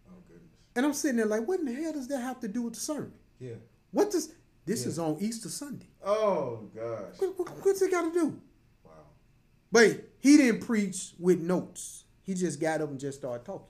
Oh 0.08 0.14
goodness. 0.26 0.48
And 0.76 0.86
I'm 0.86 0.92
sitting 0.92 1.16
there 1.16 1.26
like, 1.26 1.46
what 1.46 1.60
in 1.60 1.66
the 1.66 1.74
hell 1.74 1.92
does 1.92 2.08
that 2.08 2.20
have 2.20 2.40
to 2.40 2.48
do 2.48 2.62
with 2.62 2.74
the 2.74 2.80
sermon? 2.80 3.12
Yeah. 3.38 3.54
What 3.90 4.10
does 4.10 4.32
this 4.64 4.82
Yeah. 4.82 4.88
is 4.88 4.98
on 4.98 5.16
Easter 5.20 5.48
Sunday. 5.50 5.86
Oh 6.04 6.70
gosh. 6.74 7.18
What, 7.18 7.38
what, 7.38 7.48
what's 7.66 7.82
it 7.82 7.90
got 7.90 8.12
to 8.12 8.12
do? 8.12 8.40
Wow. 8.84 8.92
But 9.70 10.04
he 10.20 10.36
didn't 10.38 10.60
preach 10.66 11.12
with 11.18 11.40
notes. 11.40 12.04
He 12.22 12.32
just 12.34 12.60
got 12.60 12.80
up 12.80 12.88
and 12.88 12.98
just 12.98 13.18
started 13.18 13.44
talking. 13.44 13.66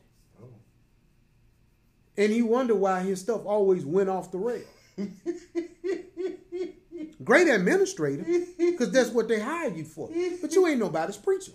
And 2.16 2.32
he 2.32 2.42
wondered 2.42 2.76
why 2.76 3.00
his 3.00 3.20
stuff 3.20 3.44
always 3.44 3.84
went 3.84 4.08
off 4.08 4.30
the 4.30 4.38
rail. 4.38 4.62
Great 7.24 7.48
administrator, 7.48 8.24
because 8.58 8.90
that's 8.92 9.10
what 9.10 9.28
they 9.28 9.40
hire 9.40 9.70
you 9.70 9.84
for. 9.84 10.08
But 10.40 10.54
you 10.54 10.66
ain't 10.66 10.78
nobody's 10.78 11.16
preacher. 11.16 11.52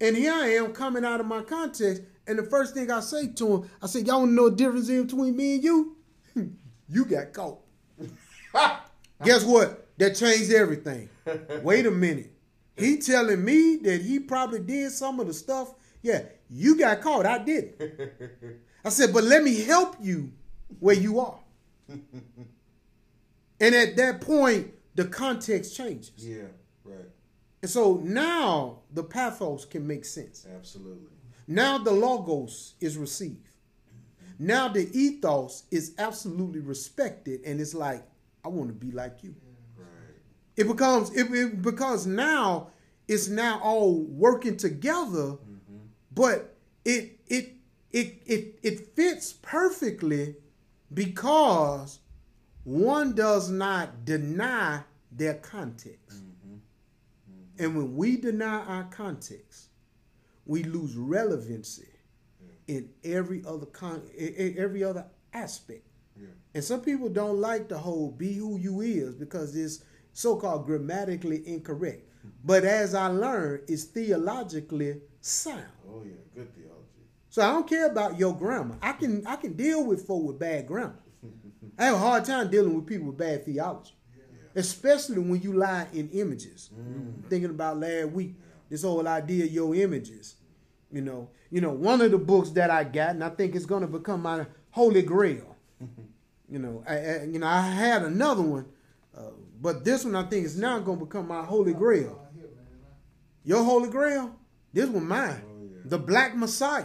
And 0.00 0.16
here 0.16 0.32
I 0.32 0.48
am 0.54 0.72
coming 0.72 1.04
out 1.04 1.20
of 1.20 1.26
my 1.26 1.42
context, 1.42 2.02
and 2.26 2.38
the 2.38 2.42
first 2.42 2.74
thing 2.74 2.90
I 2.90 3.00
say 3.00 3.28
to 3.28 3.54
him, 3.54 3.70
I 3.80 3.86
said, 3.86 4.06
Y'all 4.06 4.20
wanna 4.20 4.32
know 4.32 4.50
the 4.50 4.56
difference 4.56 4.88
in 4.88 5.04
between 5.04 5.36
me 5.36 5.54
and 5.54 5.64
you? 5.64 5.96
you 6.88 7.04
got 7.04 7.32
caught. 7.32 7.60
Guess 9.22 9.44
what? 9.44 9.86
That 9.98 10.16
changed 10.16 10.52
everything. 10.52 11.08
Wait 11.62 11.86
a 11.86 11.90
minute. 11.90 12.32
He 12.76 12.98
telling 12.98 13.44
me 13.44 13.76
that 13.76 14.02
he 14.02 14.18
probably 14.18 14.58
did 14.58 14.90
some 14.90 15.20
of 15.20 15.28
the 15.28 15.34
stuff. 15.34 15.74
Yeah, 16.02 16.22
you 16.50 16.76
got 16.76 17.00
caught. 17.00 17.24
I 17.24 17.38
didn't. 17.38 17.80
I 18.84 18.90
said, 18.90 19.12
but 19.12 19.24
let 19.24 19.42
me 19.42 19.62
help 19.62 19.96
you 20.00 20.32
where 20.78 20.94
you 20.94 21.20
are. 21.20 21.38
and 21.88 23.74
at 23.74 23.96
that 23.96 24.20
point, 24.20 24.72
the 24.94 25.06
context 25.06 25.76
changes. 25.76 26.12
Yeah. 26.16 26.44
Right. 26.84 27.08
And 27.62 27.70
so 27.70 28.00
now 28.04 28.80
the 28.92 29.02
pathos 29.02 29.64
can 29.64 29.86
make 29.86 30.04
sense. 30.04 30.46
Absolutely. 30.54 31.08
Now 31.46 31.78
the 31.78 31.92
logos 31.92 32.74
is 32.80 32.96
received. 32.96 33.48
Now 34.38 34.68
the 34.68 34.88
ethos 34.92 35.64
is 35.70 35.94
absolutely 35.98 36.60
respected, 36.60 37.40
and 37.44 37.60
it's 37.60 37.74
like, 37.74 38.02
I 38.44 38.48
want 38.48 38.68
to 38.68 38.74
be 38.74 38.90
like 38.90 39.22
you. 39.22 39.34
Right. 39.78 39.86
It 40.56 40.66
becomes 40.66 41.14
it, 41.14 41.32
it 41.32 41.62
because 41.62 42.06
now 42.06 42.70
it's 43.06 43.28
now 43.28 43.60
all 43.62 44.02
working 44.02 44.56
together, 44.56 45.38
mm-hmm. 45.38 45.76
but 46.12 46.56
it 46.84 47.20
it 47.28 47.54
it 47.94 48.22
it 48.26 48.58
it 48.62 48.96
fits 48.96 49.32
perfectly 49.32 50.34
because 50.92 52.00
one 52.64 53.14
does 53.14 53.50
not 53.50 54.04
deny 54.04 54.82
their 55.12 55.34
context. 55.34 56.24
Mm-hmm. 56.24 56.56
And 57.60 57.76
when 57.76 57.94
we 57.94 58.16
deny 58.16 58.64
our 58.64 58.84
context, 58.84 59.68
we 60.44 60.64
lose 60.64 60.96
relevancy 60.96 61.86
in 62.66 62.90
every 63.04 63.44
other 63.46 63.66
con 63.66 64.02
in- 64.18 64.56
every 64.58 64.82
other 64.82 65.06
aspect. 65.32 65.86
Yeah. 66.20 66.26
And 66.52 66.64
some 66.64 66.80
people 66.80 67.08
don't 67.08 67.40
like 67.40 67.68
the 67.68 67.78
whole 67.78 68.10
be 68.10 68.32
who 68.34 68.58
you 68.58 68.80
is 68.80 69.14
because 69.14 69.54
it's 69.54 69.84
so 70.12 70.34
called 70.34 70.66
grammatically 70.66 71.46
incorrect. 71.46 72.08
Mm-hmm. 72.08 72.28
But 72.44 72.64
as 72.64 72.92
I 72.96 73.06
learned, 73.06 73.64
it's 73.68 73.84
theologically 73.84 75.00
sound. 75.20 75.62
Oh 75.88 76.02
yeah. 76.04 76.14
Good 76.34 76.52
theology. 76.56 76.73
So 77.34 77.42
I 77.42 77.50
don't 77.50 77.68
care 77.68 77.86
about 77.86 78.16
your 78.16 78.32
grammar. 78.32 78.78
I 78.80 78.92
can 78.92 79.26
I 79.26 79.34
can 79.34 79.54
deal 79.54 79.84
with 79.84 80.06
folk 80.06 80.22
with 80.22 80.38
bad 80.38 80.68
grammar. 80.68 81.00
I 81.76 81.86
have 81.86 81.94
a 81.96 81.98
hard 81.98 82.24
time 82.24 82.48
dealing 82.48 82.76
with 82.76 82.86
people 82.86 83.08
with 83.08 83.18
bad 83.18 83.44
theology. 83.44 83.96
Especially 84.54 85.18
when 85.18 85.42
you 85.42 85.52
lie 85.52 85.88
in 85.92 86.10
images. 86.10 86.70
Thinking 87.28 87.50
about 87.50 87.80
last 87.80 88.10
week, 88.12 88.36
this 88.70 88.84
whole 88.84 89.08
idea 89.08 89.46
of 89.46 89.50
your 89.50 89.74
images. 89.74 90.36
You 90.92 91.00
know, 91.00 91.28
you 91.50 91.60
know, 91.60 91.72
one 91.72 92.00
of 92.02 92.12
the 92.12 92.18
books 92.18 92.50
that 92.50 92.70
I 92.70 92.84
got, 92.84 93.10
and 93.10 93.24
I 93.24 93.30
think 93.30 93.56
it's 93.56 93.66
gonna 93.66 93.88
become 93.88 94.22
my 94.22 94.46
holy 94.70 95.02
grail. 95.02 95.56
You 96.48 96.60
know, 96.60 96.84
I, 96.86 96.98
I 96.98 97.22
you 97.24 97.40
know 97.40 97.48
I 97.48 97.62
had 97.62 98.02
another 98.02 98.42
one, 98.42 98.66
uh, 99.12 99.30
but 99.60 99.84
this 99.84 100.04
one 100.04 100.14
I 100.14 100.22
think 100.22 100.46
is 100.46 100.56
now 100.56 100.78
gonna 100.78 101.04
become 101.04 101.26
my 101.26 101.42
holy 101.42 101.74
grail. 101.74 102.28
Your 103.42 103.64
holy 103.64 103.90
grail, 103.90 104.36
this 104.72 104.88
one 104.88 105.08
mine, 105.08 105.42
Oh, 105.44 105.68
the 105.84 105.98
Black 105.98 106.36
Messiah 106.36 106.84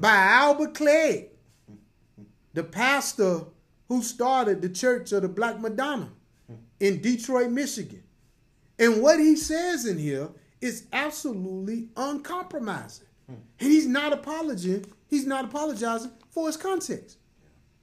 by 0.00 0.14
Albert 0.14 0.74
Cleage, 0.74 1.26
the 2.54 2.64
pastor 2.64 3.42
who 3.88 4.02
started 4.02 4.62
the 4.62 4.68
Church 4.68 5.12
of 5.12 5.22
the 5.22 5.28
Black 5.28 5.60
Madonna 5.60 6.10
in 6.80 7.00
Detroit, 7.02 7.50
Michigan. 7.50 8.02
And 8.78 9.02
what 9.02 9.20
he 9.20 9.36
says 9.36 9.84
in 9.84 9.98
here 9.98 10.28
is 10.60 10.86
absolutely 10.92 11.88
uncompromising. 11.96 13.06
And 13.28 13.38
he's 13.58 13.86
not 13.86 14.12
apologizing, 14.12 14.86
he's 15.08 15.26
not 15.26 15.44
apologizing 15.44 16.10
for 16.30 16.46
his 16.46 16.56
context. 16.56 17.18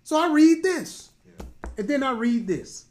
So 0.04 0.18
I 0.18 0.34
read 0.34 0.64
this. 0.64 1.12
And 1.78 1.88
then 1.88 2.02
I 2.02 2.12
read 2.12 2.48
this 2.48 2.86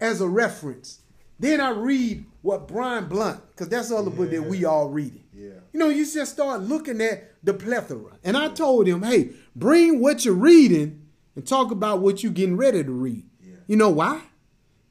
as 0.00 0.20
a 0.20 0.28
reference. 0.28 1.00
Then 1.38 1.60
I 1.60 1.70
read 1.70 2.26
what 2.42 2.68
Brian 2.68 3.06
Blount, 3.06 3.40
because 3.48 3.68
that's 3.68 3.88
the 3.88 3.96
other 3.96 4.10
book 4.10 4.30
that 4.30 4.42
we 4.42 4.64
all 4.64 4.90
reading. 4.90 5.23
Yeah. 5.34 5.50
You 5.72 5.80
know, 5.80 5.88
you 5.88 6.06
just 6.06 6.32
start 6.32 6.60
looking 6.62 7.00
at 7.00 7.32
the 7.42 7.54
plethora. 7.54 8.18
And 8.22 8.36
I 8.36 8.48
told 8.48 8.86
him, 8.86 9.02
hey, 9.02 9.30
bring 9.56 10.00
what 10.00 10.24
you're 10.24 10.34
reading 10.34 11.06
and 11.34 11.46
talk 11.46 11.70
about 11.70 12.00
what 12.00 12.22
you're 12.22 12.32
getting 12.32 12.56
ready 12.56 12.84
to 12.84 12.90
read. 12.92 13.24
Yeah. 13.42 13.54
You 13.66 13.76
know 13.76 13.90
why? 13.90 14.22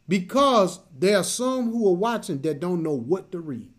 Because 0.07 0.79
there 0.97 1.17
are 1.17 1.23
some 1.23 1.71
who 1.71 1.87
are 1.87 1.93
watching 1.95 2.41
that 2.41 2.59
don't 2.59 2.83
know 2.83 2.93
what 2.93 3.31
to 3.31 3.39
read. 3.39 3.71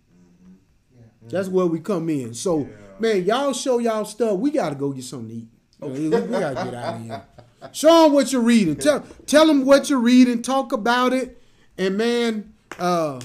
Yeah. 0.96 1.02
That's 1.28 1.48
where 1.48 1.66
we 1.66 1.80
come 1.80 2.08
in. 2.08 2.32
So, 2.34 2.60
Yeah. 2.60 2.66
man, 2.98 3.24
y'all 3.24 3.52
show 3.52 3.78
y'all 3.78 4.04
stuff. 4.06 4.38
We 4.38 4.50
got 4.50 4.70
to 4.70 4.74
go 4.74 4.92
get 4.92 5.04
something 5.04 5.28
to 5.28 5.34
eat. 5.34 5.48
You 5.82 6.08
know, 6.08 6.20
we 6.22 6.30
got 6.30 6.48
to 6.56 6.64
get 6.64 6.74
out 6.74 6.94
of 6.94 7.02
here. 7.02 7.22
Show 7.72 8.04
them 8.04 8.12
what 8.12 8.30
you're 8.32 8.42
reading. 8.42 8.76
Tell 8.76 9.00
tell 9.26 9.46
them 9.46 9.64
what 9.64 9.88
you're 9.88 9.98
reading. 9.98 10.42
Talk 10.42 10.72
about 10.72 11.14
it. 11.14 11.40
And 11.78 11.96
man, 11.96 12.52
uh, 12.78 13.20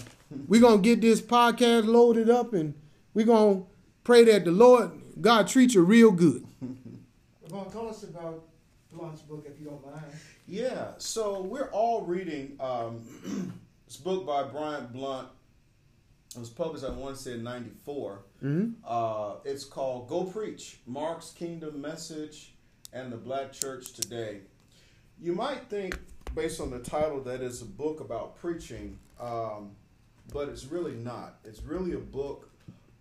we're 0.48 0.62
gonna 0.62 0.82
get 0.82 1.02
this 1.02 1.22
podcast 1.22 1.86
loaded 1.86 2.30
up, 2.30 2.54
and 2.54 2.74
we're 3.14 3.26
gonna 3.26 3.64
pray 4.04 4.24
that 4.26 4.46
the 4.46 4.52
Lord 4.52 4.92
God 5.20 5.48
treats 5.48 5.74
you 5.74 5.82
real 5.84 6.12
good. 6.12 6.46
Well, 7.52 7.66
tell 7.66 7.90
us 7.90 8.04
about 8.04 8.44
Blount's 8.94 9.24
book, 9.24 9.44
if 9.48 9.60
you 9.60 9.66
don't 9.66 9.84
mind. 9.84 10.04
Yeah, 10.48 10.90
so 11.00 11.42
we're 11.42 11.72
all 11.72 12.04
reading 12.04 12.58
um, 12.60 13.02
this 13.88 13.98
book 13.98 14.28
by 14.28 14.44
Brian 14.44 14.86
Blount. 14.94 15.30
It 16.36 16.40
was 16.40 16.50
published, 16.50 16.86
I 16.86 16.92
want 16.92 17.16
to 17.16 17.22
say, 17.24 17.34
in 17.34 17.44
94. 17.44 18.20
Uh, 18.86 19.32
it's 19.46 19.66
called 19.66 20.10
Go 20.10 20.26
Preach 20.26 20.78
Mark's 20.86 21.32
Kingdom 21.32 21.82
Message 21.82 22.54
and 22.94 23.12
the 23.12 23.18
Black 23.18 23.52
Church 23.52 23.94
Today. 23.94 24.42
You 25.20 25.34
might 25.34 25.68
think, 25.70 25.98
based 26.36 26.62
on 26.62 26.70
the 26.70 26.78
title, 26.80 27.20
that 27.22 27.42
it's 27.42 27.62
a 27.62 27.66
book 27.66 28.00
about 28.00 28.38
preaching, 28.38 29.00
um, 29.20 29.72
but 30.32 30.50
it's 30.50 30.66
really 30.66 30.94
not. 30.94 31.40
It's 31.44 31.64
really 31.64 31.94
a 31.94 31.98
book 31.98 32.49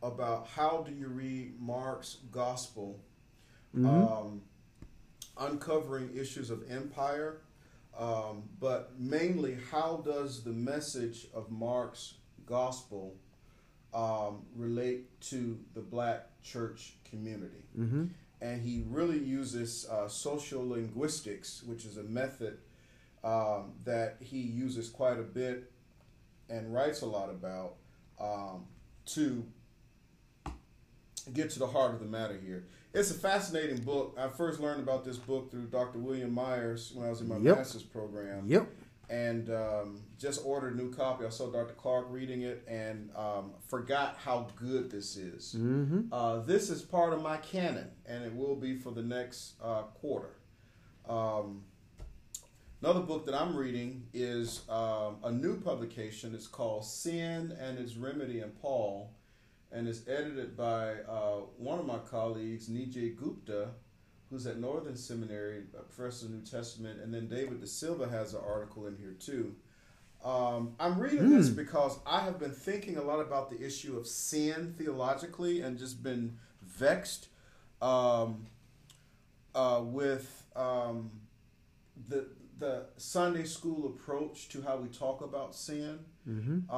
about 0.02 0.46
how 0.48 0.84
do 0.88 0.92
you 0.94 1.08
read 1.08 1.60
Mark's 1.60 2.18
gospel. 2.30 3.00
Um, 3.76 4.42
uncovering 5.38 6.10
issues 6.16 6.50
of 6.50 6.68
empire, 6.70 7.42
um, 7.96 8.44
but 8.60 8.98
mainly 8.98 9.58
how 9.70 10.02
does 10.04 10.42
the 10.42 10.50
message 10.50 11.26
of 11.34 11.50
Mark's 11.50 12.14
gospel 12.46 13.14
um, 13.94 14.42
relate 14.54 15.20
to 15.20 15.58
the 15.74 15.80
black 15.80 16.26
church 16.42 16.94
community? 17.04 17.64
Mm-hmm. 17.78 18.06
and 18.40 18.62
he 18.62 18.84
really 18.88 19.18
uses 19.18 19.86
uh, 19.90 20.04
sociolinguistics, 20.04 21.66
which 21.66 21.84
is 21.84 21.96
a 21.96 22.04
method 22.04 22.58
um, 23.24 23.72
that 23.84 24.16
he 24.20 24.38
uses 24.38 24.88
quite 24.88 25.18
a 25.18 25.22
bit 25.22 25.70
and 26.48 26.72
writes 26.72 27.02
a 27.02 27.06
lot 27.06 27.30
about 27.30 27.74
um, 28.20 28.66
to 29.06 29.44
get 31.34 31.50
to 31.50 31.58
the 31.58 31.66
heart 31.66 31.94
of 31.94 32.00
the 32.00 32.06
matter 32.06 32.38
here. 32.44 32.64
It's 32.94 33.10
a 33.10 33.14
fascinating 33.14 33.78
book. 33.82 34.16
I 34.18 34.28
first 34.28 34.60
learned 34.60 34.82
about 34.82 35.04
this 35.04 35.16
book 35.18 35.50
through 35.50 35.66
Dr. 35.66 35.98
William 35.98 36.32
Myers 36.32 36.92
when 36.94 37.06
I 37.06 37.10
was 37.10 37.20
in 37.20 37.28
my 37.28 37.36
Yep. 37.36 37.56
master's 37.58 37.82
program 37.82 38.44
Yep. 38.46 38.66
and 39.10 39.50
um, 39.50 40.02
just 40.18 40.40
ordered 40.44 40.74
a 40.74 40.76
new 40.76 40.90
copy. 40.92 41.24
I 41.26 41.28
saw 41.28 41.50
Dr. 41.50 41.74
Clark 41.74 42.06
reading 42.10 42.42
it 42.42 42.64
and 42.66 43.10
um, 43.14 43.52
forgot 43.68 44.16
how 44.18 44.48
good 44.56 44.90
this 44.90 45.16
is. 45.16 45.54
Mm-hmm. 45.56 46.12
Uh, 46.12 46.40
this 46.40 46.70
is 46.70 46.82
part 46.82 47.12
of 47.12 47.22
my 47.22 47.36
canon, 47.38 47.90
and 48.06 48.24
it 48.24 48.34
will 48.34 48.56
be 48.56 48.76
for 48.78 48.90
the 48.90 49.02
next 49.02 49.52
uh, 49.62 49.82
quarter. 49.82 50.30
Um, 51.08 51.64
another 52.82 53.00
book 53.00 53.26
that 53.26 53.34
I'm 53.34 53.54
reading 53.56 54.06
is 54.12 54.62
um, 54.68 55.16
a 55.24 55.30
new 55.30 55.60
publication. 55.60 56.34
It's 56.34 56.46
called 56.46 56.84
Sin 56.84 57.56
and 57.60 57.78
Its 57.78 57.96
Remedy 57.96 58.40
in 58.40 58.50
Paul, 58.50 59.10
and 59.72 59.86
it's 59.88 60.06
edited 60.08 60.56
by 60.56 60.92
uh, 61.08 61.40
one 61.56 61.78
of 61.78 61.86
my 61.86 61.98
colleagues, 61.98 62.68
Nijay 62.68 63.16
Gupta, 63.16 63.68
who's 64.30 64.46
at 64.46 64.58
Northern 64.58 64.96
Seminary, 64.96 65.62
a 65.78 65.82
professor 65.82 66.26
of 66.26 66.32
New 66.32 66.42
Testament, 66.42 67.00
and 67.00 67.12
then 67.12 67.28
David 67.28 67.60
deSilva 67.60 68.10
has 68.10 68.34
an 68.34 68.40
article 68.46 68.86
in 68.86 68.96
here 68.96 69.14
too. 69.18 69.54
Um, 70.24 70.74
I'm 70.80 70.98
reading 70.98 71.30
this 71.30 71.48
because 71.48 71.98
I 72.04 72.20
have 72.20 72.38
been 72.38 72.52
thinking 72.52 72.96
a 72.96 73.02
lot 73.02 73.20
about 73.20 73.50
the 73.50 73.64
issue 73.64 73.96
of 73.96 74.06
sin 74.06 74.74
theologically 74.76 75.60
and 75.60 75.78
just 75.78 76.02
been 76.02 76.38
vexed 76.62 77.28
um, 77.80 78.46
uh, 79.54 79.80
with 79.84 80.46
um, 80.56 81.10
the 82.08 82.26
the 82.58 82.86
Sunday 82.96 83.44
school 83.44 83.86
approach 83.86 84.48
to 84.48 84.62
how 84.62 84.76
we 84.76 84.88
talk 84.88 85.20
about 85.20 85.54
sin, 85.54 86.00
Mm-hmm. 86.28 86.70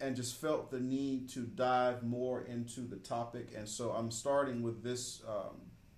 And 0.00 0.14
just 0.14 0.40
felt 0.40 0.70
the 0.70 0.80
need 0.80 1.28
to 1.30 1.40
dive 1.40 2.02
more 2.02 2.42
into 2.42 2.80
the 2.80 2.96
topic. 2.96 3.48
And 3.56 3.68
so 3.68 3.90
I'm 3.90 4.10
starting 4.10 4.62
with 4.62 4.82
this 4.82 5.22
um, 5.28 5.56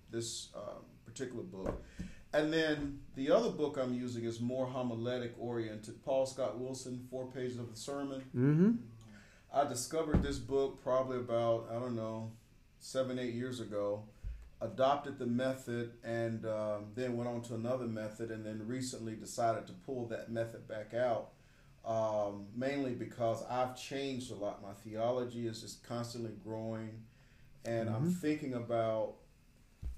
this 0.09 0.49
um, 0.55 0.83
particular 1.05 1.43
book. 1.43 1.83
And 2.33 2.51
then 2.51 2.99
the 3.15 3.29
other 3.29 3.49
book 3.49 3.77
I'm 3.77 3.93
using 3.93 4.23
is 4.23 4.39
more 4.39 4.65
homiletic 4.65 5.33
oriented. 5.37 6.03
Paul 6.03 6.25
Scott 6.25 6.57
Wilson, 6.57 7.05
four 7.09 7.27
pages 7.27 7.59
of 7.59 7.69
the 7.69 7.77
sermon. 7.77 8.21
Mm-hmm. 8.35 8.71
I 9.53 9.67
discovered 9.67 10.23
this 10.23 10.37
book 10.37 10.81
probably 10.81 11.17
about, 11.17 11.67
I 11.69 11.73
don't 11.73 11.95
know, 11.95 12.31
seven, 12.79 13.19
eight 13.19 13.33
years 13.33 13.59
ago. 13.59 14.03
Adopted 14.61 15.19
the 15.19 15.25
method 15.25 15.91
and 16.03 16.45
um, 16.45 16.85
then 16.95 17.17
went 17.17 17.29
on 17.29 17.41
to 17.41 17.55
another 17.55 17.85
method, 17.85 18.31
and 18.31 18.45
then 18.45 18.61
recently 18.65 19.15
decided 19.15 19.67
to 19.67 19.73
pull 19.73 20.05
that 20.07 20.31
method 20.31 20.67
back 20.67 20.93
out. 20.93 21.31
Um, 21.83 22.45
mainly 22.55 22.93
because 22.93 23.43
I've 23.49 23.75
changed 23.75 24.31
a 24.31 24.35
lot. 24.35 24.61
My 24.61 24.73
theology 24.73 25.47
is 25.47 25.61
just 25.61 25.83
constantly 25.83 26.31
growing, 26.43 27.03
and 27.65 27.89
I'm 27.89 28.11
Mhm. 28.11 28.17
thinking 28.17 28.53
about 28.53 29.15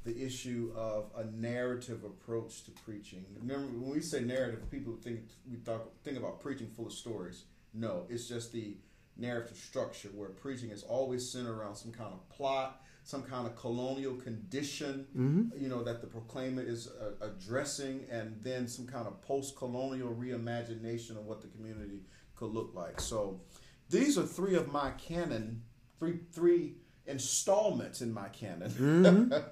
the 0.05 0.21
issue 0.21 0.71
of 0.75 1.11
a 1.15 1.25
narrative 1.25 2.03
approach 2.03 2.63
to 2.65 2.71
preaching. 2.71 3.25
Remember, 3.37 3.67
when 3.77 3.89
we 3.89 4.01
say 4.01 4.21
narrative, 4.21 4.69
people 4.69 4.95
think 4.95 5.29
we 5.49 5.57
talk 5.57 5.91
think 6.03 6.17
about 6.17 6.39
preaching 6.39 6.69
full 6.69 6.87
of 6.87 6.93
stories. 6.93 7.45
No, 7.73 8.05
it's 8.09 8.27
just 8.27 8.51
the 8.53 8.77
narrative 9.17 9.57
structure 9.57 10.09
where 10.09 10.29
preaching 10.29 10.69
is 10.71 10.83
always 10.83 11.29
centered 11.29 11.57
around 11.57 11.75
some 11.75 11.91
kind 11.91 12.13
of 12.13 12.27
plot, 12.29 12.81
some 13.03 13.23
kind 13.23 13.45
of 13.45 13.55
colonial 13.55 14.15
condition, 14.15 15.05
Mm-hmm. 15.17 15.61
you 15.61 15.69
know, 15.69 15.83
that 15.83 16.01
the 16.01 16.07
proclaimer 16.07 16.61
is 16.61 16.87
uh, 16.87 17.25
addressing, 17.25 18.05
and 18.09 18.37
then 18.41 18.67
some 18.67 18.87
kind 18.87 19.07
of 19.07 19.21
post-colonial 19.21 20.15
reimagination 20.15 21.11
of 21.11 21.25
what 21.25 21.41
the 21.41 21.47
community 21.47 22.01
could 22.35 22.51
look 22.51 22.71
like. 22.73 22.99
So, 23.01 23.41
these 23.89 24.17
are 24.17 24.25
three 24.25 24.55
of 24.55 24.71
my 24.71 24.91
canon, 24.91 25.63
three 25.99 26.19
three 26.31 26.75
installments 27.05 28.01
in 28.01 28.13
my 28.13 28.29
canon. 28.29 28.71
Mhm. 28.71 29.43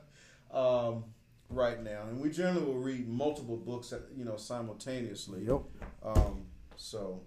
um, 0.55 1.03
right 1.49 1.83
now, 1.83 2.03
and 2.07 2.21
we 2.21 2.29
generally 2.29 2.65
will 2.65 2.79
read 2.79 3.09
multiple 3.09 3.57
books, 3.57 3.91
at, 3.91 4.03
you 4.15 4.23
know, 4.23 4.37
simultaneously. 4.37 5.43
Yep. 5.45 5.61
Um, 6.01 6.45
so 6.77 7.23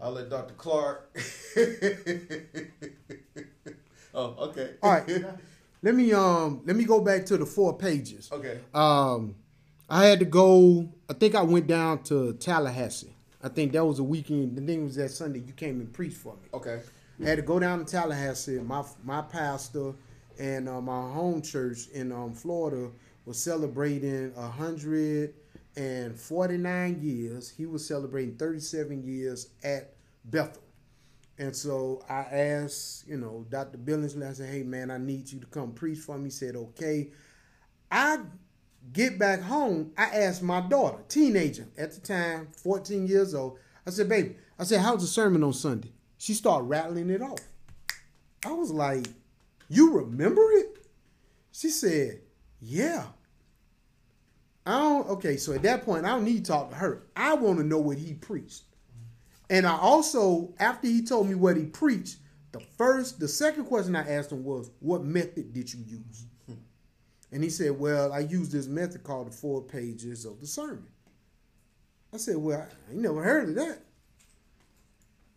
I'll 0.00 0.12
let 0.12 0.30
Dr. 0.30 0.54
Clark. 0.54 1.14
oh, 4.14 4.48
okay. 4.48 4.70
All 4.82 4.92
right. 4.92 5.08
Let 5.84 5.94
me 5.94 6.14
um 6.14 6.62
let 6.64 6.76
me 6.76 6.84
go 6.84 6.98
back 7.02 7.26
to 7.26 7.36
the 7.36 7.44
four 7.44 7.76
pages. 7.76 8.30
Okay. 8.32 8.58
Um, 8.72 9.34
I 9.90 10.06
had 10.06 10.18
to 10.20 10.24
go. 10.24 10.88
I 11.10 11.12
think 11.12 11.34
I 11.34 11.42
went 11.42 11.66
down 11.66 12.02
to 12.04 12.32
Tallahassee. 12.32 13.14
I 13.42 13.50
think 13.50 13.72
that 13.72 13.84
was 13.84 13.98
a 13.98 14.02
weekend. 14.02 14.56
The 14.56 14.62
thing 14.62 14.84
was 14.84 14.96
that 14.96 15.10
Sunday 15.10 15.40
you 15.40 15.52
came 15.52 15.80
and 15.80 15.92
preached 15.92 16.16
for 16.16 16.32
me. 16.36 16.48
Okay. 16.54 16.80
I 17.22 17.28
had 17.28 17.36
to 17.36 17.42
go 17.42 17.58
down 17.58 17.80
to 17.80 17.84
Tallahassee. 17.84 18.60
My 18.60 18.82
my 19.04 19.20
pastor 19.20 19.92
and 20.38 20.70
uh, 20.70 20.80
my 20.80 21.02
home 21.12 21.42
church 21.42 21.88
in 21.92 22.12
um, 22.12 22.32
Florida 22.32 22.90
was 23.26 23.38
celebrating 23.38 24.32
a 24.38 24.48
hundred 24.48 25.34
and 25.76 26.18
forty 26.18 26.56
nine 26.56 26.98
years. 27.02 27.50
He 27.50 27.66
was 27.66 27.86
celebrating 27.86 28.36
thirty 28.36 28.60
seven 28.60 29.04
years 29.04 29.50
at 29.62 29.92
Bethel. 30.24 30.62
And 31.38 31.54
so 31.54 32.04
I 32.08 32.20
asked, 32.22 33.08
you 33.08 33.16
know, 33.16 33.44
Dr. 33.48 33.78
Billingsley, 33.78 34.28
I 34.28 34.32
said, 34.32 34.50
hey 34.50 34.62
man, 34.62 34.90
I 34.90 34.98
need 34.98 35.30
you 35.32 35.40
to 35.40 35.46
come 35.46 35.72
preach 35.72 35.98
for 35.98 36.16
me. 36.16 36.24
He 36.24 36.30
said, 36.30 36.54
okay. 36.54 37.10
I 37.90 38.18
get 38.92 39.18
back 39.18 39.40
home, 39.40 39.92
I 39.96 40.04
asked 40.04 40.42
my 40.42 40.60
daughter, 40.60 40.98
teenager 41.08 41.66
at 41.78 41.92
the 41.92 42.00
time, 42.00 42.48
14 42.62 43.06
years 43.06 43.34
old, 43.34 43.58
I 43.86 43.90
said, 43.90 44.08
baby, 44.08 44.36
I 44.58 44.64
said, 44.64 44.80
how's 44.80 45.00
the 45.00 45.06
sermon 45.06 45.42
on 45.42 45.52
Sunday? 45.52 45.92
She 46.18 46.34
started 46.34 46.64
rattling 46.64 47.10
it 47.10 47.22
off. 47.22 47.40
I 48.44 48.52
was 48.52 48.70
like, 48.70 49.06
you 49.68 49.92
remember 49.92 50.42
it? 50.52 50.86
She 51.52 51.68
said, 51.68 52.20
yeah. 52.60 53.06
I 54.66 54.78
don't, 54.78 55.08
okay, 55.10 55.36
so 55.36 55.52
at 55.52 55.62
that 55.62 55.84
point, 55.84 56.04
I 56.04 56.10
don't 56.10 56.24
need 56.24 56.44
to 56.44 56.50
talk 56.50 56.70
to 56.70 56.76
her. 56.76 57.06
I 57.14 57.34
want 57.34 57.58
to 57.58 57.64
know 57.64 57.78
what 57.78 57.98
he 57.98 58.14
preached. 58.14 58.62
And 59.50 59.66
I 59.66 59.76
also, 59.76 60.54
after 60.58 60.86
he 60.86 61.02
told 61.02 61.28
me 61.28 61.34
what 61.34 61.56
he 61.56 61.64
preached, 61.64 62.16
the 62.52 62.60
first, 62.60 63.20
the 63.20 63.28
second 63.28 63.64
question 63.64 63.96
I 63.96 64.08
asked 64.08 64.32
him 64.32 64.44
was, 64.44 64.70
what 64.80 65.04
method 65.04 65.52
did 65.52 65.72
you 65.72 65.80
use? 65.86 66.26
And 67.32 67.42
he 67.42 67.50
said, 67.50 67.78
well, 67.78 68.12
I 68.12 68.20
used 68.20 68.52
this 68.52 68.68
method 68.68 69.02
called 69.02 69.26
the 69.26 69.36
four 69.36 69.60
pages 69.60 70.24
of 70.24 70.40
the 70.40 70.46
sermon. 70.46 70.86
I 72.12 72.16
said, 72.16 72.36
well, 72.36 72.60
I 72.60 72.92
ain't 72.92 73.02
never 73.02 73.22
heard 73.22 73.48
of 73.48 73.54
that. 73.56 73.80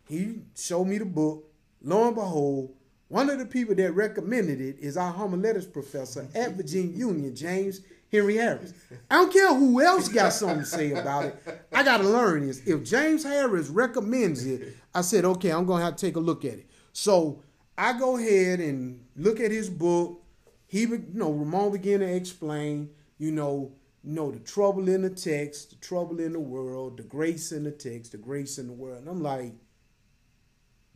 He 0.08 0.44
showed 0.56 0.86
me 0.86 1.00
the 1.00 1.06
book. 1.06 1.52
Lo 1.82 2.06
and 2.06 2.16
behold, 2.16 2.76
one 3.08 3.30
of 3.30 3.40
the 3.40 3.46
people 3.46 3.74
that 3.76 3.94
recommended 3.94 4.62
it 4.62 4.78
is 4.80 4.96
our 4.96 5.12
homiletics 5.12 5.66
professor 5.66 6.28
at 6.36 6.52
Virginia 6.52 6.96
Union, 6.96 7.36
James 7.36 7.82
Henry 8.12 8.38
Harris. 8.38 8.74
I 9.12 9.16
don't 9.16 9.34
care 9.34 9.54
who 9.54 9.82
else 9.82 10.08
got 10.08 10.34
something 10.34 10.60
to 10.60 10.66
say 10.66 10.94
about 10.94 11.26
it. 11.26 11.66
I 11.74 11.84
got 11.84 11.98
to 11.98 12.08
learn 12.08 12.48
this. 12.48 12.66
If 12.66 12.84
James 12.84 13.24
Harris 13.24 13.70
recommends 13.70 14.46
it, 14.46 14.78
I 14.94 15.02
said, 15.02 15.26
okay, 15.26 15.52
I'm 15.52 15.66
going 15.66 15.80
to 15.80 15.86
have 15.86 15.96
to 15.98 16.06
take 16.06 16.16
a 16.16 16.22
look 16.22 16.46
at 16.46 16.54
it. 16.54 16.70
So 16.94 17.44
I 17.78 17.98
go 17.98 18.18
ahead 18.18 18.60
and 18.60 19.06
look 19.16 19.40
at 19.40 19.52
his 19.52 19.70
book. 19.70 20.24
He, 20.68 20.82
you 20.82 21.06
know, 21.14 21.32
Ramon 21.32 21.74
began 21.74 22.00
to 22.00 22.16
explain, 22.16 22.90
you 23.18 23.32
know, 23.32 23.74
you 24.04 24.14
know, 24.14 24.32
the 24.32 24.40
trouble 24.40 24.88
in 24.88 25.02
the 25.02 25.10
text, 25.10 25.72
the 25.72 25.76
trouble 25.76 26.20
in 26.20 26.34
the 26.34 26.40
world, 26.40 26.98
the 26.98 27.04
grace 27.04 27.52
in 27.52 27.66
the 27.66 27.72
text, 27.72 28.14
the 28.14 28.18
grace 28.18 28.58
in 28.58 28.68
the 28.68 28.74
world. 28.74 29.00
And 29.00 29.10
I'm 29.10 29.22
like, 29.22 29.54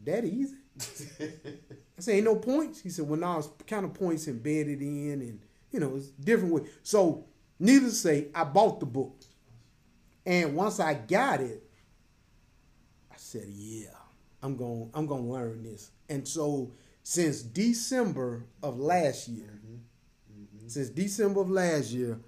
that 0.05 0.23
easy? 0.23 0.55
I 0.79 2.01
said, 2.01 2.15
ain't 2.15 2.25
no 2.25 2.37
points. 2.37 2.81
He 2.81 2.89
said, 2.89 3.07
well, 3.07 3.19
no, 3.19 3.39
it's 3.39 3.49
kind 3.67 3.85
of 3.85 3.93
points 3.93 4.27
embedded 4.27 4.81
in, 4.81 5.21
and 5.21 5.39
you 5.71 5.79
know, 5.79 5.95
it's 5.95 6.07
different 6.07 6.53
way. 6.53 6.61
So, 6.83 7.25
needless 7.59 7.93
to 7.93 7.97
say, 7.99 8.27
I 8.35 8.43
bought 8.43 8.79
the 8.79 8.85
book, 8.85 9.15
and 10.25 10.55
once 10.55 10.79
I 10.79 10.93
got 10.93 11.41
it, 11.41 11.63
I 13.11 13.15
said, 13.17 13.45
yeah, 13.47 13.89
I'm 14.43 14.55
going, 14.55 14.89
I'm 14.93 15.05
going 15.05 15.23
to 15.23 15.29
learn 15.29 15.63
this. 15.63 15.91
And 16.09 16.27
so, 16.27 16.71
since 17.03 17.41
December 17.41 18.45
of 18.61 18.79
last 18.79 19.27
year, 19.27 19.59
mm-hmm. 19.65 20.43
Mm-hmm. 20.43 20.67
since 20.67 20.89
December 20.89 21.41
of 21.41 21.49
last 21.49 21.91
year, 21.91 22.19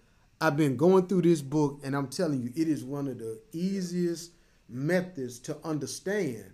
I've 0.41 0.57
been 0.57 0.75
going 0.75 1.07
through 1.07 1.21
this 1.21 1.41
book, 1.41 1.79
and 1.83 1.95
I'm 1.95 2.07
telling 2.07 2.41
you, 2.41 2.51
it 2.55 2.67
is 2.67 2.83
one 2.83 3.07
of 3.07 3.19
the 3.19 3.39
easiest 3.53 4.31
methods 4.67 5.39
to 5.39 5.57
understand, 5.63 6.51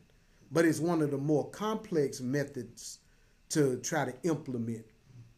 but 0.52 0.66
it's 0.66 0.80
one 0.80 1.02
of 1.02 1.12
the 1.12 1.18
more 1.18 1.50
complex 1.50 2.22
methods 2.22 3.00
to 3.50 3.78
try 3.78 4.06
to 4.06 4.14
implement. 4.24 4.86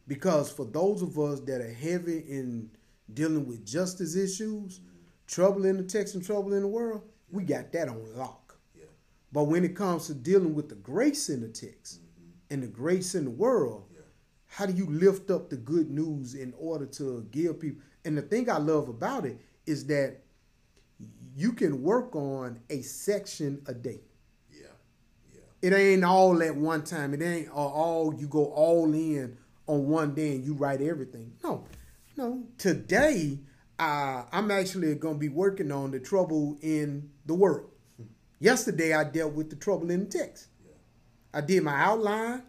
Because 0.07 0.51
for 0.51 0.65
those 0.65 1.01
of 1.01 1.17
us 1.19 1.39
that 1.41 1.61
are 1.61 1.73
heavy 1.73 2.19
in 2.19 2.69
dealing 3.13 3.45
with 3.47 3.65
justice 3.65 4.15
issues, 4.15 4.81
trouble 5.27 5.65
in 5.65 5.77
the 5.77 5.83
text 5.83 6.15
and 6.15 6.25
trouble 6.25 6.53
in 6.53 6.61
the 6.61 6.67
world, 6.67 7.03
we 7.29 7.43
got 7.43 7.71
that 7.71 7.87
on 7.87 8.17
lock. 8.17 8.57
Yeah. 8.75 8.85
But 9.31 9.45
when 9.45 9.63
it 9.63 9.75
comes 9.75 10.07
to 10.07 10.13
dealing 10.13 10.53
with 10.53 10.69
the 10.69 10.75
grace 10.75 11.29
in 11.29 11.41
the 11.41 11.47
text 11.47 12.01
mm-hmm. 12.01 12.53
and 12.53 12.63
the 12.63 12.67
grace 12.67 13.15
in 13.15 13.25
the 13.25 13.31
world, 13.31 13.85
Yeah. 13.93 14.01
how 14.47 14.65
do 14.65 14.73
you 14.73 14.85
lift 14.87 15.31
up 15.31 15.49
the 15.49 15.57
good 15.57 15.89
news 15.89 16.35
in 16.35 16.53
order 16.57 16.85
to 16.87 17.25
give 17.31 17.59
people? 17.59 17.81
And 18.03 18.17
the 18.17 18.21
thing 18.21 18.49
I 18.49 18.57
love 18.57 18.89
about 18.89 19.25
it 19.25 19.39
is 19.65 19.85
that 19.87 20.17
you 21.35 21.53
can 21.53 21.81
work 21.81 22.15
on 22.15 22.59
a 22.69 22.81
section 22.81 23.61
a 23.67 23.73
day. 23.73 24.01
Yeah. 24.51 24.67
Yeah. 25.33 25.69
It 25.69 25.73
ain't 25.73 26.03
all 26.03 26.41
at 26.43 26.55
one 26.55 26.83
time. 26.83 27.13
It 27.13 27.21
ain't 27.21 27.49
all 27.49 28.13
you 28.13 28.27
go 28.27 28.45
all 28.45 28.93
in 28.93 29.37
on 29.71 29.87
one 29.87 30.13
day 30.13 30.35
and 30.35 30.43
you 30.43 30.53
write 30.53 30.81
everything. 30.81 31.33
No, 31.43 31.63
no. 32.17 32.43
Today, 32.57 33.39
uh, 33.79 34.23
I'm 34.31 34.51
actually 34.51 34.93
going 34.95 35.15
to 35.15 35.19
be 35.19 35.29
working 35.29 35.71
on 35.71 35.91
the 35.91 35.99
trouble 35.99 36.57
in 36.61 37.09
the 37.25 37.33
world. 37.33 37.69
Yesterday, 38.39 38.93
I 38.93 39.05
dealt 39.05 39.33
with 39.33 39.49
the 39.49 39.55
trouble 39.55 39.89
in 39.91 40.01
the 40.01 40.05
text. 40.05 40.47
I 41.33 41.41
did 41.41 41.63
my 41.63 41.79
outline, 41.79 42.43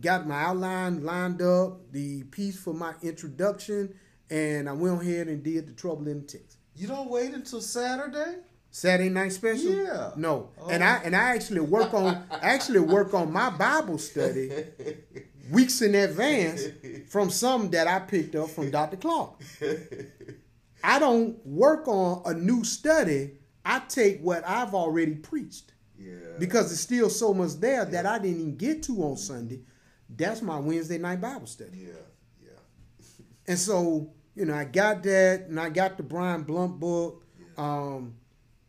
got 0.00 0.26
my 0.26 0.42
outline 0.42 1.04
lined 1.04 1.40
up, 1.40 1.92
the 1.92 2.24
piece 2.24 2.58
for 2.58 2.74
my 2.74 2.94
introduction, 3.02 3.94
and 4.28 4.68
I 4.68 4.72
went 4.72 5.02
ahead 5.02 5.28
and 5.28 5.42
did 5.42 5.68
the 5.68 5.72
trouble 5.72 6.08
in 6.08 6.22
the 6.22 6.26
text. 6.26 6.58
You 6.74 6.88
don't 6.88 7.08
wait 7.08 7.32
until 7.34 7.60
Saturday? 7.60 8.38
Saturday 8.72 9.10
night 9.10 9.32
special? 9.32 9.70
Yeah. 9.70 10.10
No. 10.16 10.48
Oh. 10.60 10.68
And 10.68 10.82
I 10.82 10.96
and 11.04 11.14
I 11.14 11.36
actually 11.36 11.60
work 11.60 11.94
on 11.94 12.24
actually 12.32 12.80
work 12.80 13.14
on 13.14 13.32
my 13.32 13.50
Bible 13.50 13.98
study 13.98 14.64
weeks 15.50 15.82
in 15.82 15.94
advance 15.94 16.62
from 17.08 17.30
something 17.30 17.70
that 17.72 17.86
I 17.86 18.00
picked 18.00 18.34
up 18.34 18.50
from 18.50 18.70
Dr. 18.70 18.96
Clark. 18.96 19.40
I 20.82 20.98
don't 20.98 21.44
work 21.46 21.88
on 21.88 22.22
a 22.26 22.34
new 22.38 22.64
study. 22.64 23.32
I 23.64 23.80
take 23.88 24.20
what 24.20 24.46
I've 24.46 24.74
already 24.74 25.14
preached 25.14 25.72
Yeah. 25.98 26.14
because 26.38 26.70
it's 26.72 26.80
still 26.82 27.08
so 27.08 27.32
much 27.32 27.54
there 27.54 27.84
that 27.86 28.04
I 28.06 28.18
didn't 28.18 28.40
even 28.40 28.56
get 28.56 28.82
to 28.84 29.02
on 29.04 29.16
Sunday. 29.16 29.60
That's 30.14 30.42
my 30.42 30.58
Wednesday 30.58 30.98
night 30.98 31.20
Bible 31.20 31.46
study. 31.46 31.78
Yeah. 31.86 31.92
Yeah. 32.42 32.48
And 33.46 33.58
so, 33.58 34.12
you 34.34 34.44
know, 34.46 34.54
I 34.54 34.64
got 34.64 35.02
that 35.04 35.46
and 35.48 35.58
I 35.58 35.70
got 35.70 35.96
the 35.96 36.02
Brian 36.02 36.42
Blount 36.42 36.78
book. 36.78 37.24
Um, 37.56 38.14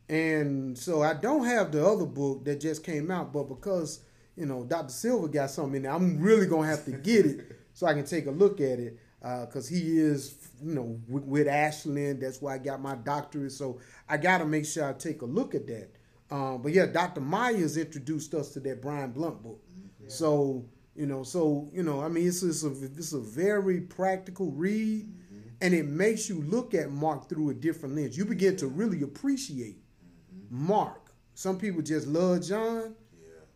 and 0.08 0.78
so 0.78 1.02
I 1.02 1.14
don't 1.16 1.46
have 1.46 1.72
the 1.72 1.86
other 1.86 2.06
book 2.06 2.46
that 2.46 2.62
just 2.62 2.84
came 2.84 3.10
out, 3.10 3.34
but 3.34 3.44
because, 3.50 4.02
you 4.36 4.46
know, 4.46 4.64
Dr. 4.64 4.92
Silver 4.92 5.28
got 5.28 5.50
something 5.50 5.76
in 5.76 5.84
there, 5.84 5.92
I'm 5.92 6.20
really 6.20 6.48
going 6.48 6.64
to 6.64 6.70
have 6.70 6.86
to 6.86 6.92
get 6.92 7.26
it 7.26 7.58
so 7.74 7.88
I 7.88 7.94
can 7.94 8.06
take 8.06 8.28
a 8.28 8.32
look 8.32 8.60
at 8.62 8.80
it. 8.80 9.00
Uh, 9.24 9.48
because 9.48 9.68
he 9.68 9.98
is, 9.98 10.36
you 10.64 10.76
know, 10.76 11.00
with, 11.08 11.24
with 11.24 11.48
Ashland. 11.48 12.22
That's 12.22 12.44
why 12.44 12.54
I 12.54 12.58
got 12.60 12.80
my 12.80 12.94
doctorate. 12.94 13.54
So 13.54 13.80
I 14.08 14.18
got 14.18 14.38
to 14.38 14.46
make 14.46 14.68
sure 14.68 14.88
I 14.88 14.94
take 14.94 15.24
a 15.24 15.26
look 15.26 15.56
at 15.56 15.66
that. 15.66 15.90
Um, 16.30 16.62
but 16.62 16.74
yeah, 16.74 16.86
Dr. 16.86 17.22
Myers 17.22 17.76
introduced 17.76 18.36
us 18.36 18.50
to 18.54 18.60
that 18.60 18.84
Brian 18.84 19.12
Blount 19.12 19.42
book. 19.42 19.64
So 20.08 20.66
you 20.96 21.06
know, 21.06 21.24
so 21.24 21.70
you 21.74 21.84
know, 21.84 22.02
I 22.02 22.08
mean, 22.08 22.28
it's 22.28 22.42
it's 22.42 22.64
a 22.64 22.70
it's 22.70 23.14
a 23.14 23.20
very 23.20 23.82
practical 23.82 24.52
read, 24.52 25.08
mm-hmm. 25.08 25.50
and 25.62 25.74
it 25.74 25.86
makes 25.86 26.30
you 26.30 26.42
look 26.42 26.74
at 26.74 26.90
Mark 26.90 27.28
through 27.28 27.50
a 27.50 27.54
different 27.54 27.96
lens. 27.96 28.18
You 28.18 28.26
begin 28.26 28.56
to 28.58 28.68
really 28.68 29.02
appreciate 29.02 29.78
mm-hmm. 29.78 30.68
Mark. 30.68 31.12
Some 31.34 31.58
people 31.60 31.82
just 31.82 32.08
love 32.08 32.44
John, 32.44 32.82
Yeah. 32.84 32.90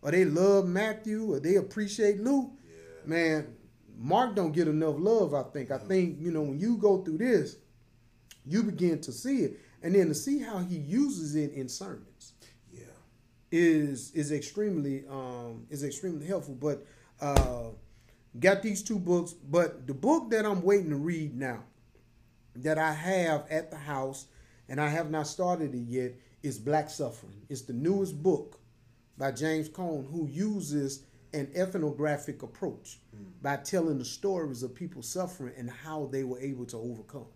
Or 0.02 0.12
they 0.12 0.26
love 0.26 0.68
Matthew, 0.68 1.34
or 1.34 1.40
they 1.40 1.56
appreciate 1.56 2.20
Luke. 2.22 2.52
Yeah. 2.66 2.76
Man, 3.06 3.56
Mark 3.98 4.36
don't 4.36 4.52
get 4.52 4.68
enough 4.68 4.96
love. 4.98 5.34
I 5.34 5.44
think. 5.44 5.72
I 5.72 5.78
think 5.78 6.18
you 6.20 6.32
know 6.32 6.42
when 6.42 6.60
you 6.60 6.78
go 6.78 7.04
through 7.04 7.18
this, 7.20 7.58
you 8.46 8.64
begin 8.64 9.02
to 9.02 9.12
see 9.12 9.40
it, 9.44 9.60
and 9.84 9.94
then 9.96 10.08
to 10.08 10.16
see 10.16 10.40
how 10.40 10.60
he 10.60 10.78
uses 10.78 11.36
it 11.36 11.52
in 11.54 11.68
sermons 11.70 12.34
Yeah. 12.72 12.84
is 13.52 14.12
is 14.12 14.32
extremely 14.32 15.06
um 15.10 15.66
is 15.70 15.84
extremely 15.84 16.26
helpful. 16.26 16.56
But 16.56 16.86
uh 17.22 17.70
got 18.40 18.62
these 18.62 18.84
two 18.84 19.00
books, 19.00 19.34
but 19.34 19.88
the 19.88 19.94
book 19.94 20.30
that 20.32 20.46
I'm 20.46 20.62
waiting 20.62 20.90
to 20.92 20.96
read 20.96 21.36
now 21.36 21.64
that 22.56 22.78
I 22.78 22.94
have 22.94 23.46
at 23.50 23.72
the 23.72 23.78
house 23.78 24.26
and 24.68 24.80
I 24.80 24.90
have 24.90 25.10
not 25.10 25.28
started 25.28 25.74
it 25.74 25.88
yet 25.88 26.14
is 26.44 26.60
Black 26.60 26.90
Suffering. 26.90 27.42
It's 27.50 27.62
the 27.64 27.74
newest 27.74 28.22
book 28.22 28.59
by 29.20 29.32
James 29.32 29.70
Cone 29.70 30.08
who 30.12 30.28
uses 30.28 31.04
an 31.34 31.52
ethnographic 31.54 32.42
approach 32.42 33.00
by 33.44 33.58
telling 33.58 34.00
the 34.00 34.06
stories 34.06 34.64
of 34.64 34.74
people 34.74 35.04
suffering 35.04 35.54
and 35.58 35.70
how 35.70 36.08
they 36.12 36.24
were 36.24 36.40
able 36.40 36.66
to 36.66 36.78
overcome. 36.78 37.28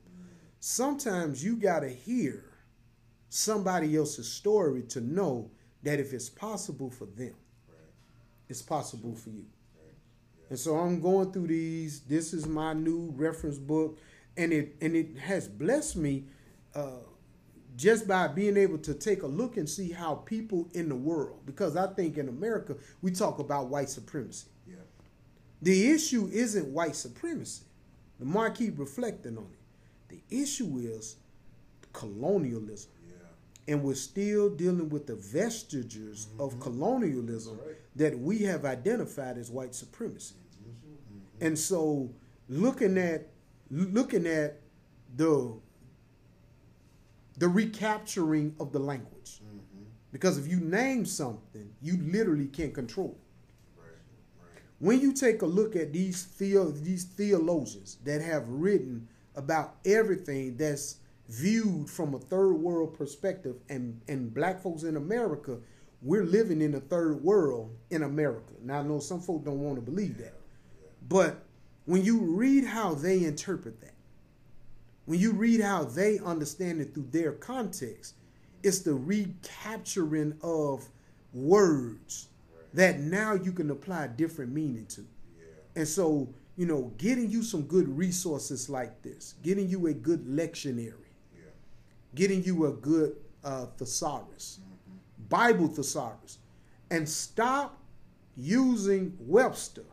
Sometimes 0.59 1.43
you 1.43 1.57
got 1.57 1.81
to 1.81 1.89
hear 1.89 2.45
somebody 3.29 3.95
else's 3.97 4.31
story 4.31 4.81
to 4.83 5.01
know 5.01 5.51
that 5.83 5.99
if 5.99 6.13
it's 6.13 6.29
possible 6.29 6.89
for 6.89 7.05
them, 7.05 7.35
Right. 7.67 7.77
it's 8.47 8.61
possible 8.61 9.13
for 9.13 9.29
you. 9.29 9.45
Right. 9.75 9.93
And 10.49 10.57
so 10.57 10.77
I'm 10.77 11.01
going 11.01 11.31
through 11.33 11.47
these. 11.47 11.99
This 12.01 12.33
is 12.33 12.47
my 12.47 12.73
new 12.73 13.11
reference 13.15 13.57
book, 13.57 13.99
and 14.37 14.53
it 14.53 14.75
and 14.81 14.95
it 14.95 15.17
has 15.17 15.47
blessed 15.49 15.97
me 15.97 16.23
uh, 16.73 16.99
just 17.75 18.07
by 18.07 18.27
being 18.27 18.57
able 18.57 18.77
to 18.79 18.93
take 18.93 19.23
a 19.23 19.27
look 19.27 19.57
and 19.57 19.67
see 19.67 19.91
how 19.91 20.15
people 20.15 20.69
in 20.73 20.89
the 20.89 20.95
world. 20.95 21.39
Because 21.45 21.75
I 21.75 21.87
think 21.87 22.17
in 22.17 22.29
America 22.29 22.75
we 23.01 23.11
talk 23.11 23.39
about 23.39 23.67
white 23.67 23.89
supremacy. 23.89 24.47
Yeah. 24.67 24.75
The 25.61 25.91
issue 25.91 26.29
isn't 26.31 26.67
white 26.67 26.95
supremacy. 26.95 27.63
The 28.19 28.53
keep 28.55 28.79
reflecting 28.79 29.37
on 29.37 29.47
it, 29.51 30.19
the 30.29 30.41
issue 30.41 30.77
is 30.77 31.17
colonialism. 31.91 32.91
Yeah. 33.07 33.73
And 33.73 33.83
we're 33.83 33.95
still 33.95 34.49
dealing 34.49 34.89
with 34.89 35.07
the 35.07 35.15
vestiges 35.15 36.27
mm-hmm. 36.31 36.41
of 36.41 36.59
colonialism 36.59 37.57
right. 37.57 37.75
that 37.95 38.17
we 38.17 38.39
have 38.39 38.65
identified 38.65 39.37
as 39.37 39.49
white 39.51 39.75
supremacy. 39.75 40.35
Mm-hmm. 40.35 41.45
And 41.45 41.59
so 41.59 42.11
looking 42.47 42.97
at 42.97 43.27
looking 43.69 44.27
at 44.27 44.59
the 45.15 45.53
the 47.37 47.47
recapturing 47.47 48.55
of 48.59 48.71
the 48.71 48.79
language. 48.79 49.41
Mm-hmm. 49.43 49.83
Because 50.11 50.37
if 50.37 50.47
you 50.47 50.59
name 50.59 51.05
something, 51.05 51.73
you 51.81 51.97
literally 51.97 52.47
can't 52.47 52.73
control 52.73 53.17
it. 53.17 53.81
Right. 53.81 53.87
Right. 54.39 54.61
When 54.79 55.01
you 55.01 55.13
take 55.13 55.41
a 55.41 55.45
look 55.45 55.75
at 55.75 55.91
these 55.93 56.23
theo, 56.23 56.69
these 56.71 57.05
theologians 57.05 57.97
that 58.03 58.21
have 58.21 58.47
written 58.47 59.07
about 59.35 59.75
everything 59.85 60.55
that's 60.57 60.97
viewed 61.29 61.89
from 61.89 62.13
a 62.13 62.19
third 62.19 62.53
world 62.53 62.95
perspective, 62.95 63.55
and 63.69 63.99
and 64.07 64.33
black 64.33 64.61
folks 64.61 64.83
in 64.83 64.97
America, 64.97 65.57
we're 66.01 66.25
living 66.25 66.61
in 66.61 66.75
a 66.75 66.79
third 66.79 67.23
world 67.23 67.75
in 67.89 68.03
America. 68.03 68.53
Now 68.61 68.81
I 68.81 68.83
know 68.83 68.99
some 68.99 69.21
folks 69.21 69.45
don't 69.45 69.61
want 69.61 69.77
to 69.77 69.81
believe 69.81 70.17
that, 70.19 70.35
but 71.09 71.43
when 71.85 72.03
you 72.03 72.19
read 72.19 72.65
how 72.65 72.93
they 72.93 73.23
interpret 73.23 73.81
that, 73.81 73.92
when 75.05 75.19
you 75.19 75.31
read 75.33 75.61
how 75.61 75.83
they 75.83 76.19
understand 76.19 76.81
it 76.81 76.93
through 76.93 77.07
their 77.11 77.33
context, 77.33 78.15
it's 78.63 78.79
the 78.79 78.93
recapturing 78.93 80.37
of 80.41 80.87
words 81.33 82.29
that 82.73 82.99
now 82.99 83.33
you 83.33 83.51
can 83.51 83.69
apply 83.71 84.07
different 84.07 84.51
meaning 84.51 84.85
to. 84.87 85.01
Yeah. 85.01 85.45
And 85.75 85.87
so, 85.87 86.29
you 86.55 86.65
know, 86.65 86.91
getting 86.97 87.29
you 87.29 87.43
some 87.43 87.63
good 87.63 87.87
resources 87.89 88.69
like 88.69 89.01
this, 89.01 89.35
getting 89.43 89.67
you 89.69 89.87
a 89.87 89.93
good 89.93 90.25
lectionary, 90.25 90.93
Yeah. 91.35 91.41
getting 92.15 92.43
you 92.43 92.65
a 92.67 92.71
good 92.71 93.15
uh, 93.43 93.65
thesaurus, 93.77 94.59
Bible 95.29 95.67
thesaurus, 95.67 96.37
and 96.89 97.07
stop 97.07 97.77
using 98.37 99.15
Webster 99.19 99.83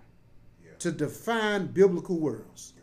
Yeah. 0.64 0.70
to 0.78 0.92
define 0.92 1.66
biblical 1.66 2.18
words. 2.18 2.74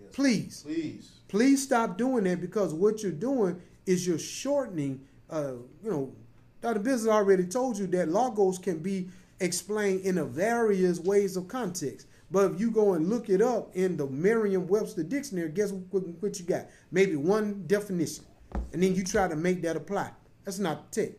Yes. 0.00 0.10
Please, 0.12 0.62
Please. 0.64 1.10
Please 1.32 1.62
stop 1.62 1.96
doing 1.96 2.24
that 2.24 2.42
because 2.42 2.74
what 2.74 3.02
you're 3.02 3.10
doing 3.10 3.58
is 3.86 4.06
you're 4.06 4.18
shortening. 4.18 5.00
Uh, 5.30 5.54
you 5.82 5.90
know, 5.90 6.14
Dr. 6.60 6.80
Business 6.80 7.10
already 7.10 7.46
told 7.46 7.78
you 7.78 7.86
that 7.86 8.10
logos 8.10 8.58
can 8.58 8.80
be 8.80 9.08
explained 9.40 10.02
in 10.02 10.18
a 10.18 10.26
various 10.26 11.00
ways 11.00 11.38
of 11.38 11.48
context. 11.48 12.06
But 12.30 12.52
if 12.52 12.60
you 12.60 12.70
go 12.70 12.92
and 12.92 13.08
look 13.08 13.30
it 13.30 13.40
up 13.40 13.74
in 13.74 13.96
the 13.96 14.06
Merriam-Webster 14.06 15.04
dictionary, 15.04 15.48
guess 15.48 15.72
what, 15.72 16.06
what 16.20 16.38
you 16.38 16.44
got? 16.44 16.66
Maybe 16.90 17.16
one 17.16 17.64
definition, 17.66 18.26
and 18.74 18.82
then 18.82 18.94
you 18.94 19.02
try 19.02 19.26
to 19.26 19.34
make 19.34 19.62
that 19.62 19.74
apply. 19.74 20.10
That's 20.44 20.58
not 20.58 20.92
the 20.92 21.02
text. 21.02 21.18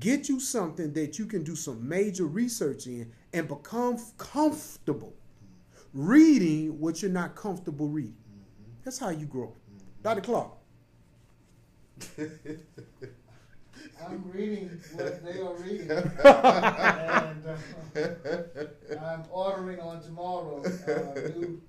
Get 0.00 0.28
you 0.28 0.40
something 0.40 0.92
that 0.94 1.20
you 1.20 1.26
can 1.26 1.44
do 1.44 1.54
some 1.54 1.88
major 1.88 2.24
research 2.24 2.88
in 2.88 3.12
and 3.32 3.46
become 3.46 3.98
comfortable 4.18 5.14
reading 5.94 6.80
what 6.80 7.02
you're 7.02 7.10
not 7.10 7.36
comfortable 7.36 7.86
reading. 7.86 8.16
That's 8.84 8.98
how 8.98 9.10
you 9.10 9.26
grow. 9.26 9.54
Dr. 10.02 10.20
Clark. 10.20 10.50
I'm 14.04 14.30
reading 14.32 14.68
what 14.94 15.24
they 15.24 15.40
are 15.40 15.54
reading. 15.54 15.90
and 15.90 17.46
uh, 17.46 17.56
I'm 19.00 19.22
ordering 19.30 19.78
on 19.80 20.02
tomorrow 20.02 20.62
a 20.64 21.28
new 21.38 21.62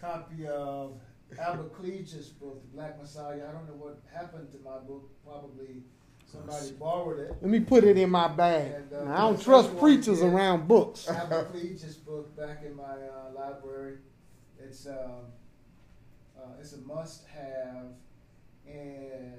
copy 0.00 0.46
of 0.46 1.00
Albert 1.40 1.72
Cleage's 1.74 2.28
book, 2.28 2.60
The 2.62 2.76
Black 2.76 3.00
Messiah. 3.00 3.48
I 3.48 3.52
don't 3.52 3.66
know 3.66 3.74
what 3.74 4.02
happened 4.12 4.50
to 4.52 4.58
my 4.58 4.78
book. 4.78 5.10
Probably 5.24 5.82
somebody 6.26 6.72
borrowed 6.72 7.20
it. 7.20 7.32
Let 7.40 7.50
me 7.50 7.60
put 7.60 7.84
it 7.84 7.96
in 7.96 8.10
my 8.10 8.28
bag. 8.28 8.72
And, 8.72 8.92
uh, 8.92 9.04
Now, 9.04 9.14
I 9.14 9.20
don't 9.30 9.40
trust 9.40 9.76
preachers 9.78 10.22
around 10.22 10.68
books. 10.68 11.08
Albert 11.08 11.52
Cleage's 11.52 11.96
book 11.96 12.36
back 12.36 12.62
in 12.64 12.76
my 12.76 12.84
uh, 12.84 13.32
library. 13.34 13.98
It's 14.58 14.86
um, 14.86 15.26
uh, 16.38 16.60
it's 16.60 16.72
a 16.72 16.78
must-have 16.78 17.86
in 18.66 19.34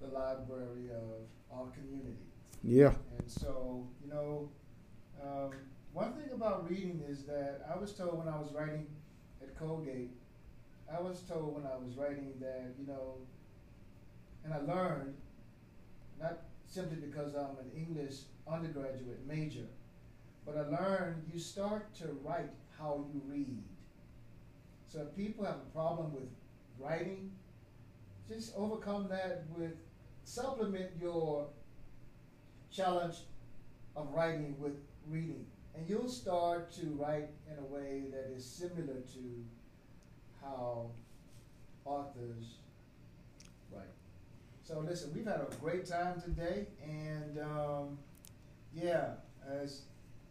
the 0.00 0.08
library 0.08 0.90
of 0.90 1.56
our 1.56 1.66
community. 1.70 2.18
Yeah. 2.62 2.92
And 3.18 3.30
so, 3.30 3.86
you 4.04 4.10
know, 4.10 4.50
um, 5.22 5.50
one 5.92 6.12
thing 6.12 6.30
about 6.34 6.68
reading 6.68 7.02
is 7.08 7.24
that 7.24 7.66
I 7.72 7.78
was 7.78 7.92
told 7.92 8.18
when 8.18 8.28
I 8.28 8.38
was 8.38 8.52
writing 8.52 8.86
at 9.42 9.58
Colgate, 9.58 10.10
I 10.92 11.00
was 11.00 11.20
told 11.22 11.54
when 11.54 11.64
I 11.64 11.76
was 11.76 11.96
writing 11.96 12.32
that, 12.40 12.74
you 12.78 12.86
know, 12.86 13.14
and 14.44 14.52
I 14.54 14.58
learned, 14.58 15.14
not 16.20 16.38
simply 16.66 16.96
because 16.96 17.34
I'm 17.34 17.56
an 17.58 17.70
English 17.74 18.20
undergraduate 18.46 19.26
major, 19.26 19.66
but 20.44 20.56
I 20.56 20.62
learned 20.68 21.22
you 21.32 21.40
start 21.40 21.94
to 21.96 22.08
write 22.22 22.50
how 22.78 23.04
you 23.12 23.20
read. 23.26 23.62
So 24.96 25.04
people 25.14 25.44
have 25.44 25.56
a 25.56 25.74
problem 25.74 26.14
with 26.14 26.24
writing, 26.80 27.30
just 28.26 28.54
overcome 28.56 29.08
that 29.10 29.44
with 29.54 29.72
supplement 30.24 30.88
your 30.98 31.48
challenge 32.72 33.16
of 33.94 34.08
writing 34.14 34.56
with 34.58 34.78
reading. 35.06 35.44
And 35.74 35.86
you'll 35.86 36.08
start 36.08 36.72
to 36.76 36.86
write 36.98 37.28
in 37.52 37.58
a 37.58 37.66
way 37.66 38.04
that 38.10 38.34
is 38.34 38.46
similar 38.46 38.94
to 39.12 39.44
how 40.40 40.86
authors 41.84 42.54
write. 43.70 43.84
So 44.62 44.80
listen, 44.80 45.12
we've 45.14 45.26
had 45.26 45.42
a 45.42 45.54
great 45.60 45.84
time 45.84 46.22
today, 46.22 46.68
and 46.82 47.38
um, 47.38 47.98
yeah, 48.74 49.08
as 49.46 49.82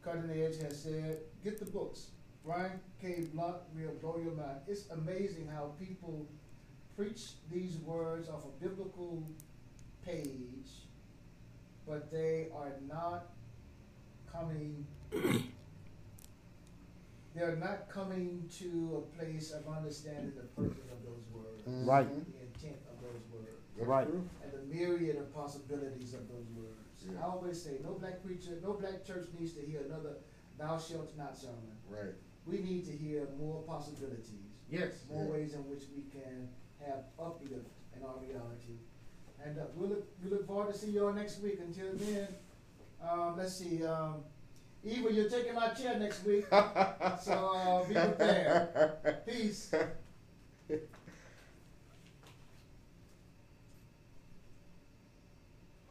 Cutting 0.04 0.32
Edge 0.32 0.60
has 0.64 0.82
said, 0.82 1.20
get 1.44 1.60
the 1.60 1.66
books. 1.66 2.08
Brian 2.46 2.80
K. 3.02 3.26
Blount 3.34 3.58
will 3.74 3.94
blow 4.02 4.22
your 4.24 4.34
mind. 4.34 4.60
It's 4.68 4.90
amazing 4.92 5.50
how 5.54 5.72
people 5.80 6.28
preach 6.96 7.32
these 7.52 7.78
words 7.78 8.30
off 8.30 8.44
a 8.46 8.64
biblical 8.64 9.24
page, 10.06 10.70
but 11.88 12.12
they 12.12 12.48
are 12.56 12.74
not 12.88 13.30
coming. 14.32 14.86
they're 17.34 17.56
not 17.56 17.90
coming 17.90 18.48
to 18.60 19.04
a 19.04 19.18
place 19.18 19.52
of 19.52 19.68
understanding 19.68 20.32
the 20.36 20.44
purpose 20.62 20.86
of 20.92 21.04
those 21.04 21.24
words, 21.34 21.64
mm-hmm. 21.68 21.90
Right. 21.90 22.08
the 22.08 22.16
intent 22.16 22.80
of 22.90 23.02
those 23.02 23.22
words, 23.34 23.60
Right. 23.78 24.08
and 24.08 24.52
the 24.54 24.74
myriad 24.74 25.18
of 25.18 25.34
possibilities 25.34 26.14
of 26.14 26.28
those 26.30 26.48
words. 26.56 26.72
Yeah. 27.04 27.20
I 27.22 27.30
always 27.30 27.62
say, 27.62 27.80
no 27.84 27.94
black 27.94 28.24
preacher, 28.24 28.58
no 28.64 28.74
black 28.74 29.04
church 29.06 29.28
needs 29.38 29.54
to 29.54 29.62
hear 29.62 29.82
another 29.82 30.16
"Thou 30.58 30.78
shalt 30.80 31.12
not" 31.18 31.36
sermon. 31.38 31.76
Right. 31.90 32.14
We 32.46 32.60
need 32.60 32.86
to 32.86 32.92
hear 32.92 33.28
more 33.40 33.62
possibilities 33.64 34.32
Yes. 34.70 34.92
more 35.12 35.26
ways 35.26 35.54
in 35.54 35.60
which 35.70 35.84
we 35.96 36.04
can 36.12 36.50
have 36.86 37.06
uplift 37.20 37.68
in 37.96 38.04
our 38.04 38.18
reality. 38.18 38.78
And 39.44 39.58
uh, 39.60 39.64
we 39.76 39.88
look 39.88 40.08
we 40.24 40.30
look 40.30 40.46
forward 40.48 40.72
to 40.74 40.78
see 40.80 40.92
you 40.92 41.06
all 41.06 41.14
next 41.14 41.42
week. 41.42 41.60
Until 41.60 41.94
then, 41.94 42.28
um, 43.08 43.36
let's 43.38 43.56
see. 43.56 43.86
Um, 43.86 44.24
Eva, 44.84 45.12
you're 45.12 45.30
taking 45.30 45.54
my 45.56 45.70
chair 45.70 45.98
next 46.00 46.24
week, 46.26 46.46
so 46.52 47.34
uh, 47.56 47.84
be 47.88 47.94
prepared. 47.94 49.26
Peace. 49.26 49.74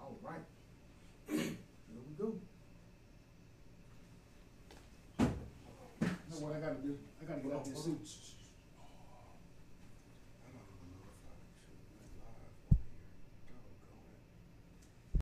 All 0.01 0.16
right. 0.22 0.40
Here 1.28 1.39
we 1.90 2.14
go. 2.18 2.35
You 5.18 5.26
know 6.31 6.39
what 6.40 6.56
I 6.56 6.60
gotta 6.74 6.86
do? 6.86 6.98
I 7.20 7.24
gotta 7.24 7.40
get 7.40 7.52
out 7.52 7.64
this 7.64 7.84
suit. 7.84 8.23